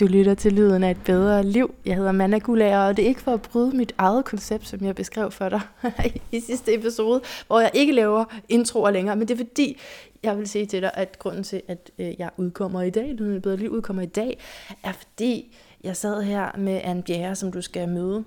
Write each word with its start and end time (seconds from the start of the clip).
Du 0.00 0.06
lytter 0.06 0.34
til 0.34 0.52
Lyden 0.52 0.84
af 0.84 0.90
et 0.90 1.02
bedre 1.04 1.42
liv. 1.42 1.74
Jeg 1.86 1.96
hedder 1.96 2.12
Manna 2.12 2.38
Gulager, 2.38 2.78
og 2.78 2.96
det 2.96 3.04
er 3.04 3.08
ikke 3.08 3.20
for 3.20 3.34
at 3.34 3.42
bryde 3.42 3.76
mit 3.76 3.94
eget 3.98 4.24
koncept, 4.24 4.68
som 4.68 4.84
jeg 4.84 4.94
beskrev 4.94 5.30
for 5.30 5.48
dig 5.48 5.60
i 6.32 6.40
sidste 6.40 6.74
episode, 6.74 7.20
hvor 7.46 7.60
jeg 7.60 7.70
ikke 7.74 7.92
laver 7.92 8.24
introer 8.48 8.90
længere, 8.90 9.16
men 9.16 9.28
det 9.28 9.34
er 9.34 9.44
fordi, 9.44 9.80
jeg 10.22 10.38
vil 10.38 10.48
sige 10.48 10.66
til 10.66 10.82
dig, 10.82 10.90
at 10.94 11.18
grunden 11.18 11.42
til, 11.44 11.62
at 11.68 11.90
øh, 11.98 12.14
jeg 12.18 12.30
udkommer 12.36 12.82
i 12.82 12.90
dag, 12.90 13.14
Lyden 13.14 13.32
af 13.32 13.36
et 13.36 13.42
bedre 13.42 13.56
liv 13.56 13.70
udkommer 13.70 14.02
i 14.02 14.06
dag, 14.06 14.38
er 14.82 14.92
fordi, 14.92 15.56
jeg 15.84 15.96
sad 15.96 16.22
her 16.22 16.58
med 16.58 16.80
Anne 16.84 17.02
Bjerre, 17.02 17.36
som 17.36 17.52
du 17.52 17.62
skal 17.62 17.88
møde, 17.88 18.24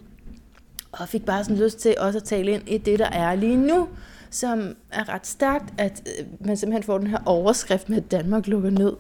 og 0.92 1.10
fik 1.10 1.26
bare 1.26 1.44
sådan 1.44 1.64
lyst 1.64 1.80
til 1.80 1.96
også 1.98 2.18
at 2.20 2.24
tale 2.24 2.52
ind 2.52 2.70
i 2.70 2.78
det, 2.78 3.00
der 3.00 3.10
er 3.10 3.36
lige 3.36 3.58
nu, 3.58 3.88
som 4.30 4.76
er 4.92 5.10
ret 5.10 5.28
stærkt, 5.28 5.74
at 5.78 6.04
øh, 6.20 6.26
man 6.48 6.58
simpelthen 6.58 6.84
får 6.84 6.98
den 6.98 7.08
her 7.08 7.20
overskrift 7.26 7.90
med, 7.90 7.98
at 7.98 8.12
Danmark 8.12 8.48
lukker 8.48 8.70
ned. 8.70 8.94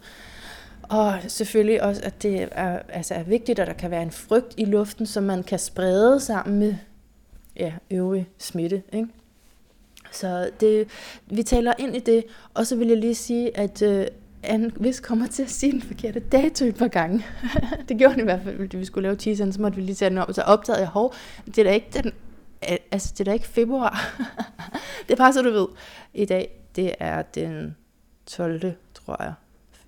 Og 0.89 1.19
selvfølgelig 1.27 1.83
også, 1.83 2.01
at 2.04 2.23
det 2.23 2.47
er, 2.51 2.79
altså 2.89 3.14
er 3.14 3.23
vigtigt, 3.23 3.59
at 3.59 3.68
der 3.68 3.73
kan 3.73 3.91
være 3.91 4.01
en 4.01 4.11
frygt 4.11 4.54
i 4.57 4.65
luften, 4.65 5.05
som 5.05 5.23
man 5.23 5.43
kan 5.43 5.59
sprede 5.59 6.19
sammen 6.19 6.59
med 6.59 6.75
ja, 7.55 7.73
øvrig 7.91 8.28
smitte. 8.37 8.83
Ikke? 8.93 9.07
Så 10.11 10.50
det, 10.59 10.87
vi 11.25 11.43
taler 11.43 11.73
ind 11.79 11.95
i 11.95 12.00
det, 12.00 12.23
og 12.54 12.68
så 12.68 12.75
vil 12.75 12.87
jeg 12.87 12.97
lige 12.97 13.15
sige, 13.15 13.57
at 13.57 13.81
øh, 13.81 14.07
Anne 14.43 14.71
hvis 14.75 15.00
kommer 15.00 15.28
til 15.28 15.43
at 15.43 15.50
sige 15.50 15.71
den 15.71 15.81
forkerte 15.81 16.19
dato 16.19 16.65
et 16.65 16.75
par 16.75 16.87
gange. 16.87 17.25
det 17.89 17.97
gjorde 17.97 18.14
han 18.14 18.21
i 18.21 18.23
hvert 18.23 18.42
fald, 18.43 18.57
fordi 18.57 18.78
vi 18.78 18.86
skulle 18.86 19.04
lave 19.04 19.15
teaseren, 19.15 19.54
så 19.54 19.61
måtte 19.61 19.75
vi 19.75 19.81
lige 19.81 19.95
tage 19.95 20.09
den 20.09 20.17
om. 20.17 20.33
Så 20.33 20.42
opdagede 20.42 20.81
jeg, 20.81 20.89
hov, 20.89 21.14
det 21.45 21.57
er 21.57 21.64
da 21.64 21.71
ikke, 21.71 21.89
den, 21.93 22.11
altså, 22.92 23.14
det 23.14 23.19
er 23.19 23.23
da 23.23 23.33
ikke 23.33 23.47
februar. 23.47 24.21
det 25.07 25.14
er 25.14 25.17
bare 25.17 25.33
så 25.33 25.42
du 25.42 25.51
ved. 25.51 25.67
I 26.14 26.25
dag, 26.25 26.61
det 26.75 26.93
er 27.00 27.21
den 27.21 27.75
12. 28.25 28.73
tror 28.93 29.23
jeg 29.23 29.33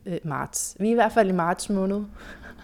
øh, 0.05 0.17
marts. 0.23 0.75
Vi 0.79 0.87
er 0.87 0.91
i 0.91 0.95
hvert 0.95 1.11
fald 1.11 1.29
i 1.29 1.33
marts 1.33 1.69
måned. 1.69 2.03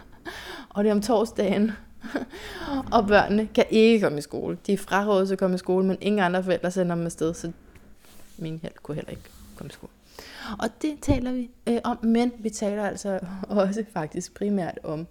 og 0.69 0.83
det 0.83 0.89
er 0.89 0.93
om 0.93 1.01
torsdagen. 1.01 1.71
og 2.95 3.07
børnene 3.07 3.47
kan 3.55 3.65
ikke 3.69 3.99
komme 3.99 4.17
i 4.17 4.21
skole. 4.21 4.57
De 4.67 4.73
er 4.73 4.77
frarådet 4.77 5.27
til 5.27 5.35
at 5.35 5.39
komme 5.39 5.55
i 5.55 5.57
skole, 5.57 5.85
men 5.85 5.97
ingen 6.01 6.23
andre 6.23 6.43
forældre 6.43 6.71
sender 6.71 6.95
dem 6.95 7.05
afsted, 7.05 7.33
så 7.33 7.51
min 8.37 8.59
held 8.61 8.73
kunne 8.83 8.95
heller 8.95 9.11
ikke 9.11 9.29
komme 9.55 9.69
i 9.69 9.73
skole. 9.73 9.91
Og 10.59 10.69
det 10.81 10.97
taler 11.01 11.31
vi 11.31 11.49
øh, 11.67 11.77
om, 11.83 12.05
men 12.05 12.31
vi 12.39 12.49
taler 12.49 12.85
altså 12.85 13.19
også 13.49 13.85
faktisk 13.93 14.33
primært 14.33 14.79
om 14.83 15.07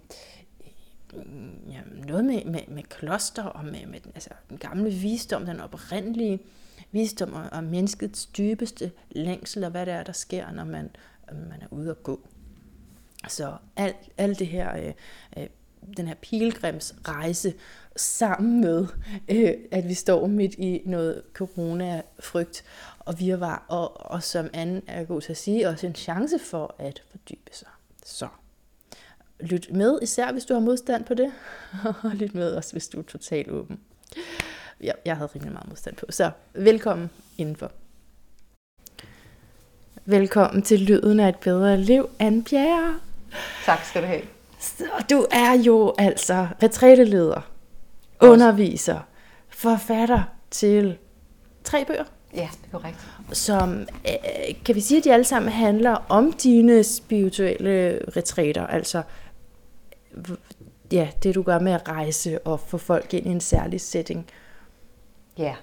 øh, 1.13 1.23
ja, 1.69 1.79
noget 2.07 2.25
med, 2.25 2.45
med, 2.45 2.61
med 2.67 2.83
kloster 2.83 3.43
og 3.43 3.65
med, 3.65 3.85
med 3.85 3.99
altså, 4.15 4.29
den 4.49 4.57
gamle 4.57 4.89
visdom, 4.89 5.45
den 5.45 5.59
oprindelige 5.59 6.39
visdom 6.91 7.33
og, 7.33 7.43
og 7.51 7.63
menneskets 7.63 8.25
dybeste 8.25 8.91
længsel, 9.11 9.63
og 9.63 9.71
hvad 9.71 9.85
det 9.85 9.93
er, 9.93 10.03
der 10.03 10.13
sker, 10.13 10.51
når 10.51 10.63
man 10.65 10.89
man 11.33 11.61
er 11.61 11.67
ude 11.71 11.89
at 11.89 12.03
gå. 12.03 12.27
Så 13.27 13.53
alt, 13.75 13.95
alt 14.17 14.39
det 14.39 14.47
her, 14.47 14.77
øh, 14.77 14.93
øh, 15.37 15.47
den 15.97 16.07
her 16.07 16.15
pilgrimsrejse 16.15 17.53
sammen 17.95 18.61
med, 18.61 18.87
øh, 19.29 19.53
at 19.71 19.87
vi 19.87 19.93
står 19.93 20.27
midt 20.27 20.53
i 20.53 20.81
noget 20.85 21.21
corona-frygt 21.33 22.63
og 22.99 23.19
virvar, 23.19 23.65
og, 23.67 24.11
og 24.11 24.23
som 24.23 24.49
anden 24.53 24.81
er 24.87 25.03
god 25.03 25.21
til 25.21 25.31
at 25.31 25.37
sige, 25.37 25.69
også 25.69 25.87
en 25.87 25.95
chance 25.95 26.39
for 26.39 26.75
at 26.77 27.03
fordybe 27.11 27.51
sig. 27.51 27.67
Så 28.05 28.27
lyt 29.39 29.71
med, 29.71 29.99
især 30.01 30.31
hvis 30.31 30.45
du 30.45 30.53
har 30.53 30.61
modstand 30.61 31.05
på 31.05 31.13
det, 31.13 31.33
og 32.03 32.11
lyt 32.13 32.35
med 32.35 32.51
også, 32.51 32.71
hvis 32.71 32.87
du 32.87 32.99
er 32.99 33.03
totalt 33.03 33.51
åben. 33.51 33.79
Jeg, 34.81 34.95
jeg 35.05 35.17
havde 35.17 35.29
rimelig 35.35 35.53
meget 35.53 35.67
modstand 35.67 35.95
på, 35.95 36.05
så 36.09 36.31
velkommen 36.53 37.09
indenfor. 37.37 37.71
Velkommen 40.07 40.61
til 40.61 40.79
Lyden 40.79 41.19
af 41.19 41.29
et 41.29 41.35
bedre 41.35 41.77
liv, 41.77 42.09
Anne 42.19 42.43
Bjerre. 42.43 42.99
Tak 43.65 43.85
skal 43.85 44.01
du 44.01 44.07
have. 44.07 44.21
Så 44.59 44.83
du 45.09 45.25
er 45.31 45.53
jo 45.53 45.93
altså 45.97 46.47
retræteleder, 46.63 47.41
underviser, 48.21 48.99
forfatter 49.49 50.23
til 50.51 50.97
tre 51.63 51.85
bøger. 51.85 52.03
Ja, 52.35 52.49
det 52.51 52.67
er 52.73 52.77
korrekt. 52.77 52.97
Som, 53.31 53.79
øh, 53.81 54.55
kan 54.65 54.75
vi 54.75 54.81
sige, 54.81 54.97
at 54.97 55.03
de 55.03 55.13
alle 55.13 55.23
sammen 55.23 55.51
handler 55.51 56.05
om 56.09 56.33
dine 56.33 56.83
spirituelle 56.83 57.99
retræter, 58.17 58.67
altså 58.67 59.01
ja, 60.91 61.09
det 61.23 61.35
du 61.35 61.41
gør 61.41 61.59
med 61.59 61.71
at 61.71 61.87
rejse 61.87 62.39
og 62.39 62.59
få 62.59 62.77
folk 62.77 63.13
ind 63.13 63.25
i 63.27 63.29
en 63.29 63.41
særlig 63.41 63.81
setting. 63.81 64.25
Ja, 65.37 65.55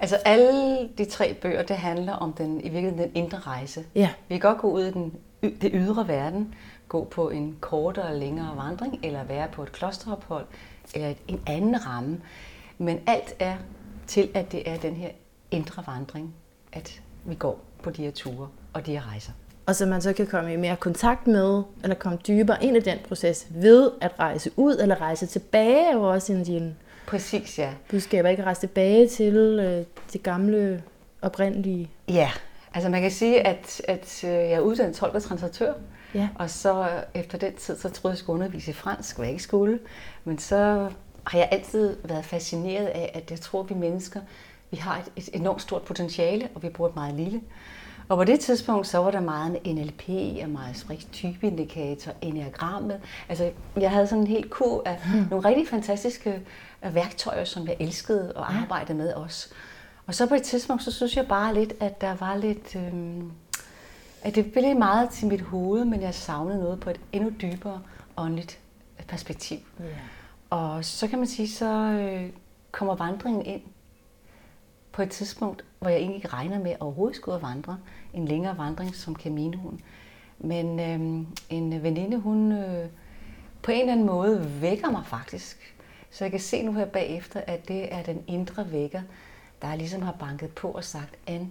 Altså 0.00 0.16
alle 0.16 0.88
de 0.98 1.04
tre 1.04 1.34
bøger, 1.34 1.62
det 1.62 1.76
handler 1.76 2.12
om 2.12 2.32
den, 2.32 2.60
i 2.60 2.68
virkeligheden 2.68 2.98
den 2.98 3.10
indre 3.14 3.38
rejse. 3.38 3.84
Ja. 3.94 4.10
Vi 4.28 4.34
kan 4.34 4.40
godt 4.40 4.58
gå 4.58 4.70
ud 4.70 4.84
i 4.84 4.90
den, 4.90 5.14
det 5.42 5.70
ydre 5.74 6.08
verden, 6.08 6.54
gå 6.88 7.04
på 7.04 7.30
en 7.30 7.56
kortere 7.60 8.04
og 8.04 8.16
længere 8.16 8.56
vandring, 8.56 9.00
eller 9.02 9.24
være 9.24 9.48
på 9.52 9.62
et 9.62 9.72
klosterophold, 9.72 10.46
eller 10.94 11.14
en 11.28 11.40
anden 11.46 11.86
ramme. 11.86 12.20
Men 12.78 13.00
alt 13.06 13.34
er 13.38 13.56
til, 14.06 14.28
at 14.34 14.52
det 14.52 14.70
er 14.70 14.76
den 14.76 14.94
her 14.94 15.10
indre 15.50 15.82
vandring, 15.86 16.34
at 16.72 17.00
vi 17.24 17.34
går 17.34 17.60
på 17.82 17.90
de 17.90 18.02
her 18.02 18.10
ture 18.10 18.48
og 18.72 18.86
de 18.86 18.92
her 18.92 19.10
rejser. 19.10 19.32
Og 19.66 19.76
så 19.76 19.86
man 19.86 20.02
så 20.02 20.12
kan 20.12 20.26
komme 20.26 20.52
i 20.52 20.56
mere 20.56 20.76
kontakt 20.76 21.26
med, 21.26 21.62
eller 21.82 21.94
komme 21.94 22.18
dybere 22.26 22.64
ind 22.64 22.76
i 22.76 22.80
den 22.80 22.98
proces 23.08 23.46
ved 23.50 23.90
at 24.00 24.12
rejse 24.18 24.50
ud 24.56 24.76
eller 24.76 25.00
rejse 25.00 25.26
tilbage, 25.26 25.88
er 25.88 25.92
jo 25.92 26.02
også 26.02 26.32
en 26.32 26.38
af 26.38 26.44
dine 26.44 26.76
Præcis, 27.06 27.58
ja. 27.58 27.70
budskaber. 27.90 28.28
Ikke 28.28 28.44
rejse 28.44 28.60
tilbage 28.60 29.08
til 29.08 29.34
øh, 29.36 29.84
det 30.12 30.22
gamle, 30.22 30.82
oprindelige. 31.22 31.90
Ja, 32.08 32.30
altså 32.74 32.90
man 32.90 33.02
kan 33.02 33.10
sige, 33.10 33.46
at, 33.46 33.82
at 33.88 34.24
øh, 34.24 34.30
jeg 34.30 34.52
er 34.52 34.60
uddannet 34.60 34.96
tolk 34.96 35.14
og 35.14 35.22
translatør. 35.22 35.72
Ja. 36.14 36.28
Og 36.34 36.50
så 36.50 36.88
efter 37.14 37.38
den 37.38 37.54
tid, 37.54 37.76
så 37.76 37.88
troede 37.88 37.98
jeg, 38.04 38.10
jeg 38.10 38.18
skulle 38.18 38.34
undervise 38.34 38.70
i 38.70 38.74
fransk, 38.74 39.16
hvad 39.16 39.26
jeg 39.26 39.32
ikke 39.32 39.42
skulle. 39.42 39.78
Men 40.24 40.38
så 40.38 40.88
har 41.26 41.38
jeg 41.38 41.48
altid 41.52 41.96
været 42.04 42.24
fascineret 42.24 42.86
af, 42.86 43.10
at 43.14 43.30
jeg 43.30 43.40
tror, 43.40 43.62
at 43.62 43.70
vi 43.70 43.74
mennesker, 43.74 44.20
vi 44.70 44.76
har 44.76 44.98
et, 44.98 45.12
et 45.16 45.36
enormt 45.36 45.62
stort 45.62 45.82
potentiale, 45.82 46.48
og 46.54 46.62
vi 46.62 46.68
bruger 46.68 46.90
et 46.90 46.96
meget 46.96 47.14
lille. 47.14 47.40
Og 48.08 48.16
på 48.16 48.24
det 48.24 48.40
tidspunkt, 48.40 48.86
så 48.86 48.98
var 48.98 49.10
der 49.10 49.20
meget 49.20 49.52
med 49.52 49.74
NLP 49.74 50.08
og 50.42 50.50
meget 50.50 51.06
typeindikator, 51.12 52.12
enagrammet. 52.22 53.00
Altså, 53.28 53.50
jeg 53.76 53.90
havde 53.90 54.06
sådan 54.06 54.22
en 54.22 54.26
helt 54.26 54.50
kur 54.50 54.82
af 54.84 55.00
mm. 55.14 55.26
nogle 55.30 55.48
rigtig 55.48 55.68
fantastiske 55.68 56.40
værktøjer, 56.94 57.44
som 57.44 57.68
jeg 57.68 57.76
elskede 57.80 58.32
at 58.36 58.42
arbejde 58.42 58.94
med 58.94 59.12
også. 59.12 59.48
Og 60.06 60.14
så 60.14 60.26
på 60.26 60.34
et 60.34 60.42
tidspunkt, 60.42 60.82
så 60.82 60.92
synes 60.92 61.16
jeg 61.16 61.28
bare 61.28 61.54
lidt, 61.54 61.72
at 61.80 62.00
der 62.00 62.14
var 62.14 62.36
lidt... 62.36 62.76
Øh, 62.76 63.22
at 64.22 64.34
det 64.34 64.52
blev 64.52 64.76
meget 64.76 65.10
til 65.10 65.28
mit 65.28 65.40
hoved, 65.40 65.84
men 65.84 66.02
jeg 66.02 66.14
savnede 66.14 66.58
noget 66.58 66.80
på 66.80 66.90
et 66.90 67.00
endnu 67.12 67.30
dybere 67.42 67.82
åndeligt 68.16 68.58
perspektiv. 69.08 69.58
Yeah. 69.80 69.92
Og 70.50 70.84
så 70.84 71.08
kan 71.08 71.18
man 71.18 71.28
sige, 71.28 71.48
så 71.48 71.68
øh, 71.74 72.30
kommer 72.72 72.94
vandringen 72.94 73.46
ind 73.46 73.62
på 74.92 75.02
et 75.02 75.10
tidspunkt, 75.10 75.64
hvor 75.78 75.88
jeg 75.88 75.98
egentlig 75.98 76.16
ikke 76.16 76.28
regner 76.28 76.58
med 76.58 76.70
at 76.70 76.80
overhovedet 76.80 77.16
skulle 77.16 77.42
vandre. 77.42 77.78
En 78.14 78.28
længere 78.28 78.58
vandring 78.58 78.94
som 78.94 79.16
Caminoen. 79.16 79.80
Men 80.38 80.80
øh, 80.80 81.26
en 81.50 81.82
veninde, 81.82 82.16
hun 82.16 82.52
øh, 82.52 82.88
på 83.62 83.70
en 83.70 83.80
eller 83.80 83.92
anden 83.92 84.06
måde 84.06 84.60
vækker 84.60 84.90
mig 84.90 85.02
faktisk 85.06 85.75
så 86.16 86.24
jeg 86.24 86.30
kan 86.30 86.40
se 86.40 86.62
nu 86.62 86.72
her 86.72 86.84
bagefter, 86.84 87.40
at 87.46 87.68
det 87.68 87.94
er 87.94 88.02
den 88.02 88.24
indre 88.26 88.72
vækker, 88.72 89.02
der 89.62 89.74
ligesom 89.74 90.02
har 90.02 90.12
banket 90.12 90.50
på 90.50 90.68
og 90.70 90.84
sagt, 90.84 91.16
Anne, 91.26 91.48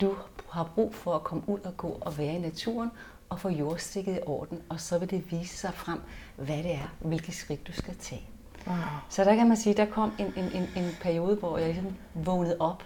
du 0.00 0.14
har 0.50 0.70
brug 0.74 0.94
for 0.94 1.14
at 1.14 1.24
komme 1.24 1.44
ud 1.46 1.58
og 1.58 1.76
gå 1.76 1.98
og 2.00 2.18
være 2.18 2.34
i 2.34 2.38
naturen 2.38 2.90
og 3.28 3.40
få 3.40 3.48
jordstikket 3.48 4.16
i 4.16 4.20
orden, 4.26 4.62
og 4.68 4.80
så 4.80 4.98
vil 4.98 5.10
det 5.10 5.32
vise 5.32 5.56
sig 5.56 5.74
frem, 5.74 6.00
hvad 6.36 6.56
det 6.56 6.74
er, 6.74 6.94
hvilke 7.00 7.32
skridt 7.32 7.66
du 7.66 7.72
skal 7.72 7.96
tage. 7.96 8.22
Wow. 8.66 8.76
Så 9.08 9.24
der 9.24 9.34
kan 9.34 9.48
man 9.48 9.56
sige, 9.56 9.74
der 9.74 9.86
kom 9.86 10.12
en, 10.18 10.26
en, 10.26 10.44
en, 10.44 10.84
en 10.84 10.90
periode, 11.00 11.36
hvor 11.36 11.58
jeg 11.58 11.68
ligesom 11.68 11.96
vågnede 12.14 12.56
op, 12.60 12.84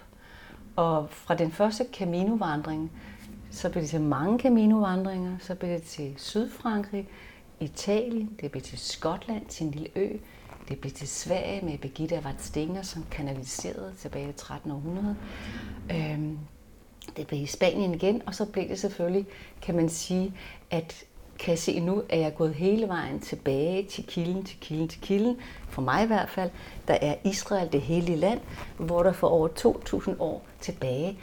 og 0.77 1.11
fra 1.11 1.35
den 1.35 1.53
første 1.53 1.87
Camino-vandring, 1.93 2.93
så 3.51 3.71
blev 3.71 3.83
det 3.83 3.91
til 3.91 4.01
mange 4.01 4.39
Camino-vandringer, 4.39 5.37
så 5.41 5.55
blev 5.55 5.71
det 5.71 5.83
til 5.83 6.15
Sydfrankrig, 6.17 7.09
Italien, 7.61 8.37
det 8.41 8.51
blev 8.51 8.63
til 8.63 8.79
Skotland, 8.79 9.47
til 9.47 9.67
en 9.67 9.73
lille 9.73 9.89
ø, 9.97 10.17
det 10.69 10.81
blev 10.81 10.93
til 10.93 11.09
Sverige 11.09 11.65
med 11.65 11.79
Birgitta 11.79 12.23
Stinger, 12.39 12.83
som 12.83 13.05
kanaliserede 13.11 13.95
tilbage 13.99 14.27
i 14.27 14.29
1300. 14.29 15.17
Øhm, 15.91 16.39
det 17.17 17.27
blev 17.27 17.41
i 17.41 17.47
Spanien 17.47 17.95
igen, 17.95 18.23
og 18.27 18.35
så 18.35 18.45
blev 18.45 18.69
det 18.69 18.81
selvfølgelig, 18.81 19.27
kan 19.63 19.77
man 19.77 19.89
sige, 19.89 20.35
at 20.71 21.05
kan 21.39 21.51
jeg 21.51 21.59
se 21.59 21.81
nu, 21.81 22.03
at 22.09 22.19
jeg 22.19 22.27
er 22.27 22.31
gået 22.31 22.55
hele 22.55 22.89
vejen 22.89 23.21
tilbage 23.21 23.83
til 23.83 24.07
kilden, 24.07 24.45
til 24.45 24.61
kilden, 24.61 24.89
til 24.89 25.01
kilden. 25.01 25.37
For 25.69 25.83
mig 25.83 26.05
i 26.05 26.07
hvert 26.07 26.31
fald, 26.31 26.51
der 26.89 26.95
er 26.95 27.15
Israel 27.25 27.73
det 27.73 27.81
hele 27.81 28.17
land, 28.17 28.41
hvor 28.79 29.03
der 29.03 29.13
for 29.13 29.29
over 29.29 29.49
2.000 29.49 30.21
år 30.23 30.47
tilbage, 30.61 31.19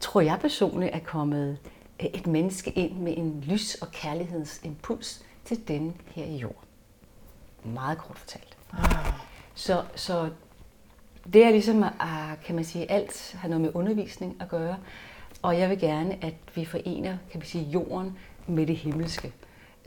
tror 0.00 0.20
jeg 0.20 0.38
personligt 0.40 0.94
er 0.94 0.98
kommet 0.98 1.58
øh, 2.02 2.06
et 2.06 2.26
menneske 2.26 2.70
ind 2.70 2.92
med 2.92 3.16
en 3.16 3.44
lys- 3.46 3.74
og 3.74 3.90
kærlighedsimpuls 3.90 5.22
til 5.44 5.68
den 5.68 5.94
her 6.06 6.26
jord. 6.26 6.62
Meget 7.64 7.98
kort 7.98 8.18
fortalt. 8.18 8.55
Så, 9.54 9.82
så 9.94 10.30
det 11.32 11.44
er 11.44 11.50
ligesom, 11.50 11.84
kan 12.44 12.54
man 12.54 12.64
sige, 12.64 12.90
alt 12.90 13.36
har 13.38 13.48
noget 13.48 13.60
med 13.60 13.70
undervisning 13.74 14.36
at 14.40 14.48
gøre. 14.48 14.76
Og 15.42 15.58
jeg 15.58 15.70
vil 15.70 15.78
gerne, 15.78 16.24
at 16.24 16.34
vi 16.54 16.64
forener, 16.64 17.16
kan 17.30 17.38
man 17.38 17.46
sige, 17.46 17.64
jorden 17.64 18.18
med 18.46 18.66
det 18.66 18.76
himmelske. 18.76 19.32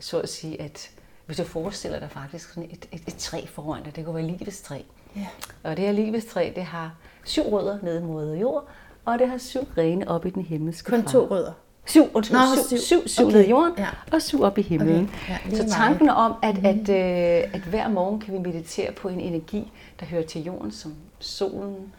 Så 0.00 0.20
at 0.20 0.28
sige, 0.28 0.60
at 0.62 0.90
hvis 1.26 1.36
du 1.36 1.44
forestiller 1.44 1.98
dig 1.98 2.10
faktisk 2.10 2.48
sådan 2.48 2.70
et, 2.70 2.88
et, 2.92 3.02
et 3.08 3.16
træ 3.16 3.46
foran 3.46 3.82
dig, 3.82 3.96
det 3.96 4.04
kunne 4.04 4.14
være 4.14 4.26
livets 4.26 4.62
træ. 4.62 4.82
Ja. 5.16 5.26
Og 5.62 5.76
det 5.76 5.84
her 5.84 5.92
livets 5.92 6.26
træ, 6.26 6.52
det 6.56 6.64
har 6.64 6.94
syv 7.24 7.42
rødder 7.42 7.78
nede 7.82 8.00
mod 8.00 8.36
jord, 8.36 8.68
og 9.04 9.18
det 9.18 9.28
har 9.28 9.38
syv 9.38 9.60
grene 9.74 10.08
op 10.08 10.26
i 10.26 10.30
den 10.30 10.42
himmelske 10.42 10.90
Kun 10.90 11.02
far. 11.02 11.10
to 11.10 11.26
rødder. 11.30 11.52
Syv, 11.86 12.02
undskyld, 12.14 12.38
Nå, 12.38 12.44
syv, 12.68 12.78
syv. 12.78 13.08
syv, 13.08 13.24
Okay, 13.26 13.32
nede 13.36 13.46
i 13.46 13.50
jorden, 13.50 13.72
ja. 13.78 13.86
og 14.12 14.22
syv 14.22 14.42
op 14.42 14.58
i 14.58 14.62
himlen. 14.62 15.10
Okay, 15.14 15.32
ja, 15.32 15.38
så 15.50 15.56
meget. 15.56 15.70
tanken 15.70 16.08
om, 16.10 16.34
at, 16.42 16.58
mm. 16.58 16.64
at, 16.66 16.88
øh, 16.88 17.50
at 17.54 17.60
hver 17.60 17.88
morgen 17.88 18.20
kan 18.20 18.34
vi 18.34 18.38
meditere 18.38 18.92
på 18.92 19.08
en 19.08 19.20
energi, 19.20 19.72
der 20.00 20.06
hører 20.06 20.22
til 20.26 20.42
jorden, 20.44 20.72
som 20.72 20.94
solen 21.18 21.92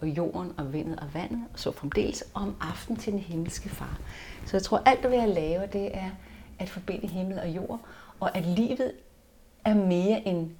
og 0.00 0.08
jorden 0.08 0.52
og 0.58 0.72
vindet 0.72 0.98
og 1.00 1.06
vandet, 1.14 1.40
og 1.52 1.58
så 1.58 1.72
fremdeles 1.72 2.24
om 2.34 2.54
aftenen 2.60 3.00
til 3.00 3.12
den 3.12 3.20
himmelske 3.20 3.68
far. 3.68 3.98
Så 4.46 4.56
jeg 4.56 4.62
tror, 4.62 4.82
alt 4.86 5.00
hvad 5.00 5.18
jeg 5.18 5.28
laver, 5.28 5.66
det 5.66 5.90
er 5.96 6.10
at 6.58 6.68
forbinde 6.70 7.06
himmel 7.08 7.38
og 7.38 7.48
jord, 7.48 7.80
og 8.20 8.36
at 8.36 8.46
livet 8.46 8.92
er 9.64 9.74
mere 9.74 10.28
end 10.28 10.50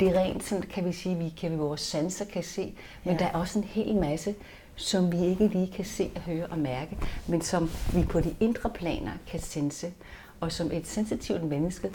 det 0.00 0.16
rent, 0.16 0.44
sådan 0.44 0.62
kan 0.62 0.84
vi 0.84 0.92
sige, 0.92 1.16
vi 1.16 1.28
kan 1.28 1.50
vi 1.50 1.56
vores 1.56 1.80
sanser 1.80 2.24
kan 2.24 2.42
se, 2.42 2.74
men 3.04 3.14
Ja. 3.14 3.18
der 3.18 3.26
er 3.26 3.32
også 3.38 3.58
en 3.58 3.64
hel 3.64 3.96
masse, 3.96 4.34
som 4.78 5.12
vi 5.12 5.24
ikke 5.24 5.46
lige 5.46 5.66
kan 5.66 5.84
se 5.84 6.10
og 6.14 6.20
høre 6.20 6.46
og 6.46 6.58
mærke, 6.58 6.96
men 7.26 7.42
som 7.42 7.70
vi 7.94 8.02
på 8.02 8.20
de 8.20 8.34
indre 8.40 8.70
planer 8.70 9.12
kan 9.26 9.40
sense. 9.40 9.92
Og 10.40 10.52
som 10.52 10.72
et 10.72 10.86
sensitivt 10.86 11.42
menneske, 11.42 11.90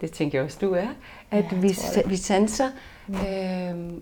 det 0.00 0.12
tænker 0.12 0.38
jeg 0.38 0.44
også, 0.44 0.58
du 0.60 0.72
er, 0.74 0.88
at 1.30 1.44
Ja, 1.52 1.56
vi, 1.56 1.74
vi 2.06 2.16
sanser 2.16 2.70
øh, 3.08 3.92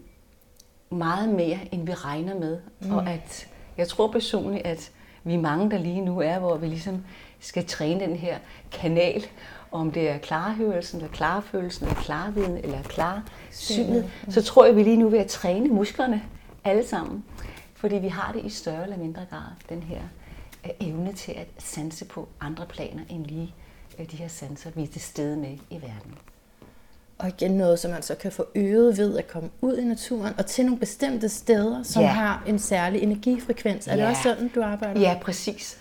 meget 0.90 1.28
mere, 1.28 1.58
end 1.72 1.86
vi 1.86 1.92
regner 1.94 2.34
med. 2.34 2.58
Mm. 2.80 2.92
Og 2.92 3.10
at 3.10 3.48
jeg 3.76 3.88
tror 3.88 4.12
personligt, 4.12 4.66
at 4.66 4.90
vi 5.24 5.34
er 5.34 5.38
mange, 5.38 5.70
der 5.70 5.78
lige 5.78 6.00
nu 6.00 6.20
er, 6.20 6.38
hvor 6.38 6.56
vi 6.56 6.66
ligesom 6.66 7.04
skal 7.40 7.66
træne 7.66 8.00
den 8.00 8.16
her 8.16 8.38
kanal, 8.72 9.26
om 9.72 9.90
det 9.92 10.10
er 10.10 10.18
klarhørelsen, 10.18 11.00
eller 11.00 11.12
klarfølelsen, 11.12 11.86
eller 11.86 12.00
klarviden, 12.02 12.56
eller 12.56 12.82
klarsynet, 12.82 14.10
så 14.28 14.42
tror 14.42 14.64
jeg, 14.64 14.76
vi 14.76 14.82
lige 14.82 14.96
nu 14.96 15.06
er 15.06 15.10
ved 15.10 15.18
at 15.18 15.26
træne 15.26 15.68
musklerne 15.68 16.22
alle 16.64 16.86
sammen. 16.86 17.24
Fordi 17.76 17.96
vi 17.96 18.08
har 18.08 18.32
det 18.32 18.44
i 18.44 18.48
større 18.48 18.82
eller 18.82 18.96
mindre 18.98 19.22
grad, 19.30 19.50
den 19.68 19.82
her 19.82 20.00
øh, 20.64 20.70
evne 20.88 21.12
til 21.12 21.32
at 21.32 21.46
sanse 21.58 22.04
på 22.04 22.28
andre 22.40 22.66
planer, 22.66 23.02
end 23.08 23.24
lige 23.24 23.54
øh, 23.98 24.10
de 24.10 24.16
her 24.16 24.28
sanser, 24.28 24.70
vi 24.74 24.82
er 24.82 24.86
til 24.86 25.00
stede 25.00 25.36
med 25.36 25.58
i 25.70 25.74
verden. 25.74 26.14
Og 27.18 27.28
igen 27.28 27.50
noget, 27.50 27.78
som 27.78 27.90
man 27.90 28.02
så 28.02 28.14
kan 28.14 28.32
få 28.32 28.44
øget 28.54 28.98
ved 28.98 29.18
at 29.18 29.28
komme 29.28 29.50
ud 29.60 29.76
i 29.76 29.84
naturen 29.84 30.34
og 30.38 30.46
til 30.46 30.64
nogle 30.64 30.80
bestemte 30.80 31.28
steder, 31.28 31.82
som 31.82 32.02
Ja. 32.02 32.08
har 32.08 32.42
en 32.46 32.58
særlig 32.58 33.02
energifrekvens. 33.02 33.86
Er 33.88 33.96
det 33.96 34.02
Ja. 34.02 34.08
også 34.08 34.22
sådan, 34.22 34.48
du 34.48 34.62
arbejder? 34.62 35.00
Ja, 35.00 35.18
præcis. 35.22 35.78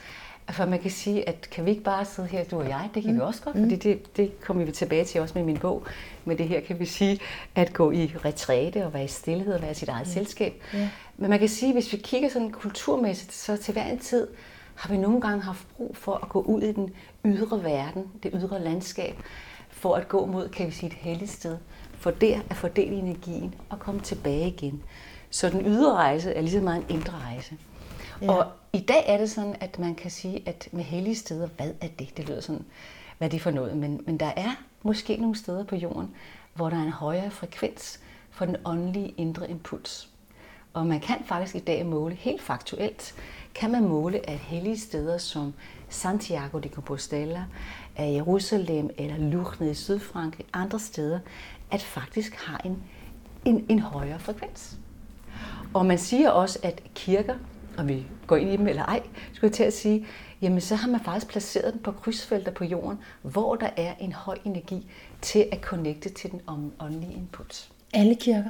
For 0.50 0.66
man 0.66 0.80
kan 0.80 0.92
sige, 0.92 1.30
at 1.30 1.50
kan 1.52 1.66
vi 1.66 1.70
ikke 1.70 1.84
bare 1.84 2.06
sidde 2.06 2.28
her, 2.28 2.44
du 2.44 2.60
og 2.60 2.70
jeg, 2.70 2.90
det 2.94 3.04
kan 3.04 3.12
mm. 3.12 3.18
vi 3.18 3.22
også 3.22 3.42
godt, 3.42 3.58
fordi 3.58 3.76
det, 3.76 4.18
det 4.18 4.42
kommer 4.42 4.66
vi 4.66 4.72
tilbage 4.72 5.06
til 5.06 5.22
også 5.22 5.34
med 5.38 5.44
min 5.44 5.58
bog. 5.58 5.84
Men 6.26 6.38
det 6.38 6.48
her 6.48 6.60
kan 6.62 6.80
vi 6.80 6.86
sige, 6.86 7.20
at 7.56 7.74
gå 7.74 7.92
i 7.92 8.14
retræte 8.26 8.86
og 8.86 8.94
være 8.94 9.04
i 9.04 9.08
stillhed 9.08 9.54
og 9.54 9.62
være 9.62 9.72
i 9.72 9.74
sit 9.74 9.90
eget 9.90 10.08
selskab. 10.08 10.54
Ja. 10.74 10.90
Men 11.18 11.30
man 11.30 11.40
kan 11.40 11.50
sige, 11.50 11.74
hvis 11.74 11.94
vi 11.94 11.98
kigger 11.98 12.30
sådan 12.30 12.52
kulturmæssigt, 12.52 13.34
så 13.34 13.58
til 13.58 13.74
hver 13.74 13.86
en 13.86 14.00
tid 14.00 14.28
har 14.76 14.90
vi 14.90 14.98
nogle 14.98 15.22
gange 15.22 15.42
haft 15.42 15.68
brug 15.78 15.98
for 15.98 16.14
at 16.14 16.30
gå 16.30 16.42
ud 16.42 16.62
i 16.62 16.72
den 16.72 16.94
ydre 17.26 17.64
verden, 17.64 18.04
det 18.24 18.32
ydre 18.36 18.64
landskab, 18.64 19.16
for 19.70 19.96
at 19.96 20.08
gå 20.08 20.26
mod, 20.26 20.50
kan 20.50 20.68
vi 20.68 20.72
sige, 20.72 20.88
et 20.88 20.94
helligt 20.94 21.32
sted. 21.32 21.58
For 21.98 22.12
der 22.12 22.40
at 22.50 22.56
fordele 22.56 22.96
energien 22.96 23.56
og 23.70 23.80
komme 23.80 24.02
tilbage 24.02 24.48
igen. 24.48 24.84
Så 25.30 25.50
den 25.50 25.66
ydre 25.66 25.94
rejse 25.94 26.34
er 26.34 26.42
lige 26.42 26.52
så 26.52 26.60
meget 26.60 26.78
en 26.78 26.96
indre 26.96 27.14
rejse. 27.14 27.58
Ja. 28.22 28.32
Og 28.32 28.52
i 28.74 28.80
dag 28.80 29.04
er 29.08 29.18
det 29.18 29.32
sådan, 29.32 29.56
at 29.60 29.80
man 29.80 29.96
kan 29.96 30.12
sige, 30.12 30.44
at 30.46 30.70
med 30.72 30.84
hellige 30.84 31.16
steder, 31.16 31.48
hvad 31.58 31.72
er 31.82 31.88
det? 32.00 32.18
Det 32.18 32.28
lyder 32.30 32.42
sådan, 32.42 32.66
hvad 33.18 33.28
er 33.28 33.30
det 33.30 33.42
for 33.42 33.52
noget? 33.52 33.78
Men, 33.78 34.02
men 34.06 34.18
der 34.18 34.32
er 34.36 34.52
måske 34.84 35.18
nogle 35.18 35.36
steder 35.36 35.64
på 35.64 35.76
jorden, 35.76 36.16
hvor 36.54 36.70
der 36.70 36.78
er 36.78 36.84
en 36.84 36.92
højere 36.92 37.32
frekvens 37.32 38.00
for 38.32 38.46
den 38.46 38.56
åndelige 38.66 39.14
indre 39.18 39.50
impuls. 39.50 40.10
Og 40.76 40.88
man 40.88 41.00
kan 41.00 41.18
faktisk 41.26 41.56
i 41.56 41.60
dag 41.60 41.86
måle, 41.86 42.16
helt 42.16 42.42
faktuelt, 42.42 43.16
kan 43.54 43.72
man 43.72 43.84
måle, 43.84 44.30
at 44.30 44.38
hellige 44.38 44.80
steder 44.80 45.18
som 45.18 45.54
Santiago 45.90 46.60
de 46.60 46.70
Compostela, 46.70 47.46
af 47.96 48.14
Jerusalem 48.14 48.90
eller 48.98 49.18
Lourdes 49.18 49.80
i 49.80 49.84
Sydfrankrig, 49.84 50.46
andre 50.54 50.80
steder, 50.80 51.20
at 51.72 51.82
faktisk 51.82 52.36
har 52.36 52.62
en, 52.66 52.84
en, 53.46 53.66
en 53.70 53.80
højere 53.80 54.20
frekvens. 54.20 54.78
Og 55.74 55.86
man 55.86 55.98
siger 55.98 56.30
også, 56.30 56.60
at 56.64 56.84
kirker, 56.96 57.36
og 57.78 57.88
vi 57.88 58.06
går 58.28 58.36
ind 58.36 58.50
i 58.50 58.58
dem 58.58 58.68
eller 58.68 58.84
ej, 58.84 59.02
skulle 59.34 59.50
jeg 59.50 59.54
til 59.54 59.64
at 59.64 59.74
sige, 59.74 60.08
jamen 60.42 60.62
så 60.62 60.76
har 60.76 60.88
man 60.88 61.00
faktisk 61.00 61.28
placeret 61.28 61.74
dem 61.74 61.82
på 61.82 61.92
krydsfelter 61.92 62.52
på 62.52 62.64
jorden, 62.64 63.00
hvor 63.22 63.56
der 63.56 63.70
er 63.78 63.94
en 64.00 64.14
høj 64.14 64.38
energi 64.46 64.92
til 65.22 65.48
at 65.52 65.62
connecte 65.62 66.10
til 66.10 66.32
den 66.32 66.42
åndelige 66.80 67.14
input. 67.14 67.70
Alle 67.94 68.16
kirker? 68.16 68.50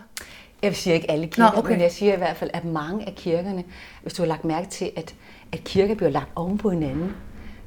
Jeg 0.63 0.69
vil 0.69 0.75
sige 0.77 0.93
ikke 0.93 1.11
alle 1.11 1.27
kirker, 1.27 1.51
Nå, 1.51 1.59
okay. 1.59 1.71
men 1.71 1.81
jeg 1.81 1.91
siger 1.91 2.13
i 2.13 2.17
hvert 2.17 2.37
fald, 2.37 2.49
at 2.53 2.65
mange 2.65 3.05
af 3.07 3.15
kirkerne, 3.15 3.63
hvis 4.01 4.13
du 4.13 4.21
har 4.21 4.27
lagt 4.27 4.45
mærke 4.45 4.67
til, 4.69 4.91
at, 4.95 5.15
at 5.51 5.63
kirker 5.63 5.95
bliver 5.95 6.09
lagt 6.09 6.29
oven 6.35 6.57
på 6.57 6.69
hinanden, 6.69 7.11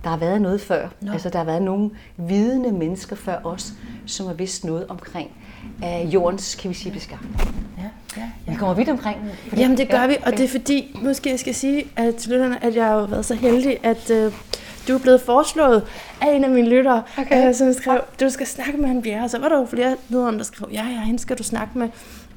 der 0.05 0.11
har 0.11 0.17
været 0.17 0.41
noget 0.43 0.61
før. 0.61 0.89
Nå. 1.01 1.13
Altså, 1.13 1.29
der 1.31 1.39
har 1.39 1.45
været 1.45 1.63
nogle 1.63 1.91
vidende 2.17 2.73
mennesker 2.73 3.17
før 3.17 3.37
os, 3.45 3.73
som 4.07 4.27
har 4.27 4.33
vidst 4.35 4.65
noget 4.65 4.87
omkring 4.89 5.31
uh, 5.83 6.15
jordens, 6.15 6.55
kan 6.55 6.69
vi 6.71 6.75
sige, 6.75 6.93
beskaffenhed. 6.93 7.47
Ja, 7.79 7.83
ja, 8.17 8.31
Vi 8.53 8.55
kommer 8.57 8.75
vidt 8.75 8.89
omkring. 8.89 9.19
fordi- 9.49 9.61
Jamen 9.63 9.77
det 9.77 9.89
gør 9.91 10.01
Ja, 10.01 10.07
vi, 10.07 10.17
og 10.27 10.33
det 10.33 10.41
er 10.45 10.49
fordi, 10.49 10.97
måske 11.03 11.31
jeg 11.31 11.39
skal 11.41 11.55
sige 11.55 11.85
at 11.97 12.15
til 12.17 12.31
lytterne, 12.33 12.65
at 12.65 12.77
jeg 12.77 12.85
har 12.87 13.07
været 13.07 13.25
så 13.25 13.35
heldig, 13.35 13.79
at 13.83 14.11
øh, 14.11 14.33
du 14.89 14.95
er 14.95 14.99
blevet 14.99 15.21
foreslået 15.21 15.85
af 16.21 16.35
en 16.37 16.45
af 16.45 16.51
mine 16.51 16.69
lyttere, 16.69 17.03
Okay. 17.19 17.49
øh, 17.49 17.55
som 17.55 17.73
skrev, 17.73 18.01
du 18.21 18.31
skal 18.31 18.47
snakke 18.47 18.77
med 18.77 18.91
en 18.91 19.03
bjerre. 19.03 19.29
Så 19.29 19.39
var 19.39 19.49
der 19.49 19.59
jo 19.59 19.67
flere 19.67 19.97
lyttere, 20.09 20.33
der 20.39 20.43
skrev, 20.43 20.69
ja, 20.73 20.83
ja, 20.85 21.01
hende 21.01 21.19
skal 21.19 21.39
du 21.39 21.43
snakke 21.43 21.79
med. 21.79 21.89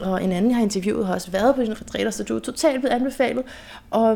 Og 0.03 0.23
en 0.23 0.31
anden, 0.31 0.51
jeg 0.51 0.55
har 0.55 0.63
interviewet, 0.63 1.05
har 1.07 1.13
også 1.13 1.31
været 1.31 1.55
på 1.55 1.61
dine 1.61 1.73
retræter, 1.73 2.11
så 2.11 2.23
du 2.23 2.35
er 2.35 2.39
totalt 2.39 2.81
blevet 2.81 2.95
anbefalet. 2.95 3.43
Og, 3.91 4.09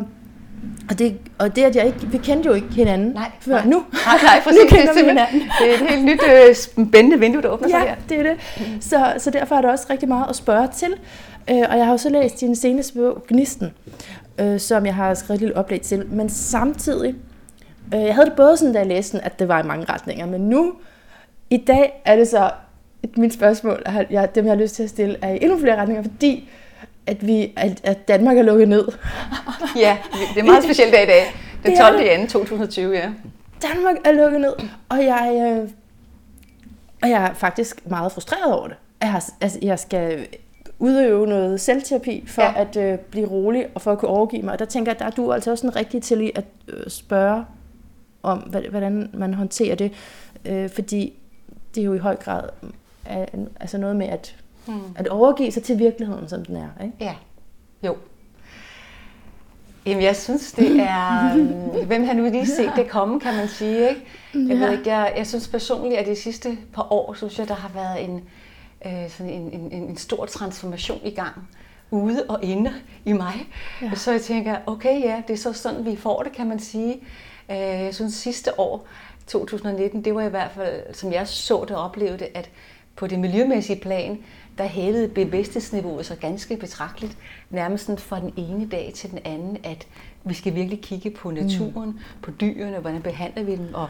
og, 0.90 1.00
det, 1.00 1.18
og 1.38 1.56
det, 1.56 1.64
at 1.64 1.76
jeg 1.76 1.86
ikke, 1.86 2.08
vi 2.08 2.18
kendte 2.18 2.48
jo 2.50 2.54
ikke 2.54 2.68
hinanden 2.74 3.10
Nej, 3.12 3.32
før 3.40 3.54
nej. 3.54 3.66
nu. 3.66 3.84
Nej, 4.06 4.18
nej, 4.24 4.42
præcis. 4.46 4.60
nu 4.72 4.78
kender 4.78 4.94
vi 4.94 5.00
hinanden. 5.08 5.40
det 5.60 5.70
er 5.70 5.74
et 5.74 5.90
helt 5.90 6.06
nyt 6.06 6.22
øh, 6.50 6.56
spændende 6.56 7.20
vindue, 7.20 7.42
der 7.42 7.50
åbner 7.50 7.68
sig 7.70 7.78
Ja, 7.80 7.86
her. 7.88 7.96
det 8.10 8.20
er 8.20 8.24
det. 8.24 8.38
Så, 8.84 9.14
så 9.18 9.30
derfor 9.32 9.56
er 9.56 9.62
der 9.62 9.70
også 9.72 9.86
rigtig 9.90 10.08
meget 10.10 10.30
at 10.30 10.36
spørge 10.36 10.68
til. 10.76 10.94
Øh, 11.50 11.64
og 11.70 11.78
jeg 11.78 11.86
har 11.86 11.92
jo 11.92 11.98
så 11.98 12.10
læst 12.10 12.40
din 12.40 12.56
seneste 12.56 12.94
bog, 13.00 13.24
Gnisten, 13.28 13.74
øh, 14.40 14.60
som 14.60 14.86
jeg 14.86 14.96
har 14.96 15.14
skrevet 15.14 15.38
et 15.38 15.42
lille 15.42 15.58
oplæg 15.58 15.82
til. 15.82 16.06
Men 16.08 16.30
samtidig, 16.30 17.16
øh, 17.94 18.02
jeg 18.02 18.16
havde 18.16 18.26
det 18.30 18.36
både 18.36 18.58
sådan, 18.58 18.74
da 18.74 18.80
jeg 18.80 18.88
læste 18.88 19.18
den, 19.18 19.26
at 19.26 19.40
det 19.40 19.48
var 19.48 19.64
i 19.64 19.68
mange 19.68 19.86
retninger. 19.90 20.26
Men 20.26 20.42
nu, 20.42 20.74
i 21.50 21.58
dag, 21.58 22.02
er 22.06 22.16
det 22.16 22.28
så, 22.28 22.50
mit 23.18 23.34
spørgsmål, 23.34 23.82
jeg, 23.86 24.08
jeg, 24.10 24.36
dem 24.36 24.46
jeg 24.46 24.52
har 24.52 24.62
lyst 24.62 24.76
til 24.76 24.84
at 24.84 24.90
stille, 24.90 25.18
er 25.22 25.30
i 25.30 25.38
endnu 25.42 25.60
flere 25.60 25.76
retninger, 25.76 26.04
fordi 26.04 26.50
at, 27.08 27.28
vi, 27.28 27.54
at, 27.58 27.82
at 27.84 28.08
Danmark 28.08 28.38
er 28.38 28.44
lukket 28.44 28.68
ned. 28.68 28.88
Ja, 29.76 29.98
det 30.14 30.38
er 30.38 30.40
en 30.40 30.46
meget 30.46 30.64
speciel 30.64 30.92
dag 30.92 31.04
i 31.04 31.06
dag. 31.06 31.26
Den 31.64 31.72
Det 31.72 31.80
er 31.80 31.90
12. 31.90 31.98
det. 31.98 32.24
i 32.24 32.28
2. 32.28 32.40
2020, 32.40 32.94
ja. 32.94 33.10
Danmark 33.62 33.96
er 34.06 34.12
lukket 34.12 34.42
ned, 34.42 34.54
og 34.90 34.98
jeg, 34.98 35.58
øh, 35.64 35.70
og 37.02 37.10
jeg 37.10 37.24
er 37.24 37.34
faktisk 37.34 37.90
meget 37.90 38.12
frustreret 38.12 38.54
over 38.54 38.68
det. 38.68 38.78
Jeg, 39.02 39.12
har, 39.12 39.30
altså, 39.42 39.60
jeg 39.62 39.80
skal 39.80 40.28
udøve 40.80 41.28
noget 41.28 41.62
selvterapi 41.62 42.24
for 42.28 42.42
ja. 42.42 42.54
At 42.56 42.78
øh, 42.78 42.98
blive 43.00 43.28
rolig 43.28 43.68
og 43.76 43.82
for 43.82 43.92
at 43.92 44.00
kunne 44.00 44.10
overgive 44.10 44.42
mig. 44.42 44.54
Og 44.54 44.60
der 44.60 44.66
tænker 44.66 44.92
jeg, 44.92 44.96
at 44.96 45.00
der 45.00 45.06
er 45.06 45.10
du 45.10 45.34
altså 45.34 45.52
også 45.52 45.68
en 45.68 45.76
rigtig 45.76 46.04
til 46.04 46.32
at 46.36 46.46
øh, 46.68 46.90
spørge 46.90 47.46
om, 48.24 48.38
hvordan 48.70 49.10
man 49.14 49.34
håndterer 49.34 49.76
det. 49.76 49.92
Øh, 50.46 50.70
fordi 50.70 51.14
det 51.76 51.82
er 51.82 51.86
jo 51.86 51.94
i 51.94 51.98
høj 51.98 52.16
grad 52.16 52.50
øh, 53.12 53.46
altså 53.60 53.78
noget 53.78 53.96
med 53.96 54.08
at, 54.08 54.36
Hmm. 54.66 54.82
at 54.96 55.08
overgive 55.08 55.52
sig 55.52 55.64
til 55.64 55.80
virkeligheden, 55.80 56.30
som 56.30 56.46
den 56.46 56.56
er. 56.56 56.84
Ikke? 56.84 56.94
Ja, 57.00 57.16
jo. 57.84 57.96
Jamen, 59.86 60.04
jeg 60.04 60.16
synes, 60.16 60.52
det 60.52 60.80
er... 60.80 61.34
Hvem 61.88 62.04
har 62.04 62.14
nu 62.14 62.24
lige 62.24 62.48
set 62.48 62.72
det 62.76 62.90
komme, 62.90 63.20
kan 63.20 63.36
man 63.36 63.48
sige, 63.48 63.90
ikke? 63.90 64.02
Jeg, 64.34 64.60
ved 64.60 64.72
ikke, 64.72 64.90
jeg, 64.90 65.14
jeg 65.18 65.28
synes 65.28 65.48
personligt, 65.48 66.00
at 66.00 66.06
de 66.06 66.16
sidste 66.16 66.58
par 66.74 66.94
år, 66.94 67.14
synes 67.14 67.40
jeg, 67.40 67.48
der 67.48 67.54
har 67.54 67.72
været 67.74 68.04
en, 68.04 68.22
øh, 68.86 69.10
sådan 69.10 69.34
en, 69.34 69.54
en, 69.54 69.72
en, 69.72 69.98
stor 69.98 70.26
transformation 70.26 71.00
i 71.04 71.10
gang 71.12 71.50
ude 71.92 72.24
og 72.30 72.44
inde 72.44 72.74
i 73.06 73.14
mig. 73.14 73.48
Ja. 73.82 73.92
Så 73.96 74.12
jeg 74.12 74.22
tænker, 74.22 74.56
okay, 74.66 75.02
ja, 75.02 75.22
det 75.28 75.34
er 75.34 75.38
så 75.38 75.54
sådan, 75.54 75.86
vi 75.86 75.96
får 75.96 76.24
det, 76.24 76.32
kan 76.32 76.48
man 76.48 76.60
sige. 76.60 76.94
Øh, 77.52 77.58
jeg 77.58 77.96
synes, 77.96 78.14
sidste 78.14 78.60
år, 78.60 78.88
2019, 79.28 80.06
det 80.06 80.16
var 80.16 80.22
i 80.22 80.30
hvert 80.30 80.52
fald, 80.52 80.94
som 80.94 81.14
jeg 81.14 81.28
så 81.28 81.66
det 81.68 81.76
og 81.76 81.84
oplevede 81.84 82.28
at 82.34 82.50
på 82.96 83.08
det 83.08 83.20
miljømæssige 83.20 83.80
plan, 83.80 84.20
der 84.58 84.66
hævede 84.66 85.08
bevidsthedsniveauet 85.08 86.06
så 86.06 86.16
ganske 86.16 86.58
betragteligt, 86.58 87.18
nærmest 87.50 87.86
sådan 87.86 88.00
fra 88.00 88.20
den 88.20 88.34
ene 88.38 88.70
dag 88.70 88.92
til 88.96 89.12
den 89.12 89.20
anden, 89.26 89.58
at 89.64 89.88
vi 90.24 90.34
skal 90.34 90.56
virkelig 90.56 90.82
kigge 90.82 91.12
på 91.12 91.32
naturen, 91.32 91.90
mm. 91.90 92.00
på 92.22 92.32
dyrene, 92.32 92.80
hvordan 92.80 93.02
behandler 93.02 93.44
vi 93.44 93.56
dem, 93.56 93.74
og 93.74 93.90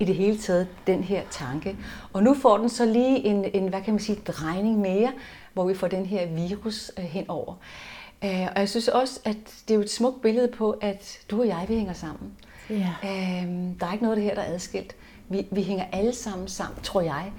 i 0.00 0.04
det 0.04 0.14
hele 0.14 0.38
taget 0.38 0.68
den 0.86 1.02
her 1.02 1.22
tanke. 1.30 1.76
Og 2.12 2.22
nu 2.22 2.34
får 2.34 2.58
den 2.58 2.68
så 2.68 2.86
lige 2.86 3.24
en, 3.24 3.44
en 3.54 3.68
hvad 3.68 3.82
kan 3.82 3.94
man 3.94 4.00
sige, 4.00 4.18
drejning 4.26 4.78
mere, 4.78 5.12
hvor 5.52 5.68
vi 5.68 5.74
får 5.74 5.88
den 5.88 6.06
her 6.06 6.26
virus 6.26 6.90
øh, 6.98 7.04
henover. 7.04 7.54
Øh, 8.24 8.48
og 8.54 8.60
jeg 8.60 8.68
synes 8.68 8.88
også, 8.88 9.20
at 9.24 9.36
det 9.68 9.76
er 9.76 9.80
et 9.80 9.90
smukt 9.90 10.22
billede 10.22 10.48
på, 10.48 10.70
at 10.70 11.18
du 11.30 11.40
og 11.40 11.46
jeg, 11.46 11.64
vi 11.68 11.74
hænger 11.74 11.92
sammen. 11.92 12.32
Ja. 12.70 12.88
Øhm, 13.04 13.74
der 13.74 13.86
er 13.86 13.92
ikke 13.92 14.04
noget 14.04 14.16
af 14.16 14.22
det 14.22 14.24
her, 14.24 14.34
der 14.34 14.42
er 14.42 14.54
adskilt. 14.54 14.96
Vi, 15.28 15.46
vi 15.50 15.62
hænger 15.62 15.84
alle 15.92 16.14
sammen 16.14 16.48
sammen, 16.48 16.82
tror 16.82 17.00
jeg, 17.00 17.32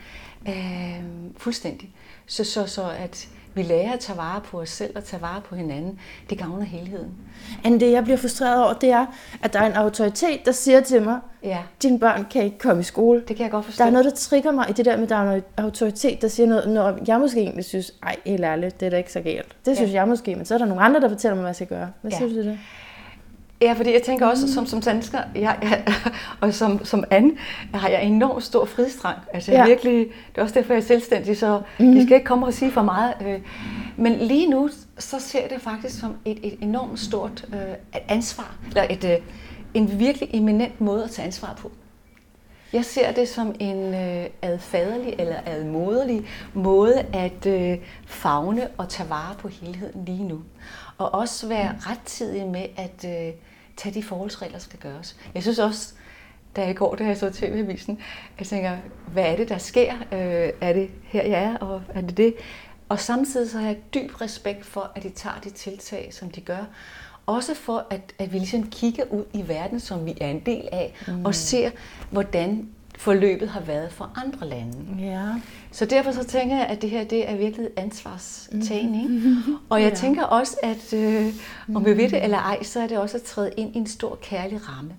øh, 0.48 1.04
fuldstændig. 1.38 1.90
Så, 2.28 2.44
så, 2.44 2.66
så 2.68 2.84
at 3.00 3.28
vi 3.56 3.62
lærer 3.64 3.92
at 3.94 4.00
tage 4.00 4.18
vare 4.18 4.42
på 4.42 4.62
os 4.62 4.70
selv 4.70 4.98
og 4.98 5.04
tage 5.04 5.22
vare 5.22 5.42
på 5.42 5.56
hinanden, 5.56 6.00
det 6.30 6.38
gavner 6.38 6.64
helheden. 6.66 7.12
Men 7.64 7.80
det, 7.80 7.92
jeg 7.92 8.04
bliver 8.04 8.18
frustreret 8.18 8.64
over, 8.64 8.74
det 8.74 8.90
er, 8.92 9.06
at 9.44 9.54
der 9.54 9.60
er 9.60 9.66
en 9.66 9.72
autoritet, 9.74 10.46
der 10.46 10.52
siger 10.52 10.82
til 10.82 11.02
mig, 11.02 11.20
Ja, 11.44 11.58
dine 11.82 12.00
børn 12.00 12.26
kan 12.32 12.44
ikke 12.44 12.58
komme 12.58 12.80
i 12.80 12.84
skole. 12.84 13.24
det 13.28 13.36
kan 13.36 13.44
jeg 13.44 13.52
godt 13.52 13.66
forstå. 13.66 13.82
Der 13.84 13.88
er 13.88 13.92
noget, 13.92 14.06
der 14.06 14.12
trigger 14.12 14.52
mig 14.52 14.70
i 14.70 14.74
det 14.74 14.86
der 14.86 14.96
med, 14.96 15.04
at 15.04 15.10
der 15.10 15.16
er 15.16 15.26
noget 15.26 15.44
autoritet, 15.58 16.22
der 16.22 16.28
siger 16.28 16.48
noget, 16.48 16.70
når 16.70 16.98
jeg 17.08 17.20
måske 17.20 17.40
egentlig 17.42 17.66
synes, 17.66 17.94
ej, 18.04 18.16
helt 18.26 18.44
ærligt, 18.44 18.80
det 18.80 18.86
er 18.86 18.90
da 18.90 18.98
ikke 18.98 19.12
så 19.12 19.22
galt. 19.22 19.56
Det 19.66 19.76
synes 19.78 19.92
Ja. 19.92 19.96
jeg 19.96 20.08
måske, 20.08 20.36
men 20.36 20.46
så 20.46 20.54
er 20.54 20.58
der 20.58 20.66
nogle 20.66 20.84
andre, 20.84 21.00
der 21.02 21.10
fortæller 21.10 21.36
mig, 21.36 21.42
hvad 21.42 21.50
jeg 21.50 21.56
skal 21.56 21.68
gøre. 21.68 21.90
Hvad 22.02 22.12
Ja. 22.12 22.18
siger 22.18 22.28
du 22.30 22.34
til 22.36 22.46
det? 22.46 22.60
Ja, 23.63 23.74
fordi 23.74 23.93
jeg 23.93 24.01
tænker 24.03 24.27
også, 24.27 24.53
som, 24.53 24.65
som 24.65 24.82
dansker, 24.82 25.20
jeg, 25.36 25.58
jeg, 25.62 25.84
og 26.41 26.53
som, 26.53 26.86
som 26.86 27.03
Anne, 27.10 27.32
har 27.74 27.89
jeg 27.89 28.03
enormt 28.03 28.43
stor 28.43 28.65
frihedstrang. 28.65 29.17
Altså 29.34 29.51
Ja. 29.51 29.58
ja. 29.58 29.65
virkelig, 29.65 29.98
det 30.32 30.38
er 30.38 30.41
også 30.41 30.55
derfor, 30.55 30.74
jeg 30.74 30.82
er 30.82 30.86
selvstændig, 30.86 31.38
så 31.38 31.62
mm. 31.79 31.98
I 31.98 32.03
skal 32.03 32.15
ikke 32.15 32.25
komme 32.25 32.46
og 32.46 32.53
sige 32.53 32.72
for 32.72 32.82
meget. 32.82 33.13
øh. 33.25 33.39
Men 33.98 34.13
lige 34.13 34.50
nu, 34.50 34.70
så 34.98 35.20
ser 35.20 35.41
jeg 35.41 35.50
det 35.50 35.62
faktisk 35.62 36.00
som 36.00 36.15
et, 36.25 36.39
et 36.43 36.58
enormt 36.62 37.00
stort 37.00 37.46
øh, 37.53 37.60
ansvar, 38.08 38.55
eller 38.67 38.86
et, 38.89 39.03
øh, 39.03 39.17
en 39.74 40.00
virkelig 40.00 40.29
eminent 40.34 40.82
måde 40.82 41.03
at 41.03 41.10
tage 41.10 41.25
ansvar 41.25 41.53
på. 41.58 41.72
Jeg 42.74 42.86
ser 42.86 43.12
det 43.12 43.29
som 43.29 43.55
en 43.60 43.93
øh, 43.93 44.25
adfaderlig 44.41 45.15
eller 45.20 45.36
admoderlig 45.46 46.25
måde 46.53 47.05
at 47.13 47.46
øh, 47.46 47.77
fagne 48.05 48.67
og 48.77 48.89
tage 48.89 49.10
vare 49.10 49.36
på 49.39 49.48
helheden 49.48 50.05
lige 50.05 50.24
nu. 50.24 50.41
Og 50.98 51.13
også 51.13 51.48
være 51.48 51.75
rettidig 51.79 52.48
med 52.48 52.65
at 52.77 53.05
øh, 53.05 53.34
tage 53.77 53.96
de 53.96 54.03
forholdsregler, 54.03 54.58
der 54.58 54.63
skal 54.63 54.80
gøres. 54.80 55.15
Jeg 55.34 55.42
synes 55.42 55.60
også, 55.60 55.94
da 56.56 56.62
jeg 56.62 56.70
i 56.70 56.74
går, 56.74 56.96
da 56.96 57.06
jeg 57.06 57.18
så 57.18 57.30
tv-avisen, 57.30 58.00
jeg 58.39 58.48
tænker, 58.48 58.77
hvad 59.08 59.24
er 59.24 59.36
det, 59.36 59.50
der 59.50 59.58
sker? 59.58 59.94
Øh, 59.94 60.51
er 60.62 60.74
det 60.74 60.89
her, 61.03 61.24
jeg 61.24 61.44
er, 61.44 61.58
og 61.58 61.82
er 61.94 62.01
det 62.01 62.18
det? 62.18 62.36
Og 62.89 63.00
samtidig 63.00 63.50
så 63.51 63.58
har 63.58 63.68
jeg 63.68 63.77
dyb 63.94 64.22
respekt 64.22 64.65
for, 64.65 64.92
at 64.96 65.03
de 65.03 65.10
tager 65.10 65.39
de 65.44 65.50
tiltag, 65.50 66.10
som 66.13 66.30
de 66.30 66.42
gør. 66.42 66.65
Også 67.25 67.53
for, 67.53 67.88
at, 67.89 68.13
at 68.20 68.34
vi 68.34 68.38
ligesom 68.38 68.70
kigger 68.70 69.03
ud 69.12 69.25
i 69.34 69.48
verden, 69.48 69.80
som 69.80 70.06
vi 70.06 70.18
er 70.22 70.27
en 70.27 70.39
del 70.39 70.70
af, 70.72 70.94
mm. 71.08 71.25
og 71.25 71.36
ser, 71.36 71.72
hvordan 72.10 72.70
forløbet 72.98 73.50
har 73.50 73.62
været 73.62 73.92
for 73.92 74.12
andre 74.26 74.48
lande. 74.50 74.78
Ja. 75.00 75.28
Så 75.72 75.86
derfor 75.86 76.12
så 76.12 76.24
tænker 76.24 76.58
jeg, 76.58 76.66
at 76.66 76.82
det 76.82 76.90
her 76.90 77.04
det 77.04 77.30
er 77.30 77.36
virkelig 77.38 77.68
ansvarstagning. 77.78 79.22
Og 79.70 79.82
jeg 79.82 79.90
Ja. 79.90 79.96
tænker 79.96 80.24
også, 80.24 80.58
at 80.64 80.94
øh, 80.94 81.26
om 81.76 81.86
vi 81.86 81.98
ved 81.98 82.10
det 82.10 82.24
eller 82.24 82.38
ej, 82.38 82.64
så 82.64 82.80
er 82.80 82.88
det 82.88 82.98
også 82.98 83.18
at 83.18 83.24
træde 83.24 83.52
ind 83.58 83.76
i 83.76 83.78
en 83.78 83.88
stor 83.88 84.18
kærlig 84.22 84.60
ramme. 84.70 84.92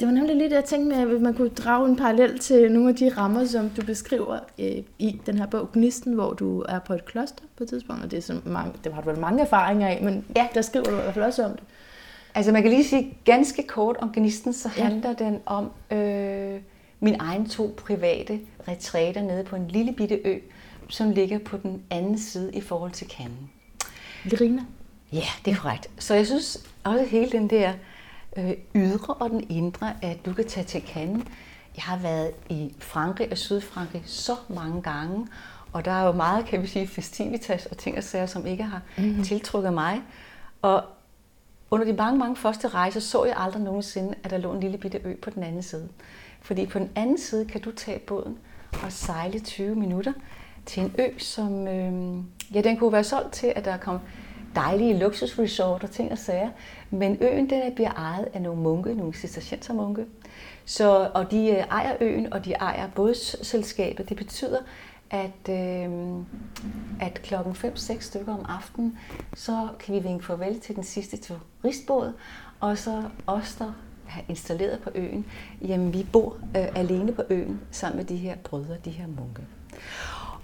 Det 0.00 0.08
var 0.08 0.14
nemlig 0.14 0.36
lige 0.36 0.48
det, 0.50 0.54
jeg 0.56 0.64
tænkte 0.64 0.96
med, 0.96 1.14
at 1.16 1.20
man 1.22 1.34
kunne 1.34 1.48
drage 1.48 1.88
en 1.88 1.96
parallel 1.96 2.38
til 2.38 2.72
nogle 2.72 2.88
af 2.88 2.94
de 2.96 3.08
rammer, 3.16 3.44
som 3.44 3.68
du 3.70 3.82
beskriver 3.82 4.38
øh, 4.58 4.66
i 4.98 5.20
den 5.26 5.38
her 5.38 5.46
bog, 5.46 5.68
Gnisten, 5.72 6.12
hvor 6.12 6.32
du 6.32 6.64
er 6.68 6.78
på 6.78 6.92
et 6.94 7.04
kloster 7.04 7.44
på 7.56 7.62
et 7.64 7.68
tidspunkt, 7.68 8.04
og 8.04 8.10
det, 8.10 8.16
er 8.16 8.20
sådan 8.20 8.42
mange, 8.44 8.72
det 8.84 8.94
har 8.94 9.00
du 9.02 9.10
vel 9.10 9.18
mange 9.18 9.42
erfaringer 9.42 9.88
af, 9.88 10.00
men 10.02 10.24
ja. 10.36 10.42
Ja. 10.42 10.48
der 10.54 10.62
skriver 10.62 10.84
du 10.84 10.90
i 10.90 10.94
hvert 11.02 11.14
fald 11.14 11.24
også 11.24 11.44
om 11.44 11.50
det. 11.50 11.60
Altså 12.34 12.52
man 12.52 12.62
kan 12.62 12.70
lige 12.70 12.84
sige 12.84 13.18
ganske 13.24 13.62
kort 13.62 13.96
om 13.96 14.12
gnisten, 14.12 14.52
så 14.52 14.70
Ja. 14.76 14.82
handler 14.82 15.12
den 15.12 15.40
om 15.46 15.70
øh, 15.90 16.60
min 17.00 17.16
egen 17.20 17.48
to 17.48 17.74
private 17.86 18.40
retræter 18.68 19.22
nede 19.22 19.44
på 19.44 19.56
en 19.56 19.68
lille 19.68 19.92
bitte 19.92 20.14
ø, 20.24 20.38
som 20.88 21.10
ligger 21.10 21.38
på 21.38 21.56
den 21.56 21.82
anden 21.90 22.18
side 22.18 22.50
i 22.54 22.60
forhold 22.60 22.90
til 22.90 23.08
kanden. 23.08 23.50
Lirina. 24.24 24.62
Ja, 25.12 25.24
det 25.44 25.50
er 25.52 25.56
korrekt. 25.56 25.90
Så 25.98 26.14
jeg 26.14 26.26
synes 26.26 26.66
også 26.84 27.04
hele 27.04 27.30
den 27.32 27.50
der 27.50 27.72
øh, 28.36 28.50
ydre 28.74 29.14
og 29.14 29.30
den 29.30 29.46
indre, 29.50 29.92
at 30.02 30.26
du 30.26 30.32
kan 30.32 30.46
tage 30.46 30.64
til 30.64 30.82
Cannes. 30.86 31.24
Jeg 31.76 31.82
har 31.84 31.96
været 31.98 32.30
i 32.48 32.74
Frankrig 32.78 33.28
og 33.30 33.38
Sydfrankrig 33.38 34.02
så 34.06 34.36
mange 34.48 34.82
gange, 34.82 35.26
og 35.72 35.84
der 35.84 35.90
er 35.90 36.06
jo 36.06 36.12
meget, 36.12 36.46
kan 36.46 36.62
vi 36.62 36.66
sige, 36.66 36.86
festivitas 36.88 37.66
og 37.66 37.76
ting 37.78 37.96
og 37.96 38.04
sager, 38.04 38.26
som 38.26 38.46
ikke 38.46 38.62
har 38.62 38.82
mm-hmm. 38.98 39.24
tiltrukket 39.24 39.72
mig. 39.72 40.00
Og 40.62 40.84
under 41.70 41.86
de 41.86 41.92
mange, 41.92 42.18
mange 42.18 42.36
første 42.36 42.68
rejser 42.68 43.00
så 43.00 43.24
jeg 43.24 43.34
aldrig 43.36 43.62
nogensinde, 43.62 44.14
at 44.24 44.30
der 44.30 44.38
lå 44.38 44.52
en 44.52 44.60
lille 44.60 44.78
bitte 44.78 45.00
ø 45.04 45.14
på 45.22 45.30
den 45.30 45.42
anden 45.42 45.62
side. 45.62 45.88
Fordi 46.40 46.66
på 46.66 46.78
den 46.78 46.90
anden 46.94 47.18
side 47.18 47.44
kan 47.44 47.60
du 47.60 47.70
tage 47.72 47.98
båden 47.98 48.38
og 48.84 48.92
sejle 48.92 49.40
20 49.40 49.74
minutter 49.74 50.12
til 50.66 50.82
en 50.82 50.94
ø, 50.98 51.18
som 51.18 51.68
øh, 51.68 52.16
ja, 52.54 52.60
den 52.60 52.76
kunne 52.76 52.92
være 52.92 53.04
solgt 53.04 53.32
til, 53.32 53.52
at 53.56 53.64
der 53.64 53.76
kom 53.76 53.98
dejlige 54.54 54.98
luksusresort 54.98 55.84
og 55.84 55.90
ting 55.90 56.12
og 56.12 56.18
sager. 56.18 56.50
Men 56.90 57.18
øen 57.20 57.50
den 57.50 57.74
bliver 57.74 57.92
ejet 57.92 58.28
af 58.34 58.42
nogle 58.42 58.62
munke, 58.62 58.94
nogle 58.94 59.14
cisterciensermunke. 59.14 60.06
Så, 60.64 61.10
og 61.14 61.30
de 61.30 61.50
øh, 61.50 61.56
ejer 61.56 61.96
øen, 62.00 62.32
og 62.32 62.44
de 62.44 62.52
ejer 62.52 62.88
bådselskabet. 62.94 64.08
Det 64.08 64.16
betyder, 64.16 64.58
at, 65.10 65.48
øh, 65.48 65.90
at 67.00 67.20
klokken 67.22 67.52
5-6 67.52 68.00
stykker 68.00 68.34
om 68.34 68.44
aftenen, 68.48 68.98
så 69.34 69.68
kan 69.80 69.94
vi 69.94 70.00
vinke 70.00 70.24
farvel 70.24 70.60
til 70.60 70.74
den 70.76 70.84
sidste 70.84 71.16
turistbåd, 71.16 72.12
og 72.60 72.78
så 72.78 73.02
os, 73.26 73.54
der 73.54 73.72
er 74.08 74.20
installeret 74.28 74.80
på 74.80 74.90
øen, 74.94 75.26
jamen 75.62 75.92
vi 75.92 76.06
bor 76.12 76.36
øh, 76.56 76.66
alene 76.74 77.12
på 77.12 77.22
øen 77.30 77.60
sammen 77.70 77.96
med 77.96 78.04
de 78.04 78.16
her 78.16 78.36
brødre, 78.36 78.74
de 78.84 78.90
her 78.90 79.06
munke. 79.06 79.42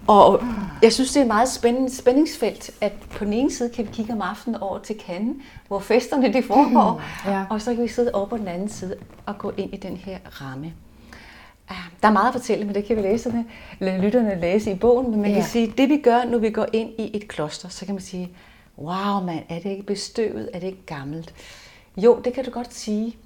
Og 0.07 0.43
jeg 0.83 0.93
synes, 0.93 1.13
det 1.13 1.17
er 1.17 1.25
et 1.25 1.29
meget 1.29 1.49
spændende 1.49 1.97
spændingsfelt, 1.97 2.71
at 2.81 2.93
på 3.11 3.25
den 3.25 3.33
ene 3.33 3.51
side 3.53 3.71
kan 3.71 3.87
vi 3.87 3.91
kigge 3.93 4.13
om 4.13 4.23
aftenen 4.23 4.61
over 4.61 4.79
til 4.79 4.97
Cannes, 5.07 5.37
hvor 5.69 5.79
festerne 5.79 6.33
det 6.33 6.45
foregår, 6.45 7.03
Ja. 7.33 7.45
og 7.51 7.61
så 7.63 7.75
kan 7.75 7.83
vi 7.83 7.89
sidde 7.89 8.11
over 8.15 8.27
på 8.27 8.37
den 8.37 8.49
anden 8.49 8.69
side 8.69 8.97
og 9.27 9.39
gå 9.39 9.53
ind 9.57 9.75
i 9.75 9.77
den 9.77 9.97
her 9.97 10.19
ramme. 10.25 10.73
Ah, 11.69 11.77
Der 12.03 12.09
er 12.09 12.13
meget 12.13 12.27
at 12.29 12.33
fortælle, 12.33 12.65
men 12.65 12.75
det 12.75 12.85
kan 12.85 12.97
vi 12.97 13.03
læserne, 13.03 13.45
lytterne 13.81 14.41
læse 14.41 14.71
i 14.71 14.75
bogen, 14.75 15.11
men 15.11 15.21
man 15.21 15.31
Ja. 15.31 15.37
kan 15.37 15.45
sige, 15.45 15.75
det 15.79 15.89
vi 15.89 15.97
gør, 15.99 16.25
når 16.25 16.39
vi 16.39 16.51
går 16.51 16.67
ind 16.73 16.91
i 16.99 17.11
et 17.17 17.29
kloster, 17.29 17.69
så 17.69 17.87
kan 17.87 17.95
man 17.95 18.03
sige, 18.03 18.31
wow 18.79 19.21
mand, 19.27 19.43
er 19.49 19.59
det 19.59 19.71
ikke 19.71 19.83
bestøvet, 19.83 20.51
er 20.53 20.59
det 20.59 20.67
ikke 20.67 20.87
gammelt? 20.87 21.35
Jo, 21.97 22.21
det 22.25 22.33
kan 22.33 22.45
du 22.45 22.51
godt 22.51 22.75
sige. 22.75 23.17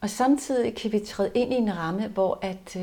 Og 0.00 0.10
samtidig 0.10 0.74
kan 0.74 0.92
vi 0.92 0.98
træde 0.98 1.30
ind 1.34 1.52
i 1.52 1.56
en 1.56 1.76
ramme, 1.78 2.06
hvor 2.14 2.38
at, 2.42 2.76
øh, 2.76 2.82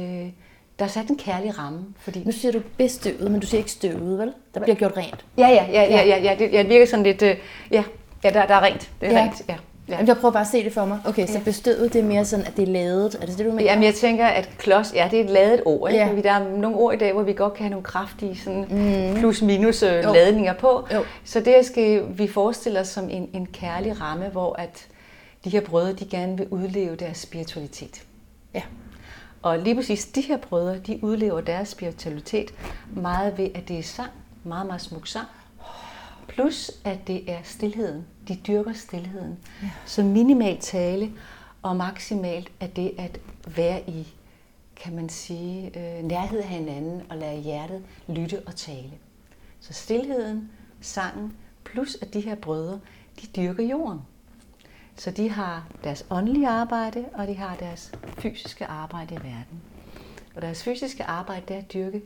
der 0.79 0.85
er 0.85 0.87
sat 0.87 1.07
en 1.09 1.17
kærlig 1.17 1.57
ramme, 1.59 1.85
fordi 1.97 2.23
Nu 2.25 2.31
siger 2.31 2.51
du 2.51 2.61
bestøvet, 2.77 3.31
men 3.31 3.39
du 3.39 3.47
siger 3.47 3.59
ikke 3.59 3.71
støvet, 3.71 4.19
vel? 4.19 4.33
Der 4.53 4.59
bliver 4.59 4.75
gjort 4.75 4.97
rent. 4.97 5.25
Ja, 5.37 5.47
ja, 5.47 5.65
ja, 5.71 5.83
ja, 5.83 6.03
ja, 6.07 6.17
ja, 6.23 6.35
det, 6.39 6.53
ja, 6.53 6.57
det 6.63 6.69
virker 6.69 6.85
sådan 6.85 7.03
lidt, 7.05 7.21
øh, 7.21 7.35
ja, 7.71 7.83
ja 8.23 8.29
der, 8.29 8.45
der 8.45 8.55
er 8.55 8.61
rent, 8.63 8.91
det 9.01 9.09
er 9.09 9.13
ja. 9.13 9.23
rent, 9.23 9.41
ja. 9.49 9.55
Ja. 9.89 9.93
Jamen, 9.95 10.07
jeg 10.07 10.17
prøver 10.17 10.31
bare 10.31 10.41
at 10.41 10.47
se 10.47 10.63
det 10.63 10.73
for 10.73 10.85
mig. 10.85 10.99
Okay, 11.05 11.27
så 11.27 11.33
Ja. 11.33 11.43
bestøvet, 11.43 11.93
det 11.93 11.99
er 12.01 12.05
mere 12.05 12.25
sådan, 12.25 12.45
at 12.45 12.57
det 12.57 12.63
er 12.63 12.71
lavet. 12.71 13.15
Er 13.21 13.25
det 13.25 13.37
det, 13.37 13.45
du 13.45 13.51
mener? 13.51 13.63
Jamen, 13.63 13.83
jeg 13.83 13.93
tænker, 13.95 14.25
at 14.27 14.49
klods, 14.57 14.93
ja, 14.93 15.07
det 15.11 15.19
er 15.19 15.23
et 15.23 15.29
ladet 15.29 15.61
ord, 15.65 15.91
ikke? 15.91 16.03
Ja. 16.05 16.11
Ja. 16.15 16.21
Der 16.21 16.31
er 16.31 16.57
nogle 16.57 16.77
ord 16.77 16.93
i 16.93 16.97
dag, 16.97 17.13
hvor 17.13 17.23
vi 17.23 17.33
godt 17.33 17.53
kan 17.53 17.63
have 17.63 17.69
nogle 17.69 17.83
kraftige 17.83 18.37
sådan 18.37 18.65
plus-minus 19.19 19.83
øh, 19.83 20.03
ladninger 20.13 20.53
på. 20.53 20.87
Jo. 20.93 21.03
Så 21.23 21.39
det 21.39 21.65
skal 21.65 22.03
vi 22.09 22.27
forestille 22.27 22.79
os 22.79 22.87
som 22.87 23.09
en, 23.09 23.29
en 23.33 23.45
kærlig 23.45 24.01
ramme, 24.01 24.25
hvor 24.29 24.53
at 24.53 24.87
de 25.43 25.49
her 25.49 25.61
brødre, 25.61 25.93
de 25.93 26.05
gerne 26.05 26.37
vil 26.37 26.47
udleve 26.47 26.95
deres 26.95 27.17
spiritualitet. 27.17 28.03
Ja. 28.53 28.61
Og 29.41 29.59
lige 29.59 29.75
præcis 29.75 30.05
de 30.05 30.21
her 30.21 30.37
brødre, 30.37 30.77
de 30.77 30.99
udlever 31.03 31.41
deres 31.41 31.69
spiritualitet 31.69 32.51
meget 32.95 33.37
ved, 33.37 33.49
at 33.55 33.67
det 33.67 33.79
er 33.79 33.83
sang, 33.83 34.09
meget, 34.43 34.67
meget 34.67 34.81
smuk 34.81 35.07
sang. 35.07 35.27
Plus, 36.27 36.71
at 36.85 36.97
det 37.07 37.31
er 37.31 37.37
stillheden. 37.43 38.05
De 38.29 38.35
dyrker 38.35 38.73
stillheden. 38.73 39.37
Ja. 39.61 39.69
Så 39.85 40.03
minimalt 40.03 40.61
tale 40.61 41.11
og 41.61 41.75
maksimalt 41.75 42.51
er 42.59 42.67
det 42.67 42.91
at 42.97 43.19
være 43.55 43.89
i, 43.89 44.13
kan 44.75 44.95
man 44.95 45.09
sige, 45.09 45.65
øh, 45.65 46.03
nærhed 46.03 46.39
af 46.39 46.47
hinanden 46.47 47.01
og 47.09 47.17
lade 47.17 47.41
hjertet 47.41 47.83
lytte 48.07 48.41
og 48.45 48.55
tale. 48.55 48.91
Så 49.59 49.73
stillheden, 49.73 50.51
sangen, 50.81 51.33
plus 51.63 51.97
at 52.01 52.13
de 52.13 52.21
her 52.21 52.35
brødre, 52.35 52.79
de 53.21 53.27
dyrker 53.27 53.63
jorden. 53.63 53.99
Så 54.95 55.11
de 55.11 55.29
har 55.29 55.67
deres 55.83 56.05
åndelige 56.09 56.47
arbejde, 56.47 57.05
og 57.13 57.27
de 57.27 57.35
har 57.35 57.55
deres 57.55 57.91
fysiske 58.17 58.65
arbejde 58.65 59.15
i 59.15 59.17
verden. 59.17 59.61
Og 60.35 60.41
deres 60.41 60.63
fysiske 60.63 61.03
arbejde 61.03 61.45
det 61.47 61.55
er 61.55 61.59
at 61.59 61.73
dyrke 61.73 62.01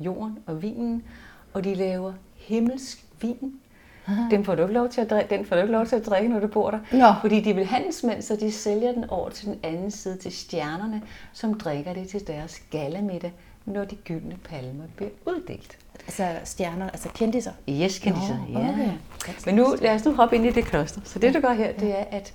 jorden 0.00 0.38
og 0.46 0.62
vinen, 0.62 1.04
og 1.52 1.64
de 1.64 1.74
laver 1.74 2.12
himmelsk 2.34 3.04
vin. 3.20 3.60
Den 4.30 4.44
får, 4.44 4.54
du 4.54 4.62
ikke 4.62 4.74
lov 4.74 4.88
til 4.88 5.00
at 5.00 5.10
drikke, 5.10 5.36
den 5.36 5.44
får 5.46 5.56
du 5.56 5.62
ikke 5.62 5.72
lov 5.72 5.86
til 5.86 5.96
at 5.96 6.06
drikke, 6.06 6.28
når 6.28 6.40
du 6.40 6.46
bor 6.46 6.70
der. 6.70 6.78
Nå. 6.92 7.14
Fordi 7.20 7.40
de 7.40 7.54
vil 7.54 7.66
handelsmænd, 7.66 8.22
så 8.22 8.36
de 8.36 8.52
sælger 8.52 8.92
den 8.92 9.10
over 9.10 9.28
til 9.30 9.46
den 9.46 9.58
anden 9.62 9.90
side 9.90 10.16
til 10.16 10.32
stjernerne, 10.32 11.02
som 11.32 11.58
drikker 11.58 11.92
det 11.92 12.08
til 12.08 12.26
deres 12.26 12.62
gallamiddag, 12.70 13.32
når 13.64 13.84
de 13.84 13.96
gyldne 13.96 14.36
palmer 14.44 14.84
bliver 14.96 15.10
uddelt. 15.26 15.78
Altså 16.06 16.28
stjerner, 16.44 16.90
altså 16.90 17.08
kendiser. 17.08 17.52
Yes, 17.70 17.98
kan 17.98 18.14
de 18.14 18.18
Nå. 18.52 18.60
Ja. 18.60 18.68
okay. 19.14 19.32
Men 19.46 19.54
nu, 19.54 19.76
lad 19.80 19.94
os 19.94 20.04
nu 20.04 20.14
hoppe 20.14 20.36
ind 20.36 20.46
i 20.46 20.50
det 20.50 20.64
kloster. 20.64 21.00
Så 21.04 21.18
det, 21.18 21.34
du 21.34 21.40
gør 21.40 21.52
her, 21.52 21.72
det 21.72 21.98
er, 21.98 22.04
at 22.10 22.34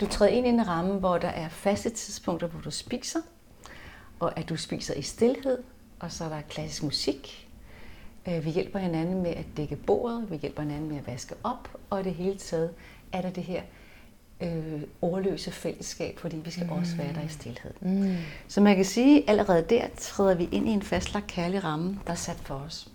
du 0.00 0.06
træder 0.06 0.32
ind 0.32 0.46
i 0.46 0.48
en 0.48 0.68
ramme, 0.68 0.94
hvor 0.94 1.18
der 1.18 1.28
er 1.28 1.48
faste 1.48 1.90
tidspunkter, 1.90 2.46
hvor 2.46 2.60
du 2.60 2.70
spiser, 2.70 3.18
og 4.20 4.38
at 4.38 4.48
du 4.48 4.56
spiser 4.56 4.94
i 4.94 5.02
stillhed, 5.02 5.58
og 6.00 6.12
så 6.12 6.24
er 6.24 6.28
der 6.28 6.40
klassisk 6.48 6.82
musik. 6.82 7.49
Øh, 8.28 8.44
Vi 8.44 8.50
hjælper 8.50 8.78
hinanden 8.78 9.22
med 9.22 9.30
at 9.30 9.46
dække 9.56 9.76
bordet, 9.76 10.30
vi 10.30 10.36
hjælper 10.36 10.62
hinanden 10.62 10.88
med 10.88 10.96
at 10.98 11.06
vaske 11.06 11.34
op, 11.44 11.68
og 11.90 12.04
det 12.04 12.14
hele 12.14 12.36
taget 12.36 12.70
er 13.12 13.20
der 13.20 13.30
det 13.30 13.42
her 13.42 13.62
øh, 14.40 14.82
ordløse 15.02 15.50
fællesskab, 15.50 16.18
fordi 16.18 16.36
vi 16.36 16.50
skal 16.50 16.66
mm. 16.66 16.72
også 16.72 16.96
være 16.96 17.12
der 17.14 17.22
i 17.22 17.28
stillhed. 17.28 17.70
Mm. 17.80 18.16
Så 18.48 18.60
man 18.60 18.76
kan 18.76 18.84
sige, 18.84 19.22
at 19.22 19.30
allerede 19.30 19.66
der 19.70 19.84
træder 19.98 20.34
vi 20.34 20.48
ind 20.52 20.68
i 20.68 20.70
en 20.70 20.82
fastlagt 20.82 21.26
kærlig 21.26 21.64
ramme, 21.64 21.98
der 22.06 22.12
er 22.12 22.16
sat 22.16 22.36
for 22.36 22.54
os. 22.54 22.88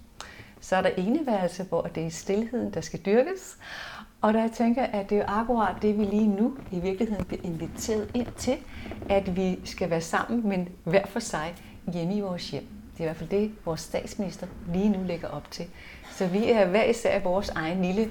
Så 0.62 0.76
er 0.76 0.82
der 0.82 0.90
eneværelse, 0.90 1.64
hvor 1.64 1.82
det 1.82 2.06
er 2.06 2.10
stillheden, 2.10 2.74
der 2.74 2.82
skal 2.82 3.00
dyrkes. 3.06 3.58
Og 4.22 4.34
der 4.34 4.40
jeg 4.40 4.52
tænker, 4.52 4.84
at 4.84 5.10
det 5.10 5.18
er 5.18 5.26
akkurat 5.28 5.76
det, 5.82 5.98
vi 5.98 6.04
lige 6.04 6.28
nu 6.28 6.58
i 6.72 6.80
virkeligheden 6.80 7.26
bliver 7.26 7.42
inviteret 7.44 8.12
ind 8.14 8.28
til, 8.38 8.58
at 9.10 9.36
vi 9.36 9.60
skal 9.64 9.90
være 9.90 10.02
sammen, 10.02 10.50
men 10.50 10.70
hver 10.84 11.06
for 11.06 11.20
sig 11.20 11.56
hjemme 11.94 12.16
i 12.16 12.22
vores 12.22 12.52
hjem. 12.52 12.68
Det 12.98 13.00
er 13.00 13.04
i 13.04 13.08
hvert 13.08 13.18
fald 13.18 13.30
det, 13.30 13.52
vores 13.66 13.82
statsminister 13.82 14.48
lige 14.74 14.90
nu 14.90 15.04
lægger 15.04 15.28
op 15.28 15.52
til. 15.52 15.66
Så 16.12 16.28
vi 16.28 16.52
er 16.52 16.66
hver 16.66 16.84
især 16.84 17.20
vores 17.20 17.50
egen 17.50 17.82
lille, 17.82 18.10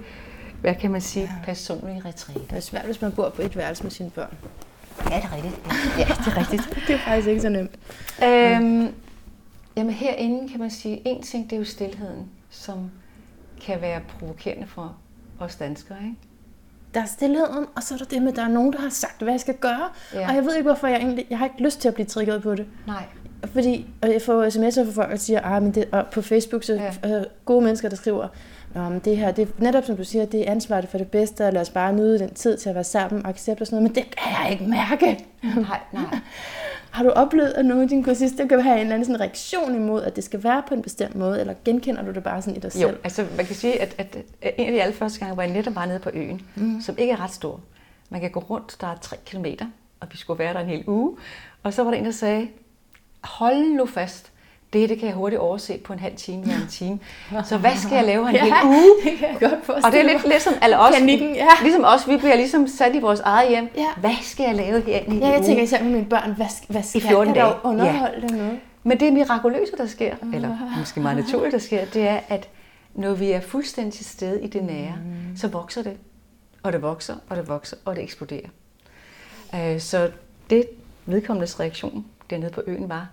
hvad 0.61 0.75
kan 0.75 0.91
man 0.91 1.01
sige, 1.01 1.31
personlige 1.45 2.03
retræte. 2.05 2.41
Det 2.41 2.53
er 2.53 2.61
svært, 2.61 2.85
hvis 2.85 3.03
man 3.03 3.13
bor 3.13 3.29
på 3.29 3.43
et 3.43 3.57
værelse 3.57 3.83
med 3.83 3.91
sine 3.91 4.11
børn. 4.11 4.37
Ja, 5.11 5.17
det 5.17 5.25
er 5.25 5.35
rigtigt. 5.37 5.61
Ja, 5.99 6.05
det 6.05 6.33
er 6.33 6.37
rigtigt. 6.39 6.63
det 6.87 6.95
er 6.95 6.99
faktisk 6.99 7.29
ikke 7.29 7.41
så 7.41 7.49
nemt. 7.49 7.71
Øhm, 8.25 8.95
jamen 9.77 9.93
herinde 9.93 10.49
kan 10.49 10.61
man 10.61 10.71
sige, 10.71 11.03
en 11.05 11.23
ting, 11.23 11.51
det 11.51 11.57
er 11.57 11.61
jo 11.61 11.65
stillheden, 11.65 12.31
som 12.51 12.91
kan 13.61 13.81
være 13.81 14.01
provokerende 14.19 14.67
for 14.67 14.97
os 15.41 15.57
danskere, 15.57 15.99
ikke? 15.99 16.17
Der 16.95 17.01
er 17.01 17.07
stillheden, 17.07 17.67
og 17.77 17.83
så 17.83 17.95
er 17.95 17.99
der 17.99 18.05
det 18.05 18.23
med, 18.23 18.31
at 18.31 18.37
der 18.37 18.43
er 18.43 18.49
nogen, 18.49 18.73
der 18.73 18.81
har 18.81 18.89
sagt, 18.89 19.23
hvad 19.23 19.33
jeg 19.33 19.41
skal 19.41 19.57
gøre. 19.57 19.89
Ja. 20.15 20.29
Og 20.29 20.35
jeg 20.35 20.45
ved 20.45 20.55
ikke, 20.55 20.69
hvorfor 20.69 20.87
jeg 20.87 20.97
egentlig... 20.97 21.27
Jeg 21.31 21.39
har 21.39 21.45
ikke 21.45 21.63
lyst 21.63 21.81
til 21.81 21.89
at 21.89 21.95
blive 21.95 22.07
trigget 22.07 22.43
på 22.43 22.55
det. 22.55 22.67
Nej. 22.87 23.05
Fordi 23.47 23.87
og 24.03 24.13
jeg 24.13 24.23
får 24.23 24.45
sms'er 24.47 24.85
fra 24.85 24.93
folk, 25.03 25.11
der 25.11 25.17
siger, 25.17 25.41
ah, 25.45 25.63
men 25.63 25.75
det, 25.75 25.85
og 25.93 26.07
på 26.13 26.23
Facebook, 26.23 26.63
så 26.65 26.75
Ja. 27.05 27.19
øh, 27.19 27.25
gode 27.45 27.65
mennesker, 27.65 27.89
der 27.89 27.97
skriver, 27.97 28.29
men 28.75 28.99
det 29.05 29.17
her, 29.17 29.31
det 29.31 29.43
er 29.49 29.63
netop 29.63 29.85
som 29.85 29.97
du 29.97 30.05
siger, 30.05 30.25
det 30.25 30.49
er 30.49 30.51
ansvaret 30.53 30.89
for 30.89 30.99
det 30.99 31.09
bedste, 31.11 31.47
og 31.47 31.53
lad 31.53 31.61
os 31.61 31.71
bare 31.71 31.93
nyde 31.93 32.19
den 32.19 32.35
tid 32.35 32.57
til 32.59 32.69
at 32.69 32.75
være 32.75 32.85
sammen 32.85 33.23
og 33.23 33.29
acceptere 33.29 33.57
og 33.63 33.67
sådan 33.67 33.83
noget, 33.83 33.91
men 33.97 34.05
det 34.05 34.17
kan 34.17 34.33
jeg 34.43 34.53
ikke 34.53 34.65
mærke. 34.65 35.27
Nej, 35.43 35.81
nej. 35.93 36.03
Har 36.91 37.05
du 37.05 37.11
oplevet, 37.11 37.49
at 37.49 37.65
nogle 37.67 37.83
af 37.83 37.89
dine 37.89 38.05
kursister 38.05 38.47
kan 38.49 38.61
have 38.61 38.75
en 38.75 38.81
eller 38.81 38.95
anden 38.95 39.05
sådan 39.07 39.21
reaktion 39.21 39.75
imod, 39.75 40.03
at 40.03 40.17
det 40.17 40.25
skal 40.25 40.45
være 40.45 40.63
på 40.69 40.75
en 40.75 40.83
bestemt 40.83 41.15
måde, 41.15 41.41
eller 41.41 41.55
genkender 41.65 42.03
du 42.03 42.11
det 42.13 42.23
bare 42.23 42.43
sådan 42.43 42.57
i 42.57 42.61
dig 42.61 42.75
Jo, 42.75 42.89
selv? 42.89 42.97
altså 43.05 43.27
man 43.37 43.47
kan 43.47 43.55
sige, 43.55 43.83
at, 43.83 43.95
at, 43.99 44.17
en 44.59 44.67
af 44.67 44.73
de 44.73 44.83
allerførste 44.83 45.19
gange 45.21 45.37
var 45.37 45.43
jeg 45.43 45.53
netop 45.53 45.75
bare 45.75 45.87
nede 45.87 45.99
på 45.99 46.11
øen, 46.15 46.43
mm. 46.55 46.81
som 46.81 46.95
ikke 46.99 47.13
er 47.13 47.25
ret 47.25 47.33
stor. 47.33 47.61
Man 48.11 48.21
kan 48.21 48.31
gå 48.31 48.41
rundt, 48.41 48.77
der 48.81 48.87
er 48.87 48.97
tre 49.01 49.17
kilometer, 49.27 49.67
og 50.01 50.09
vi 50.13 50.17
skulle 50.17 50.39
være 50.39 50.55
der 50.55 50.61
en 50.61 50.67
hel 50.67 50.85
uge. 50.87 51.17
Og 51.63 51.73
så 51.75 51.85
var 51.85 51.91
der 51.91 51.99
en, 51.99 52.05
der 52.05 52.11
sagde, 52.11 52.49
hold 53.25 53.57
nu 53.77 53.87
fast, 53.87 54.31
det, 54.73 54.89
det 54.89 54.99
kan 54.99 55.09
jeg 55.09 55.17
hurtigt 55.17 55.41
overse 55.41 55.79
på 55.79 55.93
en 55.93 55.99
halv 55.99 56.17
time 56.17 56.43
eller 56.43 56.57
en 56.57 56.69
time. 56.71 56.99
Så 57.45 57.59
hvad 57.59 57.77
skal 57.77 57.95
jeg 57.97 58.05
lave 58.05 58.31
en 58.31 58.37
hel 58.45 58.53
uge? 58.65 58.91
det 59.05 59.19
kan 59.19 59.29
jeg 59.29 59.37
godt 59.41 59.85
Og 59.85 59.93
det 59.93 60.01
er 60.01 60.05
lidt 60.13 60.25
ligesom 60.29 60.53
alle 60.63 60.79
os, 60.81 60.95
Panikken, 60.99 61.35
ja. 61.35 61.47
ligesom 61.63 61.85
os, 61.85 62.09
vi 62.09 62.17
bliver 62.17 62.37
ligesom 62.37 62.69
sat 62.69 62.95
i 62.95 62.99
vores 62.99 63.21
eget 63.21 63.49
hjem. 63.49 63.69
Ja. 63.77 63.87
Hvad 63.97 64.15
skal 64.23 64.45
jeg 64.47 64.55
lave 64.55 64.81
her 64.81 64.99
i 65.01 65.07
en 65.07 65.19
Ja, 65.19 65.27
jeg 65.29 65.39
uge? 65.39 65.47
tænker 65.47 65.63
især 65.63 65.83
med 65.83 65.93
mine 65.93 66.05
børn, 66.05 66.33
hvad, 66.37 66.47
hvad 66.69 66.83
skal 66.83 67.01
14 67.01 67.35
jeg 67.37 67.45
dage. 67.45 67.55
underholde 67.65 68.27
ja. 68.31 68.37
noget? 68.37 68.61
Men 68.83 69.01
det 69.01 69.13
mirakuløse, 69.13 69.73
der 69.79 69.87
sker, 69.87 70.15
eller 70.35 70.57
måske 70.79 71.01
meget 71.01 71.17
naturligt, 71.17 71.53
der 71.53 71.59
sker, 71.59 71.85
det 71.85 72.09
er, 72.09 72.21
at 72.29 72.49
når 72.95 73.15
vi 73.15 73.31
er 73.31 73.41
fuldstændig 73.41 73.93
til 73.95 74.05
stede 74.05 74.43
i 74.43 74.47
det 74.47 74.65
nære, 74.65 74.95
mm. 75.05 75.37
så 75.37 75.49
vokser 75.49 75.83
det. 75.83 75.97
Og 76.63 76.73
det 76.73 76.83
vokser, 76.83 77.15
og 77.29 77.37
det 77.37 77.49
vokser, 77.49 77.77
og 77.85 77.97
det 77.97 78.03
eksploderer. 78.05 78.49
Øh, 79.55 79.81
Så 79.81 80.11
det 80.51 80.65
vedkommendes 81.07 81.61
reaktion 81.61 82.05
dernede 82.31 82.51
på 82.51 82.63
øen 82.67 82.89
var, 82.89 83.09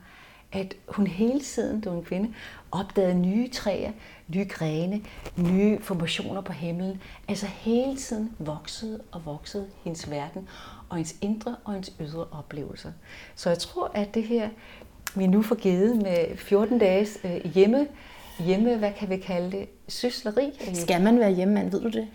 at 0.53 0.73
hun 0.87 1.07
hele 1.07 1.41
tiden, 1.41 1.81
da 1.81 1.89
hun 1.89 2.03
kvinde, 2.03 2.33
opdagede 2.71 3.13
nye 3.15 3.49
træer, 3.49 3.91
nye 4.27 4.45
grene, 4.49 5.01
nye 5.37 5.79
formationer 5.81 6.41
på 6.41 6.53
himlen. 6.53 7.01
Altså 7.27 7.45
hele 7.45 7.95
tiden 7.97 8.31
voksede 8.39 9.01
og 9.11 9.25
voksede 9.25 9.65
hendes 9.83 10.11
verden, 10.11 10.49
og 10.89 10.95
hendes 10.97 11.15
indre 11.21 11.55
og 11.65 11.73
hendes 11.73 11.93
ydre 12.01 12.25
oplevelser. 12.31 12.91
Så 13.35 13.49
jeg 13.49 13.57
tror, 13.57 13.91
at 13.93 14.13
det 14.13 14.23
her, 14.23 14.49
vi 15.15 15.27
nu 15.27 15.41
får 15.41 15.55
givet 15.55 15.95
med 15.95 16.37
14 16.37 16.79
dages 16.79 17.17
øh, 17.23 17.51
hjemme, 17.53 17.87
hjemme, 18.39 18.75
hvad 18.75 18.91
kan 18.99 19.09
vi 19.09 19.17
kalde 19.17 19.51
det, 19.51 19.67
sysleri? 19.87 20.51
Skal 20.73 21.01
man 21.01 21.19
være 21.19 21.31
hjemmemand, 21.31 21.71
ved 21.71 21.81
du 21.81 21.89
det? 21.89 22.07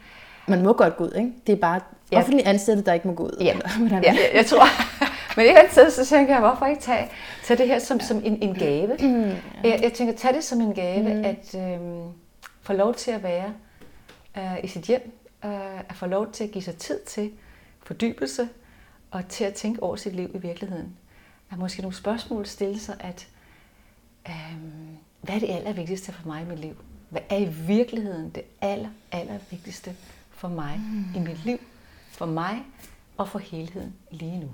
Man 0.48 0.62
må 0.62 0.72
godt 0.72 0.96
gå 0.96 1.04
ud, 1.04 1.12
ikke? 1.18 1.32
Det 1.46 1.52
er 1.52 1.56
bare 1.56 1.80
Ja. 2.12 2.18
offentligt 2.18 2.48
ansatte, 2.48 2.82
der 2.82 2.92
ikke 2.92 3.08
må 3.08 3.14
gå 3.14 3.24
ud. 3.24 3.36
Ja, 3.40 3.54
eller 3.84 3.96
ja 3.96 4.02
jeg, 4.12 4.30
jeg 4.34 4.46
tror. 4.46 4.64
Men 5.36 5.44
et 5.44 5.48
eller 5.48 5.60
andet 5.60 5.72
sted, 5.72 5.90
så 5.90 6.06
tænker 6.06 6.34
jeg, 6.34 6.40
hvorfor 6.40 6.66
ikke 6.66 6.82
tage, 6.82 7.10
tage 7.44 7.58
det 7.58 7.66
her 7.66 7.78
som, 7.78 8.00
som 8.00 8.16
en, 8.24 8.42
en 8.42 8.54
gave? 8.54 8.96
Mm, 9.00 9.30
jeg, 9.64 9.80
jeg 9.82 9.92
tænker, 9.92 10.14
tage 10.14 10.34
det 10.34 10.44
som 10.44 10.60
en 10.60 10.74
gave, 10.74 11.14
mm. 11.14 11.24
at 11.24 11.54
øhm, 11.54 12.12
få 12.62 12.72
lov 12.72 12.94
til 12.94 13.10
at 13.10 13.22
være 13.22 13.52
øh, 14.36 14.64
i 14.64 14.66
sit 14.66 14.82
hjem, 14.82 15.12
øh, 15.44 15.80
at 15.80 15.94
få 15.94 16.06
lov 16.06 16.32
til 16.32 16.44
at 16.44 16.50
give 16.50 16.62
sig 16.62 16.76
tid 16.76 17.00
til 17.06 17.32
fordybelse, 17.82 18.48
og 19.10 19.28
til 19.28 19.44
at 19.44 19.54
tænke 19.54 19.82
over 19.82 19.96
sit 19.96 20.14
liv 20.14 20.30
i 20.34 20.38
virkeligheden. 20.38 20.96
At 21.50 21.58
måske 21.58 21.82
nogle 21.82 21.96
spørgsmål 21.96 22.46
stille 22.46 22.80
sig, 22.80 22.96
at 23.00 23.28
øhm, 24.28 24.96
hvad 25.20 25.34
er 25.34 25.38
det 25.38 25.50
allervigtigste 25.50 26.12
for 26.12 26.28
mig 26.28 26.42
i 26.42 26.44
mit 26.44 26.58
liv? 26.58 26.76
Hvad 27.08 27.22
er 27.28 27.36
i 27.36 27.48
virkeligheden 27.66 28.30
det 28.30 28.42
aller, 28.60 28.88
aller 29.12 29.38
vigtigste 29.50 29.96
for 30.30 30.48
mig 30.48 30.80
mm. 30.92 31.20
i 31.20 31.24
mit 31.24 31.44
liv? 31.44 31.58
For 32.10 32.26
mig 32.26 32.62
og 33.16 33.28
for 33.28 33.38
helheden 33.38 33.94
lige 34.10 34.40
nu. 34.40 34.48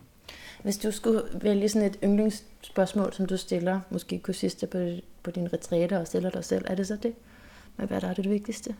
Hvis 0.62 0.77
du 0.79 0.90
skulle 0.90 1.22
vælge 1.33 1.68
sådan 1.68 1.88
et 1.88 1.96
yndlingsspørgsmål, 2.05 3.12
som 3.12 3.27
du 3.27 3.37
stiller, 3.37 3.81
måske 3.90 4.18
kursister 4.18 4.66
på, 4.66 4.79
på 5.22 5.31
dine 5.31 5.51
retræter 5.53 6.01
og 6.01 6.07
stiller 6.07 6.31
dig 6.31 6.44
selv, 6.44 6.64
er 6.68 6.75
det 6.75 6.87
så 6.87 6.96
det? 6.96 7.14
Men 7.77 7.88
hvad 7.88 8.03
er 8.03 8.14
det 8.14 8.31
vigtigste? 8.31 8.75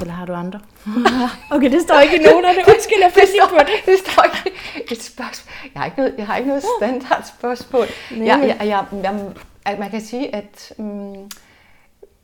Eller 0.00 0.12
har 0.12 0.26
du 0.26 0.32
andre? 0.32 0.60
okay, 1.54 1.70
det 1.70 1.82
står 1.82 2.00
ikke 2.00 2.16
i 2.16 2.18
noterne. 2.18 2.58
Undskyld, 2.68 2.98
jeg 3.00 3.12
fik 3.20 3.28
lige 3.32 3.48
på 3.48 3.58
det. 3.58 3.86
det 3.86 3.98
står 3.98 4.22
ikke 4.22 4.58
et 4.92 5.02
spørgsmål. 5.02 5.52
Jeg 5.74 5.80
har 5.80 5.84
ikke 5.84 5.98
noget, 5.98 6.14
jeg 6.18 6.26
har 6.26 6.36
ikke 6.36 6.48
noget 6.48 6.64
standard 6.78 7.24
spørgsmål. 7.38 7.86
Nej. 8.10 8.26
Jeg, 8.26 8.56
jeg, 8.60 8.66
jeg, 8.66 8.86
jeg, 9.02 9.32
jeg, 9.66 9.78
man 9.78 9.90
kan 9.90 10.00
sige, 10.00 10.34
at 10.34 10.72
um, 10.76 11.30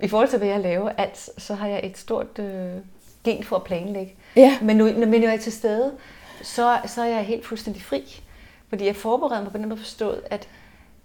i 0.01 0.09
forhold 0.09 0.29
til, 0.29 0.38
hvad 0.38 0.48
jeg 0.48 0.61
laver, 0.61 0.90
alt, 0.98 1.31
så 1.38 1.55
har 1.55 1.66
jeg 1.66 1.81
et 1.85 1.98
stort 1.98 2.38
øh, 2.38 2.72
gen 3.24 3.44
for 3.44 3.57
at 3.57 3.64
planlægge. 3.64 4.14
Ja. 4.37 4.59
Men, 4.62 4.77
nu, 4.77 4.85
men 4.85 5.09
når 5.09 5.18
jeg 5.18 5.35
er 5.35 5.38
til 5.38 5.53
stede, 5.53 5.92
så, 6.42 6.79
så 6.87 7.03
er 7.03 7.07
jeg 7.07 7.24
helt 7.24 7.46
fuldstændig 7.46 7.83
fri. 7.83 8.22
Fordi 8.68 8.87
jeg 8.87 8.96
forbereder 8.96 9.42
mig 9.42 9.52
på 9.52 9.59
den 9.59 9.68
måde 9.68 9.81
forstået, 9.81 10.22
at 10.31 10.48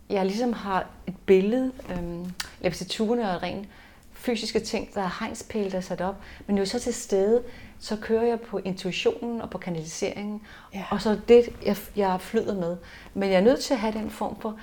jeg 0.10 0.26
ligesom 0.26 0.54
har 0.54 0.88
et 1.08 1.16
billede, 1.26 1.72
øhm, 1.90 2.34
lepsiturene 2.62 3.32
og 3.36 3.44
rent 3.44 3.68
fysiske 4.14 4.60
ting, 4.60 4.94
der 4.94 5.02
er 5.02 5.18
hegnspæle, 5.20 5.72
der 5.72 5.78
er 5.78 5.82
sat 5.82 6.02
op. 6.02 6.16
Men 6.48 6.56
når 6.56 6.62
jeg 6.62 6.68
så 6.68 6.80
til 6.80 6.94
stede, 6.94 7.44
så 7.80 7.96
kører 7.96 8.24
jeg 8.24 8.42
på 8.42 8.58
intuitionen 8.58 9.42
og 9.42 9.50
på 9.50 9.58
kanaliseringen. 9.58 10.42
Ja. 10.74 10.84
Og 10.92 11.02
så 11.02 11.20
det, 11.28 11.50
jeg, 11.66 11.78
jeg 11.96 12.22
flyder 12.22 12.56
med. 12.56 12.78
Men 13.14 13.30
jeg 13.30 13.38
er 13.38 13.42
nødt 13.42 13.60
til 13.60 13.74
at 13.74 13.80
have 13.80 13.94
den 13.94 14.10
form 14.10 14.42
for 14.42 14.60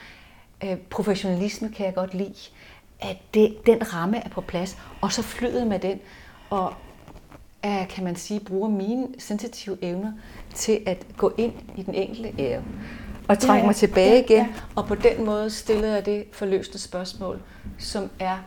øh, 0.64 0.76
professionalisme, 0.76 1.72
kan 1.72 1.86
jeg 1.86 1.94
godt 1.94 2.14
lide. 2.14 2.34
At 3.00 3.16
det, 3.34 3.66
den 3.66 3.94
ramme 3.94 4.24
er 4.24 4.28
på 4.28 4.40
plads, 4.40 4.78
og 5.00 5.12
så 5.12 5.22
flyder 5.22 5.64
med 5.64 5.78
den. 5.78 6.00
Og 6.50 6.74
kan 7.62 8.04
man 8.04 8.16
sige, 8.16 8.40
bruger 8.40 8.68
mine 8.68 9.06
sensitive 9.18 9.78
evner 9.82 10.12
til 10.54 10.80
at 10.86 11.06
gå 11.16 11.32
ind 11.38 11.52
i 11.76 11.82
den 11.82 11.94
enkelte 11.94 12.32
ære 12.38 12.62
og 13.28 13.38
trække 13.38 13.60
Ja, 13.60 13.66
mig 13.66 13.76
tilbage 13.76 14.10
ja, 14.14 14.18
igen. 14.24 14.36
ja. 14.36 14.48
Og 14.74 14.86
på 14.86 14.94
den 14.94 15.24
måde 15.24 15.50
stiller 15.50 15.88
jeg 15.88 16.06
det 16.06 16.24
forløste 16.32 16.78
spørgsmål, 16.78 17.40
som 17.78 18.10
er 18.18 18.38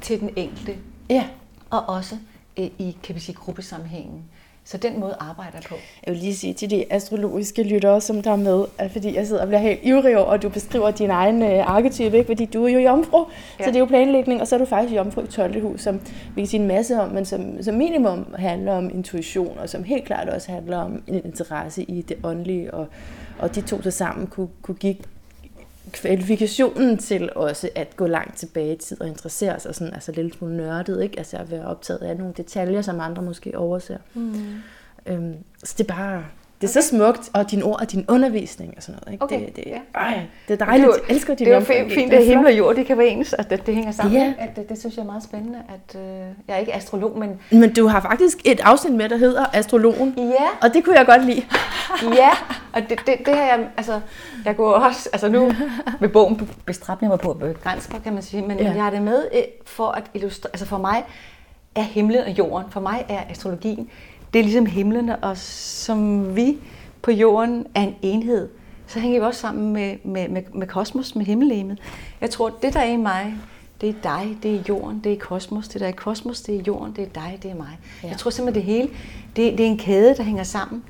til 0.00 0.20
den 0.20 0.30
enkelte, 0.36 0.76
Ja. 1.10 1.24
og 1.70 1.88
også 1.88 2.16
øh, 2.58 2.64
i 2.78 2.96
kan 3.02 3.14
vi 3.14 3.20
sige, 3.20 3.36
gruppesammenhængen. 3.36 4.24
Så 4.68 4.76
den 4.76 5.00
måde 5.00 5.16
arbejder 5.20 5.58
på. 5.68 5.74
Jeg 6.06 6.14
vil 6.14 6.22
lige 6.22 6.34
sige 6.34 6.54
til 6.54 6.70
de 6.70 6.92
astrologiske 6.92 7.62
lyttere, 7.62 8.00
som 8.00 8.22
der 8.22 8.30
er 8.30 8.36
med, 8.36 8.64
at 8.78 8.90
fordi 8.90 9.14
jeg 9.14 9.26
sidder 9.26 9.42
og 9.42 9.48
bliver 9.48 9.60
helt 9.60 9.80
ivrig 9.82 10.18
over, 10.18 10.30
at 10.30 10.42
du 10.42 10.48
beskriver 10.48 10.90
din 10.90 11.10
egen 11.10 11.42
øh, 11.42 11.70
arketype, 11.70 12.16
ikke? 12.16 12.26
fordi 12.26 12.44
du 12.44 12.64
er 12.64 12.68
jo 12.68 12.78
jomfru, 12.78 13.18
ja. 13.58 13.64
Så 13.64 13.70
det 13.70 13.76
er 13.76 13.80
jo 13.80 13.86
planlægning, 13.86 14.40
og 14.40 14.48
så 14.48 14.54
er 14.54 14.58
du 14.58 14.64
faktisk 14.64 14.94
jomfru 14.94 15.20
i 15.20 15.26
12. 15.26 15.62
hus, 15.62 15.80
som 15.80 16.00
vi 16.34 16.40
kan 16.40 16.46
sige 16.46 16.60
en 16.60 16.68
masse 16.68 17.00
om, 17.00 17.10
men 17.10 17.24
som, 17.24 17.62
som 17.62 17.74
minimum 17.74 18.34
handler 18.38 18.72
om 18.72 18.90
intuition, 18.90 19.58
og 19.58 19.68
som 19.68 19.84
helt 19.84 20.04
klart 20.04 20.28
også 20.28 20.52
handler 20.52 20.78
om 20.78 21.02
en 21.06 21.20
interesse 21.24 21.82
i 21.82 22.02
det 22.02 22.16
åndelige, 22.24 22.74
og, 22.74 22.86
og 23.38 23.54
de 23.54 23.60
to 23.60 23.82
til 23.82 23.92
sammen 23.92 24.26
kunne, 24.26 24.48
kunne 24.62 24.76
give 24.76 24.96
kvalifikationen 25.92 26.98
til 26.98 27.30
også 27.34 27.70
at 27.74 27.96
gå 27.96 28.06
langt 28.06 28.38
tilbage 28.38 28.74
i 28.74 28.76
tid 28.76 29.00
og 29.00 29.08
interessere 29.08 29.60
sig 29.60 29.74
sådan, 29.74 29.94
altså 29.94 30.12
lidt 30.12 30.34
smule 30.34 30.56
nørdet, 30.56 31.02
ikke? 31.02 31.18
Altså 31.18 31.36
at 31.36 31.50
være 31.50 31.66
optaget 31.66 32.00
af 32.00 32.16
nogle 32.16 32.34
detaljer, 32.36 32.82
som 32.82 33.00
andre 33.00 33.22
måske 33.22 33.58
overser. 33.58 33.98
Mm. 34.14 34.62
Øhm, 35.06 35.34
så 35.64 35.74
det 35.78 35.90
er 35.90 35.94
bare, 35.94 36.24
det 36.60 36.66
er 36.66 36.70
okay. 36.72 36.80
så 36.80 36.88
smukt, 36.88 37.30
og 37.32 37.50
dine 37.50 37.62
ord 37.64 37.80
og 37.80 37.92
din 37.92 38.04
undervisning 38.08 38.74
og 38.76 38.82
sådan 38.82 39.00
noget, 39.04 39.12
ikke? 39.12 39.24
Okay, 39.24 39.46
Det, 39.46 39.56
det, 39.56 39.64
ja. 39.66 39.78
ej, 39.94 40.20
det 40.48 40.60
er 40.60 40.64
dejligt, 40.64 40.86
Det 40.86 40.92
er 40.92 40.96
jo- 40.98 41.02
jeg 41.08 41.14
elsker 41.14 41.34
din 41.34 41.46
Det 41.46 41.52
er 41.54 41.58
jo 41.58 41.64
fint, 41.64 41.92
fint 41.92 42.12
at 42.12 42.24
himmel 42.26 42.46
og 42.46 42.58
jord 42.58 42.74
det 42.76 42.86
kan 42.86 42.98
være 42.98 43.06
ens, 43.08 43.32
at 43.32 43.50
det, 43.50 43.66
det 43.66 43.74
hænger 43.74 43.92
sammen. 43.92 44.14
Ja. 44.16 44.32
At 44.38 44.56
det, 44.56 44.68
det 44.68 44.78
synes 44.80 44.96
jeg 44.96 45.02
er 45.02 45.06
meget 45.06 45.22
spændende. 45.22 45.58
At, 45.68 46.00
øh, 46.00 46.06
jeg 46.48 46.54
er 46.54 46.56
ikke 46.56 46.74
astrolog, 46.74 47.18
men 47.18 47.40
Men 47.52 47.72
du 47.74 47.86
har 47.86 48.00
faktisk 48.00 48.38
et 48.44 48.60
afsnit 48.60 48.92
med, 48.94 49.08
der 49.08 49.16
hedder 49.16 49.44
Astrologen, 49.52 50.14
ja, 50.16 50.46
og 50.68 50.74
det 50.74 50.84
kunne 50.84 50.96
jeg 50.98 51.06
godt 51.06 51.24
lide. 51.24 51.42
Ja, 52.16 52.30
og 52.72 52.80
det, 52.88 52.98
det, 53.06 53.14
det 53.26 53.34
har 53.34 53.42
jeg, 53.44 53.68
altså, 53.76 54.00
jeg 54.44 54.56
går 54.56 54.72
også, 54.72 55.08
altså 55.12 55.28
nu 55.28 55.52
med 56.00 56.08
bogen 56.08 56.48
bestræbt 56.66 57.02
jeg 57.02 57.08
mig 57.10 57.18
på 57.20 57.30
at 57.30 57.38
begrænse 57.38 57.92
mig, 57.92 58.02
kan 58.02 58.12
man 58.12 58.22
sige, 58.22 58.42
men 58.42 58.58
Ja. 58.58 58.64
ja. 58.64 58.72
jeg 58.74 58.82
har 58.82 58.90
det 58.90 59.02
med 59.02 59.24
øh, 59.34 59.42
for 59.66 59.88
at 59.88 60.02
illustrere, 60.14 60.50
altså 60.52 60.66
for 60.66 60.78
mig 60.78 61.04
er 61.74 61.82
himlen 61.82 62.20
og 62.20 62.30
jorden, 62.30 62.70
for 62.70 62.80
mig 62.80 63.06
er 63.08 63.20
astrologien 63.30 63.90
det 64.38 64.44
er 64.44 64.48
ligesom 64.48 64.66
himlen, 64.66 65.10
og 65.22 65.36
som 65.36 66.36
vi 66.36 66.58
på 67.02 67.10
jorden 67.10 67.66
er 67.74 67.82
en 67.82 67.94
enhed, 68.02 68.48
så 68.86 69.00
hænger 69.00 69.20
vi 69.20 69.26
også 69.26 69.40
sammen 69.40 69.72
med, 69.72 69.96
med, 70.04 70.28
med, 70.28 70.42
med 70.54 70.66
kosmos, 70.66 71.14
med 71.14 71.24
himmellegemet. 71.24 71.78
Jeg 72.20 72.30
tror, 72.30 72.48
det 72.62 72.74
der 72.74 72.80
er 72.80 72.92
i 72.92 72.96
mig, 72.96 73.34
det 73.80 73.88
er 73.88 73.92
dig, 74.02 74.36
det 74.42 74.54
er 74.54 74.62
jorden, 74.68 75.00
det 75.04 75.12
er 75.12 75.18
kosmos. 75.18 75.68
Det 75.68 75.80
der 75.80 75.86
er 75.86 75.92
kosmos, 75.92 76.40
det 76.40 76.56
er 76.56 76.62
jorden, 76.66 76.92
det 76.96 77.04
er 77.04 77.08
dig, 77.08 77.38
det 77.42 77.50
er 77.50 77.54
mig. 77.54 77.78
Ja. 78.02 78.08
Jeg 78.08 78.16
tror 78.16 78.30
simpelthen, 78.30 78.66
det 78.66 78.74
hele, 78.74 78.88
det, 79.36 79.58
det 79.58 79.66
er 79.66 79.70
en 79.70 79.78
kæde, 79.78 80.16
der 80.16 80.22
hænger 80.22 80.42
sammen. 80.42 80.84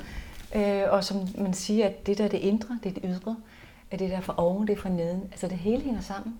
Øh, 0.54 0.82
og 0.90 1.04
som 1.04 1.16
man 1.38 1.54
siger, 1.54 1.86
at 1.86 2.06
det 2.06 2.18
der 2.18 2.24
er 2.24 2.28
det 2.28 2.38
indre, 2.38 2.78
det 2.82 2.88
er 2.88 3.00
det 3.00 3.02
ydre, 3.04 3.36
at 3.90 3.98
det 3.98 4.10
der 4.10 4.16
er 4.16 4.20
fra 4.20 4.34
oven, 4.36 4.66
det 4.66 4.72
er 4.72 4.80
fra 4.80 4.88
neden. 4.88 5.22
Altså 5.30 5.48
det 5.48 5.58
hele 5.58 5.82
hænger 5.82 6.00
sammen. 6.00 6.34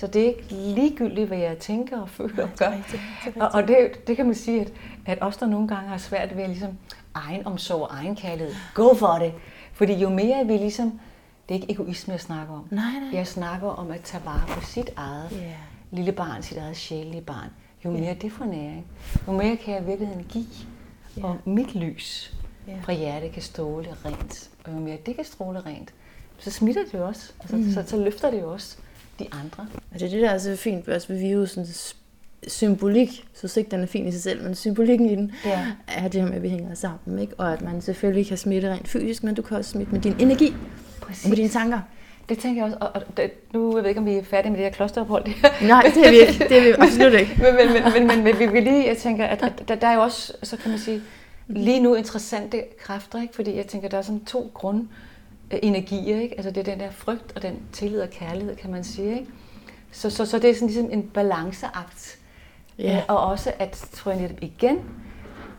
Så 0.00 0.06
det 0.06 0.22
er 0.22 0.26
ikke 0.26 0.46
ligegyldigt, 0.50 1.28
hvad 1.28 1.38
jeg 1.38 1.58
tænker 1.58 2.00
og 2.00 2.08
føler 2.08 2.42
og 2.42 2.48
gør. 2.58 2.72
Og, 3.40 3.48
og 3.54 3.68
det, 3.68 4.06
det 4.06 4.16
kan 4.16 4.26
man 4.26 4.34
sige, 4.34 4.60
at, 4.60 4.72
at 5.06 5.18
os, 5.20 5.36
der 5.36 5.46
nogle 5.46 5.68
gange 5.68 5.88
har 5.88 5.98
svært 5.98 6.36
ved 6.36 6.42
at 6.42 6.48
ligesom 6.50 6.78
egen 7.14 7.46
omsorg 7.46 7.82
og 7.82 7.88
egen 7.90 8.16
kærlighed, 8.16 8.54
go 8.74 8.94
for 8.94 9.18
det. 9.20 9.32
Fordi 9.72 9.94
jo 9.94 10.08
mere 10.08 10.46
vi 10.46 10.52
ligesom, 10.52 11.00
det 11.48 11.54
er 11.56 11.60
ikke 11.60 11.72
egoisme, 11.72 12.12
jeg 12.12 12.20
snakker 12.20 12.54
om. 12.54 12.64
Nej, 12.70 12.84
nej. 13.00 13.10
Jeg 13.12 13.26
snakker 13.26 13.68
om 13.68 13.90
at 13.90 14.00
tage 14.00 14.24
vare 14.24 14.46
på 14.48 14.60
sit 14.64 14.90
eget 14.96 15.28
Yeah. 15.32 15.52
lille 15.90 16.12
barn, 16.12 16.42
sit 16.42 16.56
eget 16.58 16.76
sjælelige 16.76 17.22
barn. 17.22 17.48
Jo 17.84 17.90
mere 17.90 18.02
Ja. 18.02 18.14
det 18.14 18.32
får 18.32 18.44
næring, 18.44 18.86
jo 19.28 19.32
mere 19.32 19.56
kan 19.56 19.74
jeg 19.74 19.82
i 19.82 19.86
virkeligheden 19.86 20.24
give. 20.24 20.46
Ja. 21.16 21.24
Og 21.24 21.36
mit 21.44 21.74
lys 21.74 22.34
Ja. 22.68 22.76
fra 22.82 22.92
hjertet 22.92 23.32
kan 23.32 23.42
stråle 23.42 23.88
rent. 24.04 24.50
Og 24.64 24.72
jo 24.72 24.78
mere 24.78 24.96
det 25.06 25.16
kan 25.16 25.24
stråle 25.24 25.60
rent, 25.66 25.94
så 26.38 26.50
smitter 26.50 26.84
det 26.84 26.94
jo 26.94 27.06
også. 27.06 27.32
Altså, 27.40 27.56
Mm. 27.56 27.70
så, 27.72 27.84
så 27.86 27.96
løfter 27.96 28.30
det 28.30 28.40
jo 28.40 28.52
også 28.52 28.76
de 29.18 29.26
andre. 29.32 29.66
Og 29.94 30.00
det 30.00 30.02
er 30.06 30.10
det, 30.10 30.22
der 30.22 30.30
er 30.30 30.38
så 30.38 30.56
fint 30.56 30.88
også 30.88 31.08
ved 31.08 31.18
virusens 31.18 31.96
symbolik. 32.48 33.08
Jeg 33.08 33.38
synes 33.38 33.56
ikke, 33.56 33.70
den 33.70 33.82
er 33.82 33.86
fin 33.86 34.06
i 34.06 34.12
sig 34.12 34.22
selv, 34.22 34.42
men 34.42 34.54
symbolikken 34.54 35.10
i 35.10 35.14
den 35.14 35.32
Ja. 35.44 35.66
er 35.88 36.08
det 36.08 36.20
her 36.20 36.28
med, 36.28 36.36
at 36.36 36.42
vi 36.42 36.48
hænger 36.48 36.74
sammen. 36.74 37.18
Ikke? 37.18 37.34
Og 37.38 37.52
at 37.52 37.62
man 37.62 37.80
selvfølgelig 37.80 38.26
kan 38.26 38.36
smitte 38.36 38.72
rent 38.72 38.88
fysisk, 38.88 39.24
men 39.24 39.34
du 39.34 39.42
kan 39.42 39.56
også 39.56 39.70
smitte 39.70 39.92
med 39.92 40.00
din 40.00 40.14
energi 40.18 40.54
og 41.00 41.28
med 41.28 41.36
dine 41.36 41.48
tanker. 41.48 41.80
Det 42.28 42.38
tænker 42.38 42.64
jeg 42.66 42.74
også. 42.74 42.76
Og, 42.80 42.90
og 42.94 43.16
det, 43.16 43.30
nu 43.52 43.76
jeg 43.76 43.82
ved 43.82 43.88
ikke, 43.88 44.00
om 44.00 44.06
vi 44.06 44.14
er 44.14 44.22
færdige 44.24 44.50
med 44.50 44.58
det 44.58 44.66
her 44.66 44.72
klosterophold. 44.72 45.24
Nej, 45.68 45.92
det 45.94 46.06
er 46.06 46.10
vi 46.10 46.16
ikke. 46.16 46.44
Det 46.48 46.58
er 46.58 46.62
vi 46.62 46.72
absolut 46.78 47.12
ikke. 47.20 47.38
men, 47.42 47.54
men, 47.54 47.72
men, 47.72 47.92
men, 47.92 48.06
men, 48.06 48.24
men 48.24 48.38
vi 48.38 48.46
vil 48.46 48.62
lige, 48.62 48.86
jeg 48.86 48.96
tænker, 48.96 49.26
at, 49.26 49.42
at 49.42 49.68
der, 49.68 49.74
der 49.74 49.86
er 49.86 49.94
jo 49.94 50.00
også, 50.02 50.32
så 50.42 50.56
kan 50.56 50.70
man 50.70 50.78
sige, 50.78 51.02
lige 51.48 51.80
nu 51.80 51.94
interessante 51.94 52.62
kræfter, 52.80 53.22
ikke? 53.22 53.34
fordi 53.34 53.56
jeg 53.56 53.66
tænker, 53.66 53.88
der 53.88 53.98
er 53.98 54.02
sådan 54.02 54.24
to 54.24 54.50
grund 54.54 54.86
energier, 55.50 56.20
ikke? 56.20 56.34
Altså 56.36 56.50
det 56.50 56.68
er 56.68 56.72
den 56.72 56.80
der 56.80 56.90
frygt 56.90 57.32
og 57.36 57.42
den 57.42 57.62
tillid 57.72 58.00
og 58.00 58.10
kærlighed, 58.10 58.56
kan 58.56 58.70
man 58.70 58.84
sige, 58.84 59.18
ikke? 59.18 59.26
Så, 59.90 60.10
så, 60.10 60.26
så 60.26 60.38
det 60.38 60.50
er 60.50 60.54
sådan 60.54 60.68
ligesom 60.68 60.90
en 60.90 61.02
balanceakt. 61.02 62.18
Ja. 62.78 62.96
Øh, 62.96 63.02
Og 63.08 63.18
også 63.26 63.52
at, 63.58 63.88
tror 63.92 64.10
jeg 64.10 64.20
netop 64.20 64.38
igen, 64.40 64.78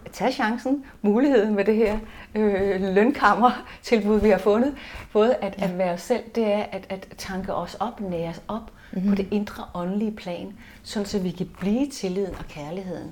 at 0.06 0.12
tage 0.12 0.32
chancen, 0.32 0.86
muligheden 1.02 1.56
med 1.56 1.66
det 1.66 1.76
her 1.76 2.00
øh, 2.36 2.82
lønkammer-tilbud, 2.82 4.20
vi 4.20 4.30
har 4.30 4.38
fundet. 4.38 4.76
Både 5.14 5.36
at, 5.36 5.56
ja. 5.58 5.64
at 5.64 5.78
være 5.78 5.94
os 5.94 6.02
selv, 6.02 6.24
det 6.36 6.44
er 6.54 6.64
at, 6.72 6.86
at 6.90 7.08
tanke 7.18 7.54
os 7.54 7.76
op, 7.76 8.02
nære 8.02 8.30
os 8.30 8.42
op 8.48 8.72
mm-hmm. 8.92 9.10
på 9.10 9.16
det 9.16 9.28
indre 9.32 9.64
åndelige 9.74 10.12
plan, 10.12 10.54
sådan 10.84 11.06
så 11.06 11.20
vi 11.20 11.32
kan 11.32 11.50
blive 11.60 11.90
tilliden 11.90 12.36
og 12.40 12.46
kærligheden. 12.50 13.12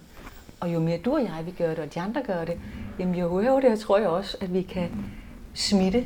Og 0.59 0.73
jo 0.73 0.79
mere 0.79 0.97
du 0.97 1.13
og 1.13 1.21
jeg 1.21 1.45
vi 1.45 1.51
gør 1.51 1.69
det, 1.69 1.79
og 1.79 1.93
de 1.93 1.99
andre 1.99 2.23
gør 2.23 2.45
det, 2.45 2.59
jamen 2.99 3.15
jo 3.15 3.29
højere 3.29 3.77
tror 3.77 3.97
jeg 3.97 4.07
også, 4.07 4.37
at 4.41 4.53
vi 4.53 4.61
kan 4.61 4.89
smitte 5.53 6.05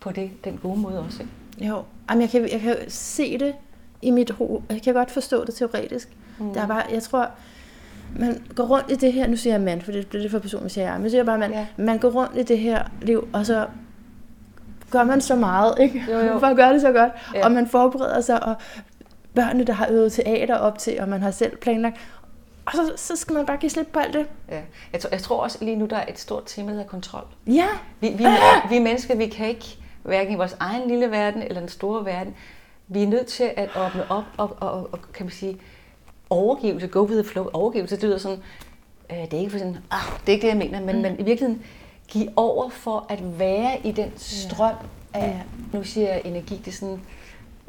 på 0.00 0.12
det, 0.12 0.30
den 0.44 0.58
gode 0.62 0.78
måde 0.80 0.98
også. 1.04 1.22
Ikke? 1.22 1.68
Jo, 1.72 1.82
Jamen, 2.10 2.22
jeg, 2.22 2.30
kan, 2.30 2.48
jeg 2.52 2.60
kan 2.60 2.76
se 2.88 3.38
det 3.38 3.54
i 4.02 4.10
mit 4.10 4.30
hoved. 4.30 4.60
Jeg 4.70 4.82
kan 4.82 4.94
godt 4.94 5.10
forstå 5.10 5.44
det 5.44 5.54
teoretisk. 5.54 6.08
Mm. 6.38 6.54
Der 6.54 6.60
er 6.62 6.66
bare, 6.66 6.82
jeg 6.92 7.02
tror, 7.02 7.30
man 8.18 8.42
går 8.54 8.64
rundt 8.64 8.90
i 8.90 8.94
det 8.94 9.12
her, 9.12 9.26
nu 9.26 9.36
siger 9.36 9.54
jeg 9.54 9.60
mand, 9.60 9.82
for 9.82 9.92
det 9.92 10.06
bliver 10.06 10.22
det 10.22 10.30
for 10.30 10.38
personen, 10.38 10.68
siger 10.68 10.84
jeg, 10.84 10.94
men 10.94 11.02
jeg 11.02 11.10
siger 11.10 11.24
bare 11.24 11.38
mand, 11.38 11.52
Ja. 11.54 11.66
man 11.76 11.98
går 11.98 12.08
rundt 12.10 12.36
i 12.36 12.42
det 12.42 12.58
her 12.58 12.82
liv, 13.02 13.28
og 13.32 13.46
så 13.46 13.66
gør 14.90 15.04
man 15.04 15.20
så 15.20 15.36
meget, 15.36 15.74
ikke? 15.80 16.04
Jo, 16.12 16.18
jo. 16.18 16.38
For 16.38 16.46
at 16.46 16.56
gøre 16.56 16.72
det 16.72 16.80
så 16.80 16.92
godt. 16.92 17.12
Ja. 17.34 17.44
Og 17.44 17.52
man 17.52 17.66
forbereder 17.68 18.20
sig, 18.20 18.42
og 18.44 18.54
børnene, 19.34 19.64
der 19.64 19.72
har 19.72 19.86
øvet 19.90 20.12
teater 20.12 20.56
op 20.56 20.78
til, 20.78 21.00
og 21.00 21.08
man 21.08 21.22
har 21.22 21.30
selv 21.30 21.56
planlagt. 21.56 21.96
Og 22.66 22.72
så, 22.74 22.92
så 22.96 23.16
skal 23.16 23.34
man 23.34 23.46
bare 23.46 23.56
give 23.56 23.70
slip 23.70 23.86
på 23.92 23.98
alt 23.98 24.14
det. 24.14 24.26
Ja. 24.50 24.60
Jeg, 24.92 25.00
tror, 25.00 25.10
jeg 25.12 25.20
tror 25.22 25.42
også 25.42 25.58
lige 25.64 25.76
nu, 25.76 25.86
der 25.86 25.96
er 25.96 26.04
et 26.08 26.18
stort 26.18 26.42
tema, 26.46 26.66
der 26.68 26.72
hedder 26.76 26.88
kontrol. 26.88 27.24
Ja, 27.46 27.66
Vi, 28.00 28.08
vi, 28.08 28.24
vi 28.70 28.78
mennesker, 28.78 29.16
vi 29.16 29.26
kan 29.26 29.48
ikke, 29.48 29.77
hverken 30.02 30.32
i 30.32 30.36
vores 30.36 30.56
egen 30.60 30.88
lille 30.88 31.10
verden 31.10 31.42
eller 31.42 31.60
den 31.60 31.68
store 31.68 32.04
verden, 32.04 32.34
vi 32.88 33.02
er 33.02 33.06
nødt 33.06 33.26
til 33.26 33.50
at 33.56 33.70
åbne 33.76 34.10
op 34.10 34.24
og, 34.36 34.56
og, 34.60 34.72
og, 34.72 34.88
og 34.92 34.98
kan 35.12 35.26
man 35.26 35.32
sige, 35.32 35.56
overgivelse, 36.30 36.86
go 36.86 37.00
with 37.00 37.14
the 37.14 37.24
flow, 37.24 37.48
overgivelse, 37.52 37.96
det 37.96 38.04
lyder 38.04 38.18
sådan, 38.18 38.38
øh, 39.10 39.16
det 39.16 39.34
er 39.34 39.38
ikke 39.38 39.50
for 39.50 39.58
sådan, 39.58 39.76
ah, 39.90 40.00
det 40.20 40.28
er 40.28 40.32
ikke 40.32 40.46
det, 40.46 40.48
jeg 40.48 40.58
mener, 40.58 40.80
men, 40.80 40.96
mm. 40.96 41.02
men 41.02 41.12
i 41.12 41.22
virkeligheden 41.22 41.62
give 42.08 42.28
over 42.36 42.68
for 42.68 43.06
at 43.08 43.38
være 43.38 43.80
i 43.86 43.92
den 43.92 44.12
strøm 44.16 44.74
af, 45.14 45.42
nu 45.72 45.84
siger 45.84 46.08
jeg 46.08 46.22
energi, 46.24 46.56
det 46.56 46.68
er 46.68 46.72
sådan 46.72 47.00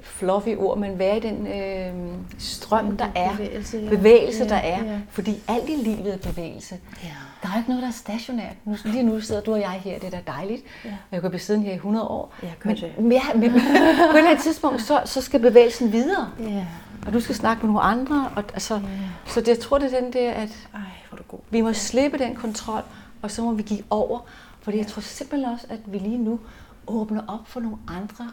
fluffy 0.03 0.55
ord, 0.57 0.77
men 0.77 0.99
være 0.99 1.17
i 1.17 1.19
den 1.19 1.47
øh, 1.47 1.93
strøm, 2.37 2.97
der 2.97 3.07
er, 3.15 3.31
Bevægelse, 3.31 3.77
ja. 3.77 3.89
bevægelse, 3.89 4.43
Ja, 4.43 4.49
der 4.49 4.55
er, 4.55 4.83
ja. 4.83 4.99
fordi 5.09 5.39
alt 5.47 5.69
i 5.69 5.75
livet 5.75 6.13
er 6.13 6.17
bevægelse. 6.29 6.75
Ja. 7.03 7.09
Der 7.43 7.49
er 7.53 7.57
ikke 7.57 7.69
noget, 7.69 7.81
der 7.81 7.87
er 7.89 7.93
stationært. 7.93 8.55
Nu, 8.65 8.75
lige 8.85 9.03
nu 9.03 9.21
sidder 9.21 9.41
du 9.41 9.53
og 9.53 9.59
jeg 9.59 9.69
her, 9.83 9.99
det 9.99 10.07
er 10.07 10.09
da 10.11 10.31
dejligt. 10.31 10.63
Ja. 10.85 10.89
Og 10.89 10.95
jeg 11.11 11.21
kan 11.21 11.29
blive 11.29 11.41
siddende 11.41 11.65
her 11.67 11.73
i 11.73 11.75
100 11.75 12.05
år. 12.07 12.33
Ja, 12.43 12.47
gør 12.59 12.69
men, 12.69 12.77
det. 12.77 12.99
men, 12.99 13.11
ja, 13.11 13.21
men 13.35 13.51
på 13.51 13.57
et 13.57 14.17
eller 14.17 14.29
andet 14.29 14.43
tidspunkt, 14.43 14.81
så, 14.81 15.01
så 15.05 15.21
skal 15.21 15.39
bevægelsen 15.39 15.91
videre. 15.91 16.29
Ja. 16.39 16.65
Og 17.07 17.13
du 17.13 17.19
skal 17.19 17.35
snakke 17.35 17.65
med 17.65 17.73
nogle 17.73 17.81
andre. 17.81 18.29
Og, 18.35 18.43
altså, 18.53 18.73
Ja. 18.75 18.79
Så 19.25 19.39
det, 19.39 19.47
jeg 19.47 19.59
tror, 19.59 19.77
det 19.77 19.93
er 19.93 20.01
den 20.01 20.13
der, 20.13 20.31
at 20.31 20.49
Ej, 20.73 20.79
hvor 21.09 21.17
du 21.17 21.23
god. 21.27 21.39
vi 21.49 21.61
må 21.61 21.73
slippe 21.73 22.17
den 22.17 22.35
kontrol, 22.35 22.81
og 23.21 23.31
så 23.31 23.41
må 23.41 23.51
vi 23.53 23.63
give 23.63 23.83
over. 23.89 24.19
Fordi 24.61 24.77
jeg 24.77 24.87
tror 24.87 25.01
simpelthen 25.01 25.53
også, 25.53 25.65
at 25.69 25.79
vi 25.85 25.97
lige 25.97 26.17
nu 26.17 26.39
åbner 26.87 27.21
op 27.27 27.39
for 27.47 27.59
nogle 27.59 27.77
andre 27.87 28.27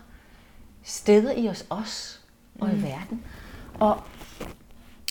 steder 0.86 1.32
i 1.32 1.48
os 1.48 1.66
også 1.70 2.18
og 2.60 2.68
Mm. 2.68 2.78
i 2.78 2.82
verden. 2.82 3.24
Og 3.80 4.00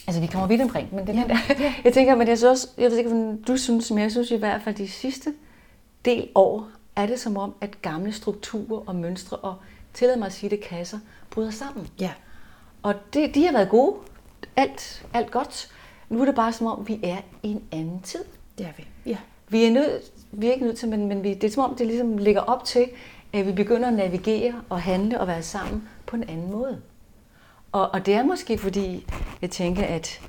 altså, 0.07 0.21
vi 0.21 0.27
kommer 0.27 0.47
vidt 0.47 0.61
omkring, 0.61 0.95
men 0.95 1.07
det 1.07 1.15
den 1.15 1.29
der, 1.29 1.37
jeg 1.83 1.93
tænker, 1.93 2.15
men 2.15 2.27
jeg, 2.27 2.37
synes 2.37 2.51
også, 2.51 2.67
jeg 2.77 2.91
ved 2.91 2.97
ikke, 2.97 3.09
hvordan 3.09 3.41
du 3.41 3.57
synes, 3.57 3.91
men 3.91 3.99
jeg 3.99 4.11
synes 4.11 4.31
i 4.31 4.35
hvert 4.35 4.61
fald, 4.61 4.75
de 4.75 4.87
sidste 4.87 5.33
del 6.05 6.29
år, 6.35 6.67
er 6.95 7.05
det 7.05 7.19
som 7.19 7.37
om, 7.37 7.53
at 7.61 7.81
gamle 7.81 8.11
strukturer 8.13 8.81
og 8.87 8.95
mønstre, 8.95 9.37
og 9.37 9.55
tillad 9.93 10.17
mig 10.17 10.25
at 10.25 10.33
sige 10.33 10.49
det, 10.49 10.61
kasser, 10.61 10.99
bryder 11.29 11.51
sammen. 11.51 11.87
Ja. 11.99 12.11
Og 12.83 12.95
det, 13.13 13.35
de 13.35 13.45
har 13.45 13.51
været 13.51 13.69
gode. 13.69 13.95
Alt, 14.55 15.05
alt 15.13 15.31
godt. 15.31 15.69
Nu 16.09 16.21
er 16.21 16.25
det 16.25 16.35
bare 16.35 16.53
som 16.53 16.67
om, 16.67 16.87
vi 16.87 16.99
er 17.03 17.17
i 17.43 17.51
en 17.51 17.63
anden 17.71 17.99
tid. 18.01 18.23
Det 18.57 18.65
er 18.65 18.71
vi. 18.77 18.87
Ja. 19.05 19.17
Vi 19.49 19.65
er, 19.65 19.71
nødt, 19.71 20.03
vi 20.31 20.47
er 20.47 20.53
ikke 20.53 20.65
nødt 20.65 20.77
til, 20.77 20.89
men, 20.89 21.07
men 21.07 21.23
vi, 21.23 21.33
det 21.33 21.43
er 21.43 21.51
som 21.51 21.63
om, 21.71 21.75
det 21.75 21.87
ligesom 21.87 22.17
ligger 22.17 22.41
op 22.41 22.65
til, 22.65 22.87
at 23.39 23.47
vi 23.47 23.51
begynder 23.51 23.87
at 23.87 23.93
navigere 23.93 24.53
og 24.69 24.81
handle 24.81 25.19
og 25.19 25.27
være 25.27 25.41
sammen 25.41 25.87
på 26.05 26.15
en 26.15 26.23
anden 26.23 26.51
måde. 26.51 26.81
Og, 27.71 27.89
og 27.93 28.05
det 28.05 28.13
er 28.13 28.23
måske 28.23 28.57
fordi, 28.57 29.05
jeg 29.41 29.49
tænker, 29.49 29.83
at, 29.83 30.21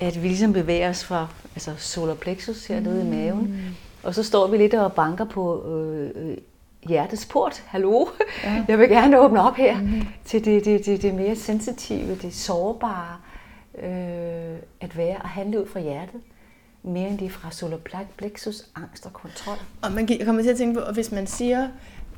at 0.00 0.22
vi 0.22 0.28
ligesom 0.28 0.52
bevæger 0.52 0.90
os 0.90 1.04
fra 1.04 1.28
altså 1.54 1.74
solar 1.76 2.14
plexus 2.14 2.66
hernede 2.66 3.04
mm. 3.04 3.12
i 3.12 3.16
maven, 3.16 3.76
og 4.02 4.14
så 4.14 4.22
står 4.22 4.46
vi 4.46 4.56
lidt 4.56 4.74
og 4.74 4.92
banker 4.92 5.24
på 5.24 5.66
øh, 5.68 6.10
øh, 6.14 6.36
hjertets 6.88 7.26
port. 7.26 7.64
Hallo? 7.66 8.06
Ja. 8.44 8.64
Jeg 8.68 8.78
vil 8.78 8.88
gerne 8.88 9.20
åbne 9.20 9.42
op 9.42 9.56
her 9.56 9.80
mm. 9.80 10.02
til 10.24 10.44
det, 10.44 10.64
det, 10.64 10.86
det, 10.86 11.02
det 11.02 11.14
mere 11.14 11.36
sensitive, 11.36 12.14
det 12.14 12.34
sårbare, 12.34 13.16
øh, 13.78 14.58
at 14.80 14.96
være 14.96 15.16
og 15.16 15.28
handle 15.28 15.60
ud 15.60 15.66
fra 15.66 15.80
hjertet 15.80 16.20
mere 16.86 17.08
end 17.08 17.18
det 17.18 17.32
fra 17.32 17.50
solar 17.50 17.78
plexus, 18.16 18.64
angst 18.74 19.06
og 19.06 19.12
kontrol. 19.12 19.56
Og 19.82 19.92
man 19.92 20.08
kommer 20.24 20.42
til 20.42 20.50
at 20.50 20.56
tænke 20.56 20.80
på, 20.80 20.84
at 20.84 20.94
hvis 20.94 21.12
man 21.12 21.26
siger, 21.26 21.68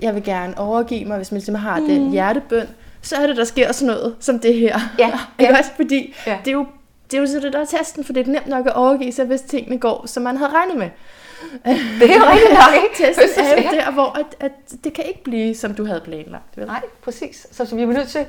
jeg 0.00 0.14
vil 0.14 0.22
gerne 0.24 0.58
overgive 0.58 1.04
mig, 1.04 1.16
hvis 1.16 1.32
man 1.32 1.40
simpelthen 1.40 1.70
har 1.72 1.80
mm. 1.80 1.86
den 1.86 2.10
hjertebøn, 2.10 2.66
så 3.02 3.16
er 3.16 3.26
det, 3.26 3.36
der 3.36 3.44
sker 3.44 3.72
sådan 3.72 3.86
noget 3.94 4.16
som 4.20 4.38
det 4.38 4.54
her. 4.54 4.78
Ja, 4.98 5.06
Ikke 5.40 5.52
ja. 5.52 5.58
også? 5.58 5.70
Fordi 5.76 6.14
Ja. 6.26 6.38
det, 6.44 6.48
er 6.50 6.52
jo, 6.52 6.66
det 7.10 7.16
er 7.16 7.20
jo 7.20 7.26
så 7.26 7.40
det, 7.40 7.52
der 7.52 7.60
er 7.60 7.64
testen, 7.64 8.04
for 8.04 8.12
det 8.12 8.28
er 8.28 8.30
nemt 8.32 8.46
nok 8.46 8.66
at 8.66 8.72
overgive 8.72 9.12
sig, 9.12 9.24
hvis 9.26 9.40
tingene 9.40 9.78
går, 9.78 10.06
som 10.06 10.22
man 10.22 10.36
havde 10.36 10.50
regnet 10.52 10.76
med. 10.76 10.88
Det 12.00 12.10
er 12.10 12.14
jo 12.16 12.22
rigtigt 12.32 12.52
nok, 12.52 12.74
ikke? 12.84 13.14
Testen 13.16 13.44
er 13.44 13.62
jo 13.62 13.78
der, 13.78 13.90
hvor 13.92 14.18
at, 14.18 14.26
at 14.40 14.52
det 14.84 14.92
kan 14.92 15.04
ikke 15.04 15.22
blive, 15.24 15.54
som 15.54 15.74
du 15.74 15.84
havde 15.84 16.00
planlagt. 16.00 16.56
Vel? 16.56 16.66
Nej, 16.66 16.82
præcis. 17.02 17.46
Så, 17.52 17.64
så 17.64 17.76
vi 17.76 17.82
er 17.82 17.86
nødt 17.86 18.08
til 18.08 18.26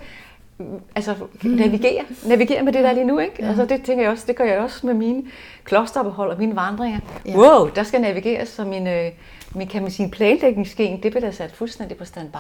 altså, 0.96 1.16
navigere. 1.44 2.04
Navigere 2.26 2.64
med 2.64 2.74
det, 2.74 2.84
der 2.84 2.90
er 2.90 2.94
lige 2.94 3.06
nu. 3.06 3.20
Ikke? 3.20 3.34
Ja. 3.40 3.48
Altså, 3.48 3.66
det 3.66 3.84
tænker 3.84 4.04
jeg 4.04 4.12
også, 4.12 4.24
det 4.28 4.36
gør 4.36 4.44
jeg 4.46 4.60
også 4.60 4.86
med 4.86 4.94
mine 4.94 5.24
klosterophold 5.64 6.32
og 6.32 6.40
mine 6.40 6.56
vandringer. 6.56 7.00
Ja. 7.26 7.32
Ja. 7.32 7.38
Wow, 7.38 7.70
der 7.76 7.84
skal 7.84 8.02
navigeres, 8.02 8.50
så 8.50 8.66
min, 8.66 8.88
øh, 8.88 9.12
min, 9.56 9.68
kan 9.68 9.82
man 9.82 9.92
sige, 9.92 10.10
planlægningsgen, 10.10 11.04
det 11.04 11.12
bliver 11.12 11.32
sat 11.32 11.52
fuldstændig 11.52 11.98
på 11.98 12.06
standby. 12.06 12.36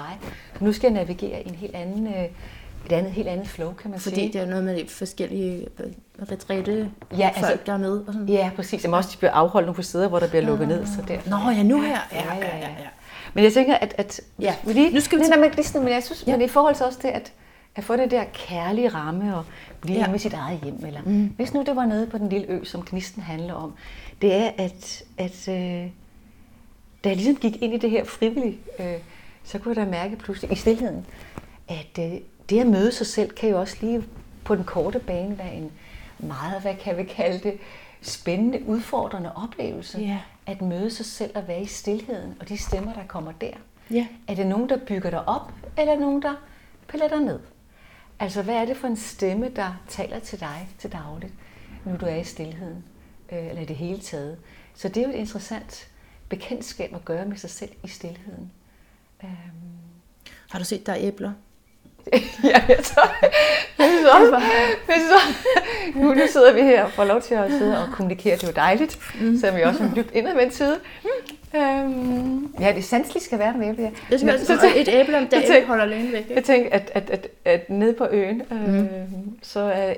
Så 0.60 0.64
nu 0.66 0.74
skal 0.74 0.88
jeg 0.88 0.94
navigere 0.94 1.42
i 1.44 1.50
en 1.50 1.56
helt 1.56 1.76
anden, 1.76 2.08
øh, 2.08 2.26
et 2.86 2.92
andet, 2.92 3.12
helt 3.12 3.28
andet 3.28 3.48
flow, 3.48 3.74
kan 3.74 3.92
man 3.92 4.00
Fordi 4.00 4.16
sige. 4.16 4.34
det 4.34 4.42
er 4.42 4.46
noget 4.46 4.64
med 4.64 4.78
de 4.78 4.90
forskellige 4.90 5.68
retræte 6.32 6.90
Ja, 7.18 7.28
altså- 7.28 7.48
folk, 7.48 7.66
der 7.66 7.74
er 7.74 7.78
med. 7.78 7.92
Og 8.08 8.14
sådan. 8.14 8.30
Ja, 8.30 8.50
præcis. 8.56 8.84
Jamen 8.84 8.94
også, 8.98 9.10
de 9.14 9.18
bliver 9.18 9.32
afholdt 9.32 9.68
nogle 9.68 9.84
steder, 9.84 10.08
hvor 10.08 10.20
der 10.20 10.28
bliver 10.30 10.42
lukket 10.44 10.68
ned. 10.68 10.86
Så 10.86 11.02
der. 11.08 11.18
Nå 11.30 11.52
ja, 11.52 11.64
nu 11.64 11.82
her. 11.82 11.98
Ja, 12.14 12.36
ja, 12.42 12.58
ja. 12.58 12.68
Men 13.34 13.44
jeg 13.44 13.54
tænker, 13.54 13.76
at, 13.76 13.96
at 13.98 14.22
Ja. 14.40 14.56
lige, 14.66 14.94
Nu 14.94 15.00
skal 15.00 15.18
vi 15.18 15.24
nej, 15.24 15.38
nej, 15.38 15.50
men, 15.80 15.88
jeg 15.90 16.04
synes, 16.04 16.24
ja. 16.28 16.32
Ja. 16.32 16.38
men 16.38 16.46
i 16.46 16.50
forhold 16.50 16.76
til 16.76 16.86
også 16.86 17.00
det, 17.02 17.08
at, 17.10 17.32
have 17.80 17.86
fået 17.86 18.00
det 18.00 18.12
der 18.12 18.24
kærlige 18.34 18.90
ramme 18.90 19.38
og 19.38 19.46
blive 19.82 19.98
Ja. 20.00 20.08
med 20.12 20.20
sit 20.20 20.34
eget 20.34 20.60
hjem. 20.64 20.86
Eller, 20.86 21.02
mm. 21.06 21.28
Hvis 21.28 21.54
nu 21.54 21.64
det 21.64 21.76
var 21.76 21.86
nede 21.86 22.08
på 22.08 22.18
den 22.18 22.30
lille 22.30 22.48
ø, 22.48 22.64
som 22.64 22.82
Gnisten 22.86 23.22
handler 23.24 23.54
om, 23.54 23.74
det 24.22 24.34
er, 24.34 24.52
at, 24.58 25.04
at 25.18 25.48
øh, 25.48 25.88
da 27.04 27.10
jeg 27.10 27.16
ligesom 27.16 27.36
gik 27.36 27.62
ind 27.62 27.74
i 27.74 27.78
det 27.78 27.90
her 27.90 28.06
frivilligt, 28.06 28.58
øh, 28.80 28.86
så 29.44 29.60
kunne 29.60 29.76
jeg 29.78 29.86
da 29.86 29.92
mærke 29.92 30.16
pludselig 30.16 30.52
i 30.52 30.56
stillheden, 30.56 31.06
at 31.68 32.00
øh, 32.00 32.12
det 32.50 32.60
at 32.60 32.68
møde 32.68 32.92
sig 32.92 33.08
selv 33.08 33.30
kan 33.30 33.50
jo 33.50 33.60
også 33.60 33.78
lige 33.82 34.04
på 34.44 34.56
den 34.56 34.64
korte 34.64 35.00
bane 35.00 35.38
være 35.38 35.54
en 35.54 35.72
meget, 36.20 36.62
hvad 36.62 36.76
kan 36.76 36.98
vi 36.98 37.04
kalde 37.04 37.40
det, 37.50 37.58
spændende, 38.02 38.62
udfordrende 38.68 39.32
oplevelse. 39.36 40.00
Ja. 40.00 40.18
At 40.46 40.62
møde 40.62 40.92
sig 40.92 41.06
selv 41.06 41.32
og 41.36 41.48
være 41.48 41.62
i 41.62 41.66
stillheden, 41.66 42.36
og 42.40 42.50
de 42.50 42.58
stemmer, 42.58 42.94
der 42.94 43.04
kommer 43.08 43.32
der. 43.32 43.52
Ja. 43.92 44.08
Er 44.28 44.36
det 44.36 44.48
nogen, 44.48 44.70
der 44.70 44.78
bygger 44.88 45.10
dig 45.10 45.28
op, 45.28 45.52
eller 45.78 46.00
nogen, 46.00 46.22
der 46.22 46.34
piller 46.88 47.08
dig 47.08 47.20
ned? 47.20 47.40
Altså, 48.20 48.42
hvad 48.42 48.56
er 48.56 48.66
det 48.66 48.78
for 48.78 48.88
en 48.88 48.98
stemme, 48.98 49.50
der 49.56 49.84
taler 49.88 50.20
til 50.20 50.40
dig 50.40 50.70
til 50.80 50.92
dagligt, 50.92 51.34
nu 51.86 51.98
du 51.98 52.06
er 52.06 52.16
i 52.16 52.24
stillheden, 52.24 52.84
øh, 53.32 53.48
eller 53.48 53.62
i 53.62 53.66
det 53.66 53.76
hele 53.76 54.00
taget? 54.00 54.40
Så 54.76 54.88
det 54.88 54.98
er 54.98 55.04
jo 55.04 55.10
et 55.10 55.16
interessant 55.16 55.92
bekendtskab 56.30 56.96
at 56.96 57.06
gøre 57.06 57.26
med 57.26 57.38
sig 57.38 57.50
selv 57.50 57.72
i 57.84 57.88
stillheden. 57.88 58.52
Øhm. 59.24 59.32
Har 60.50 60.60
du 60.60 60.66
set, 60.66 60.86
der 60.86 60.94
er 60.94 60.98
æbler? 61.00 61.34
ja, 62.52 62.62
jeg 62.68 62.80
tror, 62.84 63.12
men 63.78 63.90
så, 64.04 64.42
men 64.88 64.98
så, 65.10 65.20
nu, 65.96 66.14
nu 66.14 66.22
sidder 66.32 66.54
vi 66.54 66.62
her 66.62 66.84
og 66.84 66.92
får 66.92 67.04
lov 67.04 67.22
til 67.22 67.34
at 67.36 67.52
sidde 67.52 67.78
og 67.84 67.94
kommunikere, 67.94 68.36
det 68.36 68.44
er 68.44 68.48
jo 68.48 68.54
dejligt, 68.56 69.00
mm. 69.22 69.38
selvom 69.38 69.58
vi 69.58 69.62
også 69.64 69.84
har 69.84 69.96
dybt 69.96 70.12
indadvendt 70.14 70.56
side. 70.56 70.80
Øhm, 71.56 72.54
ja, 72.60 72.72
det 72.76 72.84
sanseligt 72.86 73.26
skal 73.26 73.40
være 73.40 73.54
med 73.58 73.70
æble, 73.70 73.84
ja. 73.84 73.90
Det 74.10 74.20
skal 74.20 74.60
så 74.60 74.72
et 74.76 74.88
æble 74.88 75.18
om 75.18 75.28
dagen 75.28 75.52
tænk- 75.52 75.68
holder 75.68 75.86
lægen 75.86 76.12
væk. 76.12 76.26
Jeg 76.30 76.38
Ikke? 76.38 76.48
tænker, 76.48 76.70
at, 76.72 76.92
at, 76.94 77.10
at, 77.10 77.28
at 77.46 77.70
nede 77.70 77.94
på 77.94 78.08
øen, 78.12 78.42
øh, 78.52 78.74
mm. 78.74 79.40
så 79.42 79.60
er, 79.60 79.94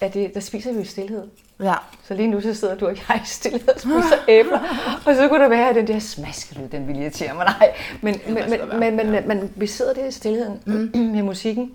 er 0.00 0.08
det, 0.08 0.34
der 0.34 0.40
spiser 0.40 0.72
vi 0.72 0.80
i 0.80 0.84
stillhed. 0.84 1.22
Ja. 1.60 1.74
Så 2.04 2.14
lige 2.14 2.28
nu 2.28 2.40
så 2.40 2.54
sidder 2.54 2.74
du 2.74 2.86
og 2.86 2.96
jeg 2.96 3.20
i 3.24 3.26
stillhed 3.26 3.68
og 3.68 3.80
spiser 3.80 4.18
æbler. 4.28 4.58
Og 5.06 5.14
så 5.14 5.28
kunne 5.28 5.42
der 5.42 5.48
være 5.48 5.68
at 5.68 5.74
den 5.74 5.86
der 5.86 5.98
smaskelyd, 5.98 6.68
den 6.68 6.88
vil 6.88 6.96
irritere 6.96 7.34
mig. 7.34 7.44
Nej, 7.44 7.74
men, 8.02 8.20
men, 8.26 8.36
også 8.36 8.56
godt 8.56 8.78
men, 8.78 8.96
men, 8.96 9.10
men, 9.10 9.28
men 9.28 9.52
vi 9.56 9.66
sidder 9.66 9.94
der 9.94 10.06
i 10.06 10.10
stillheden 10.10 10.60
mm. 10.66 10.90
med 11.14 11.22
musikken. 11.22 11.72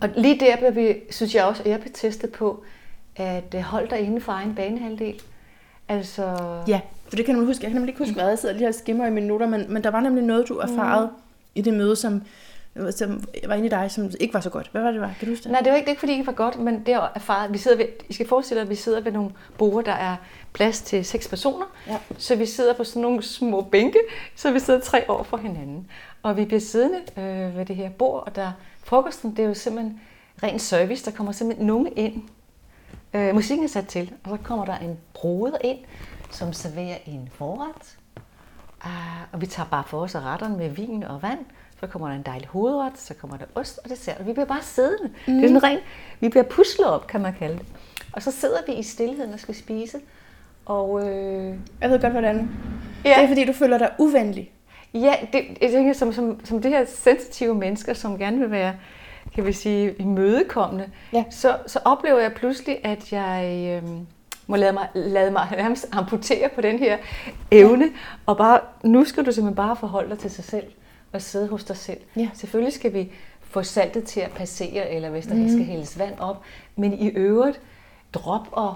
Og 0.00 0.08
lige 0.16 0.40
der 0.40 0.56
bliver 0.56 0.70
vi, 0.70 0.94
synes 1.10 1.34
jeg 1.34 1.44
også, 1.44 1.62
at 1.62 1.70
jeg 1.70 1.80
blev 1.80 1.92
testet 1.94 2.32
på, 2.32 2.64
at 3.16 3.54
øh, 3.54 3.60
hold 3.60 3.88
dig 3.88 4.00
inden 4.00 4.20
for 4.20 4.32
egen 4.32 4.54
banehalvdel. 4.54 5.22
Altså, 5.88 6.36
Ja, 6.68 6.80
for 7.08 7.16
det 7.16 7.24
kan 7.24 7.34
nemlig 7.34 7.46
huske. 7.46 7.64
Jeg 7.64 7.70
kan 7.70 7.76
nemlig 7.80 7.92
ikke 7.92 8.04
huske, 8.04 8.14
hvad 8.14 8.28
jeg 8.28 8.38
sidder 8.38 8.54
lige 8.54 8.68
og 8.68 8.74
skimmer 8.74 9.06
i 9.06 9.10
mine 9.10 9.26
noter, 9.26 9.46
men, 9.46 9.72
men 9.72 9.84
der 9.84 9.90
var 9.90 10.00
nemlig 10.00 10.24
noget, 10.24 10.48
du 10.48 10.58
erfarede 10.58 11.06
mm. 11.06 11.22
i 11.54 11.60
det 11.60 11.74
møde, 11.74 11.96
som, 11.96 12.22
som 12.90 13.24
var 13.46 13.54
inde 13.54 13.66
i 13.66 13.68
dig, 13.68 13.90
som 13.90 14.10
ikke 14.20 14.34
var 14.34 14.40
så 14.40 14.50
godt. 14.50 14.68
Hvad 14.72 14.82
var 14.82 14.90
det, 14.90 15.00
var? 15.00 15.14
Kan 15.18 15.28
du 15.28 15.32
huske 15.32 15.44
det? 15.44 15.52
Nej, 15.52 15.60
det 15.60 15.70
var 15.70 15.76
ikke, 15.76 15.86
det 15.86 15.90
ikke 15.90 16.00
fordi, 16.00 16.12
det 16.12 16.18
ikke 16.18 16.26
var 16.26 16.32
godt, 16.32 16.58
men 16.58 16.86
det 16.86 16.94
er 16.94 17.08
erfaret. 17.14 17.52
Vi 17.52 17.58
sidder 17.58 17.76
ved, 17.76 17.86
I 18.08 18.12
skal 18.12 18.28
forestille 18.28 18.58
jer, 18.58 18.64
at 18.64 18.70
vi 18.70 18.74
sidder 18.74 19.00
ved 19.00 19.12
nogle 19.12 19.30
borde, 19.58 19.86
der 19.86 19.92
er 19.92 20.16
plads 20.52 20.80
til 20.80 21.04
seks 21.04 21.28
personer. 21.28 21.66
Ja. 21.86 21.98
Så 22.18 22.36
vi 22.36 22.46
sidder 22.46 22.74
på 22.74 22.84
sådan 22.84 23.02
nogle 23.02 23.22
små 23.22 23.60
bænke, 23.60 23.98
så 24.34 24.52
vi 24.52 24.58
sidder 24.58 24.80
tre 24.80 25.10
år 25.10 25.22
for 25.22 25.36
hinanden. 25.36 25.90
Og 26.22 26.36
vi 26.36 26.44
bliver 26.44 26.60
siddende 26.60 26.98
øh, 27.16 27.56
ved 27.56 27.66
det 27.66 27.76
her 27.76 27.90
bord, 27.90 28.22
og 28.26 28.36
der 28.36 28.52
frokosten, 28.84 29.30
det 29.30 29.38
er 29.38 29.48
jo 29.48 29.54
simpelthen 29.54 30.00
ren 30.42 30.58
service. 30.58 31.04
Der 31.04 31.16
kommer 31.16 31.32
simpelthen 31.32 31.66
nogen 31.66 31.88
ind. 31.96 32.22
Øh, 33.14 33.34
musikken 33.34 33.64
er 33.64 33.68
sat 33.68 33.86
til, 33.86 34.12
og 34.24 34.30
så 34.30 34.36
kommer 34.44 34.64
der 34.64 34.78
en 34.78 34.98
broder 35.14 35.58
ind, 35.64 35.78
som 36.30 36.52
serverer 36.52 36.98
en 37.06 37.28
forret. 37.32 37.96
Uh, 38.84 39.32
og 39.32 39.40
vi 39.40 39.46
tager 39.46 39.68
bare 39.68 39.84
for 39.86 40.00
os 40.00 40.14
af 40.14 40.20
retterne 40.20 40.56
med 40.56 40.68
vin 40.68 41.02
og 41.02 41.22
vand. 41.22 41.38
Så 41.80 41.86
kommer 41.86 42.08
der 42.08 42.14
en 42.16 42.22
dejlig 42.22 42.48
hovedret, 42.48 42.92
så 42.98 43.14
kommer 43.14 43.36
der 43.36 43.44
ost 43.54 43.80
og 43.84 43.90
dessert. 43.90 44.16
Og 44.20 44.26
vi 44.26 44.32
bliver 44.32 44.46
bare 44.46 44.62
siddende. 44.62 45.10
Mm. 45.26 45.34
Det 45.34 45.44
er 45.44 45.48
sådan 45.48 45.62
rent, 45.62 45.80
vi 46.20 46.28
bliver 46.28 46.44
puslet 46.44 46.86
op, 46.88 47.06
kan 47.06 47.20
man 47.20 47.34
kalde 47.38 47.54
det. 47.58 47.66
Og 48.12 48.22
så 48.22 48.30
sidder 48.30 48.58
vi 48.66 48.72
i 48.72 48.82
stillheden 48.82 49.32
og 49.32 49.40
skal 49.40 49.54
spise. 49.54 49.98
Og 50.66 51.08
øh, 51.08 51.54
Jeg 51.80 51.90
ved 51.90 52.00
godt, 52.00 52.12
hvordan. 52.12 52.50
Ja. 53.04 53.08
Det 53.16 53.24
er, 53.24 53.28
fordi 53.28 53.44
du 53.44 53.52
føler 53.52 53.78
dig 53.78 53.90
uvenlig. 53.98 54.50
ja, 54.94 55.14
det, 55.32 55.44
jeg 55.62 55.70
tænker, 55.70 55.92
som, 55.92 56.12
som, 56.12 56.40
som 56.44 56.62
det 56.62 56.70
her 56.70 56.84
sensitive 56.88 57.54
mennesker, 57.54 57.94
som 57.94 58.18
gerne 58.18 58.38
vil 58.38 58.50
være, 58.50 58.74
kan 59.34 59.46
vi 59.46 59.52
sige, 59.52 59.94
imødekommende, 59.98 60.88
Ja. 61.12 61.24
så, 61.30 61.56
så 61.66 61.78
oplever 61.84 62.18
jeg 62.20 62.32
pludselig, 62.32 62.78
at 62.84 63.12
jeg 63.12 63.68
øh, 63.84 63.90
må 64.46 64.56
lade 64.56 64.72
mig, 64.72 64.88
lade 64.94 65.30
mig 65.30 65.46
nærmest 65.56 65.86
amputere 65.92 66.48
på 66.54 66.60
den 66.60 66.78
her 66.78 66.96
evne, 67.50 67.88
og 68.26 68.36
bare, 68.36 68.60
nu 68.84 69.04
skal 69.04 69.26
du 69.26 69.32
simpelthen 69.32 69.56
bare 69.56 69.76
forholde 69.76 70.10
dig 70.10 70.18
til 70.18 70.30
sig 70.30 70.44
selv, 70.44 70.64
og 71.16 71.22
sidde 71.22 71.48
hos 71.48 71.64
dig 71.64 71.76
selv. 71.76 72.00
Ja. 72.16 72.28
Selvfølgelig 72.34 72.72
skal 72.72 72.92
vi 72.94 73.12
få 73.40 73.62
saltet 73.62 74.04
til 74.04 74.20
at 74.20 74.30
passere, 74.30 74.90
eller 74.90 75.10
hvis 75.10 75.26
der 75.26 75.34
mm. 75.34 75.48
skal 75.48 75.64
hældes 75.64 75.98
vand 75.98 76.14
op, 76.18 76.42
men 76.76 76.92
i 76.92 77.08
øvrigt, 77.08 77.60
drop 78.12 78.48
og 78.52 78.74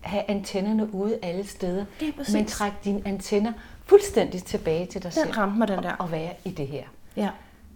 have 0.00 0.24
antennerne 0.28 0.94
ude 0.94 1.18
alle 1.22 1.46
steder, 1.46 1.84
er 2.00 2.04
præcis. 2.16 2.34
men 2.34 2.46
træk 2.46 2.72
dine 2.84 3.02
antenner 3.04 3.52
fuldstændig 3.86 4.44
tilbage 4.44 4.86
til 4.86 5.02
dig 5.02 5.14
Den 5.14 5.22
selv. 5.24 5.30
ramte 5.32 5.58
mig, 5.58 5.68
den 5.68 5.82
der. 5.82 5.92
Og 5.92 6.12
være 6.12 6.30
i 6.44 6.50
det 6.50 6.66
her. 6.66 6.82
Ja. 7.16 7.28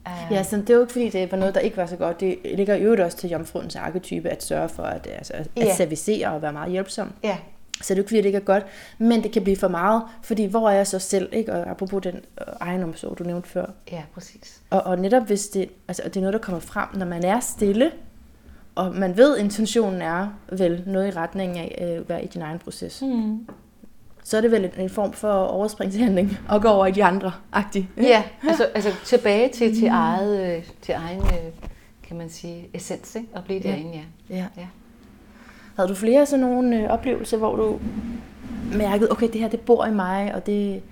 Uh, 0.06 0.12
Ja, 0.32 0.42
så 0.42 0.56
det 0.56 0.70
er 0.70 0.74
jo 0.74 0.80
ikke 0.80 0.92
fordi, 0.92 1.08
det 1.10 1.32
var 1.32 1.38
noget, 1.38 1.54
der 1.54 1.60
ikke 1.60 1.76
var 1.76 1.86
så 1.86 1.96
godt. 1.96 2.20
Det 2.20 2.38
ligger 2.44 2.74
i 2.74 2.80
øvrigt 2.82 3.00
også 3.02 3.16
til 3.18 3.30
jomfruens 3.30 3.76
arketype 3.76 4.28
at 4.28 4.44
sørge 4.44 4.68
for 4.68 4.82
at, 4.82 5.06
altså, 5.18 5.32
at 5.32 5.48
Ja. 5.56 5.74
servicere 5.76 6.28
og 6.32 6.42
være 6.42 6.52
meget 6.52 6.72
hjælpsom. 6.72 7.12
ja. 7.24 7.36
Så 7.82 7.84
det 7.84 7.90
er 7.90 7.96
jo 7.96 8.00
ikke 8.00 8.08
fordi, 8.08 8.18
det 8.18 8.24
ikke 8.26 8.36
er 8.36 8.40
godt, 8.42 8.66
men 8.98 9.22
det 9.22 9.32
kan 9.32 9.42
blive 9.42 9.56
for 9.56 9.68
meget, 9.68 10.02
fordi 10.22 10.44
hvor 10.44 10.70
er 10.70 10.74
jeg 10.74 10.86
så 10.86 10.98
selv, 10.98 11.28
ikke? 11.32 11.52
Og 11.52 11.70
apropos 11.70 12.02
den 12.02 12.14
øh, 12.14 12.46
egenomsorg, 12.60 13.18
du 13.18 13.24
nævnte 13.24 13.48
før. 13.48 13.66
ja, 13.92 14.02
præcis. 14.14 14.60
Og, 14.70 14.80
og 14.82 14.98
netop 14.98 15.26
hvis 15.26 15.48
det, 15.48 15.68
altså, 15.88 16.02
det 16.04 16.16
er 16.16 16.20
noget, 16.20 16.32
der 16.32 16.38
kommer 16.38 16.60
frem, 16.60 16.88
når 16.94 17.06
man 17.06 17.24
er 17.24 17.40
stille, 17.40 17.90
og 18.74 18.94
man 18.94 19.16
ved, 19.16 19.38
intentionen 19.38 20.02
er 20.02 20.28
vel 20.52 20.82
noget 20.86 21.08
i 21.08 21.10
retning 21.18 21.58
af 21.58 21.74
at 21.78 21.98
øh, 22.00 22.08
være 22.08 22.24
i 22.24 22.26
din 22.26 22.42
egen 22.42 22.58
proces, 22.58 23.02
Mm. 23.02 23.46
så 24.24 24.36
er 24.36 24.40
det 24.40 24.50
vel 24.50 24.64
en, 24.64 24.70
en 24.78 24.90
form 24.90 25.12
for 25.12 25.32
overspringshandling 25.32 26.38
og 26.48 26.62
gå 26.62 26.68
over 26.68 26.86
i 26.86 26.90
de 26.92 27.04
andre 27.04 27.32
agtigt. 27.52 27.86
Ja, 27.96 28.22
altså, 28.48 28.64
altså 28.74 28.90
tilbage 29.04 29.48
til, 29.48 29.74
til, 29.78 29.88
eget, 29.88 30.56
øh, 30.56 30.64
til 30.82 30.94
egen, 30.94 31.20
øh, 31.20 31.52
kan 32.02 32.16
man 32.16 32.30
sige, 32.30 32.68
essens, 32.74 33.14
ikke? 33.14 33.28
Og 33.34 33.44
blive 33.44 33.60
derinde, 33.60 33.90
ja. 34.30 34.36
ja. 34.36 34.44
ja. 34.56 34.66
Havde 35.76 35.88
du 35.88 35.94
flere 35.94 36.26
sådan 36.26 36.44
nogle 36.44 36.82
øh, 36.82 36.90
oplevelser, 36.90 37.36
hvor 37.36 37.56
du 37.56 37.80
mærkede, 38.76 39.10
okay, 39.10 39.28
det 39.32 39.40
her 39.40 39.48
det 39.48 39.60
bor 39.60 39.86
i 39.86 39.90
mig, 39.90 40.34
og 40.34 40.46
det 40.46 40.82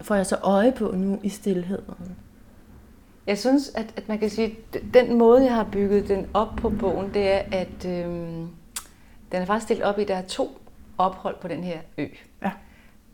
får 0.00 0.14
jeg 0.14 0.26
så 0.26 0.36
øje 0.42 0.72
på 0.72 0.92
nu 0.96 1.20
i 1.22 1.28
stillheden? 1.28 2.16
Jeg 3.26 3.38
synes, 3.38 3.70
at, 3.74 3.86
at 3.96 4.08
man 4.08 4.18
kan 4.18 4.30
sige, 4.30 4.56
at 4.72 4.80
den 4.94 5.18
måde, 5.18 5.44
jeg 5.44 5.54
har 5.54 5.68
bygget 5.72 6.08
den 6.08 6.26
op 6.34 6.48
på 6.56 6.70
bogen, 6.70 7.14
det 7.14 7.32
er, 7.32 7.42
at 7.52 7.86
øhm, 7.86 8.48
den 9.32 9.42
er 9.42 9.44
faktisk 9.44 9.68
delt 9.68 9.82
op 9.82 9.98
i, 9.98 10.02
at 10.02 10.08
der 10.08 10.14
er 10.14 10.26
to 10.26 10.58
ophold 10.98 11.36
på 11.40 11.48
den 11.48 11.64
her 11.64 11.78
ø. 11.98 12.06
Ja. 12.42 12.50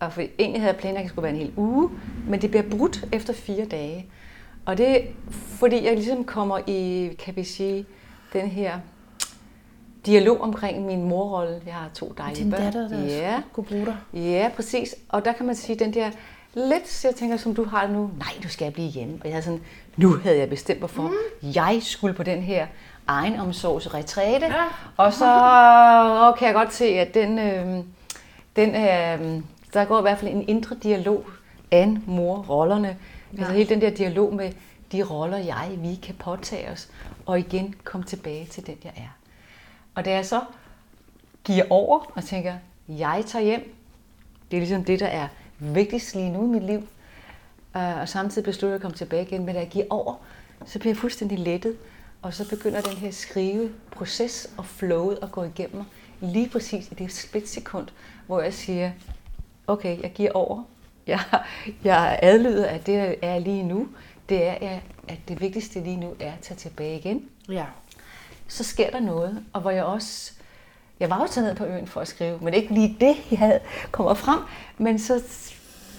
Og 0.00 0.12
for, 0.12 0.22
egentlig 0.38 0.60
havde 0.60 0.72
jeg 0.72 0.80
planlagt, 0.80 1.00
at 1.00 1.04
det 1.04 1.10
skulle 1.10 1.22
være 1.22 1.32
en 1.32 1.40
hel 1.40 1.52
uge, 1.56 1.90
men 2.28 2.42
det 2.42 2.50
bliver 2.50 2.70
brudt 2.70 3.04
efter 3.12 3.32
fire 3.32 3.64
dage. 3.64 4.06
Og 4.66 4.78
det 4.78 4.88
er, 4.88 5.00
fordi 5.30 5.84
jeg 5.84 5.94
ligesom 5.94 6.24
kommer 6.24 6.58
i, 6.66 7.10
kan 7.18 7.36
vi 7.36 7.44
sige, 7.44 7.86
den 8.32 8.48
her 8.48 8.78
dialog 10.06 10.40
omkring 10.40 10.86
min 10.86 11.02
morrolle. 11.02 11.60
Jeg 11.66 11.74
har 11.74 11.90
to 11.94 12.14
dejlige 12.18 12.42
Din 12.42 12.50
børn. 12.50 12.62
datter, 12.62 12.88
der 12.88 13.04
ja. 13.04 13.42
kunne 13.52 13.64
bruge 13.64 13.86
dig. 13.86 13.96
Ja, 14.12 14.50
præcis. 14.56 14.94
Og 15.08 15.24
der 15.24 15.32
kan 15.32 15.46
man 15.46 15.54
sige, 15.54 15.78
den 15.78 15.94
der 15.94 16.10
lidt, 16.54 17.04
jeg 17.04 17.14
tænker, 17.14 17.36
som 17.36 17.54
du 17.54 17.64
har 17.64 17.86
nu, 17.86 18.10
nej, 18.18 18.32
du 18.42 18.48
skal 18.48 18.72
blive 18.72 18.88
hjemme. 18.88 19.14
Og 19.20 19.24
jeg 19.24 19.32
havde 19.32 19.44
sådan, 19.44 19.60
nu 19.96 20.16
havde 20.22 20.38
jeg 20.38 20.48
bestemt 20.48 20.80
mig 20.80 20.90
for, 20.90 21.02
mm. 21.02 21.48
jeg 21.54 21.78
skulle 21.82 22.14
på 22.14 22.22
den 22.22 22.42
her 22.42 22.66
egenomsorgsretræte. 23.08 24.46
Ja. 24.46 24.64
Og 24.96 25.12
så 25.12 25.24
og 26.28 26.38
kan 26.38 26.46
jeg 26.46 26.54
godt 26.54 26.74
se, 26.74 26.84
at 26.84 27.14
den, 27.14 27.38
øh, 27.38 27.84
den 28.56 28.68
øh, 28.70 29.42
der 29.74 29.84
går 29.84 29.98
i 29.98 30.02
hvert 30.02 30.18
fald 30.18 30.30
en 30.30 30.48
indre 30.48 30.76
dialog 30.82 31.24
an 31.70 32.02
mor-rollerne. 32.06 32.96
Ja. 33.32 33.38
Altså 33.38 33.52
hele 33.52 33.68
den 33.68 33.80
der 33.80 33.90
dialog 33.90 34.34
med 34.34 34.52
de 34.92 35.02
roller, 35.02 35.38
jeg, 35.38 35.70
vi 35.78 35.94
kan 35.94 36.14
påtage 36.14 36.70
os, 36.70 36.88
og 37.26 37.38
igen 37.38 37.74
komme 37.84 38.06
tilbage 38.06 38.46
til 38.46 38.66
den, 38.66 38.76
jeg 38.84 38.92
er. 38.96 39.23
Og 39.94 40.04
da 40.04 40.10
jeg 40.10 40.26
så 40.26 40.40
giver 41.44 41.64
over 41.70 42.12
og 42.14 42.24
tænker, 42.24 42.54
jeg 42.88 43.24
tager 43.26 43.44
hjem, 43.44 43.74
det 44.50 44.56
er 44.56 44.60
ligesom 44.60 44.84
det, 44.84 45.00
der 45.00 45.06
er 45.06 45.28
vigtigst 45.58 46.14
lige 46.14 46.30
nu 46.30 46.44
i 46.44 46.46
mit 46.46 46.62
liv, 46.62 46.88
øh, 47.76 48.00
og 48.00 48.08
samtidig 48.08 48.44
beslutter 48.44 48.68
jeg 48.68 48.74
at 48.74 48.82
komme 48.82 48.96
tilbage 48.96 49.22
igen, 49.22 49.44
men 49.46 49.54
da 49.54 49.60
jeg 49.60 49.68
giver 49.68 49.86
over, 49.90 50.14
så 50.66 50.78
bliver 50.78 50.90
jeg 50.92 50.98
fuldstændig 50.98 51.38
lettet, 51.38 51.76
og 52.22 52.34
så 52.34 52.48
begynder 52.48 52.80
den 52.80 52.96
her 52.96 53.10
skriveproces 53.10 54.50
og 54.56 54.66
flowet 54.66 55.18
at 55.22 55.32
gå 55.32 55.42
igennem 55.42 55.76
mig, 55.76 55.86
lige 56.20 56.48
præcis 56.48 56.90
i 56.90 56.94
det 56.94 57.12
splitsekund, 57.12 57.88
hvor 58.26 58.40
jeg 58.40 58.54
siger, 58.54 58.90
okay, 59.66 60.02
jeg 60.02 60.12
giver 60.12 60.32
over, 60.32 60.62
jeg, 61.06 61.20
jeg 61.84 62.18
adlyder, 62.22 62.66
at 62.66 62.86
det, 62.86 63.18
der 63.22 63.28
er 63.28 63.38
lige 63.38 63.62
nu, 63.62 63.88
det 64.28 64.46
er, 64.46 64.80
at 65.08 65.18
det 65.28 65.40
vigtigste 65.40 65.80
lige 65.80 65.96
nu 65.96 66.14
er 66.20 66.32
at 66.32 66.40
tage 66.40 66.56
tilbage 66.56 66.98
igen, 66.98 67.28
Ja 67.48 67.64
så 68.48 68.64
sker 68.64 68.90
der 68.90 69.00
noget, 69.00 69.44
og 69.52 69.60
hvor 69.60 69.70
jeg 69.70 69.84
også, 69.84 70.32
jeg 71.00 71.10
var 71.10 71.20
jo 71.20 71.26
taget 71.26 71.48
ned 71.48 71.56
på 71.56 71.64
øen 71.64 71.86
for 71.86 72.00
at 72.00 72.08
skrive, 72.08 72.38
men 72.42 72.54
ikke 72.54 72.74
lige 72.74 72.96
det, 73.00 73.16
jeg 73.30 73.38
havde 73.38 73.60
kommer 73.90 74.14
frem, 74.14 74.40
men 74.78 74.98
så 74.98 75.22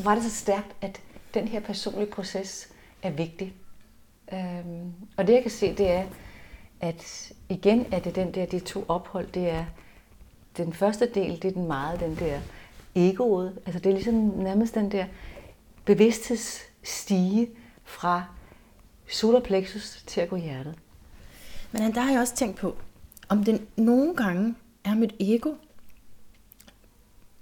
var 0.04 0.16
det 0.16 0.24
så 0.24 0.30
stærkt, 0.30 0.76
at 0.82 1.02
den 1.34 1.48
her 1.48 1.60
personlige 1.60 2.12
proces 2.12 2.70
er 3.04 3.10
vigtig. 3.10 3.54
Øhm, 4.34 4.94
og 5.18 5.28
det 5.28 5.34
jeg 5.34 5.42
kan 5.42 5.52
se, 5.52 5.76
det 5.76 5.92
er, 5.92 6.06
at 6.82 7.32
igen 7.50 7.86
er 7.92 8.00
det 8.00 8.16
den 8.16 8.34
der, 8.34 8.46
de 8.46 8.60
to 8.60 8.86
ophold, 8.88 9.28
det 9.28 9.50
er, 9.50 9.66
den 10.58 10.74
første 10.74 11.06
del, 11.06 11.42
det 11.42 11.46
er 11.46 11.52
den 11.52 11.68
meget 11.68 12.00
den 12.00 12.16
der 12.16 12.40
egoet, 12.96 13.60
altså 13.66 13.80
det 13.80 13.90
er 13.90 13.94
ligesom 13.94 14.14
nærmest 14.14 14.76
den 14.76 14.92
der 14.92 15.06
bevidsthedsstige 15.86 17.50
fra 17.84 18.24
solarplexus 19.08 20.04
til 20.08 20.22
at 20.22 20.30
gå 20.30 20.36
i 20.36 20.40
hjertet. 20.40 20.76
Men 21.80 21.96
der 21.96 22.02
har 22.02 22.12
jeg 22.12 22.22
også 22.22 22.36
tænkt 22.36 22.58
på, 22.58 22.76
om 23.30 23.44
det 23.44 23.62
nogle 23.76 24.16
gange 24.16 24.56
er 24.84 24.96
mit 24.96 25.16
ego, 25.20 25.54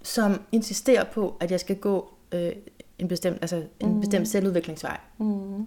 som 0.03 0.41
insisterer 0.51 1.03
på, 1.03 1.37
at 1.39 1.51
jeg 1.51 1.59
skal 1.59 1.75
gå 1.75 2.13
øh, 2.31 2.51
en 2.99 3.07
bestemt, 3.07 3.37
altså 3.41 3.63
en 3.79 3.93
mm. 3.93 3.99
bestemt 3.99 4.27
selvudviklingsvej. 4.27 4.97
Mm. 5.17 5.65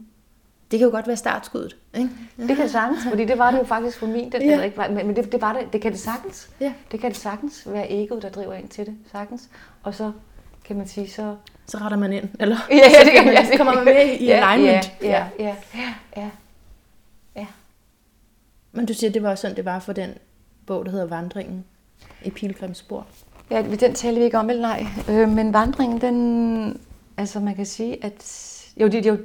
Det 0.71 0.79
kan 0.79 0.87
jo 0.87 0.91
godt 0.91 1.07
være 1.07 1.17
startskuddet, 1.17 1.77
ikke? 1.95 2.11
Det 2.37 2.47
kan 2.47 2.57
det 2.57 2.71
sagtens, 2.71 3.01
fordi 3.09 3.25
det 3.25 3.39
var 3.39 3.51
det 3.51 3.59
jo 3.59 3.65
faktisk 3.65 3.99
for 3.99 4.07
min, 4.07 4.33
den, 4.33 4.43
ja. 4.43 4.63
ikke, 4.63 4.83
men 4.89 5.17
det, 5.17 5.33
det, 5.33 5.41
var 5.41 5.53
det, 5.53 5.73
det 5.73 5.81
kan 5.81 5.93
det 5.93 6.01
sagtens. 6.01 6.51
Ja. 6.61 6.73
Det 6.93 7.01
kan 7.01 7.11
det 7.11 7.19
sagtens 7.19 7.63
være 7.67 7.91
egoet, 7.91 8.23
der 8.23 8.31
driver 8.31 8.55
ind 8.55 8.69
til 8.69 8.87
det, 8.87 8.97
sagtens. 9.13 9.49
Og 9.83 9.95
så 9.95 10.13
kan 10.65 10.77
man 10.77 10.89
sige, 10.89 11.11
så... 11.11 11.37
Så 11.67 11.79
retter 11.79 11.99
man 11.99 12.13
ind, 12.13 12.29
eller? 12.41 12.57
Ja, 12.71 12.77
ja 12.77 13.05
det 13.05 13.13
kan 13.13 13.25
man, 13.25 13.35
ja, 13.35 13.57
kommer 13.57 13.75
man 13.75 13.85
med 13.85 14.17
i 14.21 14.31
alignment. 14.31 14.93
Ja, 15.03 15.09
ja, 15.09 15.27
ja, 15.39 15.55
ja, 15.75 15.95
ja. 16.17 16.31
Men 18.77 18.87
du 18.87 18.95
siger, 18.95 19.11
det 19.11 19.23
var 19.23 19.35
sådan, 19.35 19.57
det 19.57 19.65
var 19.65 19.79
for 19.79 19.93
den 19.93 20.11
bog, 20.67 20.85
der 20.85 20.91
hedder 20.91 21.07
Vandringen 21.07 21.65
i 22.25 22.31
Pilgrimsspor. 22.31 23.07
Ja, 23.51 23.63
den 23.81 23.95
taler 23.95 24.19
vi 24.19 24.25
ikke 24.25 24.39
om, 24.39 24.51
eller 24.51 24.63
nej. 24.63 24.87
Øh, 25.11 25.29
men 25.29 25.53
vandringen, 25.53 26.01
den... 26.01 26.81
Altså, 27.17 27.41
man 27.41 27.55
kan 27.55 27.67
sige, 27.67 28.05
at... 28.05 28.53
Jo, 28.81 28.89
det, 28.89 29.07
jo, 29.07 29.19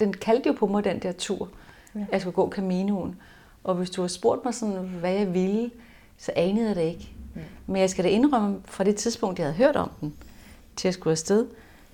den 0.00 0.12
kaldte 0.12 0.46
jo 0.46 0.52
på 0.52 0.66
mig, 0.66 0.84
den 0.84 0.98
der 0.98 1.12
tur. 1.12 1.48
Ja. 1.94 2.00
Jeg 2.12 2.20
skulle 2.20 2.34
gå 2.34 2.50
Caminoen. 2.50 3.16
Og 3.64 3.74
hvis 3.74 3.90
du 3.90 4.00
har 4.00 4.08
spurgt 4.08 4.44
mig 4.44 4.54
sådan, 4.54 4.76
hvad 4.76 5.12
jeg 5.12 5.34
ville, 5.34 5.70
så 6.18 6.32
anede 6.36 6.66
jeg 6.66 6.76
det 6.76 6.82
ikke. 6.82 7.12
Ja. 7.36 7.40
Men 7.66 7.80
jeg 7.80 7.90
skal 7.90 8.04
da 8.04 8.08
indrømme, 8.08 8.60
fra 8.64 8.84
det 8.84 8.96
tidspunkt, 8.96 9.38
jeg 9.38 9.46
havde 9.46 9.56
hørt 9.56 9.76
om 9.76 9.90
den, 10.00 10.14
til 10.76 10.88
at 10.88 10.94
skulle 10.94 11.12
afsted, 11.12 11.46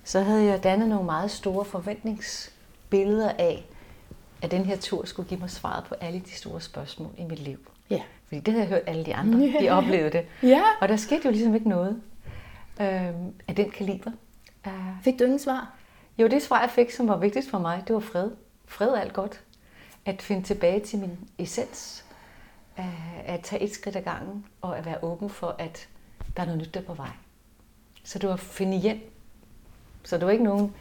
så 0.03 0.21
havde 0.21 0.43
jeg 0.43 0.63
dannet 0.63 0.89
nogle 0.89 1.05
meget 1.05 1.31
store 1.31 1.65
forventningsbilleder 1.65 3.29
af, 3.29 3.65
at 4.41 4.51
den 4.51 4.65
her 4.65 4.77
tur 4.77 5.05
skulle 5.05 5.29
give 5.29 5.39
mig 5.39 5.49
svaret 5.49 5.83
på 5.83 5.95
alle 6.01 6.19
de 6.19 6.31
store 6.31 6.61
spørgsmål 6.61 7.11
i 7.17 7.23
mit 7.23 7.39
liv. 7.39 7.71
Ja. 7.89 8.01
Fordi 8.27 8.39
det 8.39 8.53
havde 8.53 8.63
jeg 8.63 8.69
hørt 8.69 8.83
alle 8.87 9.05
de 9.05 9.15
andre, 9.15 9.39
de 9.39 9.69
oplevede 9.69 10.11
det. 10.11 10.25
Ja. 10.43 10.61
Og 10.81 10.89
der 10.89 10.95
skete 10.95 11.21
jo 11.25 11.31
ligesom 11.31 11.55
ikke 11.55 11.69
noget 11.69 12.01
øh, 12.81 13.13
af 13.47 13.55
den 13.55 13.71
kaliber. 13.71 14.11
Uh, 14.67 14.73
fik 15.03 15.19
du 15.19 15.23
ingen 15.23 15.39
svar? 15.39 15.73
Jo, 16.17 16.27
det 16.27 16.41
svar, 16.41 16.61
jeg 16.61 16.69
fik, 16.69 16.91
som 16.91 17.07
var 17.07 17.17
vigtigst 17.17 17.49
for 17.49 17.59
mig, 17.59 17.83
det 17.87 17.93
var 17.93 17.99
fred. 17.99 18.31
Fred 18.65 18.89
er 18.89 18.99
alt 19.01 19.13
godt. 19.13 19.41
At 20.05 20.21
finde 20.21 20.43
tilbage 20.43 20.79
til 20.79 20.99
min 20.99 21.17
essens. 21.37 22.05
Uh, 22.77 23.29
at 23.29 23.41
tage 23.41 23.61
et 23.61 23.73
skridt 23.73 23.95
ad 23.95 24.01
gangen, 24.01 24.45
og 24.61 24.77
at 24.77 24.85
være 24.85 25.03
åben 25.03 25.29
for, 25.29 25.55
at 25.59 25.87
der 26.35 26.41
er 26.41 26.45
noget 26.45 26.61
nyt 26.61 26.73
der 26.73 26.81
på 26.81 26.93
vej. 26.93 27.09
Så 28.03 28.19
det 28.19 28.29
var 28.29 28.33
at 28.33 28.39
finde 28.39 28.77
hjem. 28.77 29.11
Så 30.03 30.17
det 30.17 30.25
var 30.25 30.31
ikke 30.31 30.43
nogen 30.43 30.73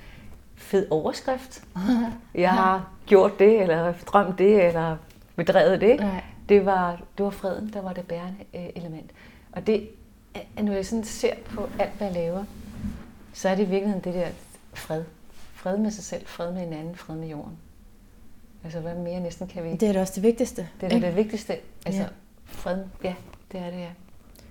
fed 0.65 0.87
overskrift. 0.91 1.65
Jeg 2.35 2.51
har 2.51 2.89
gjort 3.07 3.39
det, 3.39 3.63
eller 3.63 3.93
drømt 4.07 4.39
det, 4.39 4.67
eller 4.67 4.97
bedrevet 5.37 5.81
det. 5.81 6.01
Nej 6.01 6.23
det 6.49 6.67
var, 6.67 7.03
det 7.19 7.25
var 7.25 7.31
freden, 7.31 7.73
der 7.73 7.81
var 7.81 7.93
det 7.93 8.07
bærende 8.07 8.45
øh, 8.55 8.67
element. 8.75 9.11
Og 9.53 9.67
det, 9.67 9.89
når 10.63 10.73
jeg 10.73 10.87
sådan 10.87 11.05
ser 11.05 11.35
på 11.45 11.69
alt, 11.79 11.93
hvad 11.93 12.07
jeg 12.07 12.15
laver, 12.15 12.45
så 13.33 13.49
er 13.49 13.55
det 13.55 13.63
i 13.63 13.69
virkeligheden 13.69 14.05
det 14.05 14.15
der 14.15 14.29
fred. 14.75 15.05
Fred 15.55 15.77
med 15.77 15.91
sig 15.91 16.05
selv, 16.05 16.27
fred 16.27 16.53
med 16.53 16.61
hinanden, 16.61 16.97
fred 16.97 17.17
med 17.17 17.29
jorden. 17.29 17.59
Altså, 18.65 18.81
hvad 18.81 18.95
mere 18.95 19.21
næsten 19.21 19.47
kan 19.47 19.65
vi... 19.65 19.77
Det 19.77 19.89
er 19.89 19.93
da 19.93 20.01
også 20.01 20.13
det 20.15 20.23
vigtigste. 20.23 20.69
Det 20.81 20.87
er 20.87 20.91
det, 20.91 21.03
det 21.03 21.17
vigtigste. 21.17 21.57
Altså, 21.87 22.03
ja. 22.03 22.09
fred, 22.45 22.85
ja, 23.05 23.15
det 23.53 23.61
er 23.61 23.71
det, 23.71 23.79
ja. 23.79 23.91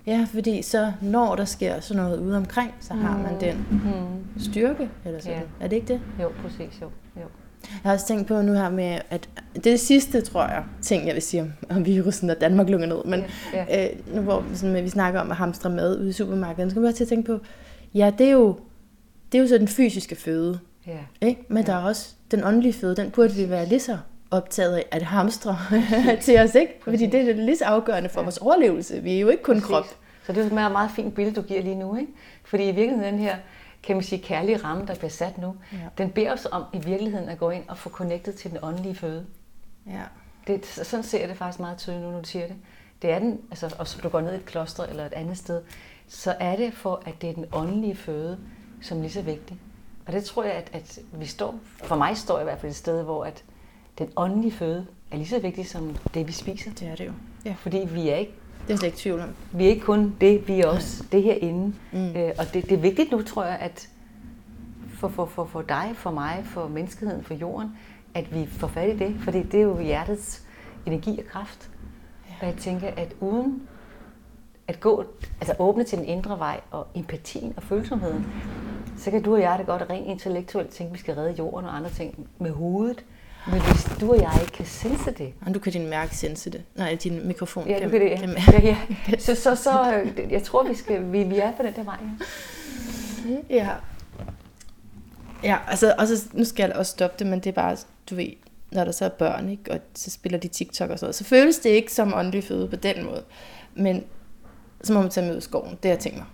Ja, 0.06 0.26
fordi 0.32 0.62
så 0.62 0.92
når 1.02 1.36
der 1.36 1.44
sker 1.44 1.80
sådan 1.80 2.02
noget 2.02 2.20
ude 2.20 2.36
omkring, 2.36 2.74
så 2.80 2.94
har 2.94 3.18
man 3.18 3.40
den 3.40 3.66
mm. 3.70 4.40
styrke, 4.40 4.90
eller 5.04 5.20
sådan. 5.20 5.38
Ja. 5.38 5.64
Er 5.64 5.68
det 5.68 5.76
ikke 5.76 5.88
det? 5.88 6.00
Jo, 6.22 6.28
præcis, 6.42 6.80
jo. 6.80 6.86
jo. 7.16 7.26
Jeg 7.62 7.80
har 7.82 7.92
også 7.92 8.06
tænkt 8.06 8.28
på 8.28 8.42
nu 8.42 8.52
her 8.52 8.70
med, 8.70 8.98
at 9.10 9.28
det 9.54 9.66
er 9.66 9.70
det 9.70 9.80
sidste, 9.80 10.20
tror 10.20 10.42
jeg, 10.46 10.64
ting, 10.82 11.06
jeg 11.06 11.14
vil 11.14 11.22
sige 11.22 11.42
om, 11.42 11.52
om 11.70 11.86
virusen, 11.86 12.30
og 12.30 12.40
Danmark 12.40 12.68
lukker 12.68 12.86
ned. 12.86 13.04
Men 13.04 13.24
ja, 13.52 13.64
ja. 13.68 13.84
Øh, 13.84 14.14
nu 14.14 14.20
hvor 14.20 14.44
sådan, 14.54 14.84
vi 14.84 14.88
snakker 14.88 15.20
om 15.20 15.30
at 15.30 15.36
hamstre 15.36 15.70
mad 15.70 16.00
ude 16.00 16.08
i 16.08 16.12
supermarkedet, 16.12 16.70
så 16.70 16.74
kan 16.74 16.82
man 16.82 16.94
til 16.94 17.04
at 17.04 17.08
tænke 17.08 17.26
på, 17.26 17.38
ja, 17.94 18.12
det 18.18 18.26
er 18.26 18.32
jo, 18.32 18.58
det 19.32 19.38
er 19.38 19.42
jo 19.42 19.48
så 19.48 19.58
den 19.58 19.68
fysiske 19.68 20.16
føde. 20.16 20.58
Ja. 20.86 20.98
Ikke? 21.20 21.40
Men 21.48 21.58
ja. 21.58 21.72
der 21.72 21.78
er 21.78 21.84
også 21.84 22.14
den 22.30 22.44
åndelige 22.44 22.72
føde, 22.72 22.96
den 22.96 23.10
burde 23.10 23.34
vi 23.34 23.50
være 23.50 23.68
lige 23.68 23.80
så 23.80 23.98
optaget 24.36 24.76
af 24.76 24.84
at 24.90 25.02
hamstre 25.02 25.58
til 26.22 26.38
os, 26.38 26.54
ikke? 26.54 26.72
Fordi 26.82 27.06
det 27.06 27.28
er 27.28 27.34
lige 27.34 27.56
så 27.56 27.64
afgørende 27.64 28.08
for 28.08 28.20
ja. 28.20 28.24
vores 28.24 28.38
overlevelse. 28.38 29.02
Vi 29.02 29.16
er 29.16 29.20
jo 29.20 29.28
ikke 29.28 29.42
kun 29.42 29.54
Præcis. 29.54 29.68
krop. 29.68 29.84
Så 30.26 30.32
det 30.32 30.40
er 30.40 30.66
et 30.66 30.72
meget 30.72 30.90
fint 30.90 31.14
billede, 31.14 31.36
du 31.36 31.42
giver 31.42 31.62
lige 31.62 31.74
nu, 31.74 31.96
ikke? 31.96 32.12
Fordi 32.44 32.68
i 32.68 32.72
virkeligheden 32.72 33.14
den 33.14 33.18
her 33.22 33.36
kan 33.82 33.96
man 33.96 34.02
sige, 34.02 34.22
kærlige 34.22 34.56
ramme, 34.56 34.86
der 34.86 34.94
bliver 34.94 35.10
sat 35.10 35.38
nu, 35.38 35.56
ja. 35.72 35.78
den 35.98 36.10
beder 36.10 36.32
os 36.32 36.46
om 36.52 36.64
i 36.72 36.78
virkeligheden 36.78 37.28
at 37.28 37.38
gå 37.38 37.50
ind 37.50 37.64
og 37.68 37.78
få 37.78 37.90
connectet 37.90 38.34
til 38.34 38.50
den 38.50 38.58
åndelige 38.62 38.94
føde. 38.94 39.26
Ja. 39.86 40.02
Det, 40.46 40.66
sådan 40.66 41.02
ser 41.02 41.20
jeg 41.20 41.28
det 41.28 41.36
faktisk 41.36 41.60
meget 41.60 41.78
tydeligt 41.78 42.04
nu, 42.04 42.10
når 42.10 42.20
du 42.20 42.28
siger 42.28 42.46
det. 42.46 42.56
Det 43.02 43.10
er 43.10 43.18
den, 43.18 43.40
altså, 43.50 43.74
og 43.78 43.88
så 43.88 43.98
du 44.02 44.08
går 44.08 44.20
ned 44.20 44.32
i 44.32 44.36
et 44.36 44.44
kloster 44.44 44.84
eller 44.84 45.06
et 45.06 45.12
andet 45.12 45.38
sted, 45.38 45.62
så 46.08 46.36
er 46.40 46.56
det 46.56 46.74
for, 46.74 47.02
at 47.06 47.14
det 47.22 47.30
er 47.30 47.34
den 47.34 47.46
åndelige 47.52 47.96
føde, 47.96 48.38
som 48.82 48.98
er 48.98 49.02
lige 49.02 49.12
så 49.12 49.22
vigtig. 49.22 49.60
Og 50.06 50.12
det 50.12 50.24
tror 50.24 50.44
jeg, 50.44 50.52
at, 50.52 50.70
at 50.72 50.98
vi 51.12 51.26
står, 51.26 51.54
for 51.84 51.96
mig 51.96 52.16
står 52.16 52.38
jeg 52.38 52.42
i 52.42 52.44
hvert 52.44 52.60
fald 52.60 52.70
et 52.70 52.76
sted, 52.76 53.02
hvor 53.02 53.24
at 53.24 53.44
den 53.98 54.08
åndelige 54.16 54.52
føde 54.52 54.86
er 55.10 55.16
lige 55.16 55.28
så 55.28 55.38
vigtig 55.38 55.68
som 55.68 55.96
det, 56.14 56.26
vi 56.26 56.32
spiser. 56.32 56.70
Det 56.70 56.88
er 56.88 56.94
det 56.94 57.06
jo. 57.06 57.12
Ja. 57.44 57.54
Fordi 57.58 57.88
vi 57.92 58.08
er 58.08 58.16
ikke 58.16 58.34
det 58.66 58.72
er 58.72 58.76
slet 58.76 58.86
ikke 58.86 58.98
tvivl 58.98 59.20
om. 59.20 59.28
Vi 59.52 59.64
er 59.64 59.68
ikke 59.68 59.84
kun 59.84 60.16
det, 60.20 60.48
vi 60.48 60.60
er 60.60 60.66
også 60.66 61.04
det 61.12 61.22
herinde. 61.22 61.74
Mm. 61.92 62.16
Øh, 62.16 62.32
og 62.38 62.54
det, 62.54 62.64
det 62.64 62.72
er 62.72 62.80
vigtigt 62.80 63.10
nu, 63.10 63.22
tror 63.22 63.44
jeg, 63.44 63.58
at 63.58 63.88
for, 64.94 65.08
for, 65.08 65.26
for, 65.26 65.44
for 65.44 65.62
dig, 65.62 65.90
for 65.94 66.10
mig, 66.10 66.42
for 66.44 66.68
menneskeheden, 66.68 67.24
for 67.24 67.34
jorden, 67.34 67.78
at 68.14 68.34
vi 68.34 68.46
får 68.46 68.66
fat 68.66 68.94
i 68.94 68.98
det. 68.98 69.16
Fordi 69.20 69.42
det 69.42 69.54
er 69.54 69.64
jo 69.64 69.80
hjertets 69.80 70.42
energi 70.86 71.18
og 71.18 71.24
kraft. 71.24 71.70
Ja. 72.28 72.34
Og 72.40 72.46
jeg 72.46 72.56
tænker, 72.56 72.88
at 72.96 73.14
uden 73.20 73.62
at 74.68 74.80
gå, 74.80 75.04
altså 75.40 75.54
åbne 75.58 75.84
til 75.84 75.98
den 75.98 76.06
indre 76.06 76.38
vej 76.38 76.60
og 76.70 76.86
empatien 76.94 77.54
og 77.56 77.62
følsomheden, 77.62 78.26
så 78.96 79.10
kan 79.10 79.22
du 79.22 79.34
og 79.34 79.40
jeg 79.40 79.58
det 79.58 79.66
godt 79.66 79.82
rent 79.90 80.06
intellektuelt 80.06 80.70
tænke, 80.70 80.88
at 80.90 80.94
vi 80.94 80.98
skal 80.98 81.14
redde 81.14 81.34
jorden 81.38 81.68
og 81.68 81.76
andre 81.76 81.90
ting 81.90 82.28
med 82.38 82.50
hovedet. 82.50 83.04
Men 83.46 83.60
hvis 83.60 83.88
du 84.00 84.10
og 84.10 84.20
jeg 84.20 84.38
ikke 84.40 84.52
kan 84.52 84.66
sense 84.66 85.10
det... 85.10 85.32
Og 85.46 85.54
du 85.54 85.58
kan 85.58 85.72
din 85.72 85.86
mærke 85.86 86.16
sense 86.16 86.50
det. 86.50 86.62
Nej, 86.74 86.98
din 87.02 87.26
mikrofon 87.26 87.68
ja, 87.68 87.78
kan, 87.78 87.90
kan, 87.90 88.00
det, 88.00 88.18
kan 88.18 88.30
ja, 88.62 88.76
ja. 89.08 89.18
Så, 89.18 89.34
så, 89.34 89.54
så 89.54 89.94
øh, 89.94 90.32
jeg 90.32 90.42
tror, 90.42 90.68
vi, 90.68 90.74
skal, 90.74 91.12
vi, 91.12 91.22
vi 91.22 91.38
er 91.38 91.52
på 91.52 91.62
den 91.62 91.74
der 91.74 91.82
vej. 91.82 91.98
Ja. 93.50 93.56
ja. 93.56 93.70
Ja, 95.42 95.58
altså, 95.68 95.94
og 95.98 96.08
så, 96.08 96.28
nu 96.32 96.44
skal 96.44 96.68
jeg 96.68 96.76
også 96.76 96.92
stoppe 96.92 97.16
det, 97.18 97.26
men 97.26 97.38
det 97.38 97.46
er 97.46 97.52
bare, 97.52 97.76
du 98.10 98.14
ved, 98.14 98.28
når 98.70 98.84
der 98.84 98.92
så 98.92 99.04
er 99.04 99.08
børn, 99.08 99.48
ikke, 99.48 99.72
og 99.72 99.80
så 99.94 100.10
spiller 100.10 100.38
de 100.38 100.48
TikTok 100.48 100.90
og 100.90 100.98
sådan 100.98 101.06
noget, 101.06 101.14
så 101.14 101.24
føles 101.24 101.58
det 101.58 101.70
ikke 101.70 101.92
som 101.92 102.14
åndelig 102.14 102.44
føde 102.44 102.68
på 102.68 102.76
den 102.76 103.04
måde. 103.04 103.22
Men 103.74 104.04
så 104.82 104.92
må 104.92 105.00
man 105.00 105.10
tage 105.10 105.26
med 105.26 105.34
ud 105.34 105.38
i 105.38 105.40
skoven. 105.40 105.70
Det 105.70 105.78
har 105.82 105.90
jeg 105.90 105.98
tænkt 105.98 106.18
mig. 106.18 106.26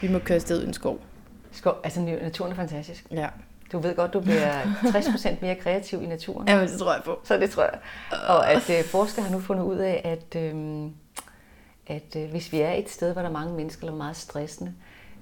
Vi 0.00 0.08
må 0.08 0.18
køre 0.18 0.36
afsted 0.36 0.62
i 0.62 0.66
en 0.66 0.72
skov. 0.72 1.00
Skov, 1.52 1.80
altså 1.84 2.00
naturen 2.00 2.52
er 2.52 2.56
fantastisk. 2.56 3.06
Ja. 3.10 3.28
Du 3.72 3.78
ved 3.78 3.96
godt, 3.96 4.12
du 4.12 4.20
bliver 4.20 4.62
60% 4.62 5.36
mere 5.40 5.54
kreativ 5.54 6.02
i 6.02 6.06
naturen. 6.06 6.48
Ja, 6.48 6.62
det 6.62 6.78
tror 6.78 6.92
jeg 6.92 7.02
på. 7.04 7.20
Så 7.24 7.36
det 7.36 7.50
tror 7.50 7.62
jeg. 7.62 7.78
Og 8.28 8.50
at 8.50 8.70
øh, 8.70 8.84
forskere 8.84 9.24
har 9.24 9.32
nu 9.32 9.40
fundet 9.40 9.64
ud 9.64 9.76
af, 9.76 10.00
at, 10.04 10.42
øh, 10.42 10.86
at 11.86 12.16
øh, 12.16 12.30
hvis 12.30 12.52
vi 12.52 12.60
er 12.60 12.72
et 12.72 12.90
sted, 12.90 13.12
hvor 13.12 13.22
der 13.22 13.28
er 13.28 13.32
mange 13.32 13.54
mennesker, 13.54 13.86
eller 13.86 13.96
meget 13.96 14.16
stressende, 14.16 14.74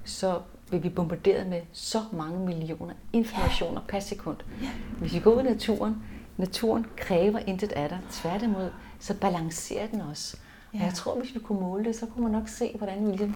så 0.05 0.41
vil 0.71 0.83
vi 0.83 0.89
bombarderet 0.89 1.47
med 1.47 1.61
så 1.73 2.03
mange 2.13 2.39
millioner 2.39 2.95
informationer 3.13 3.81
ja. 3.81 3.93
per 3.93 4.01
sekund. 4.01 4.37
Ja. 4.63 4.69
Hvis 4.99 5.15
vi 5.15 5.19
går 5.19 5.31
ud 5.35 5.41
i 5.41 5.45
naturen, 5.45 6.03
naturen 6.37 6.87
kræver 6.97 7.39
intet 7.39 7.73
af 7.73 7.89
dig. 7.89 7.99
Tværtimod, 8.11 8.71
så 9.01 9.15
balancerer 9.15 9.87
den 9.87 10.01
os. 10.01 10.37
Ja. 10.75 10.79
Og 10.79 10.85
jeg 10.85 10.95
tror, 10.95 11.15
hvis 11.21 11.35
vi 11.35 11.39
kunne 11.39 11.61
måle 11.61 11.85
det, 11.85 11.97
så 11.97 12.07
kunne 12.07 12.23
man 12.23 12.33
nok 12.33 12.49
se, 12.49 12.75
hvordan 12.79 13.07
vi 13.07 13.11
ligesom, 13.11 13.35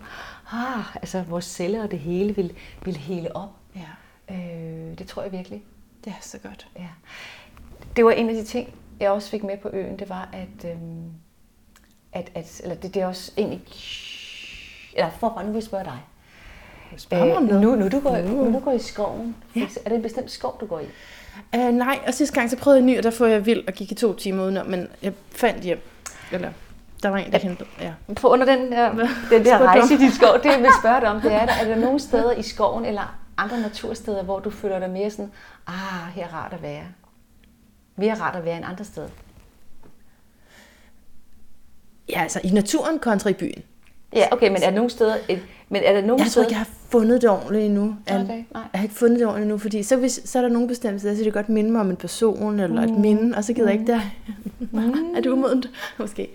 ah, 0.53 0.97
altså 0.97 1.23
vores 1.23 1.45
celler 1.45 1.83
og 1.83 1.91
det 1.91 1.99
hele 1.99 2.37
vil, 2.37 2.53
vil 2.85 2.97
hele 2.97 3.37
op. 3.37 3.51
Ja. 3.77 3.81
Øh, 4.31 4.99
det 4.99 5.07
tror 5.07 5.23
jeg 5.23 5.33
virkelig. 5.33 5.63
Det 6.05 6.11
er 6.11 6.21
så 6.21 6.39
godt. 6.39 6.69
Ja. 6.79 6.89
Det 7.97 8.05
var 8.05 8.11
en 8.11 8.29
af 8.29 8.35
de 8.35 8.45
ting, 8.45 8.75
jeg 9.01 9.11
også 9.11 9.31
fik 9.31 9.45
med 9.45 9.57
på 9.57 9.71
øen, 9.73 9.99
det 9.99 10.09
var, 10.09 10.29
at, 10.33 10.71
øhm, 10.71 11.11
at, 12.13 12.31
at 12.35 12.61
eller 12.63 12.77
det, 12.77 12.95
det 12.95 13.03
er 13.03 13.07
også 13.07 13.33
egentlig, 13.37 13.63
eller 14.95 15.11
for 15.11 15.41
nu 15.41 15.47
vil 15.47 15.55
jeg 15.55 15.63
spørge 15.63 15.85
dig. 15.85 15.99
Spørg 16.97 17.43
øh, 17.43 17.49
nu, 17.49 17.75
nu, 17.75 17.89
du 17.89 18.01
går, 18.01 18.19
nu. 18.19 18.45
nu 18.45 18.53
du 18.53 18.59
går 18.59 18.73
i 18.73 18.79
skoven, 18.79 19.37
ja. 19.57 19.61
er 19.85 19.89
det 19.89 19.97
en 19.97 20.03
bestemt 20.03 20.31
skov, 20.31 20.57
du 20.61 20.67
går 20.67 20.81
i? 20.81 20.85
Uh, 21.57 21.75
nej, 21.75 21.99
og 22.07 22.15
sidste 22.15 22.35
gang 22.35 22.51
så 22.51 22.57
prøvede 22.57 22.81
jeg 22.81 22.87
ny, 22.87 22.99
og 22.99 23.03
der 23.03 23.11
får 23.11 23.27
jeg 23.27 23.47
vild 23.47 23.69
og 23.69 23.75
gik 23.75 23.93
i 23.93 23.95
to 23.95 24.15
timer 24.15 24.45
udenom, 24.45 24.67
men 24.67 24.89
jeg 25.03 25.13
fandt 25.31 25.63
hjem. 25.63 25.81
Eller 26.33 26.51
der 27.03 27.09
var 27.09 27.19
en, 27.19 27.33
der 27.33 27.39
hentede. 27.39 27.69
Ja. 27.81 27.93
På 28.17 28.29
under 28.29 28.47
den, 28.47 28.61
uh, 28.61 29.09
den 29.31 29.45
der 29.45 29.59
rejse 29.59 29.95
i 29.95 29.97
din 29.97 30.11
skov, 30.11 30.39
det 30.43 30.45
jeg 30.45 30.59
vil 30.59 30.71
spørge 30.81 31.01
dig 31.01 31.09
om, 31.09 31.21
det 31.21 31.33
er, 31.33 31.47
der, 31.47 31.53
er 31.61 31.65
der 31.65 31.77
nogle 31.77 32.01
steder 32.01 32.33
i 32.33 32.43
skoven 32.43 32.87
eller 32.87 33.17
andre 33.45 33.61
natursteder, 33.61 34.23
hvor 34.23 34.39
du 34.39 34.51
føler 34.51 34.79
dig 34.79 34.91
mere 34.91 35.11
sådan, 35.11 35.33
ah, 35.67 36.13
her 36.15 36.25
er 36.25 36.35
rart 36.35 36.53
at 36.53 36.63
være? 36.63 36.85
mere 38.01 38.15
rart 38.15 38.37
at 38.37 38.45
være 38.45 38.57
end 38.57 38.67
andre 38.67 38.85
steder? 38.85 39.09
Ja, 42.09 42.23
altså 42.23 42.41
i 42.45 42.51
naturen 42.51 42.99
kontra 42.99 43.31
i 43.31 43.33
byen. 43.33 43.63
Ja, 44.15 44.27
okay, 44.33 44.49
men 44.49 44.57
er 44.57 44.71
der 44.71 44.71
nogle 44.71 44.91
steder... 44.91 45.17
Et, 45.29 45.43
men 45.69 45.83
er 45.85 45.93
der 45.93 46.01
nogle 46.01 46.13
Jeg 46.13 46.19
tror 46.19 46.31
steder... 46.31 46.47
ikke, 46.47 46.53
jeg 46.53 46.59
har 46.59 46.69
fundet 46.89 47.23
det 47.23 47.31
ordentligt 47.31 47.65
endnu. 47.65 47.97
Okay, 48.07 48.27
nej. 48.27 48.45
Jeg 48.55 48.65
har 48.75 48.83
ikke 48.83 48.95
fundet 48.95 49.19
det 49.19 49.27
ordentligt 49.27 49.45
endnu, 49.45 49.59
fordi 49.59 49.83
så, 49.83 49.97
hvis, 49.97 50.21
så 50.25 50.39
er 50.39 50.43
der 50.43 50.49
nogle 50.49 50.69
bestemte 50.69 50.99
steder, 50.99 51.17
så 51.17 51.25
det 51.25 51.33
godt 51.33 51.49
minde 51.49 51.71
mig 51.71 51.81
om 51.81 51.91
en 51.91 51.97
person 51.97 52.61
eller 52.61 52.83
et 52.83 52.99
minde, 52.99 53.37
og 53.37 53.45
så 53.45 53.53
gider 53.53 53.69
jeg 53.69 53.81
ikke 53.81 53.93
der. 53.93 54.01
Mm. 54.59 55.15
er 55.17 55.21
det 55.21 55.27
umodent? 55.27 55.71
Måske. 55.99 56.29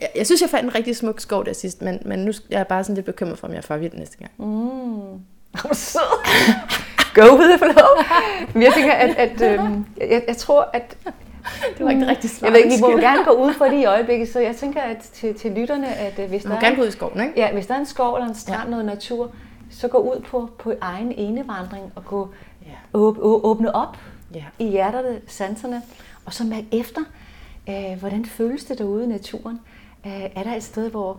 Jeg, 0.00 0.08
jeg, 0.16 0.26
synes, 0.26 0.40
jeg 0.40 0.50
fandt 0.50 0.64
en 0.64 0.74
rigtig 0.74 0.96
smuk 0.96 1.20
skov 1.20 1.44
der 1.44 1.52
sidst, 1.52 1.82
men, 1.82 1.98
men 2.04 2.18
nu 2.18 2.30
er 2.30 2.58
jeg 2.58 2.66
bare 2.66 2.84
sådan 2.84 2.94
lidt 2.94 3.06
bekymret 3.06 3.38
for, 3.38 3.46
om 3.46 3.54
jeg 3.54 3.64
for 3.64 3.76
vild 3.76 3.92
næste 3.92 4.16
gang. 4.18 4.30
Mm. 4.38 5.20
Hvor 5.60 5.74
sød. 5.74 6.00
Go 7.14 7.22
with 7.38 7.48
the 7.48 7.58
flow. 7.58 8.16
Men 8.54 8.62
jeg 8.62 8.72
tænker, 8.74 8.92
at, 8.92 9.10
at 9.16 9.60
øhm, 9.60 9.86
jeg, 9.98 10.22
jeg 10.28 10.36
tror, 10.36 10.70
at... 10.72 10.96
Det 11.78 11.84
var 11.84 11.90
ikke 11.90 12.00
det 12.00 12.08
rigtige 12.08 12.30
svar. 12.30 12.46
Jeg 12.48 12.52
ved 12.52 12.60
ikke, 12.64 12.76
vi 12.76 12.80
må 12.80 12.90
jo 12.90 12.96
gerne 12.96 13.24
gå 13.24 13.30
ud 13.30 13.52
for 13.54 13.64
det 13.64 13.78
i 13.80 13.84
øjeblikket, 13.84 14.28
så 14.28 14.40
jeg 14.40 14.56
tænker 14.56 14.80
at 14.80 14.96
til, 15.12 15.34
til 15.34 15.52
lytterne, 15.52 15.94
at 15.94 16.18
øh, 16.18 16.28
hvis 16.28 16.42
der, 16.42 16.50
gerne 16.50 16.66
er, 16.66 16.74
gå 16.76 16.82
ud 16.82 16.86
i 16.88 16.90
skoven, 16.90 17.20
ikke? 17.20 17.32
ja, 17.36 17.52
hvis 17.52 17.66
der 17.66 17.74
er 17.74 17.78
en 17.78 17.86
skov 17.86 18.14
eller 18.14 18.28
en 18.28 18.34
strand, 18.34 18.62
ja. 18.64 18.70
noget 18.70 18.84
natur, 18.84 19.30
så 19.70 19.88
gå 19.88 19.98
ud 19.98 20.20
på, 20.20 20.50
på 20.58 20.72
egen 20.80 21.12
enevandring 21.12 21.92
og 21.94 22.04
gå, 22.04 22.28
Ja. 22.66 22.98
åb, 22.98 23.16
åbne 23.20 23.74
op 23.74 23.96
Ja. 24.34 24.44
i 24.58 24.68
hjerterne, 24.68 25.20
sanserne, 25.26 25.82
og 26.26 26.32
så 26.34 26.44
mærk 26.44 26.64
efter, 26.72 27.00
øh, 27.68 27.98
hvordan 28.00 28.24
føles 28.24 28.64
det 28.64 28.78
derude 28.78 29.04
i 29.04 29.06
naturen. 29.06 29.60
Øh, 30.06 30.12
er 30.34 30.42
der 30.42 30.54
et 30.54 30.62
sted, 30.62 30.90
hvor 30.90 31.18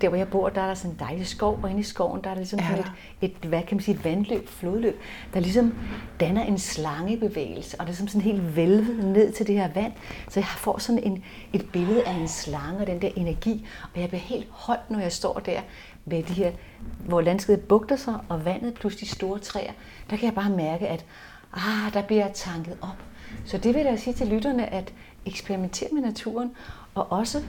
der 0.00 0.08
hvor 0.08 0.16
jeg 0.16 0.28
bor, 0.28 0.48
der 0.48 0.60
er 0.60 0.66
der 0.66 0.74
sådan 0.74 0.90
en 0.90 0.96
dejlig 0.98 1.26
skov, 1.26 1.60
og 1.62 1.70
inde 1.70 1.80
i 1.80 1.84
skoven, 1.84 2.20
der 2.24 2.30
er 2.30 2.34
der 2.34 2.40
ligesom 2.40 2.58
Er 2.58 2.76
der? 2.76 2.82
et, 3.20 3.30
et, 3.30 3.48
hvad 3.48 3.62
kan 3.62 3.76
man 3.76 3.82
sige, 3.82 3.94
et 3.94 4.04
vandløb, 4.04 4.48
flodløb, 4.48 5.00
der 5.34 5.40
ligesom 5.40 5.74
danner 6.20 6.42
en 6.44 6.58
slangebevægelse, 6.58 7.80
og 7.80 7.86
det 7.86 7.92
er 7.92 7.96
som 7.96 8.08
sådan 8.08 8.20
helt 8.20 8.56
vælvet 8.56 9.04
ned 9.04 9.32
til 9.32 9.46
det 9.46 9.54
her 9.54 9.68
vand. 9.74 9.92
Så 10.28 10.40
jeg 10.40 10.46
får 10.46 10.78
sådan 10.78 11.02
en, 11.02 11.24
et 11.52 11.66
billede 11.72 12.04
af 12.06 12.12
en 12.12 12.28
slange 12.28 12.80
og 12.80 12.86
den 12.86 13.02
der 13.02 13.10
energi, 13.16 13.66
og 13.94 14.00
jeg 14.00 14.08
bliver 14.08 14.22
helt 14.22 14.46
højt, 14.50 14.90
når 14.90 14.98
jeg 14.98 15.12
står 15.12 15.38
der 15.38 15.60
med 16.04 16.22
de 16.22 16.32
her, 16.32 16.52
hvor 16.98 17.20
landskabet 17.20 17.64
bugter 17.64 17.96
sig, 17.96 18.18
og 18.28 18.44
vandet 18.44 18.74
plus 18.74 18.96
de 18.96 19.06
store 19.08 19.38
træer. 19.38 19.72
Der 20.10 20.16
kan 20.16 20.26
jeg 20.26 20.34
bare 20.34 20.50
mærke, 20.50 20.88
at 20.88 21.04
ah, 21.52 21.92
der 21.92 22.02
bliver 22.02 22.24
jeg 22.24 22.32
tanket 22.34 22.76
op. 22.82 23.04
Så 23.44 23.58
det 23.58 23.74
vil 23.74 23.82
jeg 23.82 23.98
sige 23.98 24.14
til 24.14 24.26
lytterne, 24.26 24.74
at 24.74 24.92
eksperimentere 25.26 25.88
med 25.92 26.02
naturen, 26.02 26.50
og 26.94 27.12
også 27.12 27.42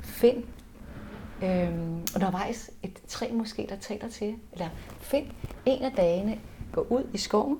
find 0.00 0.42
øhm, 1.42 2.06
undervejs 2.14 2.70
et 2.82 3.02
træ 3.08 3.28
måske, 3.32 3.66
der 3.68 3.76
taler 3.76 4.08
til 4.08 4.26
jer. 4.26 4.34
Eller 4.52 4.68
find 5.00 5.26
en 5.66 5.82
af 5.82 5.92
dagene, 5.92 6.38
gå 6.72 6.86
ud 6.90 7.04
i 7.14 7.18
skoven, 7.18 7.58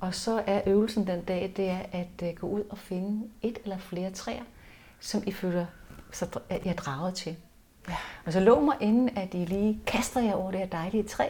og 0.00 0.14
så 0.14 0.42
er 0.46 0.60
øvelsen 0.66 1.06
den 1.06 1.24
dag, 1.24 1.52
det 1.56 1.68
er 1.68 1.80
at 1.92 2.22
øh, 2.22 2.34
gå 2.34 2.46
ud 2.46 2.62
og 2.70 2.78
finde 2.78 3.28
et 3.42 3.58
eller 3.64 3.78
flere 3.78 4.10
træer, 4.10 4.42
som 5.00 5.22
I 5.26 5.32
føler 5.32 5.66
så 6.12 6.24
dr- 6.24 6.42
at 6.48 6.66
I 6.66 6.68
er 6.68 6.74
draget 6.74 7.14
til. 7.14 7.36
Ja. 7.88 7.96
Og 8.26 8.32
så 8.32 8.40
lov 8.40 8.64
mig 8.64 8.76
inden, 8.80 9.18
at 9.18 9.34
I 9.34 9.44
lige 9.44 9.80
kaster 9.86 10.20
jer 10.20 10.34
over 10.34 10.50
det 10.50 10.60
her 10.60 10.66
dejlige 10.66 11.02
træ, 11.02 11.28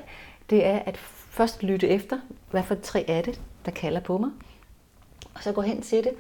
det 0.51 0.67
er 0.67 0.79
at 0.79 0.97
først 1.31 1.63
lytte 1.63 1.89
efter, 1.89 2.21
hvad 2.51 2.63
for 2.63 2.75
et 2.75 2.81
træ 2.81 3.05
er 3.09 3.23
det, 3.23 3.41
der 3.65 3.71
kalder 3.71 4.01
på 4.01 4.19
mig. 4.19 4.31
Og 5.35 5.43
så 5.43 5.53
gå 5.53 5.61
hen 5.61 5.83
til 5.83 6.05
det, 6.05 6.13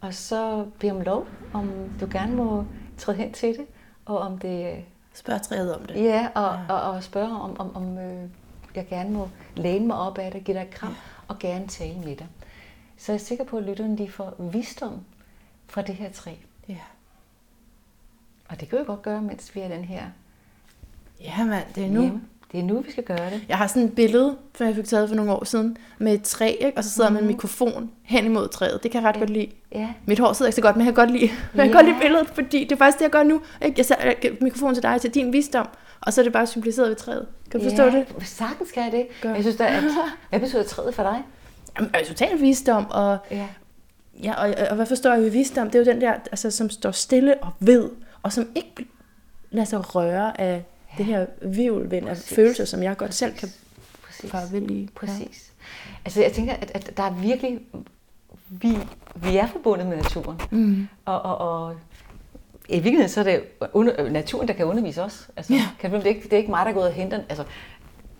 og 0.00 0.14
så 0.14 0.66
bede 0.78 0.92
om 0.92 1.00
lov, 1.00 1.26
om 1.52 1.90
du 2.00 2.08
gerne 2.10 2.36
må 2.36 2.64
træde 2.98 3.16
hen 3.16 3.32
til 3.32 3.48
det, 3.48 3.66
og 4.04 4.18
om 4.18 4.38
det 4.38 4.72
øh, 4.72 4.78
Spørg 5.16 5.42
træet 5.42 5.74
om 5.76 5.84
det. 5.86 5.94
Ja, 6.04 6.28
og, 6.34 6.58
og, 6.68 6.82
og 6.82 7.02
spørge 7.02 7.40
om, 7.40 7.60
om, 7.60 7.76
om 7.76 7.98
øh, 7.98 8.28
jeg 8.74 8.86
gerne 8.88 9.10
må 9.10 9.28
læne 9.54 9.86
mig 9.86 9.96
op 9.96 10.18
af 10.18 10.30
det, 10.32 10.44
give 10.44 10.56
dig 10.56 10.62
et 10.62 10.70
kram, 10.70 10.90
ja. 10.90 10.96
og 11.28 11.38
gerne 11.38 11.66
tale 11.68 11.98
med 11.98 12.16
dig. 12.16 12.26
Så 12.96 13.12
jeg 13.12 13.18
er 13.18 13.24
sikker 13.24 13.44
på, 13.44 13.56
at 13.58 13.64
lytterne 13.64 13.98
de 13.98 14.10
får 14.10 14.34
visdom 14.38 15.00
fra 15.68 15.82
det 15.82 15.94
her 15.94 16.12
træ. 16.12 16.34
Ja. 16.68 16.78
Og 18.48 18.60
det 18.60 18.68
kan 18.68 18.78
vi 18.78 18.84
godt 18.84 19.02
gøre, 19.02 19.22
mens 19.22 19.54
vi 19.54 19.60
er 19.60 19.68
den 19.68 19.84
her 19.84 20.02
Ja, 21.20 21.44
mand, 21.44 21.66
det 21.74 21.84
er 21.84 21.90
nu. 21.90 22.00
hjemme. 22.00 22.22
Det 22.56 22.62
er 22.62 22.66
nu, 22.66 22.80
vi 22.80 22.90
skal 22.90 23.04
gøre 23.04 23.30
det. 23.30 23.40
Jeg 23.48 23.56
har 23.58 23.66
sådan 23.66 23.82
et 23.82 23.92
billede, 23.94 24.36
som 24.58 24.66
jeg 24.66 24.74
fik 24.74 24.84
taget 24.84 25.08
for 25.08 25.16
nogle 25.16 25.32
år 25.32 25.44
siden, 25.44 25.76
med 25.98 26.14
et 26.14 26.22
træ, 26.22 26.56
ikke? 26.60 26.78
og 26.78 26.84
så 26.84 26.90
sidder 26.90 27.08
mm. 27.08 27.14
man 27.14 27.22
med 27.22 27.30
en 27.30 27.34
mikrofon 27.36 27.90
hen 28.02 28.24
imod 28.24 28.48
træet. 28.48 28.82
Det 28.82 28.90
kan 28.90 29.00
jeg 29.02 29.08
ret 29.08 29.14
Ja. 29.14 29.18
godt 29.20 29.30
lide. 29.30 29.46
Ja, 29.72 29.88
Mit 30.06 30.18
hår 30.18 30.32
sidder 30.32 30.48
ikke 30.48 30.56
så 30.56 30.62
godt, 30.62 30.76
men 30.76 30.86
jeg 30.86 30.94
kan 30.94 31.06
godt 31.06 31.10
lide, 31.20 31.24
jeg 31.54 31.64
kan 31.64 31.66
Ja. 31.66 31.72
godt 31.72 31.86
lide 31.86 31.96
billedet, 32.00 32.28
fordi 32.28 32.64
det 32.64 32.72
er 32.72 32.76
faktisk 32.76 32.98
det, 32.98 33.02
jeg 33.02 33.10
gør 33.10 33.22
nu. 33.22 33.40
Ikke? 33.64 33.74
Jeg 33.78 33.86
sætter 33.86 34.30
mikrofonen 34.40 34.74
til 34.74 34.82
dig, 34.82 35.00
til 35.00 35.10
din 35.10 35.32
visdom, 35.32 35.68
og 36.00 36.12
så 36.12 36.20
er 36.20 36.22
det 36.22 36.32
bare 36.32 36.46
symboliseret 36.46 36.88
ved 36.88 36.96
træet. 36.96 37.26
Kan 37.50 37.60
du 37.60 37.66
forstå 37.68 37.82
ja, 37.82 37.90
det? 37.90 38.06
Sagtens 38.22 38.72
kan 38.72 38.82
jeg 38.84 38.92
det. 38.92 39.06
Gør. 39.22 39.34
Jeg 39.34 39.42
synes 39.42 39.56
da, 39.56 39.64
at, 39.64 39.82
hvad 40.30 40.40
betyder 40.40 40.62
træet 40.62 40.94
for 40.94 41.02
dig? 41.02 41.22
Jamen, 41.78 41.90
altså, 41.94 42.12
total 42.14 42.40
visdom, 42.40 42.86
og, 42.90 43.18
Ja. 43.30 43.46
ja, 44.22 44.32
og, 44.44 44.54
og 44.70 44.76
hvad 44.76 44.86
forstår 44.86 45.12
jeg 45.12 45.22
ved 45.22 45.30
visdom? 45.30 45.70
Det 45.70 45.74
er 45.74 45.84
jo 45.84 45.92
den 45.92 46.00
der, 46.00 46.12
altså, 46.12 46.50
som 46.50 46.70
står 46.70 46.90
stille 46.90 47.34
og 47.42 47.50
ved, 47.60 47.90
og 48.22 48.32
som 48.32 48.48
ikke 48.54 48.86
lader 49.50 49.66
sig 49.66 49.94
røre 49.94 50.40
af 50.40 50.64
det 50.98 51.04
her 51.06 51.26
vivlvind 51.42 52.08
af 52.08 52.16
følelser, 52.16 52.64
som 52.64 52.82
jeg 52.82 52.96
godt 52.96 53.14
selv 53.14 53.34
kan 53.34 53.48
fare 54.10 54.52
vel 54.52 54.70
i. 54.70 54.88
Præcis. 54.94 55.52
Altså 56.04 56.22
jeg 56.22 56.32
tænker, 56.32 56.52
at, 56.52 56.70
at 56.74 56.96
der 56.96 57.02
er 57.02 57.10
virkelig, 57.14 57.60
vi, 58.48 58.78
vi 59.14 59.36
er 59.36 59.46
forbundet 59.46 59.86
med 59.86 59.96
naturen. 59.96 60.40
Mm. 60.50 60.88
Og, 61.04 61.22
og, 61.22 61.38
og 61.38 61.76
i 62.68 62.74
virkeligheden 62.74 63.08
så 63.08 63.20
er 63.20 63.24
det 63.24 63.42
under, 63.72 64.10
naturen, 64.10 64.48
der 64.48 64.54
kan 64.54 64.66
undervise 64.66 65.02
os. 65.02 65.28
Altså, 65.36 65.52
Ja. 65.54 65.68
kan 65.78 65.92
det, 65.92 66.02
er 66.02 66.06
ikke, 66.06 66.22
det 66.22 66.32
er 66.32 66.36
ikke 66.36 66.50
mig, 66.50 66.64
der 66.64 66.70
er 66.70 66.74
gået 66.74 66.86
og 66.86 66.92
henter. 66.92 67.20
Altså, 67.28 67.44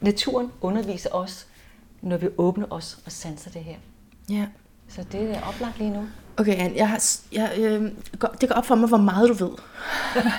naturen 0.00 0.52
underviser 0.60 1.10
os, 1.12 1.46
når 2.02 2.16
vi 2.16 2.28
åbner 2.38 2.66
os 2.70 2.98
og 3.06 3.12
sanser 3.12 3.50
det 3.50 3.64
her. 3.64 3.76
Ja. 4.30 4.46
Så 4.88 5.04
det 5.12 5.30
er 5.36 5.42
oplagt 5.42 5.78
lige 5.78 5.90
nu. 5.90 6.06
Okay, 6.38 6.56
Anne, 6.58 6.76
jeg 6.76 6.88
har, 6.88 7.04
jeg, 7.32 7.52
øh, 7.58 7.82
det 8.40 8.48
går 8.48 8.54
op 8.56 8.66
for 8.66 8.74
mig, 8.74 8.88
hvor 8.88 8.98
meget 8.98 9.28
du 9.28 9.34
ved. 9.34 9.50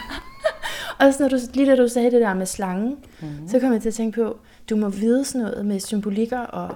og 0.99 1.13
så 1.13 1.17
når 1.19 1.29
du, 1.29 1.37
lige 1.53 1.71
da 1.71 1.75
du 1.75 1.87
sagde 1.87 2.11
det 2.11 2.21
der 2.21 2.33
med 2.33 2.45
slangen, 2.45 2.97
mm. 3.21 3.47
så 3.47 3.59
kom 3.59 3.73
jeg 3.73 3.81
til 3.81 3.89
at 3.89 3.95
tænke 3.95 4.21
på, 4.23 4.37
du 4.69 4.75
må 4.75 4.89
vide 4.89 5.25
sådan 5.25 5.41
noget 5.41 5.65
med 5.65 5.79
symbolikker 5.79 6.39
og... 6.39 6.75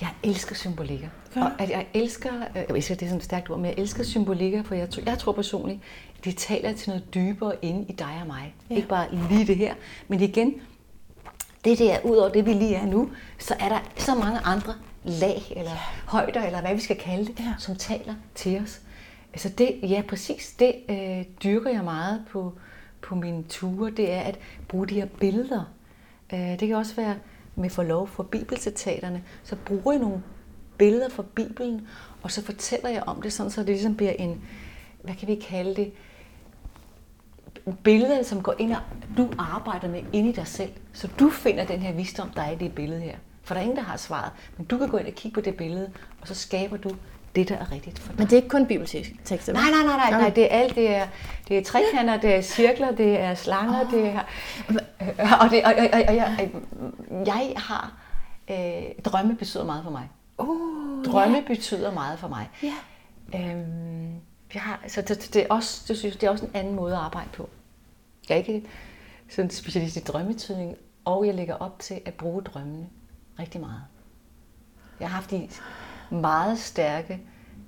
Jeg 0.00 0.10
elsker 0.22 0.54
symbolikker. 0.54 1.08
Og 1.36 1.50
at 1.58 1.70
jeg 1.70 1.86
elsker, 1.94 2.30
øh, 2.34 2.56
jeg 2.56 2.66
elsker, 2.76 2.94
det 2.94 3.02
er 3.02 3.06
sådan 3.06 3.18
et 3.18 3.24
stærkt 3.24 3.50
ord, 3.50 3.58
men 3.58 3.66
jeg 3.66 3.74
elsker 3.78 4.04
symbolikker, 4.04 4.62
for 4.62 4.74
jeg, 4.74 4.90
tror- 4.90 5.02
jeg 5.06 5.18
tror 5.18 5.32
personligt, 5.32 5.80
de 6.24 6.32
taler 6.32 6.72
til 6.72 6.88
noget 6.90 7.14
dybere 7.14 7.52
inde 7.62 7.84
i 7.88 7.92
dig 7.92 8.18
og 8.20 8.26
mig. 8.26 8.54
Ja. 8.70 8.74
Ikke 8.74 8.88
bare 8.88 9.06
lige 9.30 9.46
det 9.46 9.56
her, 9.56 9.74
men 10.08 10.20
igen, 10.20 10.54
det 11.64 11.78
der, 11.78 11.96
ud 12.04 12.16
over 12.16 12.28
det 12.28 12.46
vi 12.46 12.52
lige 12.52 12.74
er 12.74 12.86
nu, 12.86 13.10
så 13.38 13.54
er 13.60 13.68
der 13.68 13.78
så 13.96 14.14
mange 14.14 14.38
andre 14.38 14.74
lag, 15.04 15.42
eller 15.56 15.70
højder, 16.06 16.42
eller 16.42 16.60
hvad 16.60 16.74
vi 16.74 16.80
skal 16.80 16.96
kalde 16.96 17.24
det, 17.26 17.38
Ja. 17.38 17.44
ja. 17.44 17.54
som 17.58 17.76
taler 17.76 18.14
til 18.34 18.60
os. 18.62 18.80
Altså 19.32 19.48
det, 19.48 19.78
ja 19.82 20.02
præcis, 20.08 20.54
det 20.58 20.74
øh, 20.88 21.24
dyrker 21.44 21.70
jeg 21.70 21.84
meget 21.84 22.24
på, 22.30 22.52
på 23.02 23.14
mine 23.14 23.42
ture, 23.42 23.90
det 23.90 24.12
er 24.12 24.20
at 24.20 24.38
bruge 24.68 24.86
de 24.86 24.94
her 24.94 25.06
billeder. 25.06 25.64
Øh, 26.32 26.38
det 26.40 26.68
kan 26.68 26.72
også 26.76 26.96
være 26.96 27.16
med 27.56 27.70
forlov 27.70 28.08
for 28.08 28.22
bibelcitaterne, 28.22 29.22
så 29.44 29.56
bruger 29.56 29.92
jeg 29.92 30.00
nogle 30.00 30.22
billeder 30.78 31.08
fra 31.08 31.24
Bibelen, 31.34 31.88
og 32.22 32.30
så 32.30 32.44
fortæller 32.44 32.88
jeg 32.88 33.02
om 33.06 33.22
det, 33.22 33.32
sådan 33.32 33.50
så 33.50 33.60
det 33.60 33.68
ligesom 33.68 33.96
bliver 33.96 34.12
en, 34.12 34.40
hvad 35.02 35.14
kan 35.14 35.28
vi 35.28 35.34
kalde 35.34 35.74
det, 35.76 35.92
billeder, 37.84 38.22
som 38.22 38.42
går 38.42 38.54
ind 38.58 38.72
og 38.72 38.80
du 39.16 39.30
arbejder 39.38 39.88
med 39.88 40.02
inde 40.12 40.28
i 40.30 40.32
dig 40.32 40.46
selv. 40.46 40.70
Så 40.92 41.08
du 41.18 41.30
finder 41.30 41.64
den 41.64 41.80
her 41.80 41.92
visdom, 41.92 42.30
der 42.30 42.42
er 42.42 42.50
i 42.50 42.56
det 42.56 42.74
billede 42.74 43.00
her. 43.00 43.16
For 43.44 43.54
der 43.54 43.60
er 43.60 43.62
ingen, 43.62 43.76
der 43.76 43.82
har 43.82 43.96
svaret. 43.96 44.32
Men 44.56 44.66
du 44.66 44.78
kan 44.78 44.88
gå 44.88 44.96
ind 44.96 45.06
og 45.06 45.12
kigge 45.12 45.34
på 45.34 45.40
det 45.40 45.56
billede, 45.56 45.90
og 46.20 46.28
så 46.28 46.34
skaber 46.34 46.76
du 46.76 46.90
det, 47.34 47.48
der 47.48 47.56
er 47.56 47.72
rigtigt 47.72 47.98
for 47.98 48.08
dig. 48.08 48.18
Men 48.18 48.26
det 48.26 48.32
er 48.32 48.36
ikke 48.36 48.48
kun 48.48 48.66
bibeltekster? 48.66 49.52
Nej, 49.52 49.70
nej, 49.70 49.82
nej, 49.82 50.10
nej, 50.10 50.20
nej, 50.20 50.30
det 50.30 50.44
er 50.44 50.58
alt. 50.58 50.74
Det 50.74 50.94
er, 50.94 51.06
det 51.48 51.58
er 51.58 51.64
trekanter, 51.64 52.16
det 52.16 52.34
er 52.34 52.40
cirkler, 52.40 52.90
det 52.90 53.20
er 53.20 53.34
slanger, 53.34 53.80
oh. 53.80 53.90
det 53.90 54.06
er... 54.08 54.20
Og, 55.40 55.50
det, 55.50 55.64
og, 55.64 55.74
og, 55.76 55.88
og, 55.92 56.02
og 56.08 56.14
jeg, 56.16 56.46
jeg 57.26 57.52
har... 57.56 57.92
Øh, 58.50 58.82
drømme 59.04 59.36
betyder 59.36 59.64
meget 59.64 59.84
for 59.84 59.90
mig. 59.90 60.08
Uh, 60.38 61.04
Drømme 61.04 61.42
betyder 61.46 61.92
meget 61.92 62.18
for 62.18 62.28
mig. 62.28 62.50
Ja. 62.62 62.74
Øhm, 63.34 64.12
jeg 64.54 64.62
har, 64.62 64.80
så 64.88 65.02
det, 65.02 65.30
det, 65.34 65.42
er 65.42 65.46
også, 65.48 65.84
det, 65.88 65.98
synes, 65.98 66.16
det 66.16 66.26
er 66.26 66.30
også 66.30 66.44
en 66.44 66.50
anden 66.54 66.74
måde 66.74 66.94
at 66.94 67.00
arbejde 67.00 67.28
på. 67.32 67.48
Jeg 68.28 68.34
er 68.34 68.38
ikke 68.38 68.64
sådan 69.28 69.50
specialist 69.50 69.96
i 69.96 70.00
drømmetydning, 70.00 70.76
og 71.04 71.26
jeg 71.26 71.34
lægger 71.34 71.54
op 71.54 71.78
til 71.78 72.00
at 72.04 72.14
bruge 72.14 72.42
drømmene 72.42 72.86
rigtig 73.38 73.60
meget. 73.60 73.80
Jeg 75.00 75.08
har 75.08 75.14
haft 75.14 75.30
de 75.30 75.48
meget 76.10 76.58
stærke 76.58 77.20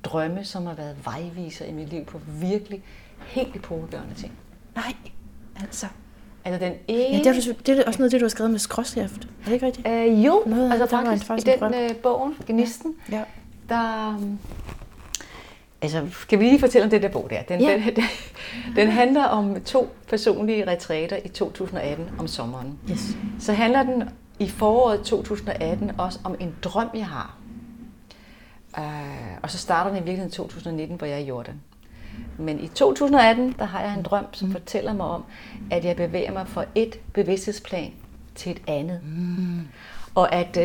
drømme, 0.04 0.44
som 0.44 0.66
har 0.66 0.74
været 0.74 0.96
vejviser 1.04 1.64
i 1.64 1.72
mit 1.72 1.88
liv 1.88 2.04
på 2.04 2.20
virkelig 2.40 2.82
helt 3.26 3.56
epokegørende 3.56 4.14
ting. 4.14 4.32
Nej, 4.76 4.94
altså. 5.60 5.86
Altså 6.44 6.64
den 6.66 6.72
Ja, 6.88 6.94
ene... 7.08 7.18
det, 7.24 7.48
er, 7.48 7.52
det 7.66 7.78
er 7.78 7.84
også 7.86 7.98
noget 7.98 8.12
det, 8.12 8.20
du 8.20 8.24
har 8.24 8.28
skrevet 8.28 8.50
med 8.50 8.58
skråskrift. 8.58 9.24
Er 9.24 9.44
det 9.44 9.52
ikke 9.52 9.66
rigtigt? 9.66 9.88
Øh, 9.88 10.24
jo, 10.24 10.42
Noget 10.46 10.70
altså 10.72 10.84
det 10.86 10.92
var 10.92 11.04
faktisk, 11.04 11.26
faktisk 11.26 11.48
i 11.48 11.50
en 11.52 11.72
den 11.72 11.74
øh, 11.90 11.96
bogen, 11.96 12.34
Gnisten, 12.46 12.94
Ja. 13.12 13.22
der... 13.68 14.08
um, 14.16 14.38
Altså, 15.82 16.06
skal 16.12 16.38
vi 16.38 16.44
lige 16.44 16.60
fortælle 16.60 16.84
om 16.84 16.90
den 16.90 17.02
der 17.02 17.08
bog 17.08 17.26
der? 17.30 17.42
Den, 17.42 17.60
Ja. 17.60 17.72
den, 17.72 17.96
den, 17.96 18.04
den 18.76 18.88
handler 18.88 19.24
om 19.24 19.60
to 19.64 19.96
personlige 20.08 20.70
retræter 20.70 21.16
i 21.24 21.28
2018 21.28 22.08
om 22.18 22.26
sommeren. 22.28 22.78
Yes. 22.90 23.16
Så 23.40 23.52
handler 23.52 23.82
den 23.82 24.02
i 24.38 24.48
foråret 24.48 25.00
2018 25.00 26.00
også 26.00 26.18
om 26.24 26.36
en 26.40 26.54
drøm, 26.62 26.90
jeg 26.94 27.06
har. 27.06 27.36
Uh, 28.78 29.38
og 29.42 29.50
så 29.50 29.58
starter 29.58 29.90
den 29.90 29.96
i 29.96 30.00
virkeligheden 30.00 30.30
i 30.30 30.34
2019, 30.34 30.96
hvor 30.96 31.06
jeg 31.06 31.14
er 31.14 31.18
i 31.18 31.26
Jordan. 31.26 31.60
Men 32.38 32.60
i 32.60 32.68
2018, 32.68 33.54
der 33.58 33.64
har 33.64 33.80
jeg 33.80 33.94
en 33.94 34.02
drøm, 34.02 34.24
som 34.32 34.48
mm. 34.48 34.52
fortæller 34.52 34.94
mig 34.94 35.06
om, 35.06 35.24
at 35.70 35.84
jeg 35.84 35.96
bevæger 35.96 36.32
mig 36.32 36.48
fra 36.48 36.64
et 36.74 37.00
bevidsthedsplan 37.12 37.92
til 38.34 38.52
et 38.52 38.62
andet. 38.66 39.00
Mm. 39.04 39.68
Og 40.14 40.32
at 40.32 40.56
uh, 40.56 40.62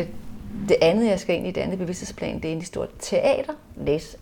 det 0.68 0.76
andet, 0.82 1.06
jeg 1.06 1.20
skal 1.20 1.36
ind 1.36 1.46
i 1.46 1.50
det 1.50 1.60
andet 1.60 1.78
bevidsthedsplan, 1.78 2.42
det 2.42 2.44
er 2.44 2.52
en 2.52 2.64
stort 2.64 2.88
teater. 2.98 3.52
Læs. 3.76 4.16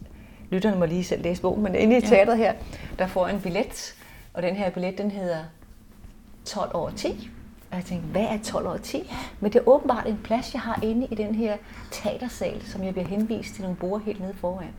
Lytterne 0.50 0.78
må 0.78 0.84
lige 0.84 1.04
selv 1.04 1.22
læse 1.22 1.42
bogen, 1.42 1.62
men 1.62 1.74
inde 1.74 1.96
i 1.96 2.00
teateret 2.00 2.38
her, 2.38 2.52
der 2.98 3.06
får 3.06 3.26
jeg 3.26 3.36
en 3.36 3.42
billet. 3.42 3.94
Og 4.34 4.42
den 4.42 4.56
her 4.56 4.70
billet, 4.70 4.98
den 4.98 5.10
hedder 5.10 5.38
12 6.44 6.70
over 6.74 6.90
10. 6.90 7.30
Og 7.70 7.76
jeg 7.76 7.84
tænkte, 7.84 8.08
hvad 8.08 8.22
er 8.22 8.38
12 8.44 8.66
over 8.66 8.76
10? 8.76 8.96
Ja. 8.96 9.02
Men 9.40 9.52
det 9.52 9.58
er 9.58 9.68
åbenbart 9.68 10.06
en 10.06 10.20
plads, 10.24 10.54
jeg 10.54 10.62
har 10.62 10.80
inde 10.82 11.06
i 11.10 11.14
den 11.14 11.34
her 11.34 11.56
teatersal, 11.90 12.62
som 12.66 12.84
jeg 12.84 12.92
bliver 12.92 13.08
henvist 13.08 13.54
til 13.54 13.62
nogle 13.62 13.76
borde 13.76 14.04
helt 14.04 14.20
nede 14.20 14.34
foran. 14.34 14.74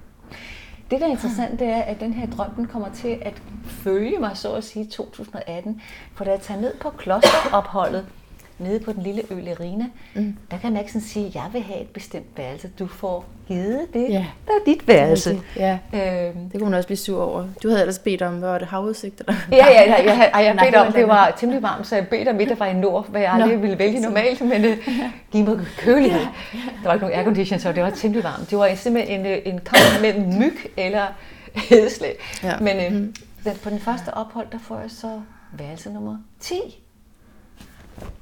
Det, 0.91 1.01
der 1.01 1.07
er 1.07 1.11
interessant, 1.11 1.59
det 1.59 1.67
er, 1.67 1.81
at 1.81 1.99
den 1.99 2.13
her 2.13 2.27
drøm 2.27 2.51
den 2.55 2.67
kommer 2.67 2.89
til 2.89 3.17
at 3.21 3.41
følge 3.65 4.19
mig, 4.19 4.37
så 4.37 4.53
at 4.53 4.63
sige, 4.63 4.85
2018. 4.85 5.81
For 6.15 6.23
da 6.23 6.31
jeg 6.31 6.39
tager 6.39 6.61
ned 6.61 6.73
på 6.81 6.89
klosteropholdet, 6.89 8.05
nede 8.59 8.79
på 8.79 8.93
den 8.93 9.03
lille 9.03 9.21
ø 9.29 9.39
Lerina, 9.39 9.85
mm. 10.15 10.37
der 10.51 10.57
kan 10.57 10.87
sådan 10.87 11.01
sige, 11.01 11.25
at 11.25 11.35
jeg 11.35 11.49
vil 11.53 11.61
have 11.61 11.81
et 11.81 11.89
bestemt 11.89 12.37
værelse. 12.37 12.71
Du 12.79 12.87
får 12.87 13.25
givet 13.51 13.87
det, 13.93 14.09
ja. 14.09 14.25
der 14.47 14.53
er 14.53 14.63
dit 14.65 14.87
værelse. 14.87 15.41
Ja. 15.55 15.77
Øhm. 15.93 16.49
Det 16.49 16.51
kunne 16.51 16.63
hun 16.63 16.73
også 16.73 16.87
blive 16.87 16.97
sur 16.97 17.23
over. 17.23 17.45
Du 17.63 17.67
havde 17.67 17.81
ellers 17.81 17.99
bedt 17.99 18.21
om, 18.21 18.33
hvad 18.33 18.49
var 18.49 18.57
det, 18.57 18.67
havudsigter? 18.67 19.23
Der? 19.23 19.33
Ja, 19.51 19.55
ja, 19.57 19.81
ja, 19.81 19.95
jeg, 19.95 20.31
jeg, 20.33 20.45
jeg 20.45 20.57
bedt 20.63 20.75
om, 20.75 20.93
det 20.93 21.07
var 21.07 21.33
temmelig 21.37 21.63
varmt, 21.63 21.87
så 21.87 21.95
jeg 21.95 22.07
bedte 22.07 22.29
om 22.29 22.39
et, 22.39 22.49
der 22.49 22.55
var 22.55 22.65
i 22.65 22.73
nord, 22.73 23.09
hvad 23.09 23.21
jeg 23.21 23.33
aldrig 23.33 23.61
ville 23.61 23.79
vælge 23.79 23.99
normalt, 23.99 24.41
men 24.41 24.65
uh, 24.65 24.77
giv 25.31 25.45
mig 25.45 25.59
kølighed. 25.77 26.19
Ja. 26.19 26.59
Der 26.83 26.85
var 26.85 26.93
ikke 26.93 27.05
nogen 27.05 27.19
aircondition, 27.19 27.59
så 27.59 27.71
det 27.71 27.83
var 27.83 27.89
temmelig 27.89 28.23
varmt. 28.23 28.49
Det 28.49 28.57
var 28.57 28.75
simpelthen 28.75 29.19
en, 29.19 29.25
øh, 29.25 29.37
en 29.45 29.59
kamp 29.59 30.01
mellem 30.01 30.23
myg 30.39 30.71
eller 30.77 31.05
hedeslæg. 31.69 32.15
Ja. 32.43 32.59
Men 32.59 32.77
uh, 32.77 32.99
mm. 32.99 33.15
den, 33.43 33.55
på 33.63 33.69
den 33.69 33.79
første 33.79 34.13
ophold, 34.13 34.47
der 34.51 34.59
får 34.59 34.79
jeg 34.79 34.91
så 34.91 35.21
værelse 35.57 35.93
nummer 35.93 36.17
10. 36.39 36.55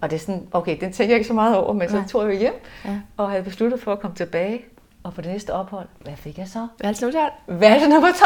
Og 0.01 0.09
det 0.09 0.15
er 0.15 0.19
sådan, 0.19 0.47
okay, 0.51 0.77
den 0.81 0.91
tænker 0.91 1.13
jeg 1.13 1.19
ikke 1.19 1.27
så 1.27 1.33
meget 1.33 1.57
over, 1.57 1.73
men 1.73 1.89
så 1.89 2.03
tog 2.09 2.29
jeg 2.29 2.39
hjem 2.39 2.53
ja. 2.85 2.99
og 3.17 3.29
havde 3.29 3.43
besluttet 3.43 3.81
for 3.81 3.91
at 3.91 3.99
komme 3.99 4.15
tilbage. 4.15 4.65
Og 5.03 5.13
på 5.13 5.21
det 5.21 5.31
næste 5.31 5.53
ophold, 5.53 5.87
hvad 6.01 6.15
fik 6.15 6.37
jeg 6.37 6.47
så? 6.47 6.67
Værelse 6.81 7.05
nummer 7.05 7.31
12. 7.47 7.59
Værelse 7.59 7.89
nummer 7.89 8.07
12. 8.07 8.19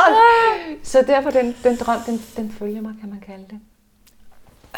Ja. 0.69 0.76
Så 0.84 1.03
derfor 1.07 1.30
den, 1.30 1.55
den 1.63 1.76
drøm, 1.78 1.99
den, 2.05 2.21
den 2.38 2.51
følger 2.51 2.82
mig, 2.82 2.93
kan 3.01 3.09
man 3.09 3.19
kalde 3.19 3.45
det. 3.49 3.59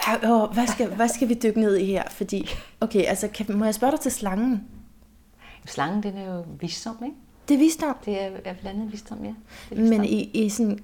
Ja, 0.07 0.45
hvad, 0.45 0.67
skal, 0.67 0.87
hvad 0.95 1.07
skal 1.07 1.29
vi 1.29 1.33
dykke 1.43 1.59
ned 1.59 1.77
i 1.77 1.85
her? 1.85 2.03
Fordi, 2.09 2.49
okay, 2.81 3.05
altså, 3.05 3.27
kan, 3.27 3.45
må 3.57 3.65
jeg 3.65 3.75
spørge 3.75 3.91
dig 3.91 3.99
til 3.99 4.11
slangen? 4.11 4.67
Slangen, 5.65 6.03
den 6.03 6.17
er 6.17 6.35
jo 6.35 6.45
visdom, 6.59 7.03
ikke? 7.03 7.17
Det 7.47 7.53
er 7.53 7.57
visdom? 7.57 7.95
Det 8.05 8.23
er, 8.23 8.29
er 8.45 8.53
blandet 8.53 8.91
visdom, 8.91 9.25
ja. 9.25 9.33
Visdom. 9.69 9.89
Men 9.89 10.05
i, 10.05 10.21
i 10.33 10.49
sådan 10.49 10.79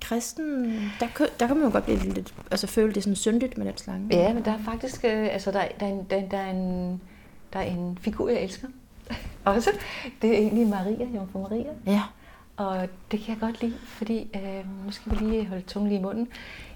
kristen, 0.00 0.64
der, 1.00 1.06
der 1.40 1.46
kan 1.46 1.56
man 1.56 1.66
jo 1.66 1.72
godt 1.72 1.84
blive 1.84 1.98
lidt, 1.98 2.34
altså 2.50 2.66
føle 2.66 2.92
det 2.92 3.02
sådan 3.02 3.16
syndigt 3.16 3.58
med 3.58 3.66
den 3.66 3.76
slange. 3.76 4.08
Ja, 4.10 4.32
men 4.32 4.44
der 4.44 4.50
er 4.50 4.58
faktisk, 4.58 5.04
øh, 5.04 5.28
altså 5.32 5.50
der, 5.50 5.64
der, 5.80 5.86
er 5.86 5.90
en, 5.90 6.06
der, 6.10 6.28
der, 6.28 6.38
er 6.38 6.50
en, 6.50 7.00
der 7.52 7.58
er 7.58 7.64
en 7.64 7.98
figur, 8.00 8.28
jeg 8.28 8.42
elsker. 8.42 8.68
Også. 9.44 9.70
Det 10.22 10.30
er 10.30 10.38
egentlig 10.38 10.66
Maria, 10.66 11.06
Jomfru 11.14 11.40
Maria. 11.42 11.72
Ja. 11.86 12.02
Og 12.56 12.88
det 13.10 13.20
kan 13.20 13.28
jeg 13.28 13.40
godt 13.40 13.62
lide, 13.62 13.78
fordi, 13.84 14.30
øh, 14.34 14.84
nu 14.84 14.90
skal 14.90 15.12
vi 15.12 15.24
lige 15.24 15.46
holde 15.46 15.62
tungen 15.62 15.88
lige 15.88 15.98
i 15.98 16.02
munden. 16.02 16.28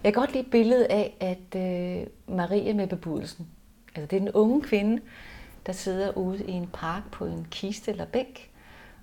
Jeg 0.05 0.13
kan 0.13 0.21
godt 0.21 0.33
lide 0.33 0.51
billedet 0.51 0.85
af, 0.85 1.15
at 1.21 1.61
øh, 1.61 2.07
Maria 2.37 2.75
med 2.75 2.87
bebudelsen, 2.87 3.47
altså 3.95 4.07
det 4.07 4.17
er 4.17 4.21
den 4.21 4.31
unge 4.31 4.63
kvinde, 4.63 5.03
der 5.67 5.73
sidder 5.73 6.19
ude 6.19 6.45
i 6.45 6.51
en 6.51 6.67
park 6.73 7.03
på 7.13 7.25
en 7.25 7.47
kiste 7.51 7.91
eller 7.91 8.05
bænk, 8.05 8.51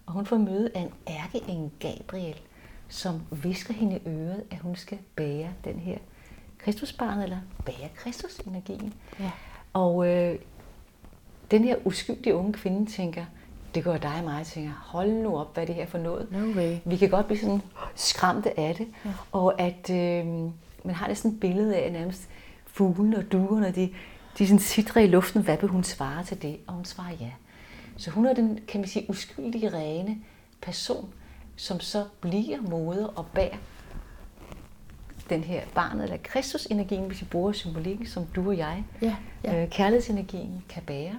og 0.06 0.14
hun 0.14 0.26
får 0.26 0.38
møde 0.38 0.72
af 0.76 0.80
en 0.82 0.94
ærkeengel 1.08 1.72
Gabriel, 1.80 2.42
som 2.90 3.22
visker 3.32 3.74
hende 3.74 3.96
i 3.96 4.10
øret, 4.10 4.44
at 4.52 4.60
hun 4.60 4.76
skal 4.76 4.98
bære 5.16 5.50
den 5.64 5.80
her 5.80 5.98
Kristusbarnet, 6.58 7.24
eller 7.24 7.40
bære 7.66 7.90
Kristusenergien. 7.96 8.94
Ja. 9.20 9.32
Og 9.74 10.08
øh, 10.08 10.40
den 11.54 11.64
her 11.64 11.76
uskyldige 11.86 12.36
unge 12.36 12.54
kvinde 12.54 12.92
tænker, 12.92 13.26
det 13.76 13.84
går 13.84 13.98
dig 13.98 14.16
og 14.18 14.24
mig, 14.24 14.46
tænker, 14.46 14.72
hold 14.82 15.12
nu 15.12 15.38
op, 15.38 15.54
hvad 15.54 15.68
det 15.68 15.76
her 15.76 15.86
for 15.86 15.98
noget? 15.98 16.32
No 16.32 16.60
way. 16.60 16.78
Vi 16.86 16.98
kan 16.98 17.10
godt 17.10 17.26
blive 17.26 17.40
sådan 17.40 17.62
skræmte 17.96 18.60
af 18.60 18.76
det, 18.76 18.88
ja. 19.06 19.10
og 19.32 19.62
at 19.62 19.90
øh, 19.90 20.26
man 20.84 20.96
har 20.96 21.08
det 21.08 21.18
sådan 21.18 21.32
et 21.32 21.40
billede 21.40 21.76
af 21.76 21.92
nærmest 21.92 22.30
fuglene 22.66 23.18
og 23.18 23.32
duerne, 23.32 23.72
de, 23.72 23.90
de 24.38 24.48
sådan 24.48 24.60
sidder 24.60 25.00
i 25.00 25.08
luften, 25.08 25.42
hvad 25.42 25.58
vil 25.58 25.70
hun 25.70 25.84
svare 25.84 26.24
til 26.24 26.42
det? 26.42 26.58
Og 26.68 26.74
hun 26.74 26.86
svarer 26.86 27.14
ja. 27.20 27.32
Så 27.98 28.12
hun 28.12 28.26
er 28.26 28.34
den, 28.34 28.60
kan 28.68 28.82
man 28.82 28.88
sige, 28.88 29.10
uskyldige, 29.10 29.74
rene 29.74 30.18
person, 30.62 31.10
som 31.56 31.80
så 31.80 32.06
bliver 32.22 32.62
moder 32.62 33.08
og 33.08 33.26
bærer 33.34 33.58
den 35.30 35.44
her 35.44 35.62
barnet, 35.76 36.04
eller 36.04 36.18
Kristusenergien, 36.24 37.08
hvis 37.08 37.22
vi 37.22 37.26
bruger 37.26 37.52
symbolikken, 37.52 38.06
som 38.06 38.26
du 38.26 38.48
og 38.48 38.58
jeg, 38.58 38.84
ja, 39.02 39.16
ja. 39.44 39.64
Øh, 39.64 39.70
kærlighedsenergien, 39.70 40.64
kan 40.70 40.84
bære. 40.84 41.16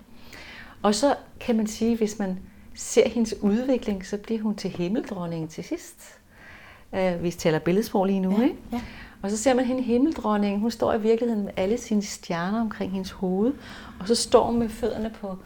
Og 0.84 0.94
så 0.94 1.16
kan 1.40 1.56
man 1.56 1.66
sige, 1.66 1.96
hvis 1.96 2.18
man 2.18 2.38
ser 2.74 3.08
hendes 3.08 3.34
udvikling, 3.40 4.06
så 4.06 4.16
bliver 4.16 4.42
hun 4.42 4.54
til 4.54 4.70
himmeldronningen 4.70 5.48
til 5.48 5.64
sidst. 5.64 6.18
Øh, 6.92 7.22
vi 7.22 7.30
taler 7.30 7.58
billedsprog 7.58 8.06
lige 8.06 8.20
nu, 8.20 8.30
ja, 8.38 8.42
ikke? 8.42 8.56
Ja. 8.72 8.80
Og 9.22 9.30
så 9.30 9.36
ser 9.36 9.54
man 9.54 9.64
hende 9.64 9.82
himmeldronningen, 9.82 10.60
hun 10.60 10.70
står 10.70 10.94
i 10.94 11.00
virkeligheden 11.00 11.44
med 11.44 11.52
alle 11.56 11.78
sine 11.78 12.02
stjerner 12.02 12.60
omkring 12.60 12.92
hendes 12.92 13.10
hoved, 13.10 13.52
og 14.00 14.08
så 14.08 14.14
står 14.14 14.46
hun 14.46 14.58
med 14.58 14.68
fødderne 14.68 15.12
på 15.20 15.38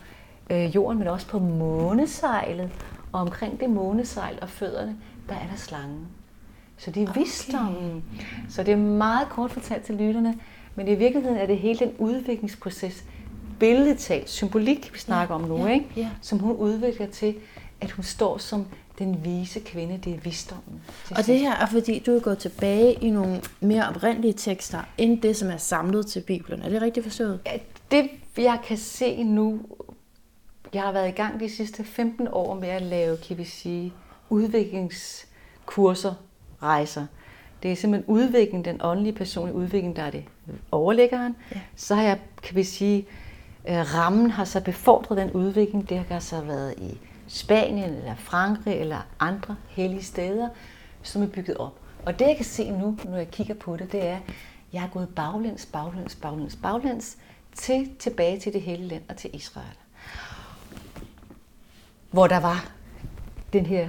øh, 0.51 0.74
jorden, 0.74 0.99
men 0.99 1.09
også 1.09 1.26
på 1.26 1.39
månesejlet, 1.39 2.70
og 3.12 3.20
omkring 3.20 3.61
det 3.61 3.70
månesejl 3.70 4.39
og 4.43 4.49
fødderne, 4.49 4.97
der 5.28 5.34
er 5.34 5.47
der 5.51 5.57
slangen. 5.57 6.07
Så 6.76 6.91
det 6.91 7.03
er 7.03 7.11
okay. 7.11 7.20
visdommen. 7.20 8.05
Så 8.49 8.62
det 8.62 8.72
er 8.72 8.76
meget 8.76 9.28
kort 9.28 9.51
fortalt 9.51 9.84
til 9.84 9.95
lytterne, 9.95 10.34
men 10.74 10.89
i 10.89 10.95
virkeligheden 10.95 11.39
er 11.39 11.47
det 11.47 11.59
hele 11.59 11.78
den 11.78 11.93
udviklingsproces, 11.99 13.05
billedtalt, 13.59 14.31
symbolik, 14.31 14.91
vi 14.93 14.99
snakker 14.99 15.35
ja, 15.35 15.43
om 15.43 15.49
nu, 15.49 15.67
ja, 15.67 15.73
ikke? 15.73 15.87
Ja. 15.97 16.11
som 16.23 16.39
hun 16.39 16.57
udvikler 16.57 17.07
til, 17.07 17.35
at 17.81 17.91
hun 17.91 18.05
står 18.05 18.39
som 18.39 18.67
den 18.99 19.25
vise 19.25 19.61
kvinde, 19.61 20.01
det 20.05 20.15
er 20.15 20.19
visdommen. 20.19 20.83
Og 21.11 21.27
det 21.27 21.39
her 21.39 21.53
er 21.57 21.67
fordi, 21.67 21.99
du 21.99 22.17
er 22.17 22.21
gået 22.21 22.39
tilbage 22.39 22.93
i 22.93 23.11
nogle 23.11 23.41
mere 23.61 23.89
oprindelige 23.89 24.33
tekster, 24.33 24.81
end 24.99 25.23
det, 25.23 25.37
som 25.37 25.51
er 25.51 25.57
samlet 25.57 26.07
til 26.07 26.21
Bibelen. 26.21 26.63
Er 26.63 26.69
det 26.69 26.83
rigtigt 26.83 27.05
forstået? 27.07 27.41
Ja, 27.47 27.59
det, 27.91 28.11
jeg 28.39 28.59
kan 28.65 28.77
se 28.77 29.23
nu, 29.23 29.61
jeg 30.75 30.83
har 30.83 30.93
været 30.93 31.09
i 31.09 31.13
gang 31.13 31.41
de 31.41 31.51
sidste 31.51 31.85
15 31.85 32.29
år 32.33 32.55
med 32.55 32.69
at 32.69 32.83
lave, 32.83 33.17
kan 33.17 33.39
vi 33.39 33.45
sige, 33.45 33.93
udviklingskurser, 34.31 36.15
rejser. 36.63 37.07
Det 37.63 37.73
er 37.73 37.77
simpelthen 37.77 38.15
udvikling, 38.15 38.65
den 38.65 38.81
åndelige 38.81 39.13
personlige 39.13 39.55
udvikling, 39.57 39.97
der 39.97 40.03
er 40.03 40.11
det 40.11 40.25
overlæggeren. 40.71 41.37
Ja. 41.55 41.61
Så 41.77 41.95
har 41.95 42.03
jeg, 42.03 42.19
kan 42.43 42.57
vi 42.57 42.65
sige, 42.65 43.07
Øh, 43.69 43.95
rammen 43.95 44.31
har 44.31 44.45
så 44.45 44.61
befordret 44.61 45.19
den 45.19 45.31
udvikling. 45.31 45.89
Det 45.89 45.99
har 45.99 46.21
så 46.21 46.41
været 46.41 46.75
i 46.79 46.99
Spanien 47.29 47.91
eller 47.91 48.14
Frankrig 48.14 48.75
eller 48.75 49.07
andre 49.21 49.57
hellige 49.69 50.03
steder, 50.03 50.49
som 51.03 51.23
er 51.23 51.27
bygget 51.27 51.57
op. 51.57 51.81
Og 52.07 52.19
det 52.19 52.27
jeg 52.27 52.37
kan 52.37 52.45
se 52.45 52.71
nu, 52.71 52.99
når 53.05 53.16
jeg 53.16 53.31
kigger 53.31 53.55
på 53.55 53.77
det, 53.77 53.93
det 53.93 54.07
er, 54.07 54.16
at 54.16 54.23
jeg 54.73 54.83
er 54.83 54.89
gået 54.89 55.09
baglæns, 55.09 55.66
baglæns, 55.66 56.14
baglæns, 56.14 56.57
baglæns 56.62 57.19
til, 57.55 57.91
tilbage 57.99 58.41
til 58.41 58.53
det 58.53 58.62
hele 58.62 58.85
land 58.85 59.03
og 59.09 59.16
til 59.16 59.31
Israel 59.33 59.77
hvor 62.11 62.27
der 62.27 62.41
var 62.41 62.71
den 63.53 63.66
her, 63.66 63.89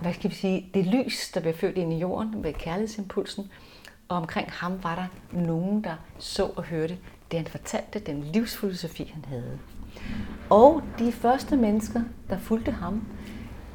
hvad 0.00 0.14
skal 0.14 0.30
vi 0.30 0.34
sige, 0.34 0.70
det 0.74 0.86
lys, 0.86 1.30
der 1.34 1.40
blev 1.40 1.54
født 1.54 1.76
ind 1.76 1.92
i 1.92 1.98
jorden 1.98 2.42
med 2.42 2.52
kærlighedsimpulsen, 2.52 3.50
og 4.08 4.16
omkring 4.16 4.52
ham 4.52 4.82
var 4.82 4.94
der 4.94 5.06
nogen, 5.38 5.84
der 5.84 5.94
så 6.18 6.44
og 6.56 6.62
hørte 6.62 6.98
det, 7.30 7.38
han 7.38 7.46
fortalte, 7.46 7.98
den 7.98 8.22
livsfilosofi, 8.22 9.12
han 9.14 9.24
havde. 9.28 9.58
Og 10.50 10.82
de 10.98 11.12
første 11.12 11.56
mennesker, 11.56 12.02
der 12.30 12.38
fulgte 12.38 12.72
ham, 12.72 13.06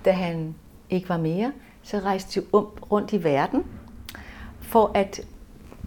da 0.06 0.12
han 0.12 0.56
ikke 0.90 1.10
var 1.10 1.18
mere, 1.18 1.54
så 1.84 2.00
rejste 2.00 2.42
de 2.42 2.46
rundt 2.52 3.14
i 3.14 3.24
verden, 3.24 3.64
for 4.62 4.92
at 4.94 5.22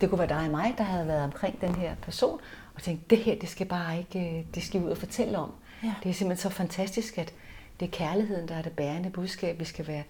det 0.01 0.09
kunne 0.09 0.19
være 0.19 0.29
dig 0.29 0.45
og 0.45 0.51
mig, 0.51 0.75
der 0.79 0.85
havde 0.85 1.07
været 1.07 1.25
omkring 1.25 1.61
den 1.61 1.75
her 1.75 1.95
person, 2.03 2.41
og 2.75 2.83
tænkte, 2.83 3.17
det 3.17 3.25
her, 3.25 3.39
det 3.39 3.49
skal 3.49 3.67
bare 3.67 3.99
ikke, 3.99 4.47
det 4.55 4.63
skal 4.63 4.81
vi 4.81 4.87
ud 4.87 4.91
og 4.91 4.99
fortælle 4.99 5.39
om. 5.39 5.53
Ja. 5.83 5.95
Det 6.03 6.11
er 6.11 6.15
simpelthen 6.15 6.51
så 6.51 6.57
fantastisk, 6.57 7.19
at 7.19 7.33
det 7.81 7.87
er 7.87 7.91
kærligheden, 7.91 8.49
der 8.49 8.55
er 8.55 8.63
det 8.63 8.73
bærende 8.73 9.11
budskab. 9.11 9.59
Vi 9.59 9.65
skal 9.65 9.87
være 9.87 10.03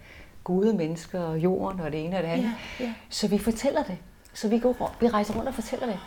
gode 0.45 0.75
mennesker 0.75 1.21
og 1.21 1.39
jorden 1.39 1.81
og 1.81 1.93
det 1.93 2.05
ene 2.05 2.17
og 2.17 2.23
det 2.23 2.29
andet. 2.29 2.51
Ja, 2.81 2.85
ja. 2.85 2.95
Så 3.09 3.29
vi 3.29 3.39
fortæller 3.39 3.83
det. 3.83 3.99
Så 4.35 4.49
vi, 4.49 4.59
går, 4.59 4.97
vi 5.01 5.09
rejser 5.09 5.35
rundt 5.35 5.49
og 5.49 5.55
fortæller 5.55 5.87
det. 5.87 5.99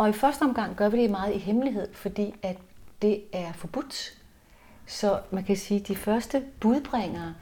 Og 0.00 0.08
i 0.08 0.12
første 0.12 0.42
omgang 0.42 0.76
gør 0.76 0.88
vi 0.88 1.02
det 1.02 1.10
meget 1.10 1.34
i 1.34 1.38
hemmelighed, 1.38 1.88
fordi 1.92 2.34
at 2.42 2.56
det 3.02 3.20
er 3.32 3.52
forbudt. 3.54 4.12
Så 4.86 5.18
man 5.30 5.44
kan 5.44 5.56
sige, 5.56 5.80
at 5.80 5.88
de 5.88 5.96
første 5.96 6.42
budbringere, 6.60 7.34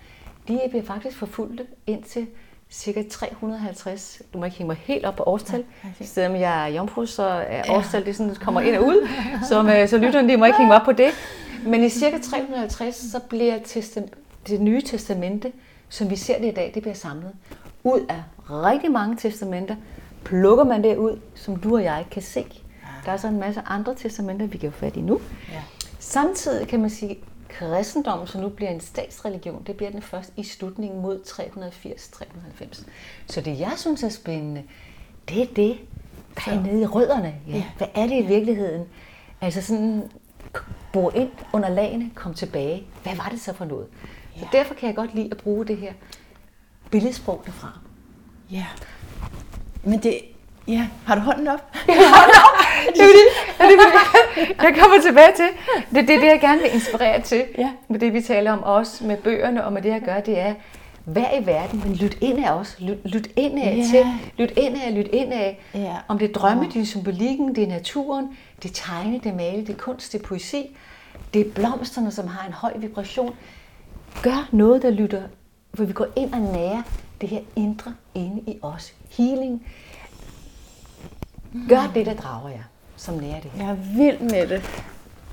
de 0.49 0.61
bliver 0.71 0.85
faktisk 0.85 1.19
forfulgte 1.19 1.67
indtil 1.87 2.27
cirka 2.71 3.03
350. 3.11 4.23
Du 4.33 4.39
må 4.39 4.45
ikke 4.45 4.57
hænge 4.57 4.69
mig 4.69 4.77
helt 4.77 5.05
op 5.05 5.17
på 5.17 5.23
årstal. 5.23 5.65
Ja, 6.01 6.05
Selvom 6.05 6.41
jeg 6.41 6.65
er 6.65 6.67
jomfru, 6.67 7.07
så 7.07 7.23
er 7.23 7.63
ja. 7.67 7.77
årstal 7.77 8.07
det 8.07 8.17
sådan, 8.17 8.35
kommer 8.35 8.61
ind 8.61 8.77
og 8.77 8.87
ud. 8.87 9.09
Så, 9.49 9.87
så 9.91 9.99
lytterne 9.99 10.29
de 10.29 10.37
må 10.37 10.45
ikke 10.45 10.59
hænge 10.59 10.69
mig 10.69 10.81
op 10.81 10.85
på 10.85 10.93
det. 10.93 11.11
Men 11.67 11.85
i 11.85 11.89
cirka 11.89 12.19
350, 12.19 12.97
så 12.97 13.21
bliver 13.21 13.59
det 14.49 14.61
nye 14.61 14.83
testamente, 14.83 15.53
som 15.89 16.11
vi 16.11 16.17
ser 16.17 16.39
det 16.39 16.49
i 16.49 16.55
dag, 16.55 16.71
det 16.75 16.83
bliver 16.83 16.95
samlet 16.95 17.33
ud 17.85 18.01
af 18.09 18.23
rigtig 18.51 18.93
mange 18.93 19.17
testamenter. 19.17 19.77
Plukker 20.25 20.65
man 20.65 20.83
det 20.85 20.97
ud, 20.97 21.21
som 21.35 21.57
du 21.57 21.77
og 21.77 21.85
jeg 21.85 22.07
kan 22.11 22.23
se. 22.23 22.45
Der 23.05 23.13
er 23.13 23.17
så 23.17 23.29
en 23.29 23.41
masse 23.41 23.63
andre 23.67 23.95
testamenter, 23.95 24.47
vi 24.47 24.59
kan 24.59 24.73
få 24.73 24.79
fat 24.79 24.97
i 24.97 25.01
nu. 25.01 25.21
Ja. 25.53 25.63
Samtidig 25.99 26.69
kan 26.69 26.81
man 26.81 26.91
sige, 26.91 27.19
kristendommen, 27.49 28.27
som 28.27 28.41
nu 28.41 28.49
bliver 28.49 28.71
en 28.71 28.81
statsreligion, 28.81 29.63
det 29.67 29.77
bliver 29.77 29.91
den 29.91 30.03
først 30.03 30.33
i 30.37 30.43
slutningen 30.43 31.03
mod 31.03 31.21
380-390. 31.27 32.85
Så 33.27 33.41
det, 33.41 33.61
jeg 33.61 33.73
synes 33.77 34.03
er 34.03 34.09
spændende, 34.09 34.63
det 35.29 35.43
er 35.43 35.47
det, 35.57 35.79
der 36.45 36.53
er 36.53 36.61
nede 36.63 36.81
i 36.83 36.87
rødderne. 36.87 37.35
Ja. 37.49 37.53
Ja. 37.57 37.65
Hvad 37.79 37.89
er 37.95 38.07
det 38.07 38.25
i 38.25 38.27
virkeligheden? 38.27 38.85
Altså 39.41 39.63
sådan, 39.63 40.03
bo 40.93 41.11
ind 41.11 41.31
under 41.53 41.69
lagene, 41.69 42.11
kom 42.15 42.35
tilbage. 42.35 42.87
Hvad 43.03 43.17
var 43.17 43.29
det 43.31 43.41
så 43.41 43.53
for 43.53 43.65
noget? 43.65 43.87
Så 44.37 44.47
Ja. 44.53 44.59
derfor 44.59 44.75
kan 44.75 44.87
jeg 44.87 44.97
godt 44.97 45.15
lide 45.15 45.29
at 45.31 45.37
bruge 45.37 45.67
det 45.67 45.77
her 45.77 45.93
billedsprog 46.91 47.43
derfra. 47.47 47.79
Ja. 48.51 48.67
Men 49.89 49.99
det... 49.99 50.21
Ja, 50.69 50.87
har 51.07 51.15
du 51.15 51.21
hånden 51.21 51.49
op? 51.49 51.61
det 51.87 53.01
er 53.01 53.07
det, 53.07 53.15
det, 53.59 53.65
er 53.65 53.69
det, 53.69 54.57
jeg 54.63 54.75
kommer 54.81 55.01
tilbage 55.03 55.33
til. 55.37 55.49
Det 55.91 55.99
er 55.99 56.07
det, 56.07 56.21
det, 56.23 56.27
jeg 56.27 56.41
gerne 56.41 56.63
vil 56.63 56.75
inspirere 56.75 57.23
til. 57.23 57.45
Ja. 57.59 57.71
Med 57.89 57.99
det, 58.01 58.13
vi 58.15 58.21
taler 58.23 58.53
om 58.53 58.63
også 58.63 59.05
med 59.05 59.17
bøgerne 59.17 59.65
og 59.65 59.73
med 59.73 59.83
det, 59.83 59.89
jeg 59.89 60.01
gør, 60.01 60.21
det 60.21 60.39
er, 60.39 60.55
hvad 61.05 61.25
i 61.43 61.47
verden, 61.47 61.83
men 61.85 61.95
lyt 61.95 62.19
ind 62.21 62.45
af 62.45 62.53
os. 62.53 62.77
Lyt, 62.81 62.97
lyt 63.05 63.29
ind 63.37 63.59
af 63.59 63.77
Ja. 63.77 63.83
til. 63.91 64.07
Lyt 64.39 64.53
ind 64.59 64.77
af, 64.87 64.95
lyt 64.95 65.09
ind 65.13 65.33
af. 65.33 65.61
Ja. 65.75 65.97
Om 66.09 66.19
det 66.19 66.29
er 66.29 66.33
drømme, 66.33 66.69
det 66.75 66.83
er 66.83 66.87
symbolikken, 66.87 67.55
det 67.55 67.65
er 67.65 67.69
naturen, 67.69 68.37
det 68.63 68.71
er 68.71 68.75
tegne, 68.75 69.15
det 69.15 69.27
er 69.27 69.35
male, 69.37 69.61
det 69.61 69.69
er 69.71 69.75
kunst, 69.79 70.13
det 70.13 70.23
er 70.23 70.27
poesi. 70.27 70.77
Det 71.35 71.47
er 71.47 71.51
blomsterne, 71.55 72.11
som 72.11 72.27
har 72.27 72.47
en 72.47 72.53
høj 72.53 72.73
vibration. 72.77 73.35
Gør 74.23 74.49
noget, 74.53 74.83
der 74.83 74.91
lytter, 74.91 75.23
hvor 75.73 75.85
vi 75.85 75.93
går 75.93 76.07
ind 76.17 76.33
og 76.33 76.41
nærer 76.41 76.83
det 77.21 77.29
her 77.29 77.41
indre 77.57 77.95
inde 78.15 78.43
i 78.47 78.59
os. 78.63 78.95
Healing. 79.19 79.67
Gør 81.69 81.91
det, 81.95 82.07
der 82.07 82.15
drager 82.15 82.49
jer, 82.49 82.63
som 82.97 83.15
nærer 83.15 83.41
det. 83.41 83.51
Jeg 83.57 83.67
er 83.71 83.75
vild 83.97 84.21
med 84.21 84.49
det. 84.49 84.63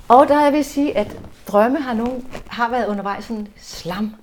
Og 0.08 0.28
der 0.28 0.42
jeg 0.44 0.52
vil 0.52 0.64
sige, 0.64 0.96
at 0.98 1.20
drømme 1.48 1.80
har, 1.80 1.94
nogen, 1.94 2.26
har 2.46 2.70
været 2.70 2.86
undervejs 2.86 3.24
sådan 3.24 3.48
slam. 3.56 4.14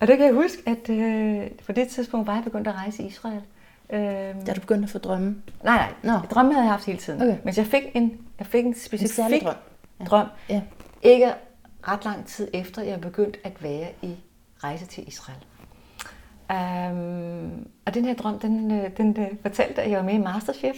Og 0.00 0.06
det 0.06 0.16
kan 0.16 0.26
jeg 0.26 0.34
huske, 0.34 0.62
at 0.66 0.88
øh, 0.90 1.50
på 1.66 1.72
det 1.72 1.88
tidspunkt 1.88 2.26
var 2.26 2.34
jeg 2.34 2.44
begyndt 2.44 2.68
at 2.68 2.74
rejse 2.74 3.02
i 3.02 3.06
Israel. 3.06 3.40
Øh, 3.90 4.46
Da 4.46 4.52
du 4.54 4.60
begyndte 4.60 4.84
at 4.84 4.90
få 4.90 4.98
drømme. 4.98 5.36
nej, 5.64 5.76
nej. 6.02 6.16
Nå. 6.16 6.26
Drømme 6.30 6.52
havde 6.52 6.64
jeg 6.64 6.72
haft 6.72 6.84
hele 6.86 6.98
tiden. 6.98 7.22
Okay. 7.22 7.36
Men 7.44 7.54
jeg 7.56 7.66
fik 7.66 7.82
en, 7.94 8.18
jeg 8.38 8.46
fik 8.46 8.64
en 8.66 8.74
specifik 8.74 9.14
særlig 9.14 9.40
drøm. 9.42 9.54
Ja. 10.00 10.04
drøm. 10.04 10.26
Ja. 10.48 10.62
Ikke 11.02 11.32
ret 11.88 12.04
lang 12.04 12.26
tid 12.26 12.48
efter, 12.52 12.82
jeg 12.82 13.00
begyndte 13.00 13.38
at 13.44 13.62
være 13.62 13.88
i 14.02 14.14
rejse 14.64 14.86
til 14.86 15.08
Israel. 15.08 15.38
Um, 16.50 17.66
og 17.86 17.94
den 17.94 18.04
her 18.04 18.14
drøm, 18.14 18.38
den, 18.38 18.70
øh, 18.70 18.90
den, 18.96 19.16
den 19.16 19.38
fortalte, 19.42 19.82
at 19.82 19.90
jeg 19.90 19.98
var 19.98 20.04
med 20.04 20.14
i 20.14 20.18
Masterchef. 20.18 20.76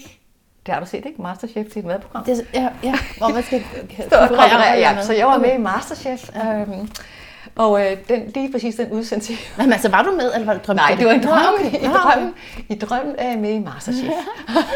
Det 0.67 0.75
har 0.75 0.81
du 0.81 0.87
set, 0.87 1.07
ikke? 1.07 1.23
Masterchef, 1.23 1.77
er 1.77 1.81
et 1.81 1.85
madprogram. 1.85 2.25
Det, 2.25 2.47
ja, 2.55 2.69
ja, 2.83 2.95
hvor 3.19 3.29
man 3.29 3.43
skal 3.43 3.63
konkurrere, 3.99 4.79
ja. 4.79 5.03
Så 5.03 5.13
jeg 5.13 5.27
var 5.27 5.39
med 5.39 5.55
i 5.55 5.59
Masterchef. 5.59 6.31
Øhm, 6.37 6.89
og 7.57 7.87
øh, 7.87 7.97
den, 8.09 8.33
lige 8.35 8.53
præcis 8.53 8.75
den 8.75 8.91
udsendelse. 8.91 9.33
Men 9.59 9.73
altså, 9.73 9.89
var 9.89 10.03
du 10.03 10.11
med, 10.11 10.35
eller 10.35 10.47
var 10.47 10.53
det 10.53 10.67
drømme? 10.67 10.81
Nej, 10.81 10.95
det 10.99 11.07
var 11.07 11.13
en 11.13 11.23
drøm. 11.23 11.55
okay. 11.55 11.81
I 11.81 11.87
drømmen, 11.87 12.35
I 12.69 12.75
drømmen 12.75 13.15
er 13.19 13.29
jeg 13.29 13.39
med 13.39 13.51
i 13.51 13.59
Masterchef. 13.59 14.13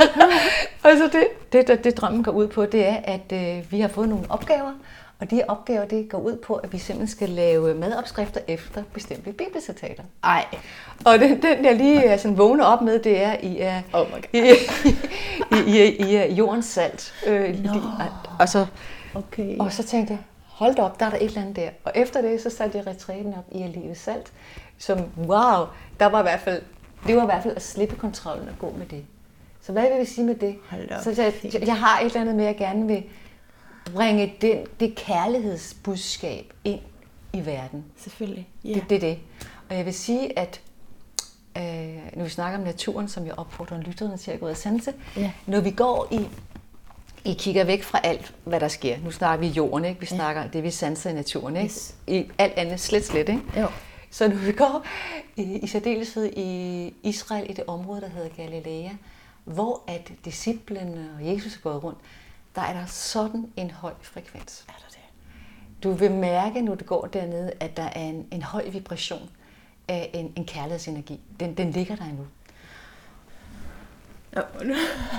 og 0.85 0.91
så 0.99 1.09
det, 1.13 1.53
det, 1.53 1.69
det, 1.69 1.85
det, 1.85 1.97
drømmen 1.97 2.23
går 2.23 2.33
ud 2.33 2.47
på, 2.47 2.67
det 2.67 2.87
er, 2.87 2.97
at 3.05 3.33
øh, 3.33 3.73
vi 3.73 3.81
har 3.81 3.89
fået 3.89 4.09
nogle 4.09 4.25
opgaver. 4.29 4.73
Og 5.21 5.31
de 5.31 5.43
opgaver, 5.49 5.85
det 5.85 6.09
går 6.11 6.19
ud 6.19 6.37
på, 6.37 6.55
at 6.55 6.73
vi 6.73 6.79
simpelthen 6.79 7.17
skal 7.17 7.29
lave 7.29 7.75
madopskrifter 7.75 8.41
efter 8.49 8.83
bestemte 8.95 9.33
bibelcitater. 9.33 10.03
Ej, 10.25 10.45
Og 11.05 11.19
den, 11.19 11.43
den 11.43 11.65
jeg 11.65 11.75
lige 11.77 12.05
er 12.05 12.17
sådan 12.17 12.39
vågner 12.39 12.65
op 12.65 12.83
med, 12.83 12.99
det 12.99 13.23
er, 13.23 13.37
I 13.43 13.59
er, 13.61 13.83
Oh. 13.93 14.07
I, 14.33 14.39
I, 14.39 14.53
I, 15.57 15.83
I, 15.85 16.11
I 16.11 16.15
er 16.17 16.33
jordens 16.35 16.65
salt. 16.67 17.15
Øh, 17.27 17.55
lige- 17.55 17.83
og, 18.41 18.49
så, 18.49 18.67
okay. 19.15 19.59
og 19.59 19.73
så 19.73 19.83
tænkte 19.83 20.13
jeg, 20.13 20.21
hold 20.47 20.75
da 20.75 20.83
op, 20.83 21.01
der 21.01 21.07
er 21.07 21.11
der 21.11 21.17
et 21.17 21.23
eller 21.25 21.41
andet 21.41 21.57
der. 21.57 21.69
Og 21.85 21.93
efter 21.95 22.21
det, 22.23 22.41
så 22.43 22.51
satte 22.51 22.79
jeg 22.79 22.87
retræten 22.87 23.35
op 23.35 23.45
i 23.53 23.63
at 23.63 23.71
leve 23.71 23.95
salt. 23.95 24.33
Som, 24.79 24.99
wow, 25.17 25.67
der 26.01 26.07
var 26.07 26.19
i 26.19 26.23
hvert 26.23 26.41
fald, 26.41 26.63
det 27.07 27.17
var 27.17 27.23
i 27.23 27.27
hvert 27.27 27.43
fald 27.43 27.57
at 27.57 27.63
slippe 27.63 27.97
kontrollen 27.97 28.49
og 28.49 28.55
gå 28.59 28.75
med 28.79 28.87
det. 28.87 29.05
Så 29.63 29.73
hvad 29.73 29.83
vil 29.91 30.01
vi 30.01 30.05
sige 30.05 30.25
med 30.25 30.35
det? 30.35 30.57
Hold 30.71 30.91
op. 30.91 31.03
Så 31.03 31.23
jeg, 31.23 31.33
jeg, 31.55 31.67
jeg 31.67 31.77
har 31.77 32.01
et 32.01 32.07
eller 32.07 32.21
andet 32.21 32.35
med, 32.35 32.45
at 32.45 32.49
jeg 32.49 32.57
gerne 32.59 32.87
vil 32.87 33.03
bringe 33.95 34.35
den, 34.41 34.67
det 34.81 34.95
kærlighedsbudskab 34.95 36.53
ind 36.65 36.81
i 37.33 37.47
verden. 37.47 37.85
Selvfølgelig. 37.97 38.49
Ja. 38.65 38.73
Det, 38.75 38.91
det 38.91 38.97
er 38.97 39.01
det. 39.01 39.19
Og 39.71 39.77
jeg 39.77 39.85
vil 39.87 39.95
sige, 39.95 40.39
at 40.39 40.61
øh, 41.59 41.63
når 42.17 42.25
vi 42.25 42.31
snakker 42.31 42.59
om 42.59 42.65
naturen, 42.65 43.09
som 43.09 43.27
jeg 43.27 43.39
opfordrer 43.39 43.81
lytterne 43.83 44.17
til 44.17 44.31
at 44.31 44.41
gå 44.41 44.47
ud 44.47 44.51
og 44.51 44.57
sanse, 44.57 44.93
Ja. 45.17 45.33
når 45.47 45.61
vi 45.61 45.71
går 45.71 46.09
i, 46.11 46.29
I 47.25 47.35
kigger 47.35 47.65
væk 47.65 47.83
fra 47.83 48.01
alt, 48.05 48.35
hvad 48.45 48.61
der 48.61 48.69
sker. 48.69 48.97
Nu 49.05 49.11
snakker 49.11 49.47
vi 49.47 49.53
jorden, 49.53 49.85
ikke? 49.85 50.01
Vi 50.01 50.07
Ja. 50.11 50.17
snakker 50.17 50.47
det, 50.51 50.63
vi 50.63 50.71
sanser 50.71 51.11
i 51.11 51.13
naturen, 51.13 51.57
ikke? 51.57 51.65
Yes. 51.67 51.95
I 52.07 52.27
alt 52.39 52.53
andet 52.55 52.81
slet, 52.81 53.05
slet, 53.05 53.29
ikke? 53.29 53.43
Jo. 53.61 53.67
Så 54.11 54.29
når 54.29 54.37
vi 54.37 54.53
går 54.53 54.85
i, 55.37 55.43
i 55.43 55.67
særdeleshed 55.67 56.31
i 56.37 56.95
Israel, 57.03 57.51
i 57.51 57.53
det 57.53 57.65
område, 57.67 58.01
der 58.01 58.09
hedder 58.09 58.29
Galilea, 58.37 58.89
hvor 59.45 59.83
at 59.87 60.13
disciplene 60.25 61.09
og 61.19 61.27
Jesus 61.27 61.57
er 61.57 61.61
gået 61.61 61.85
rundt, 61.85 61.99
der 62.55 62.63
er 62.63 62.73
der 62.73 62.87
sådan 62.87 63.53
en 63.57 63.71
høj 63.71 63.93
frekvens. 64.03 64.65
Er 64.69 64.73
der 64.73 64.89
det? 64.89 64.99
Du 65.83 65.93
vil 65.93 66.13
mærke, 66.13 66.63
når 66.63 66.75
du 66.75 66.85
går 66.85 67.07
dernede, 67.07 67.53
at 67.61 67.77
der 67.77 67.83
er 67.83 68.01
en, 68.01 68.27
en 68.31 68.43
høj 68.43 68.69
vibration 68.69 69.31
af 69.89 70.11
en, 70.15 70.33
en 70.37 70.47
kærlighedsenergi. 70.47 71.21
Den, 71.41 71.57
den 71.57 71.71
ligger 71.71 71.97
der 71.97 72.05
endnu. 72.05 72.27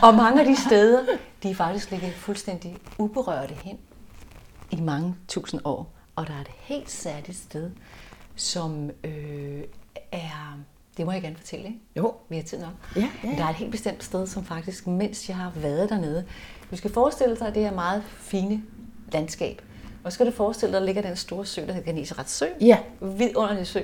Og 0.04 0.16
mange 0.16 0.42
af 0.42 0.46
de 0.48 0.56
steder, 0.56 1.06
de 1.44 1.52
er 1.52 1.56
faktisk 1.56 1.92
ligget 1.92 2.14
fuldstændig 2.14 2.78
uberørte 2.98 3.54
hen 3.54 3.78
i 4.72 4.82
mange 4.82 5.16
tusind 5.28 5.62
år. 5.64 5.94
Og 6.16 6.28
der 6.28 6.34
er 6.34 6.42
et 6.42 6.52
helt 6.58 6.92
særligt 6.92 7.38
sted, 7.38 7.72
som 8.36 8.92
øh, 9.04 9.64
er... 10.12 10.60
Det 10.98 11.06
må 11.06 11.12
jeg 11.12 11.22
gerne 11.22 11.36
fortælle, 11.36 11.66
ikke? 11.66 11.80
Jo. 11.98 12.16
Vi 12.30 12.36
har 12.36 12.44
tid 12.44 12.60
nok. 12.60 12.74
Ja, 12.96 13.10
ja, 13.24 13.30
ja. 13.30 13.36
Der 13.36 13.46
er 13.46 13.50
et 13.50 13.56
helt 13.56 13.72
bestemt 13.72 14.04
sted, 14.04 14.28
som 14.28 14.46
faktisk, 14.46 14.88
mens 14.88 15.30
jeg 15.30 15.38
har 15.38 15.52
været 15.56 15.90
dernede, 15.90 16.26
du 16.72 16.76
skal 16.76 16.94
forestille 16.94 17.36
dig 17.36 17.56
det 17.56 17.64
her 17.64 17.74
meget 17.74 18.04
fine 18.18 18.64
landskab. 19.14 19.62
Og 20.04 20.12
så 20.12 20.16
skal 20.16 20.26
du 20.26 20.32
forestille 20.32 20.72
dig, 20.72 20.78
at 20.78 20.82
der 20.82 20.86
ligger 20.86 21.02
den 21.02 21.16
store 21.16 21.46
sø, 21.46 21.62
der 21.62 21.74
hedder 21.74 21.92
Genesaret 21.92 22.30
Sø. 22.30 22.46
Ja. 22.62 22.78
Vidunderlig 23.02 23.68
sø. 23.68 23.80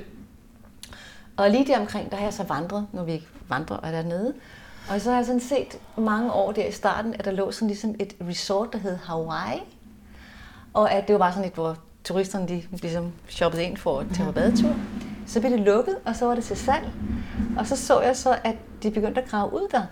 Og 1.36 1.50
lige 1.50 1.66
der 1.66 1.80
omkring, 1.80 2.10
der 2.10 2.16
har 2.16 2.24
jeg 2.24 2.32
så 2.32 2.42
vandret, 2.42 2.86
når 2.92 3.04
vi 3.04 3.12
ikke 3.12 3.26
vandrer 3.48 3.76
og 3.76 3.88
er 3.88 3.92
dernede. 3.92 4.34
Og 4.90 5.00
så 5.00 5.10
har 5.10 5.16
jeg 5.16 5.26
sådan 5.26 5.40
set 5.40 5.78
mange 5.96 6.32
år 6.32 6.52
der 6.52 6.66
i 6.66 6.72
starten, 6.72 7.14
at 7.14 7.24
der 7.24 7.30
lå 7.30 7.50
sådan 7.50 7.68
ligesom 7.68 7.94
et 7.98 8.16
resort, 8.28 8.72
der 8.72 8.78
hed 8.78 8.96
Hawaii. 8.96 9.60
Og 10.74 10.92
at 10.92 11.06
det 11.06 11.12
var 11.12 11.18
bare 11.18 11.32
sådan 11.32 11.48
et, 11.48 11.54
hvor 11.54 11.76
turisterne 12.04 12.48
de 12.48 12.62
ligesom 12.70 13.12
shoppede 13.28 13.64
ind 13.64 13.76
for 13.76 14.00
at 14.00 14.06
tage 14.14 14.26
på 14.26 14.32
badetur. 14.32 14.74
Så 15.26 15.40
blev 15.40 15.52
det 15.52 15.60
lukket, 15.60 15.96
og 16.04 16.16
så 16.16 16.26
var 16.26 16.34
det 16.34 16.44
til 16.44 16.56
salg. 16.56 16.92
Og 17.58 17.66
så 17.66 17.76
så 17.76 18.00
jeg 18.00 18.16
så, 18.16 18.38
at 18.44 18.56
de 18.82 18.90
begyndte 18.90 19.22
at 19.22 19.28
grave 19.28 19.54
ud 19.54 19.68
der. 19.70 19.82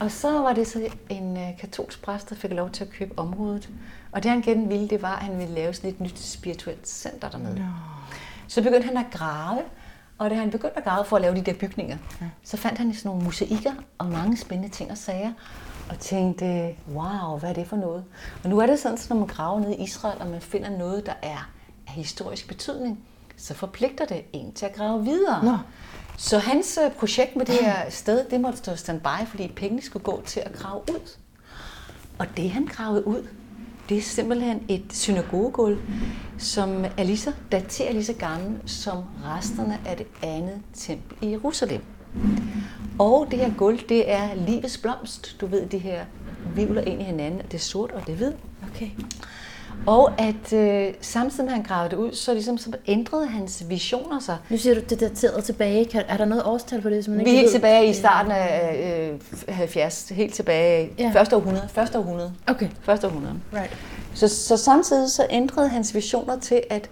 Og 0.00 0.10
så 0.10 0.32
var 0.32 0.52
det 0.52 0.66
så 0.66 0.88
en 1.08 1.36
øh, 1.36 1.58
katolsk 1.58 2.02
præst, 2.02 2.30
der 2.30 2.34
fik 2.36 2.50
lov 2.50 2.70
til 2.70 2.84
at 2.84 2.90
købe 2.90 3.18
området. 3.18 3.68
Og 4.12 4.22
det 4.22 4.30
han 4.30 4.42
gerne 4.42 4.68
ville, 4.68 4.88
det 4.88 5.02
var, 5.02 5.16
at 5.16 5.22
han 5.24 5.38
ville 5.38 5.54
lave 5.54 5.74
sådan 5.74 5.90
et 5.90 6.00
nyt 6.00 6.18
spirituelt 6.18 6.88
center 6.88 7.30
dernede. 7.30 7.54
Så 8.48 8.62
begyndte 8.62 8.86
han 8.86 8.96
at 8.96 9.06
grave, 9.12 9.60
og 10.18 10.30
da 10.30 10.34
han 10.34 10.50
begyndte 10.50 10.76
at 10.78 10.84
grave 10.84 11.04
for 11.04 11.16
at 11.16 11.22
lave 11.22 11.34
de 11.36 11.40
der 11.40 11.52
bygninger, 11.54 11.96
så 12.42 12.56
fandt 12.56 12.78
han 12.78 12.94
sådan 12.94 13.08
nogle 13.08 13.24
mosaikker 13.24 13.72
og 13.98 14.06
mange 14.06 14.36
spændende 14.36 14.74
ting 14.74 14.90
og 14.90 14.98
sager, 14.98 15.32
og 15.90 15.98
tænkte, 15.98 16.74
wow, 16.94 17.38
hvad 17.38 17.50
er 17.50 17.54
det 17.54 17.66
for 17.66 17.76
noget? 17.76 18.04
Og 18.44 18.50
nu 18.50 18.58
er 18.58 18.66
det 18.66 18.78
sådan, 18.78 18.98
at 18.98 19.06
når 19.10 19.16
man 19.16 19.26
graver 19.26 19.60
ned 19.60 19.70
i 19.70 19.82
Israel, 19.82 20.20
og 20.20 20.26
man 20.26 20.40
finder 20.40 20.70
noget, 20.70 21.06
der 21.06 21.14
er 21.22 21.50
af 21.86 21.92
historisk 21.92 22.48
betydning, 22.48 22.98
så 23.36 23.54
forpligter 23.54 24.04
det 24.04 24.24
en 24.32 24.52
til 24.52 24.66
at 24.66 24.74
grave 24.74 25.04
videre. 25.04 25.44
Nå. 25.44 25.58
Så 26.20 26.38
hans 26.38 26.78
øh, 26.84 26.90
projekt 26.90 27.36
med 27.36 27.46
det 27.46 27.54
her 27.54 27.90
sted, 27.90 28.24
det 28.30 28.40
måtte 28.40 28.58
stå 28.58 28.76
standby, 28.76 29.26
fordi 29.26 29.52
pengene 29.56 29.82
skulle 29.82 30.04
gå 30.04 30.22
til 30.26 30.40
at 30.40 30.52
grave 30.52 30.80
ud. 30.90 31.16
Og 32.18 32.26
det 32.36 32.50
han 32.50 32.66
gravede 32.66 33.06
ud, 33.06 33.26
det 33.88 33.98
er 33.98 34.02
simpelthen 34.02 34.64
et 34.68 34.84
synagogegulv, 34.90 35.78
som 36.38 36.84
er 36.84 37.04
lige 37.04 37.18
så, 37.18 37.32
daterer 37.52 37.92
lige 37.92 38.04
så 38.04 38.12
gammel 38.12 38.60
som 38.66 39.04
resterne 39.24 39.80
af 39.86 39.96
det 39.96 40.06
andet 40.22 40.62
tempel 40.74 41.28
i 41.28 41.30
Jerusalem. 41.30 41.82
Og 42.98 43.28
det 43.30 43.38
her 43.38 43.54
gulv, 43.56 43.80
det 43.88 44.10
er 44.10 44.34
livets 44.34 44.78
blomst. 44.78 45.36
Du 45.40 45.46
ved, 45.46 45.66
de 45.66 45.78
her 45.78 46.04
vivler 46.54 46.82
ind 46.82 47.00
i 47.00 47.04
hinanden, 47.04 47.42
det 47.42 47.54
er 47.54 47.58
sort 47.58 47.90
og 47.90 48.06
det 48.06 48.12
er 48.12 48.16
hvid. 48.16 48.32
Okay. 48.74 48.90
Og 49.86 50.20
at 50.20 50.52
øh, 50.52 50.94
samtidig 51.00 51.44
med 51.44 51.52
at 51.52 51.56
han 51.56 51.66
gravede 51.66 51.90
det 51.90 51.96
ud, 51.96 52.12
så, 52.12 52.34
ligesom, 52.34 52.58
så 52.58 52.72
ændrede 52.86 53.26
hans 53.26 53.64
visioner 53.68 54.20
sig. 54.20 54.36
Nu 54.50 54.56
siger 54.58 54.74
du, 54.74 54.80
det 54.80 55.02
er 55.02 55.08
dateret 55.08 55.44
tilbage. 55.44 55.84
Kan, 55.84 56.02
er 56.08 56.16
der 56.16 56.24
noget 56.24 56.44
årstal 56.44 56.82
på 56.82 56.90
det, 56.90 57.04
som 57.04 57.14
man 57.14 57.24
Vi 57.24 57.30
er 57.30 57.34
ikke 57.34 57.40
helt 57.40 57.46
ved? 57.46 57.52
tilbage 57.52 57.88
i 57.90 57.92
starten 57.92 58.32
af 58.32 59.10
øh, 59.48 59.54
70, 59.54 60.08
helt 60.08 60.34
tilbage 60.34 60.90
ja. 60.98 61.10
første 61.14 61.36
århundrede. 61.36 61.68
Første 61.72 61.98
århundrede. 61.98 62.32
Okay, 62.46 62.68
Første 62.82 63.06
århundrede. 63.06 63.34
right. 63.54 63.76
Så, 64.14 64.28
så 64.28 64.56
samtidig 64.56 65.10
så 65.10 65.26
ændrede 65.30 65.68
hans 65.68 65.94
visioner 65.94 66.38
til, 66.38 66.62
at 66.70 66.90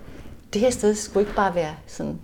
det 0.53 0.61
her 0.61 0.71
sted 0.71 0.95
skulle 0.95 1.23
ikke 1.27 1.37
bare 1.37 1.55
være 1.55 1.75
sådan, 1.87 2.19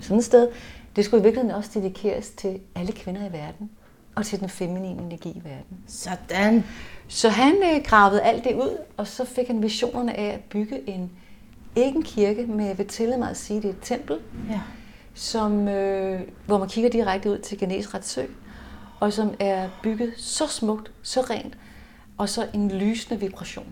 sådan 0.00 0.18
et 0.18 0.24
sted. 0.24 0.48
Det 0.96 1.04
skulle 1.04 1.20
i 1.20 1.22
virkeligheden 1.22 1.56
også 1.56 1.70
dedikeres 1.74 2.28
til 2.28 2.58
alle 2.74 2.92
kvinder 2.92 3.20
i 3.20 3.32
verden 3.32 3.70
og 4.14 4.26
til 4.26 4.40
den 4.40 4.48
feminine 4.48 5.02
energi 5.02 5.28
i 5.28 5.42
verden. 5.44 5.78
Sådan. 5.86 6.64
Så 7.08 7.28
han 7.28 7.54
øh, 7.74 7.82
gravede 7.84 8.22
alt 8.22 8.44
det 8.44 8.54
ud, 8.54 8.76
og 8.96 9.06
så 9.06 9.24
fik 9.24 9.46
han 9.46 9.62
visionerne 9.62 10.16
af 10.18 10.34
at 10.34 10.40
bygge 10.40 10.88
en, 10.90 11.10
ikke 11.76 11.96
en 11.96 12.02
kirke, 12.02 12.46
men 12.46 12.66
jeg 12.66 12.78
vil 12.78 12.86
tillade 12.88 13.18
mig 13.18 13.30
at 13.30 13.36
sige, 13.36 13.56
det 13.62 13.64
er 13.68 13.72
et 13.72 13.78
tempel, 13.82 14.18
Ja. 14.50 14.60
som, 15.14 15.68
øh, 15.68 16.20
hvor 16.46 16.58
man 16.58 16.68
kigger 16.68 16.90
direkte 16.90 17.30
ud 17.30 17.38
til 17.38 17.58
Genesrets 17.58 18.08
sø, 18.10 18.22
og 19.00 19.12
som 19.12 19.34
er 19.40 19.68
bygget 19.82 20.12
så 20.16 20.46
smukt, 20.48 20.90
så 21.02 21.20
rent, 21.20 21.58
og 22.18 22.28
så 22.28 22.46
en 22.54 22.70
lysende 22.70 23.20
vibration. 23.20 23.66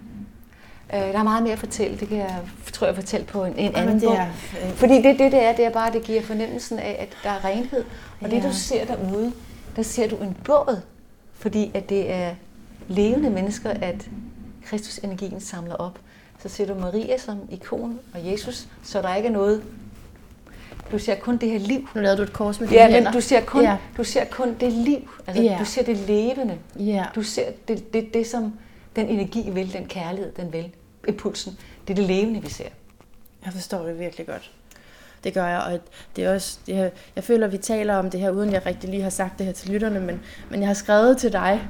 Øh, 0.94 1.00
der 1.00 1.18
er 1.18 1.22
meget 1.22 1.42
mere 1.42 1.52
at 1.52 1.58
fortælle, 1.58 1.98
det 1.98 2.08
kan 2.08 2.18
jeg, 2.18 2.40
tror 2.72 2.86
jeg, 2.86 2.94
fortælle 2.96 3.26
på 3.26 3.44
en, 3.44 3.58
en 3.58 3.74
anden 3.76 3.94
det 4.00 4.04
bog. 4.08 4.16
øh, 4.62 4.70
Fordi 4.74 4.94
det, 4.94 5.18
det, 5.18 5.32
det 5.32 5.42
er, 5.44 5.56
det 5.56 5.64
er 5.64 5.70
bare, 5.70 5.92
det 5.92 6.02
giver 6.02 6.22
fornemmelsen 6.22 6.78
af, 6.78 6.96
at 6.98 7.08
der 7.24 7.30
er 7.30 7.44
renhed. 7.44 7.84
Og 8.20 8.30
det, 8.30 8.36
Ja. 8.42 8.48
du 8.48 8.52
ser 8.52 8.84
derude, 8.84 9.32
der 9.76 9.82
ser 9.82 10.08
du 10.08 10.16
en 10.16 10.36
båd, 10.44 10.80
fordi 11.32 11.70
at 11.74 11.88
det 11.88 12.10
er 12.12 12.34
levende 12.88 13.30
mennesker, 13.30 13.70
at 13.70 14.10
Kristus-energien 14.64 15.40
samler 15.40 15.74
op. 15.74 15.98
Så 16.42 16.48
ser 16.48 16.66
du 16.66 16.74
Maria 16.74 17.18
som 17.18 17.38
ikon 17.50 17.98
og 18.14 18.26
Jesus, 18.32 18.68
så 18.82 19.02
der 19.02 19.14
ikke 19.14 19.28
er 19.28 19.32
noget... 19.32 19.62
Du 20.92 20.98
ser 20.98 21.14
kun 21.14 21.36
det 21.36 21.50
her 21.50 21.58
liv. 21.58 21.88
Nu 21.94 22.00
lavede 22.00 22.16
du 22.18 22.22
et 22.22 22.32
kors 22.32 22.60
med 22.60 22.68
dine 22.68 22.80
Ja, 22.80 22.86
men 22.86 22.94
hænder. 22.94 23.12
du 23.12 23.20
ser 23.20 23.40
kun, 23.40 23.62
Ja. 23.62 23.76
du 23.96 24.04
ser 24.04 24.24
kun 24.24 24.54
det 24.60 24.72
liv. 24.72 25.10
Altså, 25.26 25.42
Ja. 25.42 25.56
Du 25.60 25.64
ser 25.64 25.82
det 25.82 25.96
levende. 25.96 26.58
Ja. 26.78 27.04
Du 27.14 27.22
ser 27.22 27.50
det, 27.68 27.92
det, 27.92 28.14
det, 28.14 28.26
som 28.26 28.52
den 28.96 29.06
energi 29.08 29.50
vil, 29.50 29.72
den 29.72 29.86
kærlighed, 29.86 30.32
den 30.32 30.52
vil, 30.52 30.72
impulsen. 31.08 31.58
Det 31.88 31.92
er 31.92 31.94
det 31.94 32.04
levende, 32.04 32.42
vi 32.42 32.48
ser. 32.50 32.68
Jeg 33.44 33.52
forstår 33.52 33.82
det 33.86 33.98
virkelig 33.98 34.26
godt. 34.26 34.50
Det 35.24 35.34
gør 35.34 35.46
jeg, 35.46 35.60
og 35.60 35.80
det 36.16 36.24
er 36.24 36.34
også, 36.34 36.58
det 36.66 36.74
her, 36.74 36.90
jeg 37.16 37.24
føler, 37.24 37.46
at 37.46 37.52
vi 37.52 37.58
taler 37.58 37.96
om 37.96 38.10
det 38.10 38.20
her, 38.20 38.30
uden 38.30 38.52
jeg 38.52 38.66
rigtig 38.66 38.90
lige 38.90 39.02
har 39.02 39.10
sagt 39.10 39.38
det 39.38 39.46
her 39.46 39.52
til 39.52 39.70
lytterne, 39.70 40.00
men, 40.00 40.20
men 40.50 40.60
jeg 40.60 40.68
har 40.68 40.74
skrevet 40.74 41.18
til 41.18 41.32
dig 41.32 41.60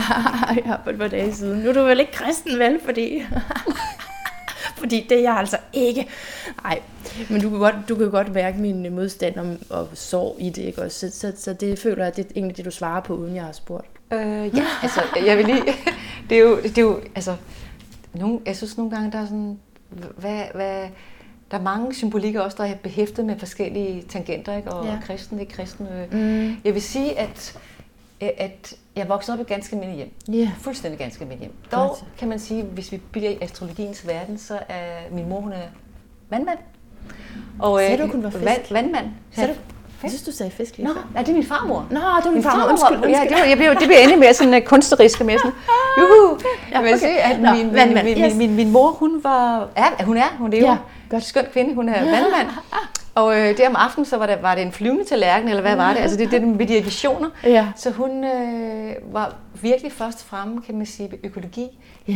jeg 0.66 0.78
på 0.84 0.90
et 0.90 0.98
par 0.98 1.08
dage 1.08 1.34
siden. 1.34 1.58
Nu 1.58 1.68
er 1.68 1.72
du 1.72 1.82
vel 1.82 2.00
ikke 2.00 2.12
kristen, 2.12 2.58
vel? 2.58 2.80
Fordi, 2.84 3.22
fordi 4.80 5.06
det 5.08 5.18
er 5.18 5.22
jeg 5.22 5.36
altså 5.36 5.58
ikke. 5.72 6.08
Nej, 6.62 6.80
men 7.30 7.40
du 7.40 7.50
kan 7.50 7.58
godt, 7.58 7.74
du 7.88 7.94
kan 7.94 8.10
godt 8.10 8.34
mærke 8.34 8.58
min 8.58 8.94
modstand 8.94 9.38
om, 9.38 9.58
og 9.70 9.88
sorg 9.94 10.36
i 10.38 10.50
det, 10.50 10.62
ikke? 10.62 10.82
Også, 10.82 11.10
så, 11.10 11.18
så, 11.18 11.32
så 11.36 11.52
det 11.52 11.78
føler 11.78 12.04
jeg, 12.04 12.16
det 12.16 12.26
er 12.26 12.30
egentlig 12.36 12.56
det, 12.56 12.64
du 12.64 12.70
svarer 12.70 13.00
på, 13.00 13.14
uden 13.14 13.36
jeg 13.36 13.44
har 13.44 13.52
spurgt. 13.52 13.86
Øh, 14.12 14.56
ja, 14.56 14.64
altså, 14.82 15.00
jeg 15.26 15.38
vil 15.38 15.46
lige... 15.46 15.62
Det 16.30 16.38
er 16.38 16.42
jo, 16.42 16.56
det 16.56 16.78
er 16.78 16.82
jo 16.82 17.00
altså... 17.14 17.36
Nogle, 18.14 18.40
jeg 18.46 18.56
synes 18.56 18.76
nogle 18.76 18.90
gange, 18.90 19.12
der 19.12 19.18
er 19.18 19.24
sådan... 19.26 19.58
Hvad, 20.16 20.42
hvad, 20.54 20.88
der 21.50 21.58
er 21.58 21.62
mange 21.62 21.94
symbolikker 21.94 22.40
også, 22.40 22.56
der 22.60 22.64
er 22.64 22.74
behæftet 22.74 23.24
med 23.24 23.38
forskellige 23.38 24.02
tangenter, 24.08 24.56
ikke? 24.56 24.72
Og 24.72 24.84
Ja. 24.86 24.98
kristen, 25.06 25.40
ikke 25.40 25.52
kristen. 25.52 25.86
øh. 25.86 26.12
Mm. 26.20 26.56
Jeg 26.64 26.74
vil 26.74 26.82
sige, 26.82 27.18
at, 27.18 27.58
at 28.20 28.74
jeg 28.96 29.08
voksede 29.08 29.34
op 29.34 29.38
i 29.38 29.42
et 29.42 29.46
ganske 29.48 29.76
almindeligt 29.76 30.10
hjem. 30.26 30.34
Ja. 30.40 30.50
Fuldstændig 30.60 30.98
ganske 30.98 31.22
almindeligt 31.22 31.52
hjem. 31.52 31.70
Dog 31.80 31.88
Godt. 31.88 32.04
kan 32.18 32.28
man 32.28 32.38
sige, 32.38 32.62
hvis 32.62 32.92
vi 32.92 32.96
bliver 33.12 33.30
i 33.30 33.38
astrologiens 33.40 34.06
verden, 34.06 34.38
så 34.38 34.58
er 34.68 34.84
min 35.12 35.28
mor, 35.28 35.40
hun 35.40 35.52
er 35.52 35.56
vandmand. 36.30 36.58
Og, 37.58 37.78
Sagde 37.80 38.02
du, 38.02 38.06
hun 38.06 38.22
var 38.22 38.30
fisk? 38.30 38.44
Vand, 38.44 38.60
vandmand. 38.70 39.06
Sagde 39.32 39.48
du? 39.48 39.54
Jeg 40.02 40.10
synes, 40.10 40.22
du 40.24 40.32
sagde 40.32 40.50
fisk 40.52 40.76
lige 40.76 40.86
Nå, 40.88 40.94
ja, 41.14 41.20
det 41.20 41.28
er 41.28 41.32
min 41.32 41.44
farmor. 41.44 41.86
Nå, 41.90 41.96
det 41.96 42.02
var 42.04 42.20
din 42.24 42.32
Min 42.32 42.42
farmor. 42.42 42.58
farmor, 42.60 42.70
Undskyld, 42.70 42.98
Ja, 42.98 43.06
undskyld. 43.20 43.28
det, 43.28 43.38
var, 43.42 43.44
jeg 43.48 43.56
blev, 43.56 43.70
det 43.70 43.78
blev 43.86 43.96
endelig 44.00 44.18
mere 44.18 44.34
sådan 44.34 44.54
uh, 44.54 44.60
kunstnerisk 44.60 45.24
mere 45.24 45.38
sådan, 45.38 45.52
juhu. 45.98 46.38
Ja, 46.70 46.74
Jeg 46.76 46.82
vil 46.84 46.90
okay. 46.94 46.98
sige, 46.98 47.20
at 47.20 47.40
Nå, 47.40 47.52
min, 47.52 47.66
min, 47.72 47.94
min, 48.04 48.06
yes. 48.06 48.34
min, 48.34 48.38
min, 48.38 48.54
min, 48.56 48.70
mor, 48.72 48.90
hun 48.90 49.24
var, 49.24 49.68
ja, 49.76 50.04
hun 50.04 50.16
er, 50.16 50.36
hun 50.38 50.50
lever. 50.50 50.70
Ja, 50.70 50.76
godt. 51.10 51.24
Skøn 51.24 51.44
kvinde, 51.52 51.74
hun 51.74 51.88
er 51.88 52.04
vandmand. 52.14 52.48
Og 53.14 53.40
øh, 53.40 53.56
der 53.58 53.68
om 53.68 53.76
aftenen, 53.76 54.04
så 54.06 54.16
var 54.16 54.26
det, 54.26 54.38
var 54.42 54.54
det 54.54 54.62
en 54.62 54.72
flyvende 54.72 55.04
tallerken, 55.04 55.48
eller 55.48 55.62
hvad 55.62 55.76
var 55.76 55.92
det? 55.92 56.00
Altså 56.00 56.16
det, 56.16 56.30
det 56.30 56.42
er 56.42 56.46
med 56.46 56.66
de 56.66 56.84
visioner. 56.84 57.28
Ja. 57.44 57.68
Så 57.76 57.90
hun 57.90 58.24
øh, 58.24 58.92
var 59.12 59.34
virkelig 59.62 59.92
først 59.92 60.24
fremme, 60.24 60.62
kan 60.62 60.76
man 60.76 60.86
sige, 60.86 61.10
økologi, 61.24 61.68
Ja. 62.08 62.14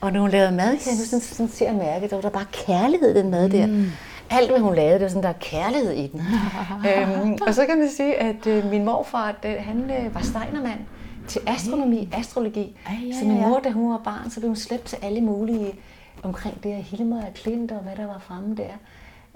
Og 0.00 0.12
når 0.12 0.20
hun 0.20 0.30
lavede 0.30 0.52
mad, 0.52 0.68
kan 0.68 0.86
jeg 0.86 0.98
nu 0.98 1.04
sådan, 1.04 1.20
sådan 1.20 1.48
se 1.48 1.66
og 1.66 1.74
mærke, 1.74 2.08
der 2.08 2.16
var 2.16 2.22
der 2.22 2.28
bare 2.28 2.44
kærlighed 2.52 3.16
i 3.16 3.18
den 3.18 3.30
mad 3.30 3.48
der. 3.50 3.66
Mm. 3.66 3.86
Alt, 4.30 4.50
hvad 4.50 4.60
hun 4.60 4.74
lavede, 4.74 4.94
det 4.94 5.02
var 5.02 5.08
sådan, 5.08 5.22
der 5.22 5.28
er 5.28 5.32
kærlighed 5.40 5.92
i 5.92 6.06
den. 6.06 6.20
øhm, 6.88 7.38
og 7.46 7.54
så 7.54 7.66
kan 7.66 7.78
man 7.78 7.88
sige, 7.90 8.14
at 8.14 8.46
øh, 8.46 8.70
min 8.70 8.84
morfar, 8.84 9.34
det, 9.42 9.50
han 9.50 9.90
øh, 9.90 10.14
var 10.14 10.20
steinermand 10.20 10.78
til 11.28 11.40
astronomi, 11.46 12.08
astrologi. 12.12 12.76
Ej, 12.86 12.94
ja, 13.08 13.18
så 13.18 13.24
min 13.24 13.36
ja. 13.36 13.46
mor, 13.48 13.60
da 13.64 13.70
hun 13.70 13.90
var 13.90 14.00
barn, 14.04 14.30
så 14.30 14.40
blev 14.40 14.48
hun 14.48 14.56
slæbt 14.56 14.84
til 14.84 14.98
alle 15.02 15.20
mulige 15.20 15.74
omkring 16.24 16.62
det 16.62 16.74
her 16.74 16.82
Hilmer 16.82 17.26
og 17.26 17.34
Klint 17.34 17.72
og 17.72 17.78
hvad 17.78 17.96
der 17.96 18.06
var 18.06 18.18
fremme 18.18 18.56
der. 18.56 18.72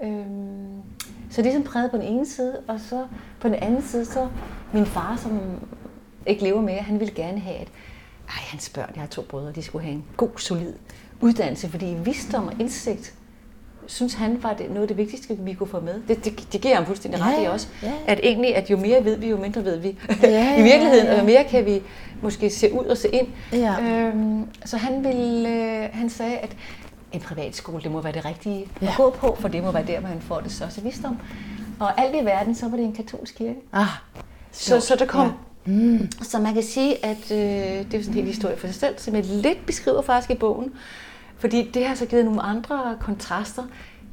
Øhm, 0.03 0.81
så 1.29 1.41
det 1.41 1.55
er 1.55 1.63
præget 1.63 1.91
på 1.91 1.97
den 1.97 2.05
ene 2.05 2.25
side, 2.25 2.63
og 2.67 2.79
så 2.79 3.07
på 3.39 3.47
den 3.47 3.55
anden 3.55 3.81
side, 3.81 4.05
så 4.05 4.29
min 4.73 4.85
far, 4.85 5.15
som 5.15 5.39
ikke 6.25 6.43
lever 6.43 6.61
mere, 6.61 6.81
han 6.81 6.99
ville 6.99 7.13
gerne 7.13 7.39
have 7.39 7.61
et, 7.61 7.67
ej, 8.27 8.41
hans 8.51 8.69
børn, 8.69 8.91
jeg 8.95 9.01
har 9.01 9.07
to 9.07 9.21
brødre, 9.21 9.51
de 9.51 9.61
skulle 9.61 9.83
have 9.83 9.95
en 9.95 10.05
god, 10.17 10.37
solid 10.37 10.73
uddannelse, 11.21 11.69
fordi 11.69 11.97
visdom 12.03 12.47
og 12.47 12.53
indsigt, 12.59 13.13
synes 13.89 14.13
han 14.13 14.43
var 14.43 14.53
det, 14.53 14.69
noget 14.69 14.81
af 14.81 14.87
det 14.87 14.97
vigtigste, 14.97 15.37
vi 15.39 15.53
kunne 15.53 15.67
få 15.69 15.79
med. 15.79 16.01
Det, 16.07 16.25
det, 16.25 16.53
det 16.53 16.61
giver 16.61 16.75
ham 16.75 16.85
fuldstændig 16.85 17.21
ret 17.21 17.33
Ja, 17.37 17.43
i 17.43 17.45
også. 17.45 17.67
ja. 17.83 17.91
At 18.07 18.19
egentlig, 18.23 18.55
at 18.55 18.69
jo 18.69 18.77
mere 18.77 19.05
ved 19.05 19.17
vi, 19.17 19.29
jo 19.29 19.37
mindre 19.37 19.63
ved 19.65 19.77
vi. 19.77 19.97
Ja, 20.23 20.57
I 20.59 20.63
virkeligheden, 20.63 21.05
ja, 21.05 21.11
ja. 21.11 21.15
og 21.15 21.19
jo 21.21 21.25
mere 21.25 21.43
kan 21.43 21.65
vi 21.65 21.81
måske 22.21 22.49
se 22.49 22.73
ud 22.73 22.85
og 22.85 22.97
se 22.97 23.07
ind. 23.09 23.27
Ja. 23.53 23.81
Øhm, 23.81 24.45
så 24.65 24.77
han, 24.77 25.03
ville, 25.03 25.49
øh, 25.49 25.89
han 25.93 26.09
sagde, 26.09 26.37
at 26.37 26.55
en 27.11 27.19
privatskole, 27.19 27.83
det 27.83 27.91
må 27.91 28.01
være 28.01 28.13
det 28.13 28.25
rigtige 28.25 28.65
Ja. 28.81 28.87
at 28.87 28.93
gå 28.97 29.09
på, 29.09 29.37
for 29.39 29.47
det 29.47 29.63
må 29.63 29.71
være 29.71 29.85
der, 29.87 30.01
man 30.01 30.21
får 30.21 30.39
det 30.39 30.51
største 30.51 30.81
visdom. 30.81 31.17
Og 31.79 32.01
alt 32.01 32.15
i 32.21 32.25
verden, 32.25 32.55
så 32.55 32.67
var 32.67 32.77
det 32.77 32.85
en 32.85 32.93
katolsk 32.93 33.35
kirke. 33.37 33.55
Ah, 33.73 33.85
Så, 34.51 34.79
så 34.79 34.95
der 34.95 35.05
kom... 35.05 35.25
Ja. 35.27 35.31
Mm. 35.65 36.09
Så 36.21 36.39
man 36.39 36.53
kan 36.53 36.63
sige, 36.63 37.05
at 37.05 37.31
øh, 37.31 37.37
det 37.37 37.93
er 37.93 37.99
sådan 38.03 38.07
en 38.07 38.13
hel 38.13 38.25
historie 38.25 38.57
for 38.57 38.67
sig 38.67 38.75
selv, 38.75 38.93
som 38.97 39.15
jeg 39.15 39.23
lidt 39.25 39.65
beskriver 39.65 40.01
faktisk 40.01 40.31
i 40.31 40.35
bogen. 40.35 40.71
Fordi 41.39 41.71
det 41.73 41.85
har 41.85 41.95
så 41.95 42.05
givet 42.05 42.25
nogle 42.25 42.41
andre 42.41 42.97
kontraster 42.99 43.63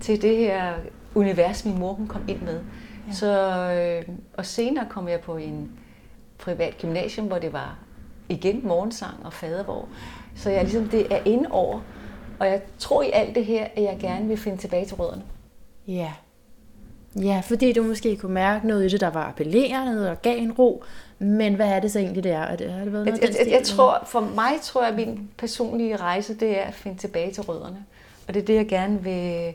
til 0.00 0.22
det 0.22 0.36
her 0.36 0.74
univers, 1.14 1.64
min 1.64 1.78
mor 1.78 1.92
hun 1.92 2.06
kom 2.06 2.22
ind 2.28 2.40
med. 2.40 2.60
Ja. 3.08 3.12
Så, 3.12 3.72
øh, 3.72 4.14
og 4.34 4.46
senere 4.46 4.86
kom 4.90 5.08
jeg 5.08 5.20
på 5.20 5.36
en 5.36 5.70
privat 6.38 6.78
gymnasium, 6.80 7.26
hvor 7.26 7.38
det 7.38 7.52
var 7.52 7.78
igen 8.28 8.60
morgensang 8.66 9.14
og 9.24 9.32
fadervor. 9.32 9.88
Så 10.34 10.50
jeg 10.50 10.62
ligesom, 10.62 10.88
det 10.88 11.14
er 11.14 11.18
inde 11.24 11.50
over. 11.50 11.80
Og 12.38 12.46
jeg 12.46 12.62
tror 12.78 13.02
i 13.02 13.10
alt 13.12 13.34
det 13.34 13.44
her, 13.44 13.64
at 13.76 13.82
jeg 13.82 13.96
gerne 14.00 14.28
vil 14.28 14.36
finde 14.36 14.58
tilbage 14.58 14.86
til 14.86 14.96
rødderne. 14.96 15.22
Ja. 15.88 16.12
Ja, 17.20 17.42
fordi 17.44 17.72
du 17.72 17.82
måske 17.82 18.16
kunne 18.16 18.34
mærke 18.34 18.66
noget 18.66 18.84
i 18.84 18.88
det, 18.88 19.00
der 19.00 19.10
var 19.10 19.28
appellerende 19.28 20.10
og 20.10 20.22
gav 20.22 20.38
en 20.38 20.52
ro. 20.52 20.84
Men 21.18 21.54
hvad 21.54 21.66
er 21.68 21.80
det 21.80 21.92
så 21.92 21.98
egentlig, 21.98 22.24
det 22.24 22.32
er? 22.32 22.40
er 22.42 22.56
det, 22.56 22.72
har 22.72 22.84
det 22.84 22.92
været 22.92 23.06
Jeg, 23.06 23.12
noget 23.12 23.34
jeg, 23.38 23.46
jeg, 23.46 23.52
jeg 23.52 23.62
tror, 23.62 24.02
for 24.06 24.20
mig 24.20 24.52
tror 24.62 24.82
jeg, 24.82 24.90
at 24.90 24.96
min 24.96 25.30
personlige 25.38 25.96
rejse, 25.96 26.34
det 26.34 26.58
er 26.58 26.62
at 26.62 26.74
finde 26.74 26.98
tilbage 26.98 27.32
til 27.32 27.42
rødderne. 27.42 27.84
Og 28.28 28.34
det 28.34 28.42
er 28.42 28.46
det, 28.46 28.54
jeg 28.54 28.66
gerne 28.68 29.02
vil, 29.02 29.52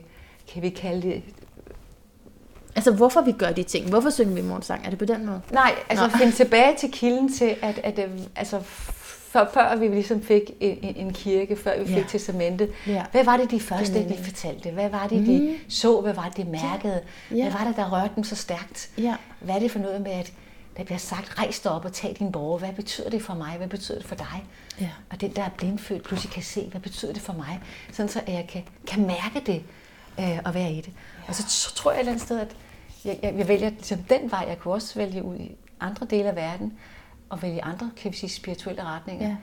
kan 0.52 0.62
vi 0.62 0.68
kalde 0.68 1.02
det? 1.08 1.22
Altså, 2.76 2.92
hvorfor 2.92 3.20
vi 3.20 3.32
gør 3.32 3.52
de 3.52 3.62
ting? 3.62 3.88
Hvorfor 3.90 4.10
synger 4.10 4.34
vi 4.34 4.42
morgensang? 4.42 4.84
Er 4.86 4.90
det 4.90 4.98
på 4.98 5.04
den 5.04 5.26
måde? 5.26 5.40
nej, 5.50 5.72
altså 5.88 6.06
Nå. 6.06 6.10
finde 6.18 6.32
tilbage 6.32 6.76
til 6.78 6.92
kilden 6.92 7.32
til, 7.32 7.54
at, 7.62 7.80
at 7.84 7.98
øh, 7.98 8.10
altså, 8.36 8.60
før, 8.60 9.46
før 9.54 9.76
vi 9.76 9.88
ligesom 9.88 10.22
fik 10.22 10.42
en, 10.60 10.78
en, 10.96 11.12
kirke, 11.12 11.56
før 11.56 11.78
vi 11.78 11.86
fik 11.86 11.96
Ja. 11.96 12.04
testamentet, 12.08 12.70
Ja. 12.86 13.02
hvad 13.12 13.24
var 13.24 13.36
det 13.36 13.50
de 13.50 13.60
første, 13.60 13.94
nemlig. 13.98 14.18
de 14.18 14.24
fortalte? 14.24 14.70
Hvad 14.70 14.88
var 14.90 15.06
det, 15.06 15.26
de 15.26 15.54
så? 15.68 16.00
Hvad 16.00 16.14
var 16.14 16.32
det, 16.36 16.46
de 16.46 16.50
mærkede? 16.50 17.00
Ja. 17.30 17.42
Hvad 17.42 17.52
var 17.58 17.64
det, 17.66 17.76
der 17.76 17.92
rørte 17.92 18.10
dem 18.16 18.24
så 18.24 18.36
stærkt? 18.36 18.90
Ja. 18.98 19.14
Hvad 19.40 19.54
er 19.54 19.58
det 19.58 19.70
for 19.70 19.78
noget 19.78 20.00
med, 20.00 20.10
at 20.12 20.32
der 20.76 20.84
bliver 20.84 20.98
sagt, 20.98 21.38
rejs 21.38 21.60
dig 21.60 21.72
op 21.72 21.84
og 21.84 21.92
tag 21.92 22.16
din 22.18 22.32
borger. 22.32 22.58
Hvad 22.58 22.72
betyder 22.72 23.10
det 23.10 23.22
for 23.22 23.34
mig? 23.34 23.56
Hvad 23.56 23.68
betyder 23.68 23.98
det 23.98 24.06
for 24.06 24.14
dig? 24.14 24.44
Ja. 24.80 24.88
Og 25.10 25.20
den, 25.20 25.36
der 25.36 25.42
er 25.42 25.48
blindfødt, 25.56 26.02
pludselig 26.02 26.32
kan 26.32 26.42
se, 26.42 26.68
hvad 26.70 26.80
betyder 26.80 27.12
det 27.12 27.22
for 27.22 27.32
mig? 27.32 27.60
Sådan 27.92 28.08
så, 28.08 28.20
at 28.26 28.32
jeg 28.32 28.46
kan, 28.48 28.62
kan 28.86 29.06
mærke 29.06 29.42
det 29.46 29.62
øh, 30.20 30.38
og 30.44 30.54
være 30.54 30.72
i 30.72 30.76
det. 30.80 30.92
Ja. 31.22 31.28
Og 31.28 31.34
så 31.34 31.72
tror 31.74 31.90
jeg 31.90 31.96
et 31.96 32.00
eller 32.00 32.12
andet 32.12 32.24
sted, 32.24 32.40
at 32.40 32.56
jeg, 33.04 33.18
jeg, 33.22 33.34
jeg 33.38 33.48
vælger 33.48 33.68
ligesom 33.70 33.98
den 34.02 34.30
vej. 34.30 34.44
Jeg 34.48 34.58
kunne 34.58 34.74
også 34.74 34.94
vælge 34.98 35.22
ud 35.22 35.36
i 35.36 35.56
andre 35.80 36.06
dele 36.10 36.28
af 36.28 36.36
verden 36.36 36.72
og 37.30 37.42
vælge 37.42 37.64
andre, 37.64 37.90
kan 37.96 38.12
vi 38.12 38.16
sige, 38.16 38.30
spirituelle 38.30 38.82
retninger. 38.84 39.28
Ja. 39.28 39.36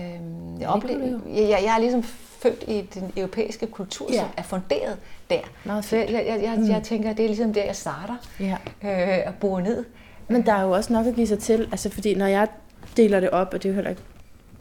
Øhm, 0.00 0.60
jeg, 0.60 0.68
oplever, 0.68 1.20
jeg, 1.28 1.42
jeg, 1.48 1.60
jeg 1.64 1.74
er 1.74 1.78
ligesom 1.78 2.02
født 2.02 2.64
i 2.68 2.80
den 2.94 3.12
europæiske 3.16 3.66
kultur, 3.66 4.12
Ja. 4.12 4.18
som 4.18 4.28
er 4.36 4.42
funderet 4.42 4.98
der. 5.30 5.40
Meget 5.64 5.84
så 5.84 5.96
jeg, 5.96 6.12
jeg, 6.12 6.26
jeg, 6.26 6.42
jeg, 6.42 6.68
jeg 6.68 6.82
tænker, 6.82 7.10
at 7.10 7.16
det 7.16 7.22
er 7.22 7.28
ligesom 7.28 7.52
der, 7.54 7.64
jeg 7.64 7.76
starter 7.76 8.16
Ja. 8.40 8.56
øh, 8.82 9.22
og 9.26 9.34
bor 9.34 9.60
ned. 9.60 9.84
Men 10.28 10.46
der 10.46 10.52
er 10.52 10.62
jo 10.62 10.70
også 10.70 10.92
nok 10.92 11.06
at 11.06 11.14
give 11.14 11.26
sig 11.26 11.38
til, 11.38 11.68
altså 11.72 11.88
fordi 11.90 12.14
når 12.14 12.26
jeg 12.26 12.48
deler 12.96 13.20
det 13.20 13.30
op, 13.30 13.54
og 13.54 13.62
det 13.62 13.68
er 13.68 13.72
jo 13.72 13.74
heller 13.74 13.90
ikke 13.90 14.02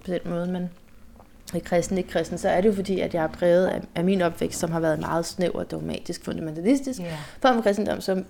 på 0.05 0.11
den 0.11 0.19
måde, 0.25 0.47
men 0.47 0.69
kristen, 1.65 1.97
ikke 1.97 2.09
kristen, 2.09 2.37
så 2.37 2.49
er 2.49 2.61
det 2.61 2.69
jo 2.69 2.73
fordi, 2.73 2.99
at 2.99 3.13
jeg 3.13 3.23
er 3.23 3.27
præget 3.27 3.67
af, 3.67 3.81
af 3.95 4.03
min 4.03 4.21
opvækst, 4.21 4.59
som 4.59 4.71
har 4.71 4.79
været 4.79 4.99
meget 4.99 5.25
snæver, 5.25 5.63
dogmatisk, 5.63 6.25
fundamentalistisk, 6.25 6.99
Ja. 6.99 7.15
form 7.41 7.55
for 7.55 7.61
kristendom, 7.61 8.01
som 8.01 8.25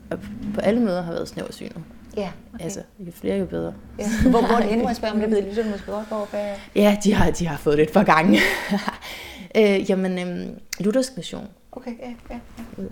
på 0.54 0.60
alle 0.62 0.80
måder 0.80 1.02
har 1.02 1.12
været 1.14 1.28
snæversynet. 1.28 1.78
Ja, 2.18 2.30
Okay. 2.54 2.64
Altså, 2.64 2.80
jo 3.00 3.12
flere, 3.12 3.38
jo 3.38 3.46
bedre. 3.46 3.74
ja. 4.00 4.06
Hvor, 4.30 4.32
hvor 4.48 4.56
er 4.56 4.60
det 4.60 4.70
henne, 4.70 4.84
må 4.84 4.90
jeg 4.90 4.96
spørge, 4.96 5.14
om 5.14 5.20
det 5.20 5.32
ved 5.32 5.42
lytterne 5.50 5.72
måske 5.72 5.92
godt, 5.92 6.08
hvor 6.08 6.28
hvad... 6.32 6.54
Ja, 6.76 6.98
de 7.04 7.14
har, 7.14 7.32
de 7.32 7.48
har 7.48 7.58
fået 7.58 7.78
det 7.78 7.84
et 7.88 7.94
par 7.94 8.04
gange. 8.04 8.40
øh, 9.58 9.90
jamen, 9.90 10.20
øhm, 10.20 10.60
luthersk 10.80 11.18
mission. 11.18 11.48
Okay, 11.72 11.92
ja, 12.00 12.14
ja, 12.36 12.40
ja. 12.78 12.84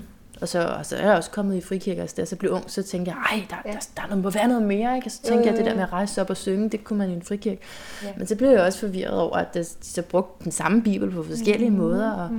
Og 0.41 0.47
så, 0.47 0.61
og 0.67 0.85
så 0.85 0.95
er 0.95 1.07
jeg 1.07 1.15
også 1.17 1.31
kommet 1.31 1.55
i 1.55 1.61
frikirker, 1.61 2.03
og 2.03 2.09
da 2.09 2.13
jeg 2.17 2.27
så 2.27 2.35
blev 2.35 2.51
ung, 2.51 2.63
så 2.67 2.83
tænkte 2.83 3.11
jeg, 3.11 3.17
ej, 3.37 3.45
der, 3.49 3.55
Ja. 3.65 3.71
der, 3.71 3.77
der, 3.97 4.01
der 4.09 4.15
må 4.15 4.29
være 4.29 4.47
noget 4.47 4.63
mere, 4.63 4.95
ikke? 4.95 5.07
Og 5.07 5.11
så 5.11 5.21
tænkte 5.23 5.39
Jo, 5.47 5.49
jeg, 5.49 5.57
det 5.57 5.65
der 5.65 5.71
jo. 5.71 5.75
med 5.75 5.83
at 5.83 5.93
rejse 5.93 6.21
op 6.21 6.29
og 6.29 6.37
synge, 6.37 6.69
det 6.69 6.83
kunne 6.83 6.99
man 6.99 7.09
i 7.09 7.13
en 7.13 7.21
frikirke. 7.21 7.61
Ja. 8.03 8.07
Men 8.17 8.27
så 8.27 8.35
blev 8.35 8.49
jeg 8.49 8.61
også 8.61 8.79
forvirret 8.79 9.13
over, 9.19 9.37
at 9.37 9.53
de 9.53 9.63
så 9.81 10.01
brugte 10.01 10.43
den 10.43 10.51
samme 10.51 10.81
bibel 10.81 11.11
på 11.11 11.23
forskellige 11.23 11.69
Mm. 11.69 11.77
måder, 11.77 12.11
og 12.11 12.29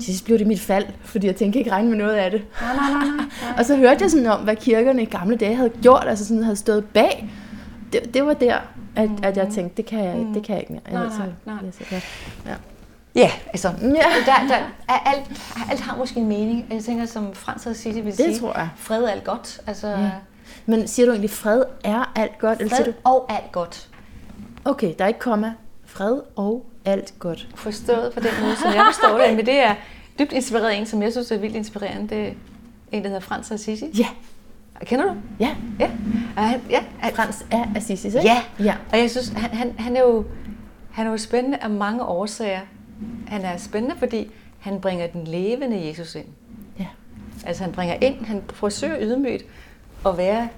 til 0.00 0.06
sidst 0.06 0.24
blev 0.24 0.38
det 0.38 0.46
mit 0.46 0.60
fald, 0.60 0.84
fordi 1.04 1.26
jeg 1.26 1.36
tænkte 1.36 1.58
ikke 1.58 1.70
regne 1.70 1.88
med 1.88 1.98
noget 1.98 2.14
af 2.14 2.30
det. 2.30 2.42
Nej, 2.60 2.74
nej, 2.76 2.90
nej, 2.92 3.16
nej. 3.16 3.54
Og 3.58 3.64
så 3.64 3.76
hørte 3.76 4.02
jeg 4.02 4.10
sådan 4.10 4.26
om, 4.26 4.40
hvad 4.40 4.56
kirkerne 4.56 5.02
i 5.02 5.06
gamle 5.06 5.36
dage 5.36 5.54
havde 5.54 5.70
gjort, 5.82 6.04
altså 6.06 6.26
sådan 6.26 6.42
havde 6.42 6.56
stået 6.56 6.84
bag. 6.84 7.30
Det, 7.92 8.14
det 8.14 8.26
var 8.26 8.34
der, 8.34 8.56
at, 8.96 9.10
at 9.22 9.36
jeg 9.36 9.48
tænkte, 9.54 9.76
det 9.76 9.86
kan 9.86 10.04
jeg, 10.04 10.26
det 10.34 10.44
kan 10.44 10.54
jeg 10.54 10.60
ikke 10.62 10.72
mere. 10.72 10.82
Nej, 10.92 11.02
Altså, 11.04 11.18
nej, 11.18 11.54
nej. 11.62 11.72
jeg- 11.90 12.02
ja. 12.46 12.54
Ja, 13.14 13.30
altså, 13.46 13.68
Ja. 13.82 13.86
der, 14.26 14.48
der 14.48 14.54
er 14.88 14.98
alt, 15.06 15.30
alt 15.70 15.80
har 15.80 15.96
måske 15.96 16.20
en 16.20 16.28
mening. 16.28 16.66
Jeg 16.70 16.84
tænker, 16.84 17.06
som 17.06 17.34
Frans 17.34 17.66
og 17.66 17.76
Sisse 17.76 18.00
vil 18.00 18.12
Det 18.12 18.14
sige, 18.24 18.38
tror 18.38 18.58
jeg. 18.58 18.68
fred 18.76 19.02
er 19.04 19.08
alt 19.10 19.24
godt. 19.24 19.60
Altså, 19.66 19.88
Ja. 19.88 20.10
Men 20.66 20.88
siger 20.88 21.06
du 21.06 21.12
egentlig, 21.12 21.30
fred 21.30 21.62
er 21.84 22.12
alt 22.16 22.38
godt? 22.38 22.58
Eller 22.60 22.76
siger 22.76 22.84
fred 22.84 22.92
du, 22.92 22.98
og 23.08 23.32
alt 23.32 23.52
godt. 23.52 23.88
okay, 24.64 24.94
der 24.98 25.04
er 25.04 25.08
ikke 25.08 25.20
komma. 25.20 25.52
Fred 25.86 26.20
og 26.36 26.66
alt 26.84 27.14
godt. 27.18 27.48
Forstået 27.54 28.12
på 28.14 28.20
den 28.20 28.30
måde, 28.42 28.56
som 28.56 28.72
jeg 28.74 28.84
forstår 28.94 29.18
det. 29.18 29.36
Men 29.36 29.46
det 29.46 29.58
er 29.64 29.74
dybt 30.18 30.32
inspireret 30.32 30.78
en, 30.78 30.86
som 30.86 31.02
jeg 31.02 31.12
synes 31.12 31.30
er 31.30 31.38
vildt 31.38 31.56
inspirerende. 31.56 32.08
Det 32.16 32.26
er 32.28 32.32
en, 32.92 33.02
der 33.02 33.08
hedder 33.08 33.20
Frans 33.20 33.50
og 33.50 33.58
Sisse. 33.58 33.86
Ja, 33.98 34.06
Kender 34.84 35.04
du? 35.04 35.14
ja. 35.40 35.50
Ja. 35.80 35.90
Er 36.36 36.42
han, 36.42 36.60
ja. 36.70 36.82
Frans 37.14 37.44
er 37.50 37.64
Assisi, 37.76 38.06
ikke? 38.06 38.20
Ja. 38.22 38.42
ja. 38.60 38.74
Og 38.92 38.98
jeg 38.98 39.10
synes, 39.10 39.28
han, 39.28 39.50
han, 39.50 39.74
han, 39.78 39.96
er 39.96 40.00
jo, 40.00 40.24
han 40.92 41.06
er 41.06 41.10
jo 41.10 41.16
spændende 41.18 41.58
af 41.58 41.70
mange 41.70 42.04
årsager. 42.04 42.60
Han 43.26 43.42
er 43.42 43.56
spændende, 43.56 43.96
fordi 43.98 44.30
han 44.58 44.80
bringer 44.80 45.06
den 45.06 45.24
levende 45.24 45.86
Jesus 45.88 46.14
ind. 46.14 46.26
Ja. 46.78 46.86
Altså 47.46 47.62
han 47.64 47.72
bringer 47.72 47.94
ind, 48.00 48.24
han 48.24 48.42
forsøger 48.52 48.96
ydmygt 49.00 49.44
at 50.06 50.16
være, 50.16 50.48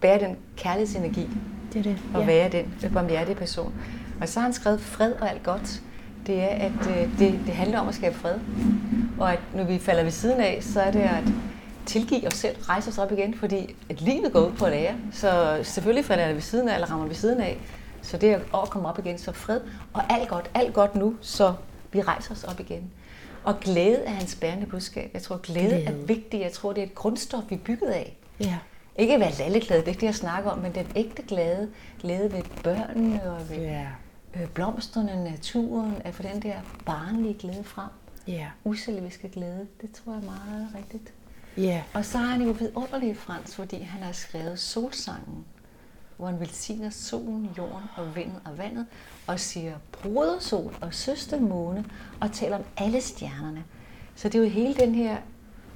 bære 0.00 0.20
den 0.20 0.36
kærlighedsenergi, 0.56 1.28
Det 1.72 1.78
er 1.78 1.82
det. 1.82 1.96
og 2.14 2.20
ja. 2.20 2.26
være 2.26 2.48
den 2.48 2.90
barmhjertige 2.94 3.34
person. 3.36 3.74
Og 4.20 4.28
så 4.28 4.40
har 4.40 4.44
han 4.44 4.52
skrevet 4.52 4.80
fred 4.80 5.12
og 5.12 5.30
alt 5.30 5.42
godt. 5.42 5.82
Det 6.26 6.42
er, 6.42 6.46
at 6.46 6.72
øh, 6.90 7.18
det, 7.18 7.40
det 7.46 7.54
handler 7.54 7.78
om 7.80 7.88
at 7.88 7.94
skabe 7.94 8.14
fred. 8.14 8.34
Og 9.18 9.32
at 9.32 9.38
når 9.54 9.64
vi 9.64 9.78
falder 9.78 10.02
ved 10.02 10.10
siden 10.10 10.40
af, 10.40 10.58
så 10.62 10.80
er 10.80 10.90
det 10.90 11.00
at 11.00 11.24
tilgive 11.86 12.26
os 12.26 12.34
selv, 12.34 12.56
rejse 12.62 12.90
os 12.90 12.98
op 12.98 13.12
igen, 13.12 13.34
fordi 13.34 13.74
at 13.90 14.00
livet 14.00 14.32
går 14.32 14.40
ud 14.40 14.52
på 14.52 14.64
at 14.64 14.72
lære. 14.72 14.94
Så 15.12 15.60
selvfølgelig 15.62 16.04
falder 16.04 16.24
jeg 16.24 16.34
ved 16.34 16.42
siden 16.42 16.68
af, 16.68 16.74
eller 16.74 16.90
rammer 16.90 17.06
ved 17.06 17.14
siden 17.14 17.40
af. 17.40 17.58
Så 18.04 18.16
det 18.16 18.30
er 18.32 18.62
at 18.62 18.70
komme 18.70 18.88
op 18.88 18.98
igen, 18.98 19.18
så 19.18 19.32
fred 19.32 19.60
og 19.92 20.12
alt 20.12 20.28
godt, 20.28 20.50
alt 20.54 20.74
godt 20.74 20.94
nu, 20.94 21.16
så 21.20 21.54
vi 21.92 22.00
rejser 22.02 22.32
os 22.34 22.44
op 22.44 22.60
igen. 22.60 22.90
Og 23.44 23.60
glæde 23.60 23.96
er 24.04 24.10
hans 24.10 24.34
bærende 24.34 24.66
budskab. 24.66 25.10
Jeg 25.14 25.22
tror, 25.22 25.36
glæde, 25.36 25.66
glæde. 25.68 25.84
er 25.84 25.92
vigtigt. 25.92 26.42
Jeg 26.42 26.52
tror, 26.52 26.72
det 26.72 26.82
er 26.82 26.86
et 26.86 26.94
grundstof, 26.94 27.42
vi 27.48 27.54
er 27.54 27.58
bygget 27.58 27.88
af. 27.88 28.16
Ja. 28.40 28.58
Ikke 28.96 29.14
at 29.14 29.20
være 29.20 29.32
lalleglad, 29.38 29.78
det 29.78 29.84
er 29.84 29.88
ikke 29.88 30.00
det, 30.00 30.06
jeg 30.06 30.14
snakker 30.14 30.50
om, 30.50 30.58
men 30.58 30.74
den 30.74 30.86
ægte 30.96 31.22
glæde, 31.22 31.70
glæde 32.00 32.32
ved 32.32 32.42
børnene 32.62 33.22
og 33.32 33.50
ved 33.50 33.56
Ja. 33.56 33.86
øh, 34.36 34.48
blomsterne, 34.48 35.24
naturen, 35.24 35.94
at 36.04 36.14
få 36.14 36.22
den 36.22 36.42
der 36.42 36.54
barnlige 36.86 37.34
glæde 37.34 37.64
frem. 37.64 37.88
Ja. 38.28 38.46
Uselviske 38.64 39.28
glæde, 39.28 39.66
det 39.80 39.90
tror 39.92 40.12
jeg 40.12 40.20
er 40.20 40.24
meget 40.24 40.68
rigtigt. 40.76 41.12
Ja. 41.56 41.82
Og 41.94 42.04
så 42.04 42.18
er 42.18 42.22
han 42.22 42.42
jo 42.42 42.50
vidunderlig 42.50 43.16
Frans, 43.16 43.54
fordi 43.56 43.82
han 43.82 44.02
har 44.02 44.12
skrevet 44.12 44.58
solsangen, 44.58 45.44
hvor 46.16 46.26
han 46.26 46.40
velsigner 46.40 46.90
solen, 46.90 47.50
jorden 47.58 47.84
og 47.96 48.16
vinden 48.16 48.34
og 48.44 48.58
vandet, 48.58 48.86
og 49.26 49.40
siger 49.40 49.72
broder 49.92 50.38
sol 50.40 50.74
og 50.80 50.94
søster 50.94 51.40
måne, 51.40 51.84
og 52.20 52.32
taler 52.32 52.56
om 52.56 52.62
alle 52.76 53.00
stjernerne. 53.00 53.64
Så 54.16 54.28
det 54.28 54.34
er 54.38 54.42
jo 54.42 54.48
hele 54.50 54.74
den 54.74 54.94
her 54.94 55.16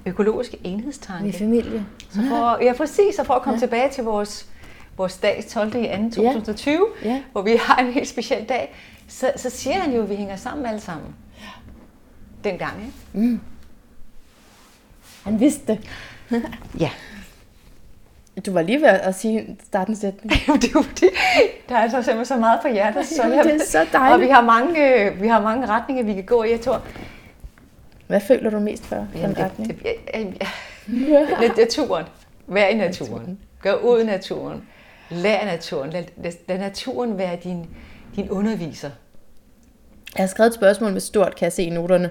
økologiske 0.05 0.57
enhedstanke. 0.63 1.23
Min 1.23 1.33
familie. 1.33 1.85
Så 2.09 2.21
for, 2.29 2.63
ja, 2.63 2.73
præcis. 2.77 3.19
Og 3.19 3.25
for 3.25 3.33
at 3.33 3.41
komme 3.41 3.55
Ja. 3.59 3.61
ja. 3.61 3.67
tilbage 3.67 3.89
til 3.91 4.03
vores, 4.03 4.49
vores 4.97 5.17
dag 5.17 5.45
12. 5.49 5.75
i 5.75 5.87
2. 6.11 6.21
2020, 6.23 6.87
Ja. 7.03 7.09
ja. 7.09 7.23
hvor 7.31 7.41
vi 7.41 7.55
har 7.61 7.75
en 7.77 7.93
helt 7.93 8.07
speciel 8.07 8.45
dag, 8.49 8.75
så, 9.07 9.31
så 9.35 9.49
siger 9.49 9.75
han 9.79 9.93
jo, 9.95 10.03
at 10.03 10.09
vi 10.09 10.15
hænger 10.15 10.35
sammen 10.35 10.65
alle 10.65 10.79
sammen. 10.79 11.15
Dengang, 12.43 12.73
ikke? 12.81 13.27
Mm. 13.27 13.39
Han 15.23 15.39
vidste 15.39 15.67
det. 15.67 15.89
Ja. 16.79 16.89
Du 18.45 18.53
var 18.53 18.61
lige 18.61 18.81
ved 18.81 18.87
at 18.87 19.15
sige 19.15 19.57
starte 19.63 19.89
en 19.89 19.95
sætning. 19.95 20.31
det 20.61 20.63
er 20.63 20.71
jo 20.75 20.81
fordi, 20.81 21.05
der 21.69 21.75
er 21.75 21.79
altså 21.79 21.97
simpelthen 22.01 22.25
så 22.25 22.37
meget 22.37 22.59
på 22.61 22.67
hjertet. 22.67 23.05
Så 23.05 23.23
jeg, 23.23 23.43
det 23.43 23.55
er 23.55 23.65
så 23.65 23.79
Og 23.81 23.87
dejligt. 23.93 24.27
vi 24.27 24.31
har, 24.31 24.41
mange, 24.41 25.03
øh, 25.03 25.21
vi 25.21 25.27
har 25.27 25.41
mange 25.41 25.67
retninger, 25.67 26.03
vi 26.03 26.13
kan 26.13 26.23
gå 26.23 26.43
i. 26.43 26.51
Jeg 26.51 26.61
tror, 26.61 26.81
Hvad 28.07 28.19
føler 28.21 28.49
du 28.49 28.59
mest 28.59 28.85
for? 28.85 29.07
for 29.11 29.19
jamen, 29.19 29.29
en 29.29 29.35
det, 29.35 29.43
retning? 29.43 29.69
det, 29.69 29.85
jeg, 29.85 30.33
jeg, 31.41 31.51
naturen. 31.57 32.05
Vær 32.47 32.65
i 32.67 32.73
naturen. 32.73 33.39
Gå 33.61 33.71
ud 33.71 34.01
i 34.01 34.05
naturen. 34.05 34.63
Lær 35.09 35.45
naturen. 35.45 35.89
Lad, 35.89 36.03
lad, 36.17 36.31
lad 36.47 36.57
naturen 36.57 37.17
være 37.17 37.37
din, 37.43 37.65
din 38.15 38.29
underviser. 38.29 38.89
Jeg 40.17 40.23
har 40.23 40.27
skrevet 40.27 40.47
et 40.47 40.55
spørgsmål 40.55 40.91
med 40.91 41.01
stort, 41.01 41.35
kan 41.35 41.45
jeg 41.45 41.53
se 41.53 41.63
i 41.63 41.69
noterne, 41.69 42.09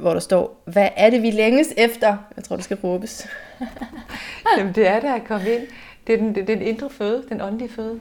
hvor 0.00 0.12
der 0.12 0.20
står, 0.20 0.62
hvad 0.64 0.88
er 0.96 1.10
det, 1.10 1.22
vi 1.22 1.30
længes 1.30 1.74
efter? 1.76 2.16
Jeg 2.36 2.44
tror, 2.44 2.56
det 2.56 2.64
skal 2.64 2.76
råbes. 2.84 3.26
Jamen, 4.58 4.72
det 4.74 4.86
er 4.88 5.00
der 5.00 5.14
at 5.14 5.24
komme 5.24 5.50
ind. 5.54 5.62
Det 6.06 6.12
er 6.12 6.16
den, 6.16 6.34
det 6.34 6.42
er 6.42 6.46
den 6.46 6.62
indre 6.62 6.90
føde, 6.90 7.24
den 7.28 7.40
åndelige 7.40 7.68
føde. 7.68 7.98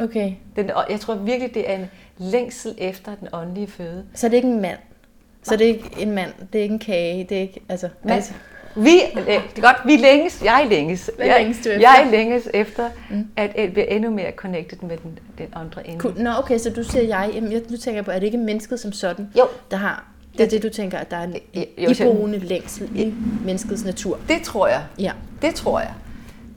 Okay, 0.00 0.32
Den, 0.56 0.70
jeg 0.90 1.00
tror 1.00 1.14
virkelig, 1.14 1.54
det 1.54 1.70
er 1.70 1.74
en 1.74 1.90
længsel 2.18 2.74
efter 2.78 3.14
den 3.14 3.28
åndelige 3.32 3.66
føde. 3.66 4.04
så 4.14 4.26
er 4.26 4.28
det 4.30 4.36
ikke 4.36 4.48
en 4.48 4.60
mand. 4.60 4.78
Så 5.42 5.54
er 5.54 5.58
det 5.58 5.64
ikke 5.64 5.90
en 5.98 6.12
mand, 6.12 6.32
det 6.52 6.58
er 6.58 6.62
ikke 6.62 6.72
en 6.72 6.78
kage, 6.78 7.24
det 7.28 7.36
er 7.36 7.40
ikke, 7.40 7.60
altså... 7.68 7.88
Men, 8.02 8.10
altså 8.12 8.32
vi, 8.76 8.90
øh, 9.16 9.26
det 9.26 9.36
er 9.56 9.60
godt, 9.60 9.76
vi 9.84 9.96
længes, 9.96 10.42
jeg 10.44 10.66
længes. 10.70 11.10
Hvad 11.16 11.26
jeg, 11.26 11.36
længes 11.38 11.56
du 11.64 11.68
efter? 11.68 11.80
Jeg 11.80 12.08
længes 12.10 12.48
efter 12.54 12.90
Mm. 13.10 13.28
at, 13.36 13.56
at 13.56 13.72
blive 13.72 13.90
endnu 13.90 14.10
mere 14.10 14.30
connected 14.30 14.78
med 14.82 14.96
den, 14.96 15.18
den 15.38 15.46
andre 15.54 15.86
ende. 15.88 16.00
Cool. 16.00 16.14
Nå, 16.18 16.30
okay, 16.38 16.58
så 16.58 16.70
du 16.70 16.82
siger 16.84 17.02
jeg, 17.04 17.30
jamen, 17.34 17.52
jeg, 17.52 17.62
nu 17.70 17.76
tænker 17.76 17.96
jeg 17.98 18.04
på, 18.04 18.10
er 18.10 18.18
det 18.18 18.26
ikke 18.26 18.38
mennesket 18.38 18.80
som 18.80 18.92
sådan, 18.92 19.28
Jo, 19.38 19.44
der 19.70 19.76
har, 19.76 20.04
det 20.38 20.46
er 20.46 20.48
det, 20.50 20.62
du 20.62 20.68
tænker, 20.68 20.98
at 20.98 21.10
der 21.10 21.16
er 21.16 21.22
en 21.24 21.34
Jo, 21.78 21.90
iboende 21.90 22.38
længsel 22.38 22.90
i 22.96 23.14
menneskets 23.44 23.84
natur. 23.84 24.18
det 24.28 24.42
tror 24.42 24.66
jeg. 24.66 24.82
Ja. 24.98 25.12
Det 25.42 25.54
tror 25.54 25.80
jeg. 25.80 25.94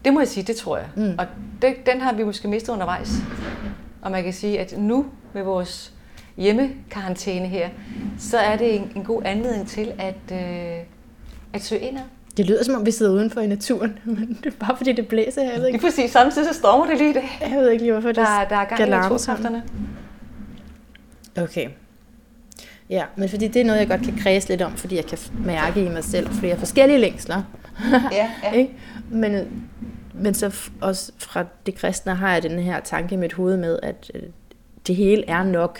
Det 0.06 0.14
må 0.14 0.20
jeg 0.20 0.28
sige, 0.28 0.44
det 0.44 0.56
tror 0.56 0.78
jeg. 0.78 0.86
Mm. 0.96 1.16
Og 1.18 1.26
det, 1.62 1.76
den 1.86 2.02
har 2.02 2.14
vi 2.14 2.24
måske 2.24 2.48
mistet 2.48 2.74
undervejs. 2.74 3.12
Og 4.02 4.12
man 4.12 4.24
kan 4.24 4.34
sige, 4.34 4.60
at 4.60 4.74
nu 4.78 5.06
med 5.34 5.44
vores 5.44 5.94
hjemmekarantæne 6.38 7.48
her, 7.48 7.70
så 8.20 8.38
er 8.38 8.56
det 8.58 8.76
en, 8.76 8.92
en 8.96 9.04
god 9.04 9.22
anledning 9.26 9.68
til 9.68 9.92
at, 10.00 10.16
øh, 10.32 10.78
at 11.54 11.62
søge 11.64 11.82
indad. 11.82 12.04
Det 12.38 12.46
lyder 12.46 12.64
som 12.64 12.76
om, 12.76 12.86
vi 12.86 12.92
sidder 12.92 13.12
udenfor 13.12 13.42
i 13.42 13.48
naturen, 13.48 14.00
men 14.06 14.40
det 14.44 14.54
er 14.54 14.58
bare 14.66 14.78
fordi, 14.78 14.92
det 14.94 15.08
blæser 15.08 15.42
her. 15.44 15.50
Jeg 15.52 15.58
ved 15.60 15.66
Lige 15.66 15.74
ikke, 15.74 15.86
præcis 15.86 16.12
samtidig 16.12 16.48
så 16.48 16.54
stormer 16.54 16.86
det 16.88 16.98
lige 16.98 17.10
i 17.10 17.14
dag. 17.14 17.38
jeg 17.42 17.58
ved 17.60 17.70
ikke 17.70 17.84
lige, 17.84 17.92
hvorfor 17.92 18.08
det 18.08 18.16
Der, 18.16 18.46
der 18.50 18.56
er 18.56 18.66
gang 18.66 18.82
i 18.82 18.90
naturkræfterne. 18.90 19.64
Okay. 21.42 21.68
Ja, 22.90 23.04
men 23.16 23.30
fordi 23.30 23.48
det 23.48 23.62
er 23.62 23.66
noget, 23.66 23.80
jeg 23.80 23.88
godt 23.88 24.02
kan 24.02 24.18
kredse 24.18 24.50
lidt 24.50 24.62
om, 24.62 24.76
fordi 24.76 24.96
jeg 24.96 25.06
kan 25.06 25.18
mærke 25.46 25.86
i 25.86 25.90
mig 25.90 26.04
selv 26.04 26.28
flere 26.30 26.58
forskellige 26.58 27.00
længsler. 27.00 27.44
Ja, 28.12 28.32
ja. 28.54 28.68
Men, 29.10 29.62
men 30.14 30.34
så 30.34 30.56
også 30.82 31.12
fra 31.18 31.46
det 31.66 31.76
kristne 31.76 32.16
har 32.16 32.34
jeg 32.34 32.44
den 32.44 32.60
her 32.60 32.80
tanke 32.80 33.16
i 33.16 33.18
mit 33.18 33.34
hoved 33.34 33.58
med, 33.58 33.80
at 33.84 34.12
øh, 34.14 34.22
det 34.88 34.96
hele 34.96 35.30
er 35.30 35.44
nok 35.44 35.80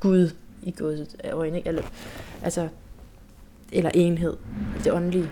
Gud 0.00 0.30
i 0.62 0.70
Guds 0.70 1.16
øjne. 1.32 1.68
Eller, 1.68 1.82
altså, 2.42 2.68
eller 3.72 3.90
enhed, 3.94 4.36
det 4.84 4.92
åndelige. 4.92 5.30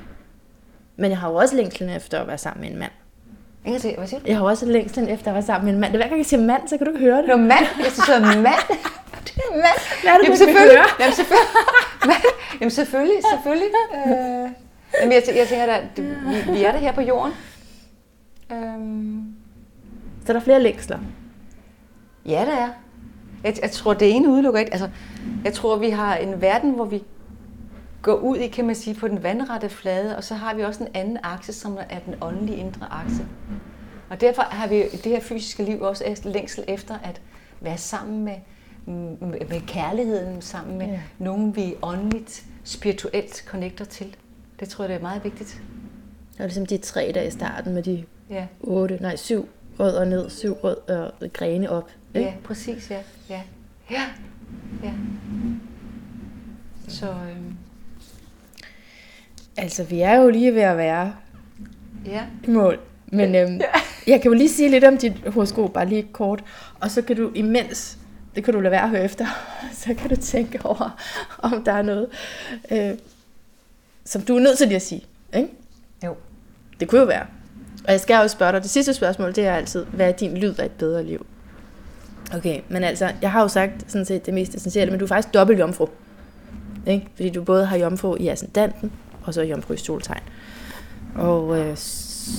Men 0.96 1.10
jeg 1.10 1.18
har 1.18 1.30
jo 1.30 1.34
også 1.34 1.56
længslen 1.56 1.88
efter 1.88 2.20
at 2.20 2.26
være 2.26 2.38
sammen 2.38 2.60
med 2.60 2.70
en 2.70 2.78
mand. 2.78 2.92
Ingen 3.64 3.80
til, 3.80 3.94
hvad 3.96 4.06
siger 4.06 4.20
du? 4.20 4.24
Jeg 4.28 4.36
har 4.36 4.44
også 4.44 4.66
længslen 4.66 5.08
efter 5.08 5.28
at 5.28 5.34
være 5.34 5.42
sammen 5.42 5.64
med 5.66 5.74
en 5.74 5.80
mand. 5.80 5.92
Er 5.92 5.96
hver 5.96 6.08
gang 6.08 6.18
jeg 6.18 6.26
siger 6.26 6.42
mand, 6.42 6.68
så 6.68 6.76
kan 6.78 6.86
du 6.86 6.92
ikke 6.92 7.04
høre 7.04 7.16
det. 7.16 7.28
Nå, 7.28 7.36
mand. 7.36 7.66
Jeg 7.78 7.92
synes, 7.92 8.08
mand. 8.36 8.78
Det 9.24 9.34
mand. 9.50 9.64
Hvad 10.02 10.12
er 10.12 10.16
det, 10.18 10.24
Jamen 10.24 10.36
selvfølgelig. 10.38 10.78
Jamen 11.00 11.14
selvfølgelig. 11.14 11.48
Jamen 12.60 12.70
selvfølgelig, 12.70 13.16
selvfølgelig. 13.32 13.68
Øh, 14.06 14.50
jamen, 15.00 15.12
jeg, 15.12 15.22
jeg 15.36 15.48
tænker, 15.48 15.74
at 15.74 15.84
vi, 15.96 16.52
vi 16.52 16.64
er 16.64 16.72
der 16.72 16.78
her 16.78 16.92
på 16.92 17.00
jorden. 17.00 17.32
Øhm, 18.52 19.24
Så 20.26 20.32
der 20.32 20.38
er 20.38 20.42
flere 20.44 20.62
længsler. 20.62 20.98
ja, 22.26 22.44
der 22.46 22.56
er. 22.56 22.68
Jeg, 23.44 23.56
jeg 23.62 23.70
tror, 23.70 23.94
det 23.94 24.10
ene 24.10 24.28
udelukker 24.28 24.60
ikke. 24.60 24.72
Altså, 24.72 24.88
jeg 25.44 25.52
tror, 25.54 25.76
vi 25.76 25.90
har 25.90 26.16
en 26.16 26.40
verden, 26.40 26.70
hvor 26.70 26.84
vi 26.84 27.02
går 28.02 28.14
ud 28.14 28.36
i, 28.36 28.48
kan 28.48 28.66
man 28.66 28.74
sige, 28.74 28.94
på 28.94 29.08
den 29.08 29.22
vandrette 29.22 29.68
flade, 29.68 30.16
og 30.16 30.24
så 30.24 30.34
har 30.34 30.54
vi 30.54 30.62
også 30.62 30.82
en 30.84 30.88
anden 30.94 31.18
akse, 31.22 31.52
som 31.52 31.78
er 31.90 31.98
den 32.06 32.14
åndelige 32.20 32.56
indre 32.58 32.86
akse. 32.90 33.26
Og 34.10 34.20
derfor 34.20 34.42
har 34.42 34.66
vi 34.66 34.76
i 34.76 34.96
det 34.96 35.12
her 35.12 35.20
fysiske 35.20 35.62
liv 35.62 35.80
også 35.82 36.20
længsel 36.24 36.64
efter 36.68 36.94
at 37.04 37.20
være 37.60 37.78
sammen 37.78 38.24
med, 38.24 38.34
med, 38.86 39.66
kærligheden, 39.66 40.42
sammen 40.42 40.78
med 40.78 40.86
Ja. 40.86 40.92
ja. 40.92 41.00
nogen, 41.18 41.56
vi 41.56 41.74
åndeligt, 41.82 42.44
spirituelt 42.64 43.44
connecter 43.46 43.84
til. 43.84 44.16
Det 44.60 44.68
tror 44.68 44.84
jeg, 44.84 44.88
det 44.88 44.96
er 44.96 45.00
meget 45.00 45.24
vigtigt. 45.24 45.62
Det 46.32 46.38
var 46.38 46.44
ligesom 46.44 46.66
de 46.66 46.78
tre 46.78 47.12
der 47.14 47.22
i 47.22 47.30
starten 47.30 47.74
med 47.74 47.82
de 47.82 48.04
Ja, 48.30 48.46
otte, 48.60 48.98
nej 49.00 49.16
syv 49.16 49.48
rødder 49.80 50.04
ned, 50.04 50.30
syv 50.30 50.52
rød, 50.52 50.76
øh, 51.22 51.30
grene 51.30 51.70
op. 51.70 51.90
Ikke? 52.14 52.28
ja 52.28 52.34
præcis, 52.44 52.90
ja. 52.90 53.00
ja. 53.30 53.42
Ja, 53.90 54.02
ja. 54.84 54.92
Så 56.88 57.06
øh, 57.10 57.36
Altså, 59.56 59.84
vi 59.84 60.00
er 60.00 60.14
jo 60.14 60.30
lige 60.30 60.54
ved 60.54 60.62
at 60.62 60.76
være 60.76 61.14
ja. 62.06 62.22
i 62.44 62.50
mål. 62.50 62.78
Men 63.06 63.34
øhm, 63.34 63.60
jeg 64.06 64.22
kan 64.22 64.30
jo 64.30 64.36
lige 64.36 64.48
sige 64.48 64.70
lidt 64.70 64.84
om 64.84 64.96
dit 64.98 65.12
horoskop, 65.26 65.72
bare 65.72 65.88
lige 65.88 66.06
kort. 66.12 66.44
Og 66.80 66.90
så 66.90 67.02
kan 67.02 67.16
du 67.16 67.30
imens, 67.34 67.98
det 68.34 68.44
kan 68.44 68.54
du 68.54 68.60
lade 68.60 68.72
være 68.72 68.82
at 68.82 68.90
høre 68.90 69.04
efter, 69.04 69.26
så 69.82 69.94
kan 69.94 70.10
du 70.10 70.16
tænke 70.16 70.66
over, 70.66 71.02
om 71.38 71.64
der 71.64 71.72
er 71.72 71.82
noget, 71.82 72.08
øh, 72.70 72.90
som 74.04 74.22
du 74.22 74.36
er 74.36 74.40
nødt 74.40 74.58
til 74.58 74.66
lige 74.66 74.76
at 74.76 74.82
sige. 74.82 75.04
Ikke? 75.34 75.48
Jo. 76.04 76.16
Det 76.80 76.88
kunne 76.88 77.00
jo 77.00 77.06
være. 77.06 77.26
Og 77.84 77.92
jeg 77.92 78.00
skal 78.00 78.16
også 78.16 78.34
spørge 78.34 78.52
dig, 78.52 78.62
det 78.62 78.70
sidste 78.70 78.94
spørgsmål, 78.94 79.34
det 79.34 79.46
er 79.46 79.54
altid, 79.54 79.84
hvad 79.84 80.08
er 80.08 80.12
din 80.12 80.36
lyd 80.36 80.54
af 80.54 80.64
et 80.64 80.70
bedre 80.70 81.04
liv? 81.04 81.26
Okay, 82.34 82.60
men 82.68 82.84
altså, 82.84 83.12
jeg 83.22 83.32
har 83.32 83.42
jo 83.42 83.48
sagt 83.48 83.72
sådan 83.88 84.04
set 84.04 84.26
det 84.26 84.34
mest 84.34 84.54
essentielle, 84.54 84.90
men 84.90 84.98
du 84.98 85.04
er 85.04 85.08
faktisk 85.08 85.34
dobbelt 85.34 85.58
jomfru. 85.58 85.86
Ikke? 86.86 87.08
Fordi 87.14 87.30
du 87.30 87.42
både 87.42 87.66
har 87.66 87.76
jomfru 87.76 88.16
i 88.16 88.28
ascendanten, 88.28 88.92
og 89.22 89.34
så 89.34 89.42
jomfru 89.42 89.74
i 89.74 89.76
soltegn. 89.76 90.22
Og 91.14 91.58
øh, 91.58 91.76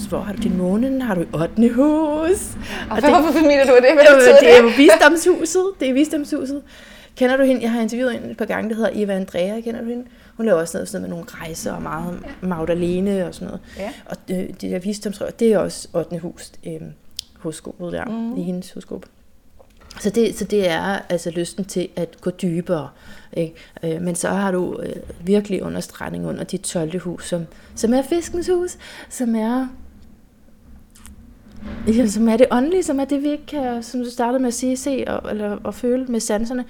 hvor 0.09 0.19
har 0.19 0.33
du 0.33 0.41
din 0.41 0.57
måne? 0.57 1.01
Har 1.01 1.15
du 1.15 1.21
i 1.21 1.25
8. 1.33 1.69
hus? 1.69 2.57
Og 2.89 2.99
hvorfor 2.99 3.41
mener 3.41 3.65
du 3.65 3.75
det? 3.75 3.93
Hvad 3.93 4.15
betyder 4.15 4.39
det 4.39 4.57
er 4.57 4.61
jo 4.61 4.69
det? 4.69 4.77
visdomshuset. 4.77 5.65
Det 5.79 5.89
er 5.89 5.93
visdomshuset. 5.93 6.63
Kender 7.15 7.37
du 7.37 7.43
hende? 7.43 7.61
Jeg 7.61 7.71
har 7.71 7.81
interviewet 7.81 8.13
hende 8.13 8.31
et 8.31 8.37
par 8.37 8.45
gange, 8.45 8.69
der 8.69 8.75
hedder 8.75 8.89
Eva 8.93 9.13
Andrea. 9.13 9.59
Kender 9.59 9.81
du 9.81 9.87
hende? 9.87 10.03
Hun 10.37 10.45
laver 10.45 10.59
også 10.59 10.77
noget, 10.77 10.89
sådan 10.89 11.09
noget 11.09 11.25
med 11.25 11.35
nogle 11.35 11.45
rejser 11.45 11.73
og 11.73 11.81
meget 11.81 12.19
Magdalene 12.41 13.27
og 13.27 13.35
sådan 13.35 13.45
noget. 13.45 13.61
Ja. 13.77 13.91
Og 14.05 14.17
øh, 14.29 14.37
de 14.37 14.69
der 14.69 14.79
visdomsrør, 14.79 15.29
det 15.29 15.53
er 15.53 15.57
også 15.57 15.87
8. 15.93 16.17
hus 16.17 16.51
øh, 16.67 16.81
horoskopet 17.39 17.93
der, 17.93 18.05
mm. 18.05 18.37
i 18.37 18.43
hendes 18.43 18.71
horoskop. 18.71 19.05
Så 19.99 20.09
det, 20.09 20.37
så 20.37 20.45
det 20.45 20.69
er 20.69 20.99
altså 21.09 21.29
lysten 21.29 21.65
til 21.65 21.89
at 21.95 22.21
gå 22.21 22.29
dybere. 22.29 22.89
Ikke? 23.33 23.55
Øh, 23.83 24.01
men 24.01 24.15
så 24.15 24.29
har 24.29 24.51
du 24.51 24.79
øh, 24.83 24.95
virkelig 25.21 25.63
understregning 25.63 26.27
under 26.27 26.43
dit 26.43 26.61
12. 26.61 26.99
hus, 26.99 27.27
som, 27.27 27.45
som 27.75 27.93
er 27.93 28.01
fiskens 28.01 28.47
hus, 28.47 28.77
som 29.09 29.35
er 29.35 29.67
Ja, 31.87 32.07
som 32.07 32.29
er 32.29 32.37
det 32.37 32.47
åndelige, 32.51 32.83
som 32.83 32.99
er 32.99 33.05
det, 33.05 33.23
vi 33.23 33.31
ikke 33.31 33.45
kan, 33.45 33.83
som 33.83 34.03
du 34.03 34.09
startede 34.09 34.39
med 34.39 34.47
at 34.47 34.53
sige, 34.53 34.77
se 34.77 35.03
og, 35.07 35.31
eller, 35.31 35.57
og 35.63 35.75
føle 35.75 36.05
med 36.05 36.19
sanserne. 36.19 36.65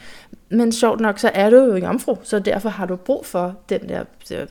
Men 0.49 0.71
sjovt 0.71 0.99
nok, 0.99 1.19
så 1.19 1.31
er 1.33 1.49
du 1.49 1.55
jo 1.55 1.75
jomfru, 1.75 2.15
så 2.23 2.39
derfor 2.39 2.69
har 2.69 2.85
du 2.85 2.95
brug 2.95 3.25
for 3.25 3.55
den 3.69 3.89
der, 3.89 4.03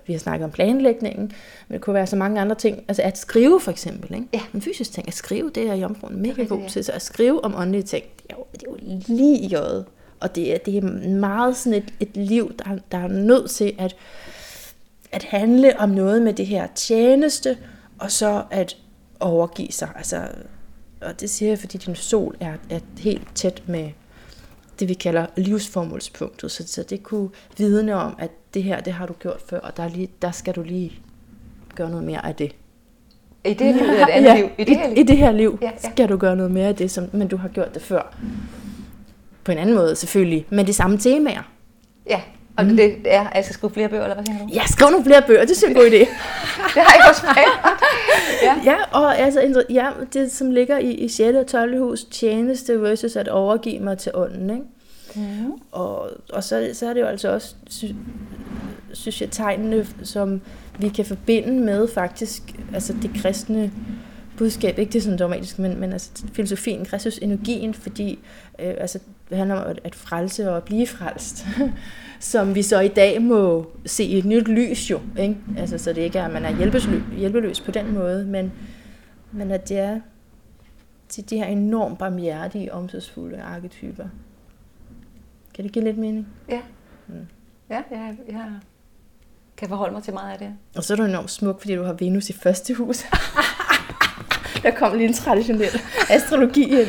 vi 0.07 0.13
har 0.13 0.21
snakket 0.21 0.45
om 0.45 0.51
planlægningen, 0.51 1.33
men 1.69 1.75
det 1.75 1.81
kunne 1.81 1.95
være 1.95 2.07
så 2.07 2.17
mange 2.17 2.41
andre 2.41 2.57
ting. 2.57 2.85
Altså 2.89 3.03
at 3.03 3.19
skrive 3.19 3.61
for 3.61 3.71
eksempel, 3.71 4.15
ikke? 4.15 4.27
Ja. 4.35 4.41
En 4.55 4.63
fysisk 4.63 4.93
ting. 4.93 5.09
At 5.09 5.15
skrive, 5.15 5.51
det 5.55 5.69
er 5.69 5.75
jomfruen 5.75 6.23
mega 6.23 6.45
god 6.45 6.69
til. 6.69 6.85
Så 6.85 6.93
at 6.93 7.03
skrive 7.03 7.45
om 7.45 7.55
åndelige 7.57 7.83
ting, 7.83 8.05
det 8.17 8.25
er 8.31 8.35
jo, 8.39 8.45
det 8.53 8.63
er 8.63 8.71
jo 8.71 8.99
lige 9.07 9.39
i 9.39 9.55
øjet. 9.55 9.85
Og 10.21 10.35
det 10.35 10.55
er, 10.55 10.59
det 10.59 10.77
er 10.77 11.09
meget 11.09 11.57
sådan 11.57 11.79
et, 11.79 11.95
et 12.01 12.17
liv, 12.17 12.53
der, 12.59 12.79
der 12.93 12.99
er 12.99 13.09
nødt 13.09 13.51
til 13.51 13.75
at, 13.79 13.97
at 15.13 15.25
handle 15.25 15.81
om 15.81 15.89
noget 15.89 16.23
med 16.23 16.33
det 16.33 16.47
her 16.47 16.67
tjeneste, 16.75 17.57
og 17.99 18.11
så 18.11 18.43
at 18.51 18.77
overgive 19.23 19.73
sig. 19.73 19.89
Altså, 19.97 20.29
og 21.01 21.21
det 21.21 21.31
siger 21.31 21.51
jeg, 21.51 21.59
fordi 21.59 21.79
din 21.79 21.95
sol 21.95 22.37
er, 22.41 22.55
er 22.71 22.81
helt 22.99 23.29
tæt 23.35 23.63
med 23.67 23.91
det, 24.81 24.89
vi 24.89 24.95
kalder 24.95 25.27
livsformålspunktet. 25.37 26.51
Så, 26.51 26.67
så 26.67 26.83
det 26.83 27.03
kunne 27.03 27.31
vidne 27.59 27.95
om, 27.95 28.17
at 28.19 28.31
det 28.55 28.63
her, 28.63 28.81
det 28.81 28.93
har 28.93 29.07
du 29.07 29.13
gjort 29.13 29.41
før, 29.49 29.61
og 29.61 29.77
der, 29.77 29.83
er 29.83 29.89
lige, 29.89 30.09
der 30.23 30.31
skal 30.31 30.55
du 30.55 30.63
lige 30.63 30.93
gøre 31.75 31.91
noget 31.91 32.05
mere 32.05 32.27
af 32.27 32.35
det. 32.35 32.53
I 33.45 33.55
det 33.55 33.75
her 33.75 33.85
liv 33.85 33.93
et 33.93 34.09
andet 34.17 34.29
ja, 34.29 34.37
liv? 34.37 34.49
I 34.59 34.65
det 34.65 34.77
her 34.77 34.89
liv? 34.89 34.99
I 34.99 35.03
det 35.03 35.17
her 35.17 35.33
liv 35.33 35.59
Ja, 35.63 35.71
ja. 35.83 35.91
skal 35.91 36.09
du 36.09 36.17
gøre 36.17 36.37
noget 36.37 36.51
mere 36.51 36.69
af 36.69 36.77
det, 36.77 36.91
som, 36.91 37.09
men 37.13 37.29
du 37.29 37.37
har 37.37 37.49
gjort 37.49 37.75
det 37.75 37.83
før. 37.83 38.17
På 39.45 39.53
en 39.53 39.59
anden 39.59 39.75
måde 39.75 39.97
selvfølgelig, 39.97 40.47
men 40.51 40.67
de 40.67 40.73
samme 40.73 40.99
temaer. 40.99 41.53
Ja, 42.07 42.21
og 42.57 42.65
mm. 42.65 42.77
det 42.77 42.95
er, 43.05 43.43
skal 43.43 43.55
skrive 43.55 43.73
flere 43.73 43.89
bøger, 43.89 44.03
eller 44.03 44.15
hvad 44.15 44.25
tænker 44.25 44.47
du? 44.47 44.53
Ja, 44.55 44.67
skriv 44.67 44.91
nogle 44.91 45.05
flere 45.05 45.23
bøger, 45.27 45.45
det 45.45 45.57
synes 45.57 45.75
jeg 45.75 45.81
er 45.81 45.85
en 45.85 45.91
god 45.91 45.99
idé. 45.99 46.05
Det 46.75 46.83
har 46.83 46.97
jeg 46.97 47.11
også. 47.11 47.27
Ja. 48.43 48.55
Ja, 48.65 48.77
og 48.93 49.19
altså, 49.19 49.65
ja, 49.71 49.91
det 50.13 50.33
som 50.33 50.51
ligger 50.51 50.79
i, 50.79 50.91
i 50.91 51.09
6. 51.09 51.37
og 51.37 51.47
12. 51.47 51.79
hus, 51.79 52.05
tjeneste 52.05 52.83
versus 52.83 53.17
at 53.17 53.29
overgive 53.29 53.81
mig 53.81 53.99
til 53.99 54.13
ånden, 54.15 54.51
ikke? 54.51 54.65
Mm. 55.15 55.53
Og, 55.73 56.11
og 56.33 56.45
så, 56.45 56.71
så 56.73 56.89
er 56.89 56.93
det 56.93 57.01
jo 57.01 57.07
altså 57.07 57.33
også, 57.33 57.55
sy, 57.69 57.85
synes 58.93 59.21
jeg, 59.21 59.31
tegnene, 59.31 59.87
som 60.03 60.41
vi 60.79 60.89
kan 60.89 61.05
forbinde 61.05 61.61
med 61.65 61.89
faktisk, 61.89 62.43
altså 62.75 62.95
det 63.03 63.11
kristne 63.23 63.73
budskab, 64.37 64.79
ikke 64.79 64.93
det 64.93 64.99
er 64.99 65.03
sådan 65.03 65.19
dogmatisk, 65.19 65.59
men, 65.59 65.81
men 65.81 65.93
altså 65.93 66.11
filosofien, 66.33 66.85
Kristus 66.85 67.19
energien, 67.19 67.75
fordi 67.75 68.19
øh, 68.59 68.75
altså, 68.79 68.99
det 69.33 69.39
handler 69.39 69.57
om 69.57 69.77
at, 69.85 69.95
frelse 69.95 70.51
og 70.51 70.57
at 70.57 70.65
blive 70.65 70.87
frelst, 70.87 71.47
som 72.33 72.55
vi 72.55 72.63
så 72.63 72.81
i 72.81 72.89
dag 72.89 73.23
må 73.23 73.71
se 73.87 74.05
i 74.05 74.19
et 74.19 74.25
nyt 74.25 74.49
lys 74.49 74.91
jo, 74.91 75.01
ikke? 75.19 75.37
Altså, 75.59 75.79
så 75.79 75.93
det 75.93 76.03
ikke 76.03 76.19
er, 76.19 76.25
at 76.25 76.33
man 76.33 76.45
er 76.45 76.57
hjælpeløs, 76.57 76.89
hjælpeløs 77.17 77.61
på 77.61 77.71
den 77.71 77.95
måde, 77.95 78.25
men, 78.25 78.53
men 79.33 79.51
at 79.51 79.69
det 79.69 79.79
er 79.79 80.01
til 81.09 81.31
de 81.31 81.37
her 81.37 81.47
enormt 81.47 81.99
barmhjertige, 81.99 82.73
omsorgsfulde 82.73 83.43
arketyper. 83.43 84.05
Kan 85.55 85.65
det 85.65 85.73
give 85.73 85.85
lidt 85.85 85.99
mening? 85.99 86.29
Ja. 86.49 86.61
Mm. 87.09 87.27
Ja, 87.71 87.83
jeg, 87.91 88.17
jeg 88.29 88.53
kan 89.57 89.69
forholde 89.69 89.95
mig 89.95 90.03
til 90.03 90.13
meget 90.13 90.33
af 90.33 90.39
det. 90.39 90.55
Og 90.77 90.85
så 90.85 90.95
er 90.95 90.97
du 90.97 91.05
enormt 91.05 91.31
smuk, 91.31 91.61
fordi 91.61 91.75
du 91.75 91.83
har 91.83 91.93
Venus 91.93 92.31
i 92.31 92.33
første 92.33 92.75
hus. 92.75 93.05
Der 94.63 94.71
kom 94.71 94.97
lige 94.97 95.09
en 95.09 95.15
traditionel 95.15 95.81
astrologi 96.11 96.81
ind. 96.81 96.89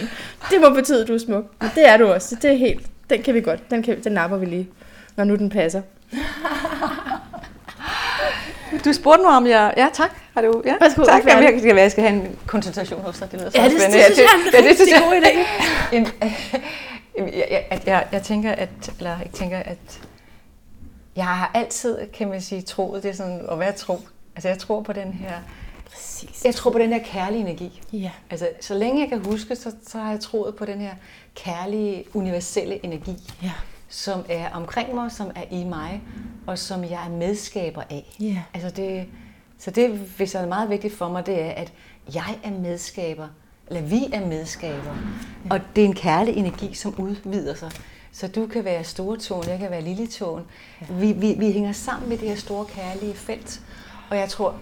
Det 0.52 0.62
må 0.62 0.70
betyde, 0.70 1.02
at 1.02 1.08
du 1.08 1.14
er 1.14 1.18
smuk. 1.18 1.46
Men 1.62 1.70
det 1.76 1.90
er 1.90 1.98
du 1.98 2.08
også. 2.14 2.36
Det 2.36 2.52
er 2.52 2.56
helt, 2.58 2.86
den 3.10 3.24
kan 3.24 3.34
vi 3.34 3.42
godt. 3.42 3.72
Den, 3.72 3.84
kan, 3.84 4.04
den 4.04 4.12
napper 4.12 4.38
vi 4.38 4.46
lige, 4.46 4.70
når 5.16 5.24
nu 5.24 5.36
den 5.36 5.50
passer. 5.50 5.82
Du 8.86 8.94
spurgte 8.94 9.22
mig 9.24 9.32
om 9.38 9.48
jeg... 9.48 9.74
Ja, 9.78 9.88
tak. 9.94 10.10
Har 10.34 10.42
du... 10.42 10.62
Ja, 10.66 10.74
Værsgo, 10.82 11.04
tak. 11.04 11.24
Jamen, 11.28 11.44
jeg, 11.44 11.60
skal, 11.60 11.76
være, 11.76 11.82
jeg 11.84 11.92
skal 11.92 12.04
have 12.04 12.16
en 12.24 12.40
konsultation 12.48 13.02
hos 13.02 13.20
dig. 13.20 13.32
Det 13.32 13.40
lyder 13.40 13.50
så 13.52 13.58
Ja, 13.58 13.64
det, 13.64 13.72
det, 13.72 13.82
spændende. 13.82 14.06
synes 14.06 14.18
jeg 14.18 14.26
er 14.26 14.60
en 14.60 14.64
Ja, 14.64 14.70
det 14.70 14.76
synes 14.78 14.92
jeg- 14.92 15.02
god 15.04 15.22
idé. 15.22 15.38
Øh, 17.20 17.28
jeg, 17.40 17.66
jeg, 17.72 17.82
jeg, 17.86 18.06
jeg 18.12 18.22
tænker, 18.22 18.52
at, 18.52 18.70
eller 18.98 19.10
jeg 19.20 19.30
tænker, 19.34 19.58
at 19.58 19.78
jeg 21.16 21.26
har 21.26 21.52
altid, 21.54 21.98
kan 22.14 22.28
man 22.30 22.42
sige, 22.42 22.62
troet, 22.62 23.04
det 23.04 23.10
er 23.12 23.16
sådan 23.16 23.42
at 23.52 23.60
være 23.60 23.72
tro. 23.72 24.00
Altså 24.36 24.48
jeg 24.50 24.58
tror 24.58 24.82
på 24.82 24.94
den 24.94 25.14
her, 25.14 25.32
Præcis. 25.94 26.46
jeg 26.46 26.56
tror 26.56 26.72
på 26.72 26.78
den 26.80 26.94
her 26.94 27.04
kærlige 27.04 27.42
energi. 27.42 27.82
Ja. 27.94 28.12
Altså 28.30 28.50
så 28.62 28.74
længe 28.74 29.02
jeg 29.02 29.10
kan 29.10 29.26
huske, 29.26 29.56
så, 29.56 29.72
så 29.88 29.98
har 30.00 30.12
jeg 30.12 30.20
troet 30.20 30.56
på 30.56 30.66
den 30.66 30.80
her 30.82 30.94
kærlige, 31.36 32.04
universelle 32.14 32.86
energi, 32.86 33.16
Ja. 33.44 33.52
som 33.90 34.26
er 34.30 34.50
omkring 34.50 34.96
mig, 34.96 35.12
som 35.12 35.32
er 35.36 35.44
i 35.52 35.64
mig, 35.64 36.02
og 36.48 36.60
som 36.60 36.84
jeg 36.84 37.06
er 37.06 37.10
medskaber 37.10 37.82
af. 37.90 38.16
Ja. 38.20 38.42
Altså 38.54 38.70
det, 38.70 39.06
så 39.60 39.72
det, 39.72 39.90
hvis 39.90 40.36
er 40.36 40.48
meget 40.48 40.70
vigtigt 40.70 40.94
for 40.98 41.10
mig, 41.10 41.26
det 41.26 41.42
er, 41.42 41.50
at 41.50 41.74
jeg 42.14 42.40
er 42.44 42.52
medskaber, 42.52 43.28
eller 43.68 43.82
vi 43.82 44.06
er 44.14 44.26
medskaber, 44.28 44.96
og 45.50 45.60
det 45.76 45.82
er 45.82 45.86
en 45.86 45.96
kærlig 45.96 46.36
energi, 46.38 46.74
som 46.74 46.96
udvider 46.98 47.56
sig. 47.56 47.72
Så 48.12 48.28
du 48.28 48.48
kan 48.48 48.66
være 48.66 48.84
store 48.84 49.18
tåen, 49.18 49.48
jeg 49.48 49.60
kan 49.60 49.72
være 49.72 49.82
lille 49.82 50.08
tåen. 50.08 50.44
Vi, 50.90 51.12
vi, 51.12 51.36
vi 51.40 51.52
hænger 51.52 51.72
sammen 51.72 52.10
med 52.10 52.18
det 52.18 52.30
her 52.30 52.36
store 52.36 52.66
kærlige 52.66 53.14
felt. 53.14 53.62
Og 54.10 54.18
jeg 54.18 54.30
tror, 54.30 54.56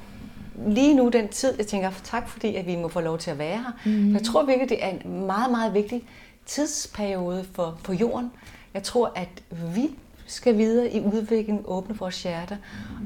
lige 0.68 0.96
nu 0.96 1.10
den 1.10 1.28
tid, 1.28 1.54
jeg 1.58 1.68
tænker 1.68 1.92
tak 2.04 2.30
fordi, 2.30 2.56
at 2.56 2.68
vi 2.68 2.76
må 2.76 2.88
få 2.88 3.00
lov 3.00 3.18
til 3.18 3.32
at 3.32 3.38
være 3.38 3.58
her. 3.58 3.72
Mm. 3.86 4.14
Jeg 4.14 4.24
tror 4.24 4.46
virkelig, 4.46 4.70
det 4.70 4.84
er 4.84 4.90
en 4.90 5.26
meget, 5.26 5.52
meget 5.52 5.74
vigtig 5.74 6.04
tidsperiode 6.46 7.46
for, 7.54 7.78
for 7.84 7.94
jorden. 7.94 8.32
Jeg 8.74 8.84
tror, 8.84 9.12
at 9.16 9.30
vi 9.76 9.90
skal 10.26 10.58
videre 10.58 10.94
i 10.94 11.02
udviklingen, 11.02 11.64
åbne 11.68 11.98
vores 11.98 12.24
hjerter, 12.24 12.58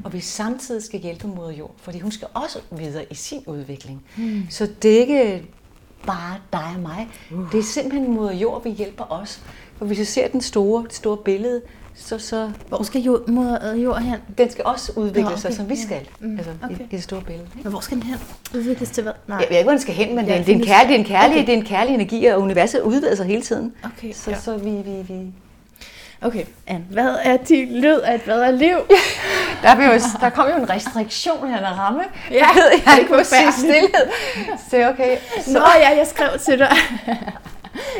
og 0.04 0.14
vi 0.14 0.20
samtidig 0.20 0.84
skal 0.84 1.00
hjælpe 1.00 1.28
moder 1.28 1.52
jord, 1.52 1.76
fordi 1.78 2.00
hun 2.00 2.12
skal 2.12 2.28
også 2.34 2.60
videre 2.72 3.06
i 3.12 3.16
sin 3.16 3.44
udvikling. 3.48 4.04
Mm. 4.18 4.42
Så 4.50 4.70
det 4.82 4.96
er 4.96 5.00
ikke 5.00 5.48
bare 6.06 6.38
dig 6.54 6.72
og 6.76 6.82
mig. 6.82 7.08
Uh. 7.32 7.52
Det 7.52 7.60
er 7.60 7.64
simpelthen 7.64 8.14
moder 8.14 8.34
jord, 8.34 8.64
vi 8.64 8.70
hjælper 8.70 9.12
os. 9.12 9.42
For 9.78 9.86
hvis 9.86 10.00
vi 10.00 10.04
ser 10.04 10.28
den 10.28 10.42
store, 10.42 10.84
det 10.84 10.94
store 10.94 11.18
billede, 11.18 11.62
så, 11.98 12.20
så 12.20 12.52
Hvor 12.68 12.84
skal 12.84 13.02
jord, 13.02 13.28
moder 13.28 13.76
jord 13.76 14.02
hen? 14.02 14.16
den 14.38 14.52
skal 14.52 14.64
også 14.66 14.92
udvikle 14.96 15.22
Nå, 15.22 15.28
okay. 15.30 15.40
sig, 15.42 15.54
som 15.56 15.70
vi 15.70 15.74
Ja. 15.76 15.82
skal. 15.82 16.08
Mm, 16.20 16.38
Altså 16.38 16.52
okay. 16.64 16.76
i, 16.76 16.84
i 16.84 16.96
det 16.96 17.04
store 17.04 17.22
billede. 17.22 17.44
Ikke? 17.56 17.64
Men 17.64 17.72
hvor 17.72 17.80
skal 17.80 17.98
den 17.98 18.04
hen? 18.04 18.18
Udvikles 18.56 18.90
til 18.90 19.04
hvad? 19.04 19.14
Nej. 19.28 19.38
Jeg 19.38 19.48
ved 19.50 19.58
ikke, 19.58 19.64
hvor 19.64 19.72
den 19.72 19.82
skal 19.82 19.94
hen, 19.94 20.16
men 20.16 20.26
Ja, 20.26 20.34
ja, 20.34 20.40
det, 20.40 20.50
er 20.50 20.54
en 20.54 20.64
kærlig, 20.66 20.88
det, 20.90 20.96
er 20.96 21.00
en 21.00 21.06
kærlig, 21.06 21.36
Okay. 21.36 21.46
det 21.46 21.54
er 21.54 21.58
en 21.58 21.66
kærlig 21.66 21.94
energi, 21.94 22.26
og 22.26 22.42
universet 22.42 22.82
udvider 22.82 23.16
sig 23.16 23.26
hele 23.26 23.42
tiden. 23.42 23.74
Okay, 23.84 24.12
Så, 24.14 24.30
ja. 24.30 24.36
ja. 24.36 24.42
så 24.42 24.58
vi, 24.58 24.70
vi, 24.70 25.02
vi... 25.14 25.22
Okay, 26.22 26.44
Anne, 26.68 26.86
hvad 26.92 27.16
er 27.24 27.38
din 27.38 27.82
lyd 27.82 28.00
af 28.00 28.16
et 28.16 28.22
bedre 28.22 28.56
liv? 28.58 28.76
Der, 29.64 29.76
vil 29.76 29.86
jo, 29.86 29.92
der 30.22 30.30
kom 30.30 30.48
jo 30.50 30.56
en 30.56 30.70
restriktion 30.70 31.50
her, 31.50 31.58
en 31.58 31.78
ramme. 31.78 32.02
Ja, 32.32 32.36
Jeg 32.36 32.50
jeg 32.86 32.94
er 32.94 32.98
ikke 33.00 33.12
må 33.12 33.24
sige 33.24 33.52
stillhed. 33.52 34.08
Så 34.70 34.90
okay. 34.90 35.18
Så, 35.46 35.54
Nå 35.54 35.60
ja, 35.60 35.98
jeg 35.98 36.08
skrev 36.08 36.30
til 36.40 36.60
dig. 36.60 36.72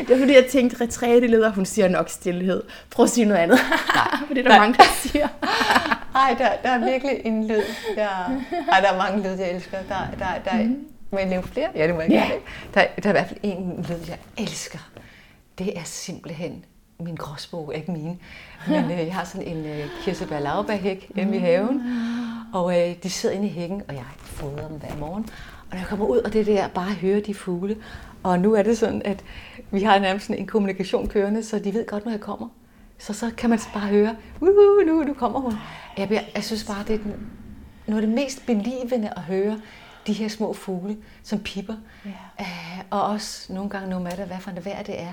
Det 0.08 0.10
er 0.14 0.18
fordi, 0.18 0.34
jeg 0.34 0.46
tænkte, 0.50 0.80
retræteleder, 0.84 1.52
hun 1.52 1.66
siger 1.66 1.88
nok 1.88 2.08
stillhed. 2.08 2.62
Prøv 2.90 3.04
at 3.04 3.10
sige 3.10 3.24
noget 3.24 3.40
andet. 3.40 3.58
fordi 4.28 4.42
der 4.42 4.48
er 4.48 4.52
Nej. 4.52 4.58
mange, 4.58 4.74
der 4.74 4.84
siger. 5.02 5.28
ej, 6.24 6.34
der, 6.38 6.48
der 6.62 6.68
er 6.70 6.78
virkelig 6.78 7.20
en 7.24 7.48
lyd. 7.48 7.62
Der, 7.96 8.08
ej, 8.72 8.80
der 8.80 8.88
er 8.92 8.96
mange 8.98 9.22
lyde, 9.22 9.36
jeg 9.40 9.50
elsker. 9.50 9.78
Der, 9.88 9.96
der, 10.18 10.50
der, 10.50 10.62
mm. 10.64 10.86
Må 11.10 11.18
jeg 11.18 11.28
nævne 11.28 11.46
flere? 11.48 11.68
Ja, 11.74 11.86
det 11.86 11.94
må 11.94 12.00
jeg 12.00 12.10
Ja. 12.10 12.16
gerne. 12.16 12.32
Der, 12.74 12.84
der 13.02 13.08
er 13.08 13.08
i 13.08 13.12
hvert 13.12 13.28
fald 13.28 13.40
en 13.42 13.86
lyd, 13.88 14.08
jeg 14.08 14.18
elsker. 14.38 14.78
Det 15.58 15.78
er 15.78 15.82
simpelthen 15.84 16.64
min 17.00 17.14
gråsbog, 17.14 17.72
ikke 17.74 17.92
mine, 17.92 18.16
men 18.68 18.84
øh, 18.84 18.98
jeg 18.98 19.14
har 19.14 19.24
sådan 19.24 19.46
en 19.46 19.64
øh, 19.66 19.84
kirsebær 20.02 20.40
laurbærhæk 20.40 21.10
hjemme 21.14 21.36
i 21.36 21.38
haven, 21.38 21.82
og 22.52 22.80
øh, 22.80 22.94
de 23.02 23.10
sidder 23.10 23.34
inde 23.34 23.46
i 23.46 23.50
hækken, 23.50 23.82
og 23.88 23.94
jeg 23.94 24.02
fodrer 24.22 24.68
dem 24.68 24.76
hver 24.78 24.96
morgen. 24.98 25.26
Og 25.60 25.66
når 25.72 25.78
jeg 25.78 25.86
kommer 25.86 26.06
ud, 26.06 26.18
og 26.18 26.32
det 26.32 26.46
der 26.46 26.68
bare 26.68 26.92
høre 26.92 27.20
de 27.20 27.34
fugle, 27.34 27.76
og 28.22 28.38
nu 28.40 28.54
er 28.54 28.62
det 28.62 28.78
sådan, 28.78 29.02
at 29.04 29.24
vi 29.70 29.82
har 29.82 29.98
nærmest 29.98 30.30
en 30.30 30.46
kommunikation 30.46 31.08
kørende, 31.08 31.44
så 31.44 31.58
de 31.58 31.74
ved 31.74 31.86
godt, 31.86 32.04
når 32.04 32.12
jeg 32.12 32.20
kommer. 32.20 32.48
Så 32.98 33.12
så 33.12 33.30
kan 33.36 33.50
man 33.50 33.58
bare 33.74 33.88
høre, 33.88 34.16
Uhu, 34.40 34.82
nu, 34.86 35.02
nu 35.02 35.14
kommer 35.14 35.40
hun. 35.40 35.52
Jeg, 35.98 36.08
bliver, 36.08 36.22
jeg 36.34 36.44
synes 36.44 36.64
bare, 36.64 36.84
det 36.86 36.94
er 36.94 36.98
den, 36.98 37.30
noget 37.86 38.02
af 38.02 38.06
det 38.06 38.16
mest 38.16 38.46
belivende 38.46 39.12
at 39.16 39.22
høre 39.22 39.60
de 40.06 40.12
her 40.12 40.28
små 40.28 40.52
fugle, 40.52 40.96
som 41.22 41.38
pipper. 41.38 41.74
Ja. 42.04 42.10
Uh, 42.40 42.84
og 42.90 43.02
også 43.02 43.52
nogle 43.52 43.70
gange, 43.70 43.90
no 43.90 43.98
matter 43.98 44.24
hvad 44.24 44.38
for 44.40 44.50
det 44.50 44.64
vejr 44.64 44.82
det 44.82 45.00
er, 45.00 45.12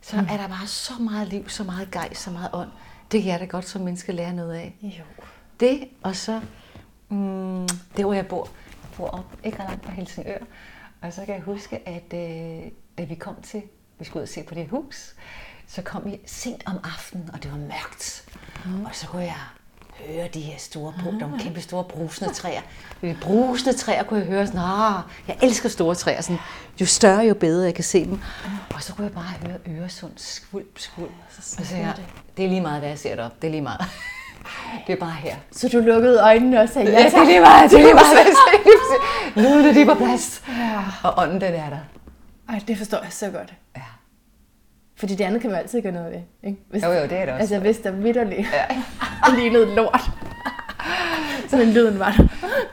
så 0.00 0.16
mm. 0.16 0.26
er 0.30 0.36
der 0.36 0.48
bare 0.48 0.66
så 0.66 0.92
meget 1.00 1.28
liv, 1.28 1.48
så 1.48 1.64
meget 1.64 1.90
gejst, 1.90 2.22
så 2.22 2.30
meget 2.30 2.50
ånd. 2.52 2.68
Det 3.12 3.22
kan 3.22 3.32
jeg 3.32 3.40
da 3.40 3.44
godt 3.44 3.68
som 3.68 3.82
menneske 3.82 4.12
lære 4.12 4.32
noget 4.32 4.54
af. 4.54 4.74
Jo. 4.82 5.04
Det, 5.60 5.88
og 6.02 6.16
så 6.16 6.40
mm, 7.08 7.68
det, 7.96 8.04
hvor 8.04 8.12
jeg 8.12 8.26
bor. 8.26 8.48
Jeg 8.82 8.96
bor 8.96 9.06
op, 9.06 9.36
ikke 9.44 9.58
ret 9.60 9.68
langt 9.68 9.84
fra 9.84 9.92
Helsingør. 9.92 10.38
Og 11.00 11.12
så 11.12 11.24
kan 11.24 11.34
jeg 11.34 11.42
huske, 11.42 11.88
at 11.88 12.14
øh, 12.14 12.70
da 12.98 13.04
vi 13.04 13.14
kom 13.14 13.34
til, 13.42 13.62
vi 13.98 14.04
skulle 14.04 14.20
ud 14.20 14.22
og 14.22 14.28
se 14.28 14.42
på 14.42 14.54
det 14.54 14.68
hus, 14.68 15.14
så 15.68 15.82
kom 15.82 16.04
vi 16.04 16.20
sent 16.26 16.62
om 16.66 16.78
aftenen, 16.84 17.30
og 17.32 17.42
det 17.42 17.50
var 17.50 17.58
mørkt. 17.58 18.24
Mm. 18.64 18.84
Og 18.84 18.90
så 18.92 19.06
kunne 19.06 19.22
jeg 19.22 19.40
høre 20.06 20.28
de 20.34 20.40
her 20.40 20.58
store, 20.58 20.94
bro, 21.02 21.10
nogle 21.10 21.38
kæmpe 21.40 21.60
store 21.60 21.84
brusende 21.84 22.34
træer. 22.34 22.60
Ved 23.00 23.14
brusende 23.20 23.72
træer 23.78 24.02
kunne 24.02 24.20
jeg 24.20 24.28
høre 24.28 24.46
sådan, 24.46 24.60
ah, 24.60 25.02
jeg 25.28 25.36
elsker 25.42 25.68
store 25.68 25.94
træer. 25.94 26.20
Sådan, 26.20 26.38
jo 26.80 26.86
større, 26.86 27.20
jo 27.20 27.34
bedre 27.34 27.64
jeg 27.64 27.74
kan 27.74 27.84
se 27.84 28.04
dem. 28.04 28.20
Og 28.74 28.82
så 28.82 28.94
kunne 28.94 29.04
jeg 29.04 29.12
bare 29.12 29.24
høre 29.46 29.58
Øresund 29.68 30.12
skvulp, 30.16 30.78
skvulp. 30.78 31.10
Og 31.38 31.42
så 31.66 31.76
jeg, 31.76 31.94
det 32.36 32.44
er 32.44 32.48
lige 32.48 32.60
meget, 32.60 32.78
hvad 32.80 32.88
jeg 32.88 32.98
ser 32.98 33.16
derop. 33.16 33.42
Det 33.42 33.48
er 33.48 33.50
lige 33.50 33.62
meget. 33.62 33.80
Det 34.86 34.92
er 34.92 34.96
bare 34.96 35.10
her. 35.12 35.36
Så 35.52 35.68
du 35.68 35.78
lukkede 35.78 36.20
øjnene 36.20 36.60
og 36.60 36.68
sagde, 36.68 36.90
ja, 36.90 36.98
Ja, 36.98 37.04
det 37.04 37.14
er 37.14 37.24
lige 37.24 37.40
meget, 37.40 37.70
det 37.70 37.78
er 37.78 37.82
lige 37.82 37.94
meget, 37.94 38.16
hvad 38.16 38.24
jeg 38.24 38.34
ser. 39.64 39.72
De 39.72 39.80
er 39.80 39.94
på 39.94 39.94
plads. 39.94 40.42
Og 41.02 41.14
ånden, 41.16 41.40
den 41.40 41.54
er 41.54 41.70
der. 41.70 41.78
Ej, 42.52 42.60
det 42.68 42.78
forstår 42.78 42.98
jeg 43.02 43.12
så 43.12 43.30
godt. 43.30 43.54
Ja. 43.76 43.80
Fordi 44.96 45.14
det 45.14 45.24
andet 45.24 45.40
kan 45.40 45.50
man 45.50 45.58
altid 45.58 45.82
gøre 45.82 45.92
noget 45.92 46.12
ved. 46.12 46.20
Ikke? 46.42 46.58
Hvis, 46.70 46.82
Jo, 46.82 46.88
jo, 46.92 47.02
det 47.02 47.12
er 47.12 47.24
det 47.24 47.28
også. 47.28 47.40
Altså, 47.40 47.58
hvis 47.58 47.78
der 47.78 47.90
vidderligt 47.90 48.48
Ja. 48.52 49.34
lignede 49.40 49.74
lort. 49.74 50.00
Så 51.48 51.56
men 51.56 51.72
lyden 51.72 51.98
var 51.98 52.14
der. 52.18 52.26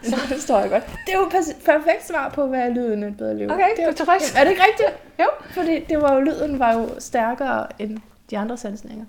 Så 0.04 0.16
det 0.22 0.38
forstår 0.38 0.60
jeg 0.60 0.70
godt. 0.70 0.84
Det 1.06 1.14
er 1.14 1.18
jo 1.18 1.30
perfekt 1.66 2.08
svar 2.08 2.30
på, 2.30 2.48
hvad 2.48 2.60
er 2.60 2.70
lyden 2.70 3.04
af 3.04 3.08
et 3.08 3.18
bedre 3.18 3.38
liv. 3.38 3.50
Okay, 3.52 3.64
det 3.76 3.80
er, 3.84 3.86
du 3.86 3.92
er 3.92 3.96
tilfreds? 3.96 4.36
Er 4.36 4.44
det 4.44 4.50
ikke 4.52 4.64
rigtigt? 4.64 4.90
Jo. 5.20 5.26
Fordi 5.54 5.86
det 5.90 6.02
var 6.02 6.14
jo, 6.14 6.20
lyden 6.20 6.60
var 6.60 6.74
jo 6.74 6.90
stærkere 7.00 7.68
end 7.80 7.98
de 8.30 8.38
andre 8.38 8.58
sansninger. 8.58 9.06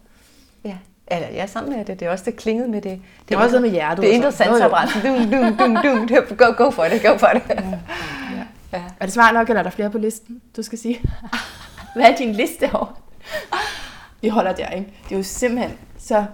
Ja. 0.65 0.77
Eller 1.07 1.29
jeg 1.29 1.39
er 1.39 1.47
sammen 1.47 1.77
med 1.77 1.85
det. 1.85 2.01
Det 2.01 2.07
er 2.07 2.11
også 2.13 2.25
det 2.25 2.37
klingede 2.37 2.69
med 2.69 2.81
det. 2.83 3.01
Det 3.29 3.35
er 3.35 3.39
også 3.39 3.51
noget 3.51 3.63
med 3.63 3.71
hjertet. 3.71 4.05
Det 4.05 4.17
er 4.17 4.27
og 4.27 4.33
sådan. 4.33 4.53
Jo, 4.53 4.59
jo. 4.59 4.61
sanseoprensning. 4.61 5.33
Dum, 5.33 5.57
dum, 5.57 5.77
dum, 5.77 5.97
dum. 5.99 6.09
Det- 6.29 6.39
Go, 6.39 6.65
go 6.65 6.71
for 6.71 6.85
det, 6.85 7.03
go 7.03 7.17
for 7.19 7.27
det. 7.27 7.43
Ja. 7.49 7.55
Ja. 8.37 8.45
Er 8.73 9.05
det 9.05 9.13
smart 9.13 9.35
nok, 9.35 9.49
eller 9.49 9.59
er 9.59 9.63
der 9.63 9.71
flere 9.71 9.91
på 9.91 9.99
listen, 9.99 10.43
du 10.57 10.63
skal 10.63 10.79
sige? 10.79 11.01
Hvad 11.95 12.05
er 12.05 12.17
din 12.17 12.33
liste 12.33 12.67
herovre? 12.67 12.95
Vi 14.21 14.29
holder 14.29 14.53
der, 14.53 14.69
ikke? 14.69 14.93
Det 15.05 15.13
er 15.13 15.17
jo 15.17 15.23
simpelthen 15.23 15.79
så 15.99 16.25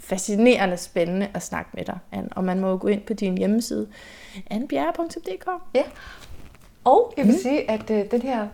fascinerende 0.00 0.76
spændende 0.76 1.28
at 1.34 1.42
snakke 1.42 1.70
med 1.74 1.84
dig, 1.84 1.98
Anne. 2.12 2.28
Og 2.32 2.44
man 2.44 2.60
må 2.60 2.70
jo 2.70 2.78
gå 2.80 2.88
ind 2.88 3.02
på 3.02 3.14
din 3.14 3.38
hjemmeside, 3.38 3.88
annebjerre.dk. 4.50 5.48
Ja. 5.74 5.82
Og 6.84 7.14
jeg 7.16 7.26
vil 7.26 7.34
mm. 7.34 7.40
sige, 7.40 7.70
at 7.70 7.90
øh, 7.90 8.10
den 8.10 8.22
her 8.22 8.48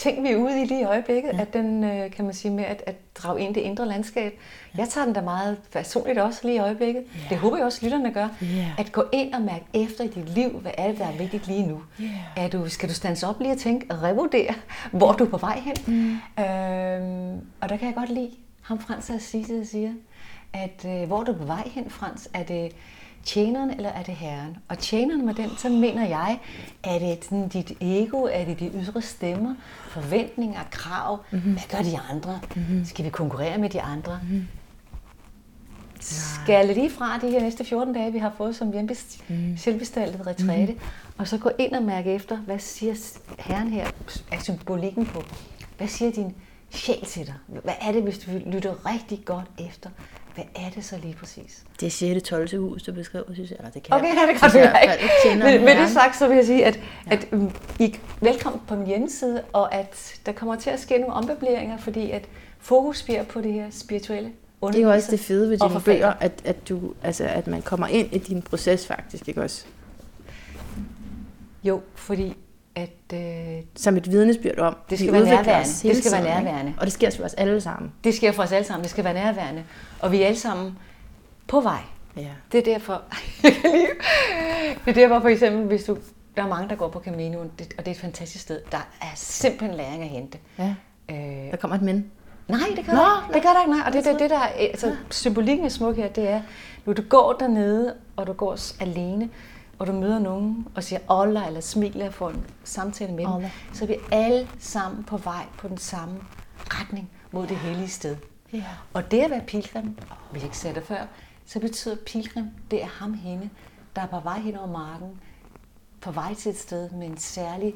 ting, 0.00 0.22
vi 0.22 0.28
er 0.28 0.36
ude 0.36 0.62
i 0.62 0.64
lige 0.64 0.80
i 0.80 0.84
øjeblikket, 0.84 1.30
ja. 1.32 1.40
at 1.40 1.52
den, 1.52 1.84
øh, 1.84 2.10
kan 2.10 2.24
man 2.24 2.34
sige, 2.34 2.52
med 2.52 2.64
at, 2.64 2.82
at 2.86 3.14
drage 3.14 3.40
ind 3.40 3.54
det 3.54 3.60
indre 3.60 3.86
landskab, 3.86 4.32
ja. 4.74 4.78
jeg 4.78 4.88
tager 4.88 5.04
den 5.04 5.14
da 5.14 5.20
meget 5.20 5.56
personligt 5.72 6.18
også 6.18 6.40
lige 6.44 6.56
i 6.56 6.58
øjeblikket. 6.58 7.04
Ja. 7.14 7.28
Det 7.28 7.38
håber 7.38 7.56
jeg 7.56 7.66
også, 7.66 7.80
lytterne 7.82 8.12
gør. 8.12 8.28
Ja. 8.42 8.66
At 8.78 8.92
gå 8.92 9.04
ind 9.12 9.34
og 9.34 9.42
mærke 9.42 9.64
efter 9.74 10.04
i 10.04 10.08
dit 10.08 10.28
liv, 10.28 10.48
hvad 10.48 10.72
er 10.78 10.88
det, 10.88 10.98
der 10.98 11.06
er 11.06 11.12
vigtigt 11.12 11.46
lige 11.46 11.66
nu? 11.66 11.82
Ja. 12.00 12.04
Er 12.36 12.48
du, 12.48 12.68
skal 12.68 12.88
du 12.88 12.94
stands 12.94 13.22
op 13.22 13.40
lige 13.40 13.52
og 13.52 13.58
tænke 13.58 13.86
og 13.90 14.02
revurdere, 14.02 14.54
hvor 14.92 15.12
du 15.12 15.24
er 15.24 15.28
på 15.28 15.36
vej 15.36 15.60
hen? 15.60 15.76
Mm. 15.86 16.44
Øhm, 16.44 17.40
og 17.60 17.68
der 17.68 17.76
kan 17.76 17.86
jeg 17.86 17.94
godt 17.94 18.10
lide 18.10 18.30
ham 18.62 18.78
Frans 18.78 19.10
at 19.10 19.22
sige, 19.22 19.44
det, 19.44 19.68
siger, 19.68 19.92
at 20.52 20.86
øh, 20.86 21.06
hvor 21.06 21.20
er 21.20 21.24
du 21.24 21.32
på 21.32 21.44
vej 21.44 21.68
hen, 21.74 21.90
Frans? 21.90 22.28
Er 22.34 22.42
det 22.42 22.72
tjeneren, 23.24 23.70
eller 23.70 23.90
er 23.90 24.02
det 24.02 24.14
herren? 24.14 24.56
Og 24.68 24.78
tjeneren 24.78 25.26
med 25.26 25.34
den, 25.34 25.50
så 25.58 25.68
mener 25.68 26.06
jeg, 26.06 26.38
er 26.84 26.98
det 26.98 27.24
sådan 27.24 27.48
dit 27.48 27.72
ego, 27.80 28.22
er 28.22 28.44
det 28.44 28.60
de 28.60 28.70
ydre 28.74 29.02
stemmer, 29.02 29.54
forventninger, 29.88 30.60
krav, 30.70 31.18
mm-hmm. 31.30 31.52
hvad 31.52 31.62
gør 31.70 31.82
de 31.82 31.98
andre? 32.10 32.40
Mm-hmm. 32.56 32.84
Skal 32.84 33.04
vi 33.04 33.10
konkurrere 33.10 33.58
med 33.58 33.70
de 33.70 33.82
andre? 33.82 34.20
Mm-hmm. 34.22 34.46
Skal 36.00 36.66
lige 36.66 36.90
fra 36.90 37.18
de 37.18 37.30
her 37.30 37.40
næste 37.40 37.64
14 37.64 37.94
dage, 37.94 38.12
vi 38.12 38.18
har 38.18 38.32
fået 38.36 38.56
som 38.56 38.72
hjembest, 38.72 39.24
mm. 39.28 39.56
selvbestaltet 39.56 40.26
retræte, 40.26 40.72
mm. 40.72 40.78
og 41.18 41.28
så 41.28 41.38
gå 41.38 41.50
ind 41.58 41.72
og 41.72 41.82
mærke 41.82 42.12
efter, 42.12 42.36
hvad 42.36 42.58
siger 42.58 42.94
herren 43.38 43.68
her, 43.68 43.90
er 44.32 44.38
symbolikken 44.38 45.06
på, 45.06 45.22
hvad 45.76 45.88
siger 45.88 46.12
din 46.12 46.34
sjæl 46.70 47.04
til 47.04 47.26
dig? 47.26 47.34
Hvad 47.46 47.74
er 47.80 47.92
det, 47.92 48.02
hvis 48.02 48.18
du 48.18 48.30
lytter 48.46 48.86
rigtig 48.86 49.24
godt 49.24 49.46
efter? 49.58 49.90
Hvad 50.34 50.44
er 50.54 50.70
det 50.74 50.84
så 50.84 50.96
lige 51.02 51.14
præcis? 51.14 51.64
Det 51.80 51.86
er 51.86 51.90
6. 51.90 52.28
12. 52.28 52.58
hus, 52.58 52.82
du 52.82 52.92
beskriver, 52.92 53.24
synes 53.34 53.50
jeg. 53.50 53.56
Eller 53.58 53.70
det 53.70 53.82
kan 53.82 53.94
Okay, 53.94 54.06
jeg. 54.06 54.14
ja, 54.16 54.32
det 54.32 54.40
kan 54.40 54.50
du 54.50 54.58
hvert 54.58 54.98
ikke. 55.02 55.14
kender 55.24 55.60
Med, 55.60 55.76
det 55.76 55.90
sagt, 55.90 56.16
så 56.16 56.28
vil 56.28 56.36
jeg 56.36 56.46
sige, 56.46 56.64
at, 56.64 56.80
ja. 57.06 57.12
at 57.12 57.26
um, 57.32 57.52
I 57.78 57.96
velkommen 58.20 58.62
på 58.68 58.74
min 58.74 58.86
hjemmeside, 58.86 59.42
og 59.52 59.74
at 59.74 60.20
der 60.26 60.32
kommer 60.32 60.56
til 60.56 60.70
at 60.70 60.80
ske 60.80 60.98
nogle 60.98 61.14
ombæblinger, 61.14 61.78
fordi 61.78 62.10
at 62.10 62.24
fokus 62.58 63.02
bliver 63.02 63.24
på 63.24 63.40
det 63.40 63.52
her 63.52 63.66
spirituelle 63.70 64.32
Det 64.66 64.76
er 64.76 64.82
jo 64.82 64.90
også 64.90 65.10
det 65.10 65.20
fede 65.20 65.50
ved 65.50 65.58
dine 65.58 65.80
bøger, 65.84 66.12
at, 66.20 66.32
at, 66.44 66.68
du, 66.68 66.94
altså, 67.02 67.24
at 67.24 67.46
man 67.46 67.62
kommer 67.62 67.86
ind 67.86 68.12
i 68.12 68.18
din 68.18 68.42
proces 68.42 68.86
faktisk, 68.86 69.28
ikke 69.28 69.42
også? 69.42 69.64
Jo, 71.64 71.80
fordi 71.94 72.36
at 72.74 72.90
øh, 73.14 73.62
Som 73.76 73.96
et 73.96 74.10
vidnesbyrd 74.10 74.58
om, 74.58 74.76
Det 74.90 74.98
skal 74.98 75.12
være 75.12 75.24
nærværende. 75.24 75.88
Det 75.88 75.96
skal 75.96 76.12
være 76.12 76.20
ikke? 76.20 76.44
nærværende. 76.44 76.74
Og 76.78 76.84
det 76.86 76.92
sker 76.92 77.10
for 77.10 77.24
os 77.24 77.34
alle 77.34 77.60
sammen. 77.60 77.92
det 78.04 78.14
sker 78.14 78.32
for 78.32 78.42
os 78.42 78.52
alle 78.52 78.66
sammen. 78.66 78.82
Det 78.82 78.90
skal 78.90 79.04
være 79.04 79.14
nærværende. 79.14 79.64
Og 80.00 80.12
vi 80.12 80.22
er 80.22 80.26
alle 80.26 80.38
sammen 80.38 80.78
på 81.48 81.60
vej. 81.60 81.80
Ja. 82.16 82.26
Det 82.52 82.58
er 82.58 82.62
derfor, 82.74 83.02
det 84.84 84.88
er 84.88 84.92
derfor 84.92 85.20
for 85.20 85.28
eksempel, 85.28 85.62
hvis 85.66 85.84
du, 85.84 85.96
der 86.36 86.42
er 86.42 86.48
mange, 86.48 86.68
der 86.68 86.74
går 86.74 86.88
på 86.88 87.00
Caminoen, 87.00 87.50
og 87.58 87.58
det 87.58 87.86
er 87.86 87.90
et 87.90 87.96
fantastisk 87.96 88.42
sted. 88.44 88.60
Der 88.72 88.88
er 89.02 89.06
simpelthen 89.14 89.76
læring 89.76 90.02
at 90.02 90.08
hente. 90.08 90.38
ja. 90.58 90.74
Øh, 91.10 91.50
Der 91.50 91.56
kommer 91.56 91.76
et 91.76 91.82
men. 91.82 92.10
Nej, 92.48 92.58
det 92.76 92.86
gør 92.86 92.92
Nå, 92.92 92.98
der 92.98 93.22
ikke. 93.28 93.34
Det 93.34 93.42
gør 93.42 93.48
der 93.52 93.60
ikke, 93.60 93.70
nej. 93.72 93.80
Og 93.86 93.92
det, 93.92 94.04
det, 94.04 94.18
det 94.18 94.30
der, 94.30 94.38
er- 94.38 94.52
altså, 94.58 94.96
symbolikken 95.10 95.64
er 95.64 95.68
smuk 95.68 95.96
her, 95.96 96.08
det 96.08 96.28
er, 96.28 96.40
når 96.86 96.92
du 96.92 97.02
går 97.08 97.32
dernede, 97.32 97.94
og 98.16 98.26
du 98.26 98.32
går 98.32 98.56
alene, 98.82 99.28
og 99.80 99.86
du 99.86 99.92
møder 99.92 100.18
nogen 100.18 100.66
og 100.74 100.84
siger 100.84 101.00
olla 101.08 101.46
eller 101.46 101.60
smiler 101.60 102.06
og 102.06 102.14
får 102.14 102.30
en 102.30 102.46
samtale 102.64 103.12
med 103.12 103.24
dem, 103.24 103.32
Olla. 103.32 103.50
så 103.72 103.84
er 103.84 103.88
vi 103.88 103.96
alle 104.12 104.48
sammen 104.58 105.04
på 105.04 105.16
vej 105.16 105.46
på 105.58 105.68
den 105.68 105.78
samme 105.78 106.20
retning 106.66 107.10
mod 107.32 107.46
det 107.46 107.56
hellige 107.56 107.88
sted. 107.88 108.16
Ja. 108.52 108.64
Og 108.94 109.10
det 109.10 109.20
at 109.20 109.30
være 109.30 109.42
pilgrim, 109.46 109.98
vi 110.32 110.38
har 110.38 110.46
ikke 110.46 110.58
sagt 110.58 110.74
det 110.74 110.82
før, 110.82 111.06
så 111.46 111.60
betyder 111.60 111.96
pilgrim, 112.06 112.46
det 112.70 112.82
er 112.82 112.86
ham 112.86 113.14
hende, 113.14 113.50
der 113.96 114.02
er 114.02 114.06
på 114.06 114.20
vej 114.20 114.38
hen 114.38 114.56
over 114.56 114.66
marken, 114.66 115.20
på 116.00 116.10
vej 116.10 116.34
til 116.34 116.50
et 116.50 116.58
sted 116.58 116.90
med 116.90 117.06
en 117.06 117.18
særlig 117.18 117.74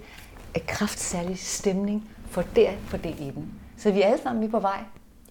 et 0.55 0.66
kraftsærlig 0.66 1.39
stemning, 1.39 2.10
for 2.26 2.43
der 2.56 2.72
for 2.86 2.97
det 2.97 3.20
i 3.20 3.31
den. 3.35 3.55
Så 3.76 3.90
vi 3.90 4.02
er 4.02 4.06
alle 4.06 4.22
sammen 4.22 4.40
vi 4.40 4.47
er 4.47 4.51
på 4.51 4.60
vej, 4.60 4.85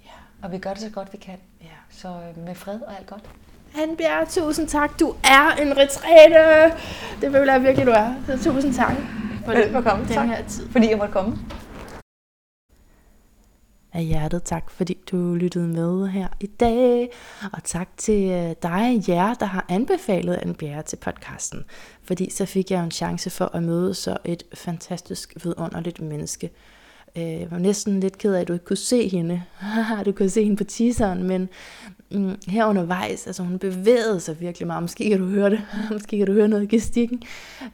ja. 0.06 0.12
og 0.42 0.52
vi 0.52 0.58
gør 0.58 0.74
det 0.74 0.82
så 0.82 0.90
godt 0.90 1.14
vi 1.14 1.18
kan. 1.18 1.38
ja. 1.62 1.68
Så 1.90 2.08
øh, 2.08 2.44
med 2.46 2.56
fred 2.56 2.82
og 2.82 2.98
alt 2.98 3.08
godt. 3.08 3.24
Anne 3.82 3.98
Bjerre, 3.98 4.26
tusind 4.30 4.68
tak. 4.68 5.00
Du 5.00 5.16
er 5.24 5.56
en 5.62 5.78
retræte. 5.78 6.76
Det 7.22 7.32
føler 7.32 7.54
jeg 7.54 7.64
virkelig, 7.64 7.86
du 7.88 7.92
er. 7.92 8.14
Så 8.28 8.52
tusind 8.52 8.74
tak 8.74 8.96
for 9.46 9.52
Velbekomme. 9.52 10.06
den 10.06 10.14
Tak. 10.14 10.28
her 10.28 10.48
tid. 10.48 10.68
Fordi 10.70 10.90
jeg 10.90 10.98
måtte 10.98 11.14
komme. 11.14 11.38
Af 13.94 14.04
hjertet 14.04 14.44
tak, 14.44 14.70
fordi 14.72 14.98
du 15.12 15.36
lyttede 15.36 15.68
med 15.68 16.08
her 16.08 16.28
i 16.40 16.46
dag. 16.48 17.10
Og 17.54 17.64
tak 17.64 17.88
til 17.98 18.24
øh, 18.32 18.56
dig 18.64 18.96
og 18.98 19.10
jer, 19.10 19.34
der 19.34 19.46
har 19.46 19.66
anbefalet 19.70 20.36
Anne 20.36 20.54
Bjerre 20.54 20.82
til 20.84 20.96
podcasten. 20.98 21.64
Fordi 22.04 22.30
så 22.32 22.46
fik 22.46 22.72
jeg 22.72 22.84
en 22.84 22.92
chance 22.92 23.30
for 23.30 23.56
at 23.56 23.64
møde 23.64 23.94
så 23.94 24.18
et 24.26 24.44
fantastisk 24.54 25.34
vidunderligt 25.44 26.02
menneske. 26.02 26.50
Øh, 27.18 27.24
Jeg 27.24 27.48
var 27.52 27.58
næsten 27.58 28.00
lidt 28.00 28.18
ked 28.18 28.34
af, 28.34 28.42
at 28.42 28.48
du 28.48 28.54
ikke 28.54 28.66
kunne 28.66 28.78
se 28.78 29.08
hende. 29.10 29.44
du 30.06 30.12
kunne 30.12 30.30
se 30.30 30.44
hende 30.44 30.58
på 30.58 30.64
teaseren, 30.64 31.24
men 31.24 31.50
mm, 32.14 32.36
her 32.48 32.66
undervejs, 32.66 33.28
altså 33.28 33.44
hun 33.44 33.60
bevægede 33.60 34.20
sig 34.20 34.40
virkelig 34.40 34.68
meget. 34.68 34.84
Måske 34.84 35.10
kan 35.10 35.20
du 35.20 35.26
høre 35.26 35.50
det. 35.50 35.62
Måske 35.92 36.18
kan 36.18 36.28
du 36.28 36.34
høre 36.34 36.48
noget 36.48 36.64
i 36.64 36.76
gestikken. 36.76 37.24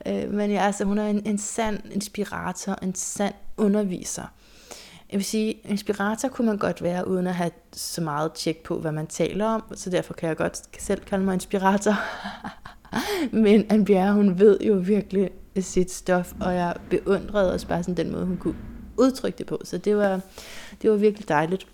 Øh, 0.06 0.34
Men 0.34 0.52
ja, 0.52 0.66
altså, 0.66 0.84
hun 0.84 0.98
er 0.98 1.08
en, 1.08 1.22
en 1.26 1.38
sand 1.38 1.80
inspirator, 1.92 2.76
en 2.82 2.96
sand 2.96 3.34
underviser. 3.58 4.24
Jeg 5.12 5.18
vil 5.18 5.26
sige, 5.26 5.54
inspirator 5.54 6.28
kunne 6.28 6.48
man 6.48 6.58
godt 6.58 6.82
være, 6.84 7.08
uden 7.08 7.28
at 7.28 7.36
have 7.36 7.52
så 7.74 8.02
meget 8.02 8.34
tjek 8.34 8.64
på, 8.64 8.80
hvad 8.80 8.92
man 8.92 9.08
taler 9.08 9.46
om, 9.46 9.64
så 9.76 9.90
derfor 9.90 10.14
kan 10.14 10.30
jeg 10.30 10.38
godt 10.38 10.62
selv 10.80 11.02
kalde 11.02 11.26
mig 11.26 11.34
inspirator. 11.34 11.94
Men 13.46 13.66
Anne 13.70 13.86
Bjerre, 13.86 14.14
hun 14.14 14.40
ved 14.40 14.60
jo 14.60 14.74
virkelig 14.74 15.30
sit 15.60 15.92
stof, 15.92 16.34
og 16.40 16.56
jeg 16.56 16.76
beundrede 16.90 17.54
også 17.54 17.68
bare 17.68 17.84
sådan 17.84 17.98
den 17.98 18.12
måde, 18.12 18.26
hun 18.26 18.38
kunne 18.38 18.56
udtrykke 18.98 19.38
det 19.38 19.46
på. 19.46 19.62
Så 19.64 19.78
det 19.78 19.98
var, 19.98 20.20
det 20.82 20.90
var 20.92 20.96
virkelig 20.96 21.30
dejligt. 21.30 21.68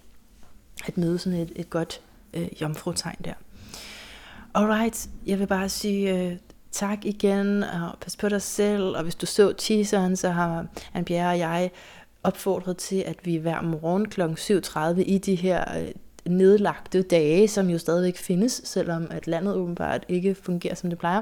at 0.88 0.98
møde 0.98 1.18
sådan 1.18 1.40
et, 1.40 1.52
et 1.56 1.70
godt 1.70 2.02
øh, 2.36 2.62
jomfrutegn 2.62 3.18
der. 3.26 3.34
Alright, 4.54 5.10
jeg 5.26 5.40
vil 5.40 5.48
bare 5.48 5.70
sige 5.70 6.18
øh, 6.18 6.38
tak 6.72 7.06
igen, 7.06 7.64
og 7.64 7.98
pas 8.02 8.18
på 8.18 8.30
dig 8.30 8.42
selv, 8.42 8.84
og 8.84 9.04
hvis 9.04 9.16
du 9.16 9.26
så 9.26 9.54
teaseren, 9.58 10.16
så 10.16 10.30
har 10.30 10.66
Anne 10.94 11.06
Bjerre 11.06 11.30
og 11.30 11.40
jeg 11.40 11.72
opfordret 12.24 12.78
til, 12.78 13.04
at 13.06 13.26
vi 13.26 13.36
hver 13.36 13.62
morgen 13.62 14.10
kl. 14.10 14.22
7.30 14.22 15.02
i 15.02 15.18
de 15.18 15.36
her 15.36 15.80
øh, 15.80 15.88
nedlagte 16.26 17.02
dage, 17.02 17.48
som 17.48 17.70
jo 17.70 17.78
stadigvæk 17.78 18.18
findes, 18.18 18.62
selvom 18.64 19.08
at 19.10 19.28
landet 19.28 19.56
åbenbart 19.56 20.06
ikke 20.08 20.36
fungerer, 20.36 20.76
som 20.76 20.90
det 20.90 21.00
plejer, 21.00 21.22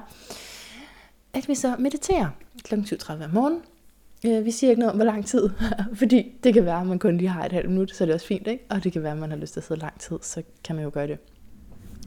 at 1.34 1.48
vi 1.48 1.56
så 1.56 1.76
mediterer 1.80 2.30
kl. 2.64 2.76
7.30 2.76 3.12
om 3.12 3.30
morgenen. 3.34 3.62
Øh, 4.26 4.46
vi 4.46 4.52
siger 4.52 4.70
ikke 4.70 4.80
noget 4.80 4.92
om, 4.92 4.98
hvor 4.98 5.06
lang 5.06 5.26
tid, 5.26 5.50
fordi 6.02 6.36
det 6.44 6.54
kan 6.54 6.66
være, 6.66 6.82
at 6.82 6.88
man 6.88 7.00
kun 7.00 7.18
lige 7.18 7.30
har 7.30 7.46
et 7.46 7.52
halvt 7.52 7.70
minut, 7.70 7.96
så 7.96 8.04
er 8.04 8.06
det 8.06 8.16
også 8.16 8.28
fint, 8.28 8.48
ikke? 8.48 8.64
og 8.70 8.84
det 8.84 8.94
kan 8.94 9.04
være, 9.04 9.12
at 9.12 9.18
man 9.18 9.30
har 9.30 9.38
lyst 9.38 9.54
til 9.54 9.60
at 9.60 9.64
sidde 9.64 9.82
lang 9.82 10.00
tid, 10.00 10.18
så 10.22 10.44
kan 10.64 10.76
man 10.76 10.84
jo 10.84 10.92
gøre 10.94 11.08
det. 11.08 11.18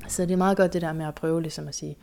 Så 0.08 0.22
det 0.22 0.30
er 0.30 0.36
meget 0.36 0.56
godt 0.56 0.72
det 0.72 0.82
der 0.82 0.92
med 0.92 1.06
at 1.06 1.14
prøve 1.14 1.42
ligesom 1.42 1.68
at 1.68 1.74
sige, 1.74 1.96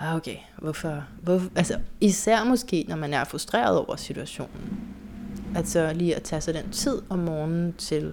ah, 0.00 0.16
okay, 0.16 0.36
hvorfor, 0.58 1.04
hvorfor, 1.22 1.50
altså 1.56 1.78
især 2.00 2.44
måske, 2.44 2.84
når 2.88 2.96
man 2.96 3.14
er 3.14 3.24
frustreret 3.24 3.78
over 3.78 3.96
situationen, 3.96 4.80
altså 5.56 5.92
lige 5.92 6.16
at 6.16 6.22
tage 6.22 6.40
sig 6.40 6.54
den 6.54 6.70
tid 6.70 7.02
om 7.08 7.18
morgenen 7.18 7.72
til 7.72 8.12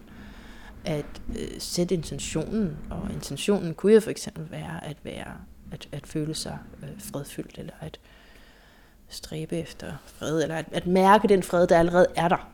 at 0.86 1.06
øh, 1.30 1.60
sætte 1.60 1.96
intentionen, 1.96 2.78
og 2.90 3.08
intentionen 3.14 3.74
kunne 3.74 3.94
jo 3.94 4.00
for 4.00 4.12
eksempel 4.12 4.52
være 4.52 4.86
at 4.86 4.98
være 5.04 5.34
at, 5.72 5.88
at 5.92 6.08
føle 6.08 6.36
sig 6.36 6.58
øh, 6.84 6.90
fredfyldt, 7.00 7.58
eller 7.58 7.74
at 7.82 8.00
stræbe 9.10 9.58
efter 9.58 9.94
fred, 10.06 10.42
eller 10.42 10.56
at, 10.56 10.66
at 10.72 10.88
mærke 10.88 11.28
den 11.28 11.44
fred, 11.44 11.68
der 11.68 11.80
allerede 11.80 12.08
er 12.16 12.28
der 12.28 12.50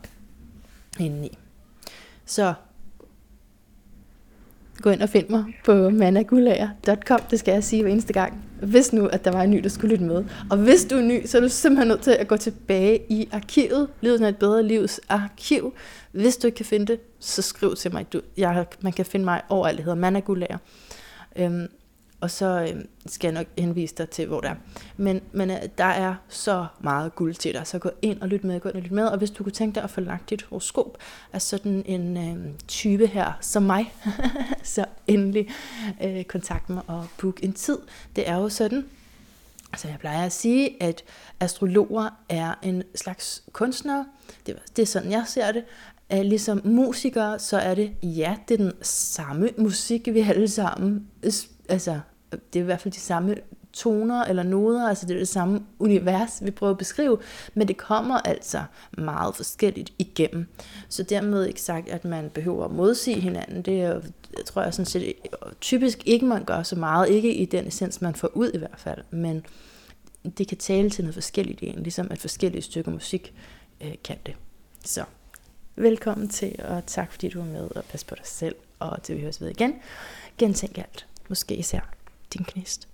indeni. 1.00 1.38
Så 2.26 2.54
gå 4.82 4.90
ind 4.90 5.02
og 5.02 5.10
find 5.10 5.30
mig 5.30 5.46
på 5.66 5.90
managulager.com, 5.90 7.20
det 7.32 7.40
skal 7.40 7.52
jeg 7.52 7.64
sige 7.64 7.82
hver 7.82 7.92
eneste 7.92 8.14
gang, 8.14 8.44
hvis 8.62 8.94
nu, 8.94 9.08
at 9.08 9.26
der 9.26 9.32
var 9.32 9.42
en 9.42 9.52
ny, 9.52 9.60
der 9.60 9.70
skulle 9.70 9.92
lytte 9.92 10.06
med. 10.06 10.26
Og 10.50 10.58
hvis 10.58 10.86
du 10.86 10.96
er 10.96 11.02
ny, 11.02 11.26
så 11.26 11.38
er 11.38 11.42
du 11.42 11.50
simpelthen 11.50 11.88
nødt 11.88 12.02
til 12.02 12.12
at 12.12 12.28
gå 12.28 12.38
tilbage 12.38 13.02
i 13.10 13.30
arkivet, 13.32 13.90
Livet 14.02 14.22
er 14.22 14.28
et 14.28 14.38
bedre 14.38 14.64
livs 14.64 15.00
arkiv. 15.10 15.74
Hvis 16.12 16.38
du 16.38 16.48
ikke 16.48 16.56
kan 16.56 16.66
finde 16.66 16.86
det, 16.86 17.00
så 17.20 17.42
skriv 17.42 17.76
til 17.76 17.94
mig. 17.94 18.14
Du, 18.14 18.22
jeg, 18.38 18.66
man 18.82 18.94
kan 18.94 19.06
finde 19.06 19.26
mig 19.26 19.42
overalt, 19.50 19.78
det 19.78 19.86
hedder 19.86 20.00
managulager. 20.00 20.58
Øhm, 21.36 21.68
og 22.24 22.32
så 22.32 22.70
øh, 22.74 22.84
skal 23.06 23.28
jeg 23.28 23.34
nok 23.34 23.48
henvise 23.58 23.96
dig 23.96 24.10
til, 24.10 24.28
hvor 24.28 24.42
det 24.42 24.50
er. 24.50 24.56
Men, 24.98 25.22
men 25.32 25.52
øh, 25.52 25.58
der 25.78 25.84
er 25.84 26.16
så 26.28 26.66
meget 26.80 27.16
guld 27.16 27.36
til 27.36 27.54
dig, 27.54 27.68
så 27.68 27.80
gå 27.80 27.90
ind 28.02 28.22
og 28.22 28.28
lyt 28.28 28.44
med, 28.44 28.60
gå 28.60 28.70
ind 28.70 28.76
og 28.76 28.82
lyt 28.82 28.92
med. 28.92 29.06
Og 29.06 29.18
hvis 29.18 29.32
du 29.32 29.44
kunne 29.44 29.52
tænke 29.52 29.76
dig 29.76 29.84
at 29.84 29.90
få 29.90 30.02
lagt 30.02 30.30
dit 30.30 30.44
horoskop 30.44 30.98
af 31.34 31.42
sådan 31.42 31.84
en 31.86 32.18
øh, 32.18 32.54
type 32.68 33.08
her 33.08 33.32
som 33.42 33.64
mig, 33.64 33.94
så 34.64 34.86
endelig 35.08 35.50
øh, 36.04 36.24
kontakt 36.24 36.70
mig 36.70 36.84
og 36.88 37.08
book 37.18 37.40
en 37.44 37.54
tid. 37.54 37.78
Det 38.16 38.30
er 38.30 38.36
jo 38.36 38.50
sådan, 38.50 38.86
Altså 39.74 39.88
jeg 39.88 40.00
plejer 40.00 40.26
at 40.26 40.32
sige, 40.32 40.84
at 40.84 41.04
astrologer 41.40 42.10
er 42.30 42.54
en 42.62 42.84
slags 42.96 43.44
kunstnere. 43.52 44.06
Det, 44.46 44.58
det 44.76 44.82
er 44.82 44.86
sådan, 44.86 45.12
jeg 45.12 45.24
ser 45.28 45.52
det. 45.52 45.64
Ligesom 46.12 46.62
musikere, 46.64 47.40
så 47.40 47.58
er 47.58 47.76
det, 47.76 47.94
ja, 48.04 48.36
det 48.48 48.54
er 48.54 48.64
den 48.64 48.74
samme 48.82 49.50
musik, 49.58 50.08
vi 50.14 50.20
alle 50.20 50.48
sammen 50.48 51.08
altså, 51.70 52.00
det 52.54 52.60
er 52.60 52.64
i 52.64 52.66
hvert 52.66 52.82
fald 52.82 52.94
de 52.94 53.00
samme 53.00 53.36
toner 53.74 54.24
eller 54.24 54.44
noder, 54.44 54.88
altså 54.90 55.06
det 55.06 55.14
er 55.14 55.18
det 55.18 55.28
samme 55.28 55.66
univers, 55.80 56.46
vi 56.46 56.52
prøver 56.52 56.72
at 56.72 56.78
beskrive, 56.78 57.18
men 57.54 57.68
det 57.68 57.78
kommer 57.78 58.20
altså 58.20 58.64
meget 58.98 59.36
forskelligt 59.36 59.94
igennem. 60.00 60.48
Så 60.90 61.04
dermed 61.04 61.46
ikke 61.46 61.62
sagt, 61.62 61.90
at 61.90 62.06
man 62.06 62.30
behøver 62.30 62.66
at 62.66 62.72
modsige 62.72 63.20
hinanden, 63.20 63.62
det 63.62 63.82
er 63.82 64.02
jeg 64.38 64.46
tror 64.46 64.62
jeg 64.62 64.74
sådan 64.74 64.86
set 64.86 65.14
typisk 65.62 66.04
ikke, 66.06 66.26
man 66.26 66.44
gør 66.44 66.64
så 66.64 66.76
meget, 66.76 67.10
ikke 67.10 67.34
i 67.34 67.46
den 67.46 67.68
essens, 67.68 68.02
man 68.02 68.16
får 68.16 68.30
ud 68.34 68.52
i 68.54 68.58
hvert 68.58 68.78
fald, 68.78 69.04
men 69.12 69.46
det 70.38 70.48
kan 70.48 70.58
tale 70.58 70.90
til 70.90 71.04
noget 71.04 71.14
forskelligt 71.14 71.62
i 71.62 71.68
en, 71.68 71.84
ligesom 71.84 72.08
at 72.12 72.20
forskellige 72.20 72.62
stykker 72.62 72.92
musik 72.92 73.34
øh, 73.82 73.94
kan 74.04 74.18
det. 74.26 74.36
Så 74.86 75.04
velkommen 75.76 76.30
til, 76.30 76.56
og 76.68 76.86
tak 76.86 77.12
fordi 77.12 77.30
du 77.30 77.40
var 77.40 77.48
med, 77.48 77.70
og 77.76 77.84
pas 77.84 78.04
på 78.04 78.16
dig 78.16 78.26
selv, 78.26 78.56
og 78.80 79.04
til 79.04 79.16
vi 79.16 79.22
høres 79.22 79.42
ved 79.42 79.50
igen. 79.50 79.74
Gentænk 80.38 80.78
alt, 80.78 81.08
måske 81.30 81.56
især 81.56 81.94
din 82.34 82.46
knist. 82.46 82.88